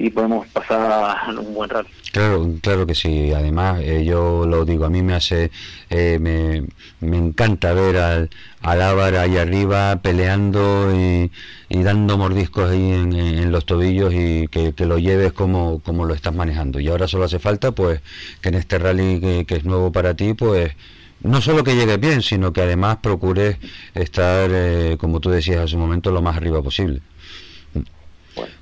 y 0.00 0.08
podemos 0.08 0.48
pasar 0.48 1.14
un 1.38 1.52
buen 1.52 1.68
rato. 1.68 1.88
Claro, 2.10 2.54
claro 2.62 2.86
que 2.86 2.94
sí. 2.94 3.32
Además, 3.32 3.80
eh, 3.82 4.02
yo 4.02 4.46
lo 4.46 4.64
digo, 4.64 4.86
a 4.86 4.88
mí 4.88 5.02
me 5.02 5.12
hace, 5.12 5.50
eh, 5.90 6.18
me, 6.18 6.64
me, 7.00 7.18
encanta 7.18 7.74
ver 7.74 7.98
al, 7.98 8.30
al 8.62 9.16
ahí 9.16 9.36
arriba 9.36 10.00
peleando 10.02 10.90
y, 10.94 11.30
dando 11.68 12.16
mordiscos 12.16 12.70
ahí 12.70 12.92
en, 12.92 13.52
los 13.52 13.66
tobillos 13.66 14.14
y 14.14 14.48
que, 14.48 14.72
lo 14.78 14.98
lleves 14.98 15.34
como, 15.34 15.80
como 15.80 16.06
lo 16.06 16.14
estás 16.14 16.34
manejando. 16.34 16.80
Y 16.80 16.88
ahora 16.88 17.06
solo 17.06 17.24
hace 17.24 17.38
falta, 17.38 17.72
pues, 17.72 18.00
que 18.40 18.48
en 18.48 18.54
este 18.54 18.78
rally 18.78 19.20
que, 19.20 19.44
que 19.44 19.56
es 19.56 19.64
nuevo 19.66 19.92
para 19.92 20.14
ti, 20.14 20.32
pues, 20.32 20.72
no 21.22 21.42
solo 21.42 21.62
que 21.62 21.76
llegues 21.76 22.00
bien, 22.00 22.22
sino 22.22 22.54
que 22.54 22.62
además 22.62 22.98
procures 23.02 23.58
estar, 23.94 24.48
eh, 24.50 24.96
como 24.98 25.20
tú 25.20 25.28
decías 25.28 25.58
hace 25.58 25.74
un 25.74 25.82
momento, 25.82 26.10
lo 26.10 26.22
más 26.22 26.38
arriba 26.38 26.62
posible. 26.62 27.02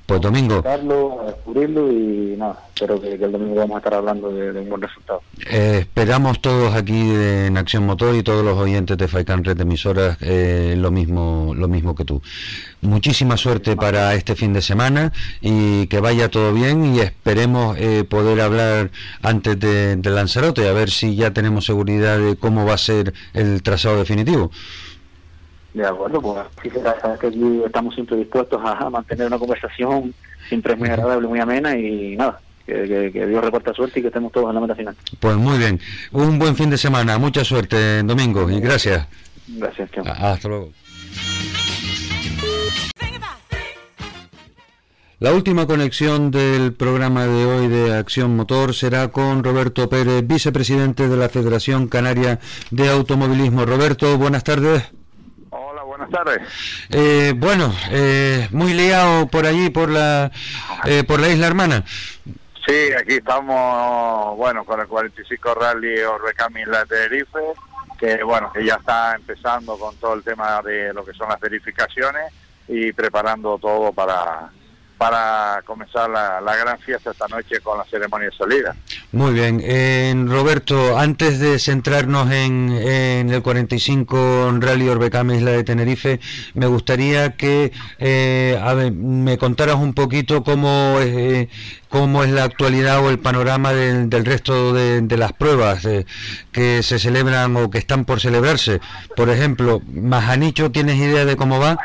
Pues 0.09 0.23
domingo. 0.23 0.63
descubrirlo 0.63 1.93
y 1.93 2.35
nada, 2.39 2.59
espero 2.75 2.99
que, 2.99 3.13
el 3.13 3.31
domingo 3.31 3.57
vamos 3.57 3.75
a 3.75 3.79
estar 3.81 3.93
hablando 3.93 4.31
de, 4.31 4.59
un 4.59 4.71
buen 4.71 4.81
resultado. 4.81 5.21
Eh, 5.51 5.81
esperamos 5.81 6.41
todos 6.41 6.75
aquí 6.75 6.99
en 6.99 7.59
Acción 7.59 7.85
Motor 7.85 8.15
y 8.17 8.23
todos 8.23 8.43
los 8.43 8.57
oyentes 8.57 8.97
de 8.97 9.07
Faikan 9.07 9.45
Red 9.45 9.59
de 9.59 9.65
Emisoras 9.65 10.17
eh, 10.23 10.77
lo 10.79 10.91
mismo 10.91 11.53
lo 11.55 11.69
mismo 11.69 11.95
que 11.95 12.07
tú. 12.07 12.23
Muchísima 12.81 13.37
suerte 13.37 13.77
para 13.77 14.15
este 14.15 14.35
fin 14.35 14.55
de 14.55 14.63
semana 14.63 15.13
y 15.43 15.89
que 15.89 16.01
vaya 16.01 16.31
todo 16.31 16.55
bien 16.55 16.95
y 16.95 17.01
esperemos 17.01 17.77
eh, 17.79 18.05
poder 18.09 18.41
hablar 18.41 18.91
antes 19.21 19.61
de, 19.61 19.97
de 19.97 20.11
Lanzarote 20.11 20.67
a 20.71 20.73
ver 20.73 20.89
si 20.89 21.17
ya 21.17 21.35
tenemos 21.35 21.67
seguridad 21.67 22.19
de 22.19 22.37
cómo 22.37 22.65
va 22.65 22.73
a 22.73 22.79
ser 22.79 23.13
el 23.35 23.63
trazado 23.63 23.99
definitivo. 23.99 24.51
De 25.79 25.87
acuerdo, 25.87 26.21
pues 26.21 26.45
sí 26.61 26.71
sabes 27.01 27.21
que 27.21 27.29
aquí 27.29 27.63
estamos 27.65 27.95
siempre 27.95 28.17
dispuestos 28.17 28.61
a 28.65 28.91
mantener 28.91 29.29
una 29.29 29.39
conversación, 29.39 30.13
siempre 30.49 30.73
es 30.73 30.79
muy 30.79 30.89
agradable, 30.89 31.29
muy 31.29 31.39
amena 31.39 31.79
y 31.79 32.17
nada, 32.17 32.41
que, 32.67 33.09
Dios 33.13 33.45
reporte 33.45 33.73
suerte 33.75 34.01
y 34.01 34.03
que 34.03 34.09
estemos 34.09 34.33
todos 34.33 34.49
en 34.49 34.57
la 34.57 34.61
meta 34.61 34.75
final. 34.75 34.97
Pues 35.21 35.37
muy 35.37 35.57
bien, 35.57 35.79
un 36.11 36.37
buen 36.37 36.57
fin 36.57 36.69
de 36.69 36.79
semana, 36.79 37.17
mucha 37.19 37.45
suerte 37.45 38.03
Domingo 38.03 38.51
y 38.51 38.59
gracias. 38.59 39.07
Gracias, 39.47 39.89
chao. 39.93 40.05
Hasta 40.05 40.49
luego. 40.49 40.73
La 45.21 45.33
última 45.33 45.67
conexión 45.69 46.33
del 46.33 46.73
programa 46.73 47.27
de 47.27 47.45
hoy 47.45 47.69
de 47.69 47.95
Acción 47.95 48.35
Motor 48.35 48.75
será 48.75 49.13
con 49.13 49.45
Roberto 49.45 49.89
Pérez, 49.89 50.27
vicepresidente 50.27 51.09
de 51.09 51.17
la 51.17 51.29
Federación 51.29 51.87
Canaria 51.87 52.41
de 52.73 52.89
Automovilismo. 52.89 53.65
Roberto, 53.65 54.19
buenas 54.19 54.43
tardes 54.43 54.98
buenas 55.99 56.11
tardes. 56.11 56.41
Eh, 56.91 57.35
bueno, 57.37 57.75
eh, 57.91 58.49
muy 58.53 58.73
liado 58.73 59.27
por 59.27 59.47
allí, 59.47 59.71
por 59.71 59.91
la, 59.91 60.31
eh, 60.85 61.05
por 61.05 61.21
la 61.21 61.29
isla 61.29 61.47
hermana. 61.47 61.85
Sí, 62.67 62.93
aquí 62.99 63.15
estamos, 63.15 64.37
bueno, 64.37 64.65
con 64.65 64.81
el 64.81 64.87
45 64.87 65.55
Rally 65.55 66.01
Orbecami 66.01 66.65
la 66.67 66.85
Tenerife, 66.85 67.39
que 67.99 68.23
bueno, 68.23 68.53
que 68.53 68.65
ya 68.65 68.75
está 68.75 69.15
empezando 69.15 69.77
con 69.79 69.97
todo 69.97 70.15
el 70.15 70.23
tema 70.23 70.63
de 70.63 70.93
lo 70.93 71.05
que 71.05 71.15
son 71.15 71.29
las 71.29 71.41
verificaciones 71.41 72.33
y 72.69 72.93
preparando 72.93 73.59
todo 73.59 73.93
para 73.93 74.51
para 74.99 75.63
comenzar 75.65 76.11
la, 76.11 76.57
gran 76.57 76.79
fiesta 76.81 77.13
esta 77.13 77.29
noche 77.29 77.61
con 77.61 77.79
la 77.79 77.85
ceremonia 77.85 78.29
de 78.31 78.37
salida. 78.37 78.77
Muy 79.13 79.33
bien. 79.33 79.63
Eh, 79.63 80.13
Roberto, 80.27 80.99
antes 80.99 81.39
de 81.39 81.61
centrarnos 81.61 82.31
en, 82.33 83.31
el 83.31 83.41
45 83.41 84.57
Rally 84.59 84.89
Orbecam 84.89 85.31
Isla 85.31 85.53
de 85.53 85.63
Tenerife, 85.63 86.19
me 86.55 86.67
gustaría 86.67 87.37
que 87.37 87.73
eh, 87.99 88.59
me 88.93 89.39
contaras 89.39 89.77
un 89.77 89.95
poquito 89.95 90.43
cómo, 90.43 90.97
eh, 91.01 91.49
cómo 91.89 92.25
es 92.25 92.31
la 92.31 92.43
actualidad 92.43 92.99
o 93.05 93.11
el 93.11 93.21
panorama 93.21 93.73
del, 93.73 94.25
resto 94.25 94.73
de, 94.73 95.01
de, 95.01 95.17
las 95.17 95.33
pruebas 95.33 95.85
eh, 95.85 96.07
que 96.51 96.83
se 96.83 96.99
celebran 96.99 97.57
o 97.57 97.71
que 97.71 97.79
están 97.79 98.05
por 98.05 98.21
celebrarse. 98.21 98.81
Por 99.15 99.31
ejemplo, 99.31 99.81
Majanicho, 99.87 100.73
¿tienes 100.73 100.97
idea 100.97 101.25
de 101.25 101.37
cómo 101.37 101.61
va? 101.61 101.79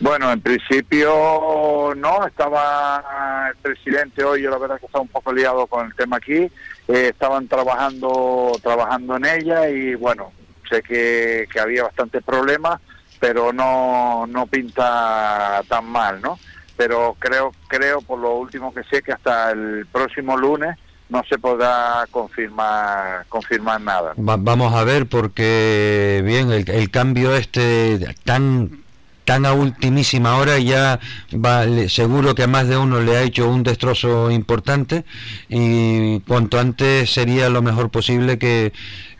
Bueno, 0.00 0.32
en 0.32 0.40
principio 0.40 1.92
no, 1.94 2.26
estaba 2.26 3.50
el 3.50 3.56
presidente 3.56 4.24
hoy, 4.24 4.42
yo 4.42 4.50
la 4.50 4.56
verdad 4.56 4.80
que 4.80 4.86
estaba 4.86 5.02
un 5.02 5.08
poco 5.08 5.30
liado 5.30 5.66
con 5.66 5.86
el 5.86 5.94
tema 5.94 6.16
aquí, 6.16 6.32
eh, 6.32 6.50
estaban 6.88 7.46
trabajando 7.48 8.52
trabajando 8.62 9.16
en 9.16 9.26
ella 9.26 9.68
y 9.68 9.94
bueno, 9.96 10.32
sé 10.70 10.82
que, 10.82 11.46
que 11.52 11.60
había 11.60 11.82
bastante 11.82 12.22
problemas, 12.22 12.80
pero 13.18 13.52
no, 13.52 14.26
no 14.26 14.46
pinta 14.46 15.62
tan 15.68 15.84
mal, 15.84 16.22
¿no? 16.22 16.38
Pero 16.78 17.14
creo, 17.18 17.52
creo 17.68 18.00
por 18.00 18.20
lo 18.20 18.36
último 18.36 18.72
que 18.72 18.84
sé 18.84 19.02
que 19.02 19.12
hasta 19.12 19.50
el 19.50 19.86
próximo 19.92 20.34
lunes 20.34 20.78
no 21.10 21.22
se 21.28 21.36
podrá 21.38 22.06
confirmar 22.10 23.26
confirmar 23.28 23.82
nada. 23.82 24.14
vamos 24.16 24.72
a 24.72 24.82
ver 24.84 25.06
porque 25.06 26.22
bien 26.24 26.50
el 26.52 26.90
cambio 26.90 27.34
este 27.34 27.98
tan 28.24 28.80
tan 29.30 29.46
a 29.46 29.52
ultimísima 29.52 30.38
hora 30.38 30.58
ya 30.58 30.98
va, 31.32 31.62
seguro 31.88 32.34
que 32.34 32.42
a 32.42 32.48
más 32.48 32.66
de 32.66 32.76
uno 32.76 33.00
le 33.00 33.16
ha 33.16 33.22
hecho 33.22 33.48
un 33.48 33.62
destrozo 33.62 34.28
importante 34.28 35.04
y 35.48 36.18
cuanto 36.22 36.58
antes 36.58 37.12
sería 37.12 37.48
lo 37.48 37.62
mejor 37.62 37.90
posible 37.90 38.40
que, 38.40 38.72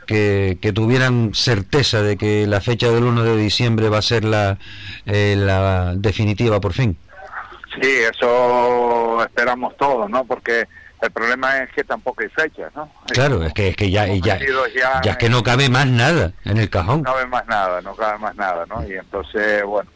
que, 0.08 0.72
tuvieran 0.74 1.30
certeza 1.32 2.02
de 2.02 2.16
que 2.16 2.44
la 2.48 2.60
fecha 2.60 2.90
del 2.90 3.04
1 3.04 3.22
de 3.22 3.36
diciembre 3.36 3.88
va 3.88 3.98
a 3.98 4.02
ser 4.02 4.24
la, 4.24 4.58
eh, 5.06 5.36
la 5.38 5.94
definitiva 5.94 6.60
por 6.60 6.72
fin. 6.72 6.96
Sí, 7.80 7.88
eso 8.12 9.22
esperamos 9.22 9.76
todos, 9.76 10.10
¿no? 10.10 10.24
Porque 10.24 10.66
el 11.02 11.10
problema 11.12 11.58
es 11.58 11.70
que 11.70 11.84
tampoco 11.84 12.22
hay 12.22 12.30
fechas, 12.30 12.74
¿no? 12.74 12.90
Claro, 13.06 13.44
es 13.44 13.52
que, 13.52 13.68
es 13.68 13.76
que 13.76 13.92
ya, 13.92 14.08
ya, 14.08 14.40
ya, 15.04 15.12
es 15.12 15.16
que 15.18 15.28
no 15.28 15.44
cabe 15.44 15.68
más 15.68 15.86
nada 15.86 16.32
en 16.44 16.58
el 16.58 16.68
cajón. 16.68 17.02
No 17.02 17.12
cabe 17.12 17.26
más 17.26 17.46
nada, 17.46 17.80
no 17.80 17.94
cabe 17.94 18.18
más 18.18 18.34
nada, 18.34 18.66
¿no? 18.66 18.84
Y 18.84 18.94
entonces, 18.94 19.62
bueno, 19.62 19.88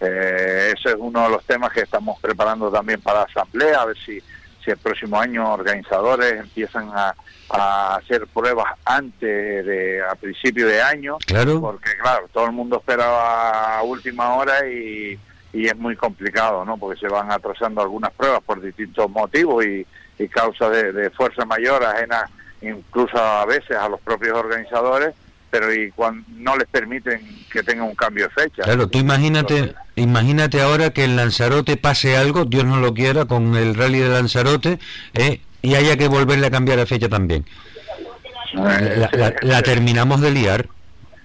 Eh, 0.00 0.74
ese 0.76 0.90
es 0.90 0.96
uno 0.98 1.24
de 1.24 1.30
los 1.30 1.44
temas 1.44 1.72
que 1.72 1.80
estamos 1.80 2.20
preparando 2.20 2.70
también 2.70 3.00
para 3.00 3.20
la 3.20 3.24
asamblea, 3.24 3.80
a 3.82 3.86
ver 3.86 3.96
si, 3.98 4.20
si 4.64 4.70
el 4.70 4.76
próximo 4.78 5.18
año 5.20 5.52
organizadores 5.52 6.34
empiezan 6.40 6.88
a, 6.94 7.14
a 7.50 7.96
hacer 7.96 8.26
pruebas 8.28 8.66
antes 8.84 9.66
de 9.66 10.00
a 10.08 10.14
principio 10.14 10.66
de 10.68 10.80
año, 10.80 11.16
Claro. 11.26 11.60
porque 11.60 11.96
claro, 12.00 12.28
todo 12.32 12.46
el 12.46 12.52
mundo 12.52 12.76
esperaba 12.78 13.78
a 13.78 13.82
última 13.82 14.34
hora 14.36 14.68
y, 14.68 15.18
y 15.52 15.66
es 15.66 15.76
muy 15.76 15.96
complicado, 15.96 16.64
¿no? 16.64 16.76
Porque 16.76 17.00
se 17.00 17.08
van 17.08 17.32
atrasando 17.32 17.80
algunas 17.82 18.12
pruebas 18.12 18.40
por 18.44 18.60
distintos 18.60 19.10
motivos 19.10 19.64
y, 19.64 19.84
y 20.18 20.28
causa 20.28 20.68
de, 20.70 20.92
de 20.92 21.10
fuerza 21.10 21.44
mayor 21.44 21.82
ajena 21.84 22.28
incluso 22.60 23.16
a 23.16 23.44
veces 23.46 23.76
a 23.76 23.88
los 23.88 24.00
propios 24.00 24.36
organizadores, 24.36 25.14
pero 25.50 25.72
y 25.72 25.90
cuando 25.92 26.24
no 26.36 26.56
les 26.56 26.68
permiten 26.68 27.20
que 27.50 27.62
tengan 27.62 27.86
un 27.86 27.94
cambio 27.94 28.24
de 28.28 28.42
fecha. 28.42 28.62
Claro, 28.62 28.88
tú 28.88 28.98
imagínate, 28.98 29.74
imagínate 29.96 30.60
ahora 30.60 30.90
que 30.90 31.04
en 31.04 31.16
Lanzarote 31.16 31.76
pase 31.76 32.16
algo, 32.16 32.44
Dios 32.44 32.64
no 32.64 32.76
lo 32.78 32.92
quiera, 32.94 33.24
con 33.24 33.56
el 33.56 33.74
rally 33.74 33.98
de 34.00 34.08
Lanzarote, 34.08 34.78
eh, 35.14 35.40
y 35.62 35.74
haya 35.74 35.96
que 35.96 36.08
volverle 36.08 36.46
a 36.46 36.50
cambiar 36.50 36.78
la 36.78 36.86
fecha 36.86 37.08
también. 37.08 37.44
La, 38.54 39.10
la- 39.12 39.34
la 39.42 39.62
terminamos 39.62 40.20
de 40.20 40.30
liar. 40.30 40.68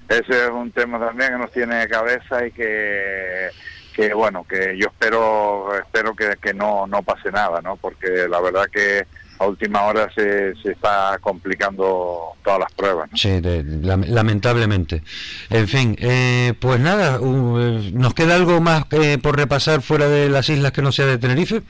Ese 0.09 0.45
es 0.45 0.49
un 0.51 0.71
tema 0.71 0.99
también 0.99 1.31
que 1.31 1.37
nos 1.37 1.51
tiene 1.51 1.75
de 1.75 1.87
cabeza 1.87 2.45
y 2.45 2.51
que, 2.51 3.49
que 3.95 4.13
bueno, 4.13 4.45
que 4.47 4.77
yo 4.77 4.87
espero 4.87 5.73
espero 5.77 6.13
que, 6.15 6.35
que 6.41 6.53
no, 6.53 6.85
no 6.87 7.01
pase 7.03 7.31
nada, 7.31 7.61
¿no? 7.61 7.77
Porque 7.77 8.27
la 8.29 8.41
verdad 8.41 8.65
que 8.71 9.05
a 9.43 9.47
última 9.47 9.83
hora 9.83 10.09
se, 10.13 10.55
se 10.55 10.71
está 10.71 11.17
complicando 11.21 12.33
todas 12.43 12.59
las 12.59 12.71
pruebas. 12.73 13.11
¿no? 13.11 13.17
Sí, 13.17 13.39
de- 13.41 13.63
lam- 13.63 14.05
lamentablemente. 14.07 15.03
En 15.49 15.67
fin, 15.67 15.95
eh, 15.99 16.53
pues 16.59 16.79
nada, 16.79 17.19
uh, 17.19 17.57
¿nos 17.93 18.13
queda 18.13 18.35
algo 18.35 18.59
más 18.61 18.85
eh, 18.91 19.17
por 19.21 19.35
repasar 19.37 19.81
fuera 19.81 20.07
de 20.07 20.29
las 20.29 20.49
islas 20.49 20.71
que 20.71 20.81
no 20.81 20.91
sea 20.91 21.05
de 21.05 21.17
Tenerife? 21.17 21.61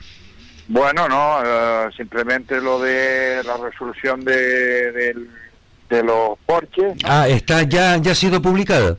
Bueno, 0.68 1.08
no, 1.08 1.38
eh, 1.44 1.88
simplemente 1.96 2.60
lo 2.60 2.80
de 2.80 3.42
la 3.44 3.56
resolución 3.58 4.24
de, 4.24 4.92
del- 4.92 5.28
de 5.90 6.02
los 6.02 6.38
porches. 6.46 6.94
¿no? 7.02 7.08
Ah, 7.08 7.28
está 7.28 7.62
ya, 7.62 7.96
ya 7.98 8.12
ha 8.12 8.14
sido 8.14 8.40
publicada. 8.40 8.96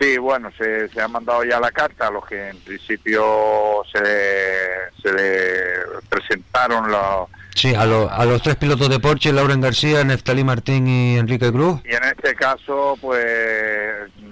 Sí, 0.00 0.18
bueno, 0.18 0.50
se, 0.58 0.88
se 0.88 1.00
ha 1.00 1.06
mandado 1.06 1.44
ya 1.44 1.60
la 1.60 1.70
carta 1.70 2.08
a 2.08 2.10
los 2.10 2.26
que 2.26 2.48
en 2.48 2.56
principio 2.58 3.82
se 3.92 4.00
le, 4.00 5.00
se 5.00 5.12
le 5.12 6.00
presentaron 6.08 6.90
los... 6.90 7.28
Sí, 7.54 7.74
a, 7.74 7.86
lo- 7.86 8.10
a 8.10 8.24
los 8.24 8.42
tres 8.42 8.56
pilotos 8.56 8.88
de 8.88 8.98
Porsche, 8.98 9.32
Lauren 9.32 9.60
García, 9.60 10.02
Neftalí 10.04 10.42
Martín 10.44 10.86
y 10.88 11.16
Enrique 11.16 11.52
Cruz. 11.52 11.80
Y 11.84 11.94
en 11.94 12.02
este 12.04 12.34
caso, 12.34 12.98
pues 13.00 13.24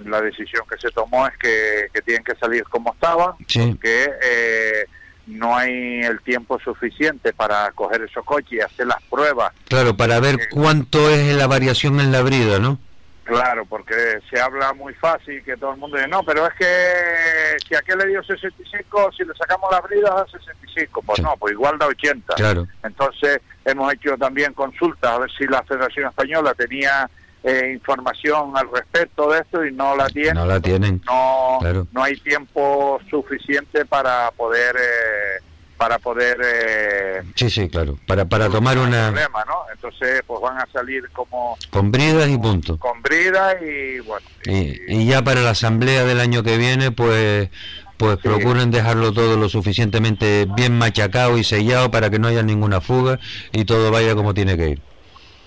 la 0.05 0.21
decisión 0.21 0.63
que 0.69 0.77
se 0.79 0.91
tomó 0.91 1.25
es 1.27 1.33
que, 1.37 1.87
que 1.93 2.01
tienen 2.01 2.23
que 2.23 2.35
salir 2.35 2.63
como 2.65 2.93
estaban, 2.93 3.31
Sí. 3.47 3.77
que 3.81 4.03
eh, 4.23 4.85
no 5.27 5.55
hay 5.55 6.01
el 6.01 6.19
tiempo 6.21 6.59
suficiente 6.59 7.31
para 7.31 7.71
coger 7.71 8.01
esos 8.01 8.25
coches 8.25 8.51
y 8.51 8.59
hacer 8.59 8.87
las 8.87 9.01
pruebas. 9.09 9.53
Claro, 9.69 9.95
para 9.95 10.19
ver 10.19 10.49
cuánto 10.51 11.09
es 11.09 11.33
la 11.35 11.47
variación 11.47 12.01
en 12.01 12.11
la 12.11 12.21
brida, 12.23 12.59
¿no? 12.59 12.77
Claro, 13.23 13.65
porque 13.65 14.19
se 14.29 14.39
habla 14.39 14.73
muy 14.73 14.93
fácil 14.95 15.41
que 15.43 15.55
todo 15.57 15.71
el 15.71 15.77
mundo 15.77 15.95
dice, 15.97 16.09
no, 16.09 16.23
pero 16.23 16.45
es 16.45 16.53
que 16.55 17.57
si 17.67 17.73
a 17.75 17.79
aquel 17.79 17.99
le 17.99 18.07
dio 18.07 18.23
65, 18.23 19.11
si 19.17 19.23
le 19.23 19.33
sacamos 19.35 19.71
la 19.71 19.79
brida 19.81 20.09
da 20.09 20.25
65. 20.27 21.01
Pues 21.05 21.21
no, 21.21 21.35
pues 21.37 21.53
igual 21.53 21.77
da 21.77 21.87
80. 21.87 22.33
Claro. 22.35 22.67
Entonces 22.83 23.39
hemos 23.65 23.93
hecho 23.93 24.17
también 24.17 24.53
consultas 24.53 25.11
a 25.11 25.19
ver 25.19 25.31
si 25.31 25.45
la 25.45 25.63
Federación 25.63 26.07
Española 26.09 26.53
tenía 26.53 27.09
eh, 27.43 27.71
información 27.73 28.55
al 28.57 28.69
respecto 28.71 29.29
de 29.31 29.39
esto 29.39 29.65
y 29.65 29.71
no 29.71 29.95
la 29.95 30.07
tiene. 30.07 30.33
No 30.33 30.45
la 30.45 30.59
tienen. 30.59 31.01
No, 31.05 31.57
Claro. 31.61 31.87
no 31.91 32.03
hay 32.03 32.17
tiempo 32.17 32.99
suficiente 33.09 33.85
para 33.85 34.31
poder 34.31 34.75
eh, 34.77 35.41
para 35.83 35.99
poder 35.99 36.37
eh, 36.41 37.23
Sí, 37.35 37.49
sí, 37.49 37.67
claro. 37.67 37.97
Para, 38.07 38.23
para 38.23 38.47
tomar 38.47 38.77
una... 38.77 39.07
problema, 39.07 39.43
¿no? 39.45 39.65
Entonces 39.69 40.21
pues 40.25 40.39
van 40.39 40.57
a 40.57 40.65
salir 40.71 41.09
como 41.09 41.57
con 41.71 41.91
bridas 41.91 42.29
y 42.29 42.37
punto. 42.37 42.79
con 42.79 43.01
brida 43.01 43.61
y 43.61 43.99
bueno 43.99 44.25
Y, 44.45 44.79
y 44.87 45.05
ya 45.05 45.21
para 45.23 45.41
la 45.41 45.49
asamblea 45.49 46.05
del 46.05 46.21
año 46.21 46.41
que 46.41 46.57
viene, 46.57 46.91
pues 46.91 47.49
pues 47.97 48.17
procuren 48.19 48.71
dejarlo 48.71 49.11
todo 49.11 49.35
lo 49.35 49.49
suficientemente 49.49 50.47
bien 50.55 50.77
machacado 50.77 51.37
y 51.37 51.43
sellado 51.43 51.91
para 51.91 52.09
que 52.09 52.17
no 52.17 52.29
haya 52.29 52.43
ninguna 52.43 52.79
fuga 52.79 53.19
y 53.51 53.65
todo 53.65 53.91
vaya 53.91 54.15
como 54.15 54.33
tiene 54.33 54.55
que 54.55 54.69
ir. 54.69 54.81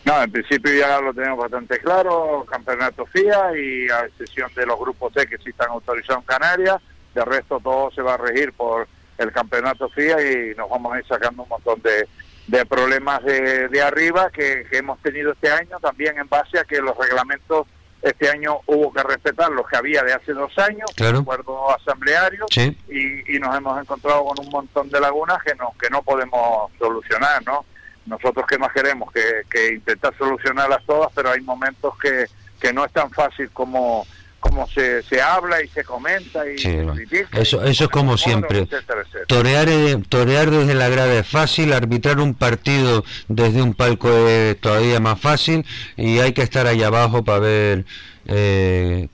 No, 0.04 0.22
en 0.22 0.30
principio 0.30 0.70
ya 0.74 1.00
lo 1.00 1.14
tenemos 1.14 1.38
bastante 1.38 1.78
claro, 1.78 2.44
campeonato 2.46 3.06
FIA 3.06 3.58
y 3.58 3.88
a 3.88 4.04
excepción 4.04 4.50
de 4.54 4.66
los 4.66 4.78
grupos 4.78 5.14
C 5.14 5.26
que 5.26 5.38
sí 5.38 5.48
están 5.48 5.70
autorizados 5.70 6.22
en 6.22 6.26
Canarias, 6.26 6.76
de 7.14 7.24
resto 7.24 7.58
todo 7.58 7.90
se 7.90 8.02
va 8.02 8.14
a 8.14 8.18
regir 8.18 8.52
por 8.52 8.86
el 9.18 9.32
campeonato 9.32 9.88
FIA 9.90 10.20
y 10.20 10.54
nos 10.56 10.68
vamos 10.68 10.92
a 10.94 10.98
ir 10.98 11.06
sacando 11.06 11.42
un 11.44 11.48
montón 11.48 11.80
de, 11.82 12.08
de 12.46 12.66
problemas 12.66 13.22
de, 13.24 13.68
de 13.68 13.82
arriba 13.82 14.30
que, 14.30 14.66
que 14.70 14.78
hemos 14.78 15.00
tenido 15.02 15.32
este 15.32 15.50
año, 15.50 15.78
también 15.80 16.18
en 16.18 16.28
base 16.28 16.58
a 16.58 16.64
que 16.64 16.80
los 16.80 16.96
reglamentos 16.96 17.66
este 18.02 18.28
año 18.30 18.60
hubo 18.66 18.92
que 18.92 19.02
respetar 19.02 19.50
los 19.50 19.66
que 19.66 19.76
había 19.76 20.02
de 20.04 20.12
hace 20.12 20.32
dos 20.32 20.56
años, 20.58 20.88
Claro. 20.94 21.20
acuerdo 21.20 21.70
asambleario, 21.74 22.46
Sí. 22.50 22.76
y, 22.88 23.36
y 23.36 23.40
nos 23.40 23.56
hemos 23.56 23.80
encontrado 23.80 24.24
con 24.26 24.38
un 24.44 24.50
montón 24.52 24.88
de 24.90 25.00
lagunas 25.00 25.42
que 25.42 25.54
no, 25.56 25.72
que 25.80 25.90
no 25.90 26.02
podemos 26.02 26.70
solucionar, 26.78 27.42
¿no? 27.44 27.64
Nosotros 28.04 28.46
qué 28.48 28.58
más 28.58 28.72
queremos 28.72 29.10
que, 29.12 29.42
que 29.50 29.74
intentar 29.74 30.16
solucionarlas 30.16 30.84
todas, 30.86 31.10
pero 31.14 31.30
hay 31.32 31.40
momentos 31.40 31.98
que, 31.98 32.26
que 32.60 32.72
no 32.72 32.84
es 32.84 32.92
tan 32.92 33.10
fácil 33.10 33.50
como, 33.50 34.06
como 34.40 34.66
se, 34.68 35.02
se 35.02 35.20
habla 35.20 35.62
y 35.62 35.68
se 35.68 35.82
comenta 35.84 36.48
y 36.48 36.58
Sí, 36.58 36.70
se 36.70 36.86
critica. 36.86 37.38
Eso, 37.38 37.64
eso 37.64 37.84
es 37.84 37.90
como 37.90 38.16
siempre. 38.16 38.60
etcétera, 38.60 39.00
etcétera. 39.02 39.24
Torear, 39.26 39.68
torear 40.08 40.50
desde 40.50 40.74
la 40.74 40.88
grada 40.88 41.14
es 41.14 41.26
fácil, 41.26 41.72
arbitrar 41.72 42.20
un 42.20 42.34
partido 42.34 43.04
desde 43.28 43.62
un 43.62 43.74
palco 43.74 44.08
es 44.28 44.60
todavía 44.60 45.00
más 45.00 45.20
fácil 45.20 45.64
y 45.96 46.20
hay 46.20 46.32
que 46.32 46.42
estar 46.42 46.66
ahí 46.66 46.82
abajo 46.82 47.24
para 47.24 47.40
ver 47.40 47.84
eh, 48.26 49.08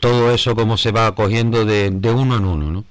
todo 0.00 0.32
eso 0.32 0.54
cómo 0.54 0.76
se 0.76 0.92
va 0.92 1.14
cogiendo 1.14 1.64
de, 1.64 1.90
de 1.90 2.10
uno 2.10 2.36
en 2.36 2.44
uno, 2.44 2.70
¿no? 2.70 2.84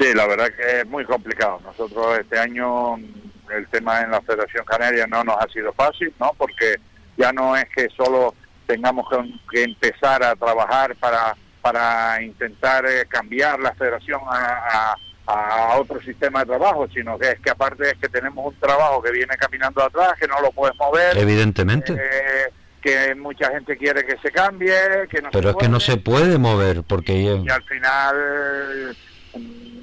Sí, 0.00 0.14
la 0.14 0.26
verdad 0.26 0.48
que 0.56 0.80
es 0.80 0.86
muy 0.86 1.04
complicado. 1.04 1.60
Nosotros 1.64 2.18
este 2.18 2.38
año 2.38 2.96
el 2.96 3.66
tema 3.70 4.00
en 4.00 4.10
la 4.10 4.20
Federación 4.22 4.64
Canaria 4.64 5.06
no 5.06 5.22
nos 5.24 5.36
ha 5.36 5.46
sido 5.52 5.72
fácil, 5.74 6.12
¿no? 6.18 6.32
Porque 6.38 6.76
ya 7.18 7.32
no 7.32 7.54
es 7.56 7.66
que 7.76 7.88
solo 7.96 8.34
tengamos 8.74 9.06
que, 9.50 9.62
empezar 9.64 10.22
a 10.22 10.34
trabajar 10.36 10.94
para 10.96 11.36
para 11.60 12.20
intentar 12.20 12.84
eh, 12.86 13.06
cambiar 13.08 13.60
la 13.60 13.72
Federación 13.74 14.20
a, 14.28 14.94
a- 14.94 14.96
a 15.24 15.76
otro 15.78 16.00
sistema 16.02 16.40
de 16.40 16.46
trabajo, 16.46 16.88
sino 16.92 17.16
que 17.16 17.30
es 17.30 17.40
que 17.40 17.50
aparte 17.50 17.88
es 17.90 17.94
que 17.98 18.08
tenemos 18.08 18.44
un 18.44 18.58
trabajo 18.58 19.00
que 19.00 19.12
viene 19.12 19.36
caminando 19.36 19.80
atrás, 19.84 20.14
que 20.18 20.26
no 20.26 20.40
lo 20.40 20.50
puedes 20.50 20.76
mover, 20.76 21.16
Evidentemente. 21.16 21.92
eh, 21.92 22.52
que 22.82 23.14
mucha 23.14 23.48
gente 23.52 23.76
quiere 23.76 24.04
que 24.04 24.18
se 24.18 24.32
cambie, 24.32 24.74
que 25.08 25.22
no 25.22 25.30
Pero 25.30 25.50
es 25.50 25.56
que 25.56 25.68
no 25.68 25.78
se 25.78 25.96
puede 25.98 26.36
mover 26.38 26.82
porque 26.82 27.12
y 27.12 27.48
al 27.48 27.62
final 27.62 28.96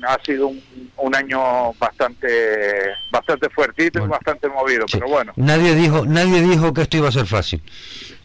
ha 0.07 0.17
sido 0.23 0.47
un, 0.47 0.61
un 0.97 1.15
año 1.15 1.73
bastante 1.73 2.27
bastante 3.11 3.49
fuertito 3.49 4.03
y 4.03 4.07
bastante 4.07 4.47
movido 4.47 4.85
pero 4.91 5.07
bueno. 5.07 5.33
Nadie 5.35 5.75
dijo 5.75 6.05
nadie 6.05 6.41
dijo 6.41 6.73
que 6.73 6.81
esto 6.81 6.97
iba 6.97 7.09
a 7.09 7.11
ser 7.11 7.25
fácil. 7.25 7.61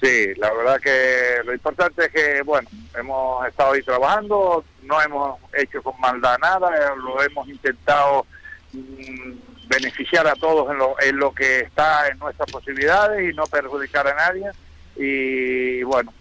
sí 0.03 0.35
la 0.37 0.53
verdad 0.53 0.81
que 0.81 1.43
lo 1.45 1.53
importante 1.53 2.07
es 2.07 2.13
que 2.13 2.43
bueno 2.43 2.69
hemos 2.99 3.47
estado 3.47 3.73
ahí 3.73 3.83
trabajando 3.83 4.65
no 4.83 5.03
hemos 5.03 5.39
hecho 5.55 5.83
con 5.83 5.99
maldad 6.01 6.39
nada 6.41 6.71
eh, 6.77 6.97
lo 6.97 7.23
hemos 7.23 7.49
intentado 7.49 8.27
mm, 8.73 9.33
beneficiar 9.69 10.27
a 10.27 10.35
todos 10.35 10.71
en 10.71 10.79
lo, 10.79 10.97
en 11.01 11.17
lo 11.17 11.33
que 11.33 11.61
está 11.61 12.09
en 12.09 12.19
nuestras 12.19 12.51
posibilidades 12.51 13.33
y 13.33 13.35
no 13.35 13.45
perjudicar 13.45 14.07
a 14.07 14.15
nadie. 14.15 14.51
Y 14.97 15.83
bueno 15.83 16.13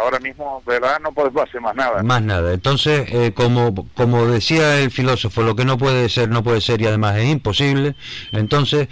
ahora 0.00 0.18
mismo 0.20 0.62
verdad 0.66 0.98
no 1.00 1.12
podemos 1.12 1.42
hacer 1.48 1.60
más 1.60 1.74
nada 1.76 2.02
Más 2.02 2.22
nada. 2.22 2.52
Entonces, 2.52 3.06
eh, 3.10 3.32
como, 3.34 3.74
como 3.94 4.26
decía 4.26 4.78
el 4.80 4.90
filósofo, 4.90 5.42
lo 5.42 5.54
que 5.56 5.64
no 5.64 5.78
puede 5.78 6.08
ser, 6.08 6.28
no 6.28 6.42
puede 6.42 6.60
ser 6.60 6.80
y 6.80 6.86
además 6.86 7.16
es 7.18 7.26
imposible. 7.26 7.94
Entonces, 8.32 8.88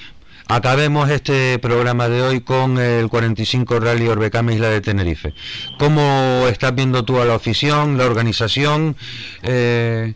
acabemos 0.48 1.10
este 1.10 1.58
programa 1.58 2.08
de 2.08 2.22
hoy 2.22 2.40
con 2.40 2.78
el 2.78 3.08
45 3.08 3.80
Rally 3.80 4.06
Orbecama 4.08 4.52
Isla 4.52 4.68
de 4.68 4.80
Tenerife. 4.80 5.34
¿Cómo 5.78 6.44
estás 6.48 6.74
viendo 6.74 7.04
tú 7.04 7.20
a 7.20 7.24
la 7.24 7.34
afición, 7.34 7.98
la 7.98 8.06
organización? 8.06 8.96
Eh, 9.42 10.14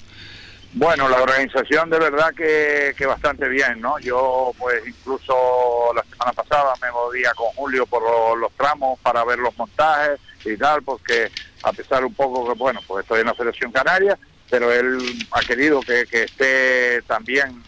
Bueno, 0.73 1.09
la 1.09 1.21
organización 1.21 1.91
de 1.91 1.99
verdad 1.99 2.33
que, 2.37 2.95
que 2.97 3.05
bastante 3.05 3.49
bien, 3.49 3.81
¿no? 3.81 3.99
Yo 3.99 4.53
pues 4.57 4.81
incluso 4.87 5.35
la 5.97 6.05
semana 6.05 6.33
pasada 6.33 6.75
me 6.81 6.93
movía 6.93 7.33
con 7.35 7.49
Julio 7.57 7.87
por 7.87 8.01
lo- 8.03 8.37
los 8.37 8.53
tramos 8.53 9.01
para 9.01 9.25
ver 9.25 9.41
los 9.41 9.57
montajes 9.59 10.21
y 10.45 10.57
tal, 10.57 10.83
porque 10.83 11.31
a 11.63 11.73
pesar 11.73 12.05
un 12.05 12.15
poco 12.15 12.47
que, 12.47 12.59
bueno, 12.59 12.81
pues 12.87 13.03
estoy 13.03 13.21
en 13.21 13.27
la 13.27 13.35
Federación 13.35 13.73
Canaria, 13.73 14.19
pero 14.49 14.73
él 14.73 14.99
ha 15.33 15.41
querido 15.41 15.81
que, 15.81 16.07
que 16.07 16.25
esté 16.25 17.03
también 17.03 17.63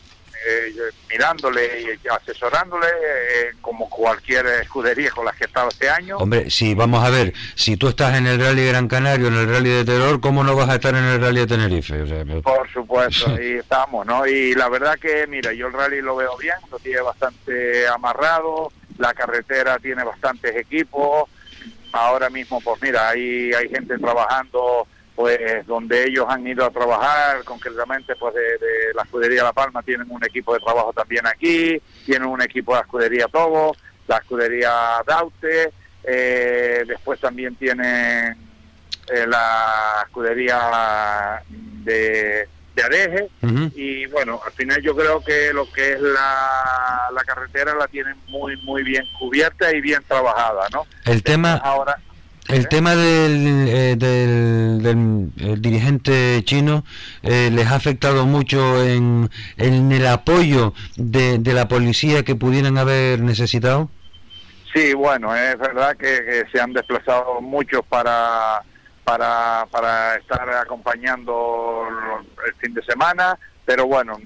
eh, 0.44 0.74
mirándole 1.09 1.99
y 2.03 2.09
asesorándole 2.09 2.86
eh, 2.89 3.53
como 3.61 3.89
cualquier 3.89 4.44
escudería 4.47 5.11
con 5.11 5.24
las 5.24 5.36
que 5.36 5.44
he 5.44 5.47
estado 5.47 5.69
este 5.69 5.89
año. 5.89 6.16
Hombre, 6.16 6.51
si 6.51 6.74
vamos 6.74 7.05
a 7.05 7.11
ver, 7.11 7.32
si 7.55 7.77
tú 7.77 7.86
estás 7.86 8.16
en 8.16 8.27
el 8.27 8.40
Rally 8.40 8.66
Gran 8.66 8.89
Canario, 8.89 9.28
en 9.28 9.35
el 9.35 9.49
Rally 9.49 9.70
de 9.70 9.85
Terror, 9.85 10.20
¿cómo 10.20 10.43
no 10.43 10.57
vas 10.57 10.69
a 10.69 10.74
estar 10.74 10.97
en 10.97 11.05
el 11.05 11.20
Rally 11.20 11.40
de 11.40 11.47
Tenerife? 11.47 11.94
Por 12.43 12.73
supuesto, 12.73 13.31
ahí 13.39 13.53
estamos, 13.53 14.05
¿no? 14.05 14.27
Y 14.27 14.55
la 14.55 14.69
verdad 14.69 14.99
que, 14.99 15.28
mira, 15.28 15.53
yo 15.53 15.69
el 15.69 15.74
rally 15.74 16.01
lo 16.01 16.16
veo 16.16 16.36
bien, 16.39 16.57
lo 16.73 16.78
tiene 16.81 17.03
bastante 17.03 17.86
amarrado, 17.86 18.73
la 18.99 19.15
carretera 19.15 19.78
tiene 19.78 20.03
bastantes 20.03 20.57
equipos, 20.57 21.31
ahora 21.93 22.31
mismo, 22.31 22.60
pues 22.60 22.81
mira, 22.82 23.10
hay, 23.10 23.52
hay 23.52 23.69
gente 23.69 23.98
trabajando 23.98 24.86
pues 25.14 25.66
donde 25.66 26.05
ellos 26.05 26.24
han 26.28 26.47
ido 26.47 26.64
a 26.64 26.70
trabajar, 26.70 27.44
concretamente 27.44 28.16
pues 28.16 28.35
de, 28.35 28.94
la 28.94 29.02
escudería 29.02 29.43
La 29.43 29.52
Palma 29.52 29.82
tienen 29.82 30.10
un 30.10 30.24
equipo 30.24 30.55
de 30.55 30.60
trabajo 30.60 30.93
también 30.93 31.27
aquí, 31.27 31.81
tienen 32.06 32.28
un 32.28 32.40
equipo 32.40 32.73
de 32.73 32.78
la 32.78 32.85
escudería 32.85 33.28
Togo, 33.28 33.77
la 34.06 34.16
escudería 34.16 35.02
Daute, 35.06 35.73
eh, 36.02 36.85
después 36.86 37.20
también 37.20 37.55
tienen 37.56 38.36
eh, 39.12 39.27
la 39.27 40.02
escudería 40.06 41.43
de, 41.48 42.48
de 42.74 42.82
Areje 42.82 43.28
y 43.74 44.07
bueno, 44.07 44.40
al 44.44 44.53
final 44.53 44.81
yo 44.82 44.97
creo 44.97 45.23
que 45.23 45.53
lo 45.53 45.70
que 45.70 45.93
es 45.93 46.01
la, 46.01 47.09
la 47.12 47.24
carretera 47.24 47.74
la 47.74 47.86
tienen 47.86 48.16
muy 48.28 48.57
muy 48.62 48.82
bien 48.82 49.05
cubierta 49.19 49.74
y 49.74 49.81
bien 49.81 50.03
trabajada, 50.07 50.69
¿no? 50.73 50.86
El 51.05 51.23
tema 51.23 51.55
ahora 51.57 51.97
el 52.49 52.69
tema 52.69 52.94
del, 52.94 53.69
eh, 53.69 53.97
del, 53.97 55.31
dirigente 55.62 56.43
chino 56.44 56.85
eh, 57.23 57.51
les 57.53 57.66
ha 57.69 57.77
afectado 57.77 58.27
mucho 58.27 58.85
en, 58.85 59.31
en 59.57 59.93
el 59.93 60.07
apoyo 60.07 60.74
de, 60.97 61.39
de, 61.39 61.55
la 61.55 61.69
policía 61.69 62.24
que 62.24 62.35
pudieran 62.35 62.78
haber 62.78 63.20
necesitado. 63.20 63.90
Sí, 64.74 64.93
bueno, 64.94 65.35
es 65.35 65.57
verdad 65.59 65.97
que, 65.97 66.44
se 66.51 66.61
han 66.61 66.73
desplazado 66.73 67.40
muchos 67.40 67.82
para, 67.86 68.62
para, 69.05 69.66
para 69.70 70.16
estar 70.16 70.49
acompañando 70.51 71.89
el 72.47 72.55
fin 72.55 72.74
de 72.74 72.83
semana, 72.83 73.39
pero 73.65 73.87
bueno, 73.87 74.19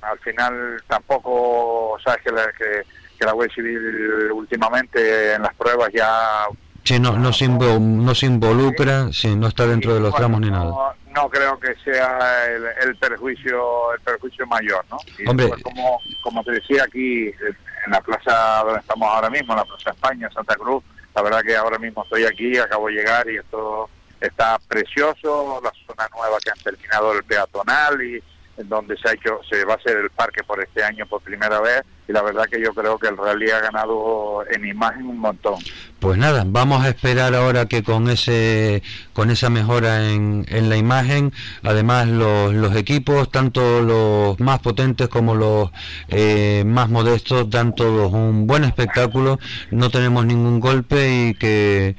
al 0.00 0.18
final 0.20 0.82
tampoco, 0.86 1.96
sabes 2.04 2.22
que 2.22 2.30
la, 2.30 2.52
que, 2.52 2.82
que 3.18 3.24
la 3.24 3.32
Guardia 3.32 3.54
Civil 3.54 4.30
últimamente 4.32 5.34
en 5.34 5.42
las 5.42 5.54
pruebas 5.54 5.90
ya 5.92 6.46
Sí, 6.84 6.98
no, 6.98 7.16
no, 7.16 7.32
se, 7.32 7.46
no 7.46 8.14
se 8.14 8.26
involucra, 8.26 9.12
sí, 9.12 9.36
no 9.36 9.46
está 9.46 9.66
dentro 9.66 9.94
de 9.94 10.00
los 10.00 10.12
tramos 10.14 10.40
ni 10.40 10.50
nada. 10.50 10.96
No, 11.14 11.28
creo 11.28 11.58
que 11.60 11.74
sea 11.84 12.44
el, 12.82 12.96
perjuicio 12.96 13.92
el 13.94 14.00
perjuicio 14.00 14.46
mayor, 14.48 14.84
¿no? 14.90 14.98
Hombre, 15.28 15.48
como, 15.62 16.00
como 16.24 16.42
te 16.42 16.52
decía 16.52 16.82
aquí, 16.82 17.26
en 17.28 17.90
la 17.90 18.00
plaza 18.00 18.62
donde 18.64 18.80
estamos 18.80 19.08
ahora 19.08 19.30
mismo, 19.30 19.52
en 19.52 19.58
la 19.58 19.64
Plaza 19.64 19.90
España, 19.90 20.28
Santa 20.34 20.56
Cruz, 20.56 20.82
la 21.14 21.22
verdad 21.22 21.42
que 21.42 21.54
ahora 21.54 21.78
mismo 21.78 22.02
estoy 22.02 22.24
aquí, 22.24 22.58
acabo 22.58 22.88
de 22.88 22.94
llegar 22.94 23.28
y 23.30 23.36
esto 23.36 23.88
está 24.22 24.58
precioso, 24.58 25.60
la 25.62 25.72
zona 25.86 26.08
nueva 26.14 26.38
que 26.38 26.50
han 26.50 26.58
terminado 26.58 27.12
el 27.12 27.24
peatonal 27.24 28.02
y 28.02 28.22
donde 28.68 28.96
se 28.96 29.08
ha 29.08 29.12
hecho, 29.12 29.40
se 29.48 29.64
va 29.64 29.74
a 29.74 29.76
hacer 29.76 29.96
el 29.96 30.10
parque 30.10 30.42
por 30.44 30.62
este 30.62 30.82
año 30.82 31.06
por 31.06 31.22
primera 31.22 31.60
vez 31.60 31.82
y 32.08 32.12
la 32.12 32.22
verdad 32.22 32.44
que 32.50 32.60
yo 32.60 32.74
creo 32.74 32.98
que 32.98 33.08
el 33.08 33.16
rally 33.16 33.50
ha 33.50 33.60
ganado 33.60 34.44
en 34.50 34.66
imagen 34.66 35.06
un 35.06 35.18
montón. 35.18 35.54
Pues 36.00 36.18
nada, 36.18 36.44
vamos 36.46 36.84
a 36.84 36.88
esperar 36.88 37.34
ahora 37.34 37.66
que 37.66 37.82
con 37.82 38.08
ese 38.08 38.82
con 39.12 39.30
esa 39.30 39.50
mejora 39.50 40.10
en, 40.10 40.44
en 40.48 40.68
la 40.68 40.76
imagen, 40.76 41.32
además 41.62 42.08
los, 42.08 42.52
los 42.52 42.74
equipos, 42.74 43.30
tanto 43.30 43.80
los 43.80 44.40
más 44.40 44.58
potentes 44.60 45.08
como 45.08 45.34
los 45.34 45.70
eh, 46.08 46.64
más 46.66 46.88
modestos, 46.88 47.48
dan 47.50 47.74
todos 47.74 48.12
un 48.12 48.46
buen 48.46 48.64
espectáculo, 48.64 49.38
no 49.70 49.90
tenemos 49.90 50.26
ningún 50.26 50.58
golpe 50.58 51.28
y 51.28 51.34
que 51.34 51.96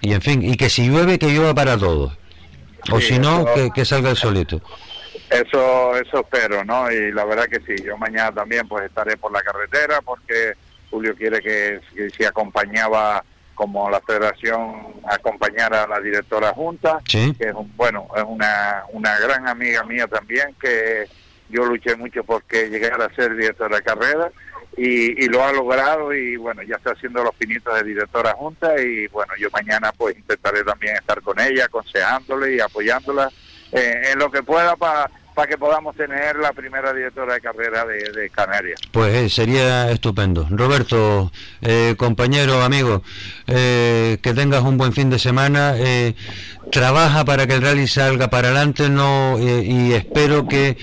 y 0.00 0.14
en 0.14 0.22
fin, 0.22 0.42
y 0.42 0.56
que 0.56 0.70
si 0.70 0.88
llueve 0.88 1.18
que 1.18 1.28
llueva 1.28 1.54
para 1.54 1.76
todos. 1.76 2.18
O 2.90 3.00
si 3.00 3.18
no, 3.18 3.44
que, 3.54 3.70
que 3.70 3.84
salga 3.84 4.10
el 4.10 4.16
solito. 4.16 4.60
Eso, 5.32 5.96
eso 5.96 6.20
espero, 6.20 6.62
¿no? 6.62 6.90
Y 6.92 7.10
la 7.10 7.24
verdad 7.24 7.46
que 7.46 7.60
sí, 7.60 7.82
yo 7.82 7.96
mañana 7.96 8.32
también 8.32 8.68
pues 8.68 8.84
estaré 8.84 9.16
por 9.16 9.32
la 9.32 9.40
carretera 9.40 10.02
porque 10.02 10.52
Julio 10.90 11.16
quiere 11.16 11.40
que, 11.40 11.80
si 12.14 12.24
acompañaba 12.24 13.24
como 13.54 13.88
la 13.88 14.00
federación 14.00 15.00
acompañara 15.08 15.84
a 15.84 15.86
la 15.88 16.00
directora 16.00 16.52
junta, 16.52 17.00
que 17.06 17.34
es 17.38 17.54
un, 17.54 17.74
bueno, 17.76 18.08
es 18.14 18.24
una, 18.26 18.84
una 18.92 19.18
gran 19.20 19.48
amiga 19.48 19.82
mía 19.84 20.06
también 20.06 20.54
que 20.60 21.06
yo 21.48 21.64
luché 21.64 21.96
mucho 21.96 22.24
porque 22.24 22.68
llegara 22.68 23.06
a 23.06 23.14
ser 23.14 23.34
directora 23.34 23.76
de 23.76 23.82
carrera 23.82 24.30
y, 24.76 25.24
y, 25.24 25.28
lo 25.28 25.44
ha 25.44 25.52
logrado 25.52 26.12
y 26.12 26.36
bueno, 26.36 26.62
ya 26.62 26.76
está 26.76 26.92
haciendo 26.92 27.22
los 27.22 27.34
pinitos 27.34 27.74
de 27.74 27.84
directora 27.84 28.32
junta 28.34 28.78
y 28.80 29.06
bueno, 29.08 29.32
yo 29.38 29.48
mañana 29.50 29.92
pues 29.92 30.16
intentaré 30.16 30.62
también 30.64 30.96
estar 30.96 31.22
con 31.22 31.38
ella, 31.40 31.66
aconsejándole 31.66 32.56
y 32.56 32.60
apoyándola 32.60 33.30
eh, 33.70 34.10
en 34.12 34.18
lo 34.18 34.30
que 34.30 34.42
pueda 34.42 34.76
para 34.76 35.10
para 35.34 35.48
que 35.48 35.58
podamos 35.58 35.96
tener 35.96 36.36
la 36.36 36.52
primera 36.52 36.92
directora 36.92 37.34
de 37.34 37.40
carrera 37.40 37.84
de, 37.84 38.30
Canarias. 38.30 38.80
Pues 38.90 39.14
eh, 39.14 39.28
sería 39.28 39.90
estupendo. 39.90 40.46
Roberto, 40.50 41.32
eh, 41.60 41.94
compañero, 41.96 42.62
amigo, 42.62 43.02
eh, 43.46 44.18
que 44.22 44.34
tengas 44.34 44.62
un 44.62 44.76
buen 44.76 44.92
fin 44.92 45.10
de 45.10 45.18
semana. 45.18 45.74
trabaja 46.70 47.24
para 47.24 47.46
que 47.46 47.54
el 47.54 47.62
rally 47.62 47.86
salga 47.86 48.30
para 48.30 48.48
adelante 48.48 48.88
no 48.88 49.36
y 49.38 49.92
espero 49.92 50.46
que 50.46 50.76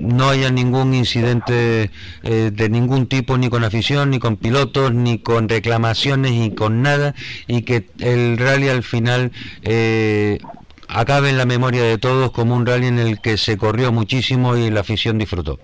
no 0.00 0.30
haya 0.30 0.50
ningún 0.50 0.94
incidente 0.94 1.90
de 2.22 2.68
ningún 2.70 3.06
tipo, 3.06 3.36
ni 3.36 3.50
con 3.50 3.64
afición, 3.64 4.10
ni 4.10 4.18
con 4.18 4.36
pilotos, 4.36 4.94
ni 4.94 5.18
con 5.18 5.48
reclamaciones, 5.48 6.32
ni 6.32 6.54
con 6.54 6.82
nada, 6.82 7.14
y 7.46 7.62
que 7.62 7.88
el 7.98 8.38
rally 8.38 8.68
al 8.68 8.82
final 8.82 9.32
acabe 10.94 11.28
en 11.28 11.36
la 11.36 11.44
memoria 11.44 11.82
de 11.82 11.98
todos 11.98 12.30
como 12.30 12.54
un 12.54 12.64
rally 12.64 12.86
en 12.86 12.98
el 12.98 13.20
que 13.20 13.36
se 13.36 13.58
corrió 13.58 13.92
muchísimo 13.92 14.56
y 14.56 14.70
la 14.70 14.80
afición 14.80 15.18
disfrutó. 15.18 15.58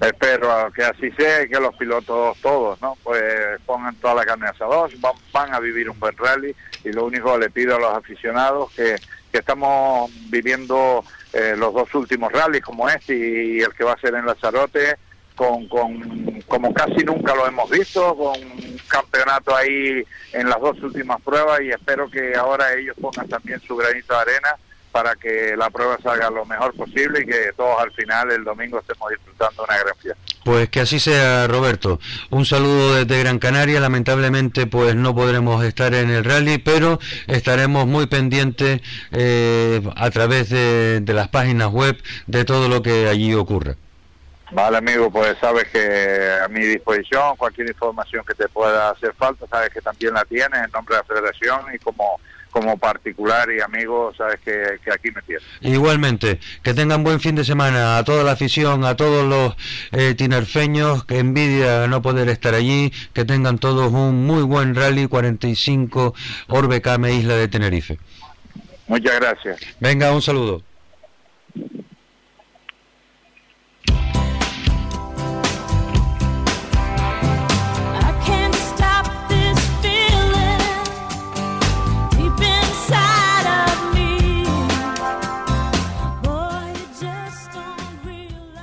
Espero 0.00 0.70
que 0.74 0.84
así 0.84 1.10
sea 1.12 1.42
y 1.42 1.48
que 1.48 1.58
los 1.58 1.74
pilotos 1.74 2.36
todos, 2.42 2.80
¿no? 2.80 2.96
Pues 3.02 3.22
pongan 3.64 3.94
toda 3.96 4.14
la 4.14 4.24
carne 4.24 4.46
asador, 4.46 4.90
van, 5.00 5.14
van 5.32 5.54
a 5.54 5.58
vivir 5.58 5.90
un 5.90 5.98
buen 5.98 6.16
rally 6.16 6.54
y 6.84 6.92
lo 6.92 7.06
único 7.06 7.32
que 7.32 7.38
le 7.40 7.50
pido 7.50 7.76
a 7.76 7.80
los 7.80 7.94
aficionados 7.94 8.70
que, 8.72 8.96
que 9.32 9.38
estamos 9.38 10.10
viviendo 10.30 11.02
eh, 11.32 11.54
los 11.56 11.74
dos 11.74 11.92
últimos 11.94 12.30
rallies 12.30 12.62
como 12.62 12.88
este 12.88 13.16
y, 13.16 13.60
el 13.60 13.72
que 13.74 13.84
va 13.84 13.92
a 13.92 14.00
ser 14.00 14.14
en 14.14 14.26
Lanzarote 14.26 14.96
con, 15.36 15.68
con, 15.68 16.42
como 16.48 16.74
casi 16.74 17.04
nunca 17.04 17.34
lo 17.34 17.46
hemos 17.46 17.70
visto, 17.70 18.16
con 18.16 18.40
un 18.42 18.80
campeonato 18.88 19.54
ahí 19.54 20.02
en 20.32 20.48
las 20.48 20.60
dos 20.60 20.82
últimas 20.82 21.20
pruebas 21.22 21.60
y 21.60 21.70
espero 21.70 22.10
que 22.10 22.34
ahora 22.34 22.74
ellos 22.74 22.96
pongan 23.00 23.28
también 23.28 23.60
su 23.60 23.76
granito 23.76 24.14
de 24.14 24.20
arena 24.20 24.56
para 24.90 25.14
que 25.14 25.54
la 25.58 25.68
prueba 25.68 25.98
salga 26.02 26.30
lo 26.30 26.46
mejor 26.46 26.74
posible 26.74 27.20
y 27.20 27.26
que 27.26 27.52
todos 27.54 27.78
al 27.78 27.92
final 27.92 28.32
el 28.32 28.44
domingo 28.44 28.80
estemos 28.80 29.10
disfrutando 29.10 29.64
una 29.64 29.76
gran 29.76 29.94
fiesta. 29.98 30.22
Pues 30.42 30.70
que 30.70 30.80
así 30.80 30.98
sea, 30.98 31.46
Roberto. 31.48 32.00
Un 32.30 32.46
saludo 32.46 32.94
desde 32.94 33.20
Gran 33.20 33.38
Canaria. 33.38 33.78
Lamentablemente, 33.78 34.66
pues 34.66 34.94
no 34.94 35.14
podremos 35.14 35.62
estar 35.64 35.92
en 35.92 36.08
el 36.08 36.24
rally, 36.24 36.56
pero 36.56 36.98
estaremos 37.26 37.86
muy 37.86 38.06
pendientes 38.06 38.80
eh, 39.12 39.82
a 39.96 40.10
través 40.10 40.48
de 40.48 41.12
las 41.12 41.28
páginas 41.28 41.68
web 41.68 42.00
de 42.26 42.46
todo 42.46 42.68
lo 42.70 42.80
que 42.80 43.06
allí 43.08 43.34
ocurra. 43.34 43.76
Vale, 44.52 44.76
amigo, 44.78 45.10
pues 45.10 45.36
sabes 45.40 45.64
que 45.68 46.38
a 46.42 46.48
mi 46.48 46.60
disposición, 46.60 47.36
cualquier 47.36 47.68
información 47.68 48.24
que 48.24 48.34
te 48.34 48.48
pueda 48.48 48.90
hacer 48.90 49.12
falta, 49.14 49.46
sabes 49.48 49.70
que 49.70 49.80
también 49.80 50.14
la 50.14 50.24
tienes 50.24 50.64
en 50.64 50.70
nombre 50.70 50.94
de 50.94 51.02
la 51.02 51.04
federación 51.04 51.60
y 51.74 51.78
como 51.78 52.20
como 52.56 52.78
particular 52.78 53.50
y 53.50 53.60
amigo, 53.60 54.14
sabes 54.16 54.40
que, 54.40 54.90
aquí 54.90 55.10
me 55.14 55.20
tienes. 55.20 55.44
Igualmente, 55.60 56.40
que 56.62 56.72
tengan 56.72 57.04
buen 57.04 57.20
fin 57.20 57.34
de 57.34 57.44
semana 57.44 57.98
a 57.98 58.04
toda 58.04 58.24
la 58.24 58.32
afición, 58.32 58.82
a 58.86 58.96
todos 58.96 59.26
los 59.28 59.54
eh, 59.92 60.14
tinerfeños, 60.14 61.04
que 61.04 61.18
envidia 61.18 61.86
no 61.86 62.00
poder 62.00 62.30
estar 62.30 62.54
allí, 62.54 62.94
que 63.12 63.26
tengan 63.26 63.58
todos 63.58 63.92
un 63.92 64.24
muy 64.24 64.42
buen 64.42 64.74
rally 64.74 65.06
45 65.06 66.14
Orbe 66.48 66.80
Came 66.80 67.12
Isla 67.12 67.34
de 67.34 67.48
Tenerife. 67.48 67.98
Muchas 68.86 69.20
gracias. 69.20 69.60
Venga, 69.78 70.12
un 70.12 70.22
saludo. 70.22 70.62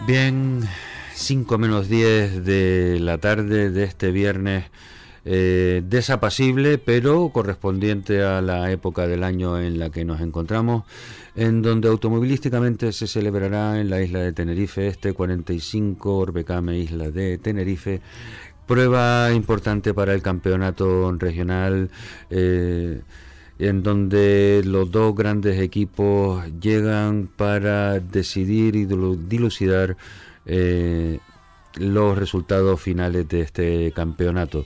Bien, 0.06 0.60
5 1.14 1.58
menos 1.58 1.88
10 1.88 2.44
de 2.44 3.00
la 3.00 3.20
tarde 3.20 3.72
de 3.72 3.86
este 3.86 4.12
viernes 4.12 4.66
eh, 5.24 5.82
desapacible, 5.86 6.78
pero 6.78 7.30
correspondiente 7.30 8.22
a 8.22 8.42
la 8.42 8.70
época 8.70 9.08
del 9.08 9.24
año 9.24 9.58
en 9.58 9.80
la 9.80 9.92
que 9.92 10.04
nos 10.04 10.20
encontramos, 10.20 10.84
en 11.38 11.62
donde 11.62 11.88
automovilísticamente 11.88 12.92
se 12.92 13.08
celebrará 13.08 13.80
en 13.80 13.90
la 13.90 14.02
isla 14.02 14.20
de 14.20 14.34
Tenerife 14.34 14.88
este 14.88 15.14
45 15.14 16.18
Orbecame 16.18 16.80
Isla 16.80 17.10
de 17.10 17.38
Tenerife. 17.38 18.02
Prueba 18.68 19.32
importante 19.32 19.94
para 19.94 20.14
el 20.14 20.22
campeonato 20.22 21.14
regional. 21.14 21.90
Eh, 22.30 23.00
en 23.68 23.82
donde 23.82 24.62
los 24.66 24.92
dos 24.92 25.16
grandes 25.16 25.60
equipos 25.60 26.44
llegan 26.60 27.30
para 27.34 28.00
decidir 28.00 28.76
y 28.76 28.86
dilucidar 28.86 29.96
eh, 30.46 31.20
los 31.76 32.18
resultados 32.18 32.82
finales 32.82 33.28
de 33.30 33.42
este 33.42 33.92
campeonato. 33.94 34.66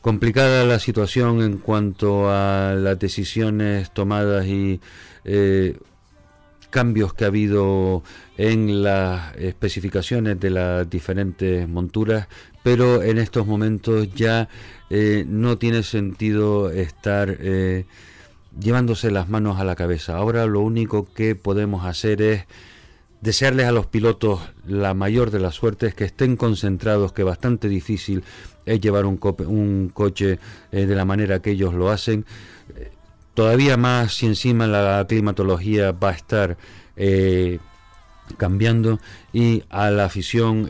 Complicada 0.00 0.64
la 0.64 0.78
situación 0.78 1.42
en 1.42 1.58
cuanto 1.58 2.30
a 2.30 2.74
las 2.74 2.98
decisiones 2.98 3.92
tomadas 3.92 4.46
y 4.46 4.80
eh, 5.24 5.76
cambios 6.70 7.14
que 7.14 7.24
ha 7.24 7.28
habido 7.28 8.04
en 8.36 8.82
las 8.82 9.34
especificaciones 9.36 10.38
de 10.38 10.50
las 10.50 10.88
diferentes 10.88 11.68
monturas, 11.68 12.28
pero 12.64 13.02
en 13.02 13.18
estos 13.18 13.46
momentos 13.46 14.12
ya 14.14 14.48
eh, 14.88 15.24
no 15.28 15.58
tiene 15.58 15.82
sentido 15.82 16.70
estar 16.70 17.36
eh, 17.38 17.84
llevándose 18.58 19.10
las 19.10 19.28
manos 19.28 19.60
a 19.60 19.64
la 19.64 19.76
cabeza. 19.76 20.16
Ahora 20.16 20.46
lo 20.46 20.60
único 20.60 21.04
que 21.12 21.36
podemos 21.36 21.84
hacer 21.84 22.22
es 22.22 22.46
desearles 23.20 23.66
a 23.66 23.72
los 23.72 23.86
pilotos 23.86 24.40
la 24.66 24.94
mayor 24.94 25.30
de 25.30 25.40
las 25.40 25.56
suertes, 25.56 25.94
que 25.94 26.04
estén 26.04 26.36
concentrados, 26.36 27.12
que 27.12 27.22
bastante 27.22 27.68
difícil 27.68 28.24
es 28.64 28.80
llevar 28.80 29.04
un, 29.04 29.18
coche 29.92 30.38
eh, 30.72 30.86
de 30.86 30.94
la 30.94 31.04
manera 31.04 31.40
que 31.40 31.50
ellos 31.50 31.74
lo 31.74 31.90
hacen. 31.90 32.24
Todavía 33.34 33.76
más 33.76 34.14
si 34.14 34.24
encima 34.24 34.66
la 34.66 35.04
climatología 35.06 35.92
va 35.92 36.10
a 36.10 36.14
estar 36.14 36.56
cambiando 38.36 39.00
y 39.32 39.64
a 39.70 39.90
la 39.90 40.06
afición 40.06 40.68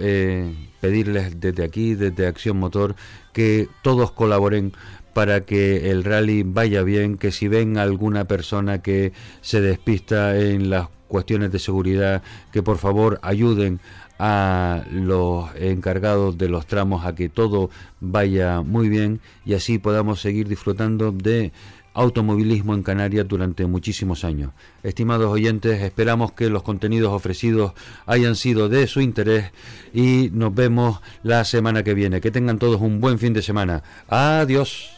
pedirles 0.80 1.40
desde 1.40 1.64
aquí, 1.64 1.94
desde 1.94 2.26
Acción 2.26 2.58
Motor, 2.58 2.94
que 3.32 3.68
todos 3.82 4.10
colaboren 4.12 4.72
para 5.14 5.42
que 5.42 5.90
el 5.90 6.04
rally 6.04 6.42
vaya 6.42 6.82
bien, 6.82 7.16
que 7.16 7.30
si 7.30 7.48
ven 7.48 7.78
alguna 7.78 8.26
persona 8.26 8.82
que 8.82 9.12
se 9.40 9.60
despista 9.60 10.36
en 10.38 10.68
las 10.68 10.88
cuestiones 11.08 11.52
de 11.52 11.60
seguridad, 11.60 12.22
que 12.52 12.62
por 12.62 12.78
favor 12.78 13.20
ayuden 13.22 13.80
a 14.18 14.84
los 14.90 15.48
encargados 15.56 16.36
de 16.38 16.48
los 16.48 16.66
tramos 16.66 17.04
a 17.04 17.14
que 17.14 17.28
todo 17.28 17.70
vaya 18.00 18.62
muy 18.62 18.88
bien 18.88 19.20
y 19.44 19.54
así 19.54 19.78
podamos 19.78 20.20
seguir 20.20 20.48
disfrutando 20.48 21.12
de 21.12 21.52
automovilismo 21.94 22.74
en 22.74 22.82
Canarias 22.82 23.26
durante 23.26 23.66
muchísimos 23.66 24.24
años. 24.24 24.50
Estimados 24.82 25.30
oyentes, 25.30 25.80
esperamos 25.82 26.32
que 26.32 26.50
los 26.50 26.62
contenidos 26.62 27.12
ofrecidos 27.12 27.72
hayan 28.06 28.36
sido 28.36 28.68
de 28.68 28.86
su 28.86 29.00
interés 29.00 29.52
y 29.94 30.30
nos 30.32 30.54
vemos 30.54 31.00
la 31.22 31.44
semana 31.44 31.82
que 31.82 31.94
viene. 31.94 32.20
Que 32.20 32.30
tengan 32.30 32.58
todos 32.58 32.80
un 32.80 33.00
buen 33.00 33.18
fin 33.18 33.32
de 33.32 33.42
semana. 33.42 33.82
Adiós. 34.08 34.90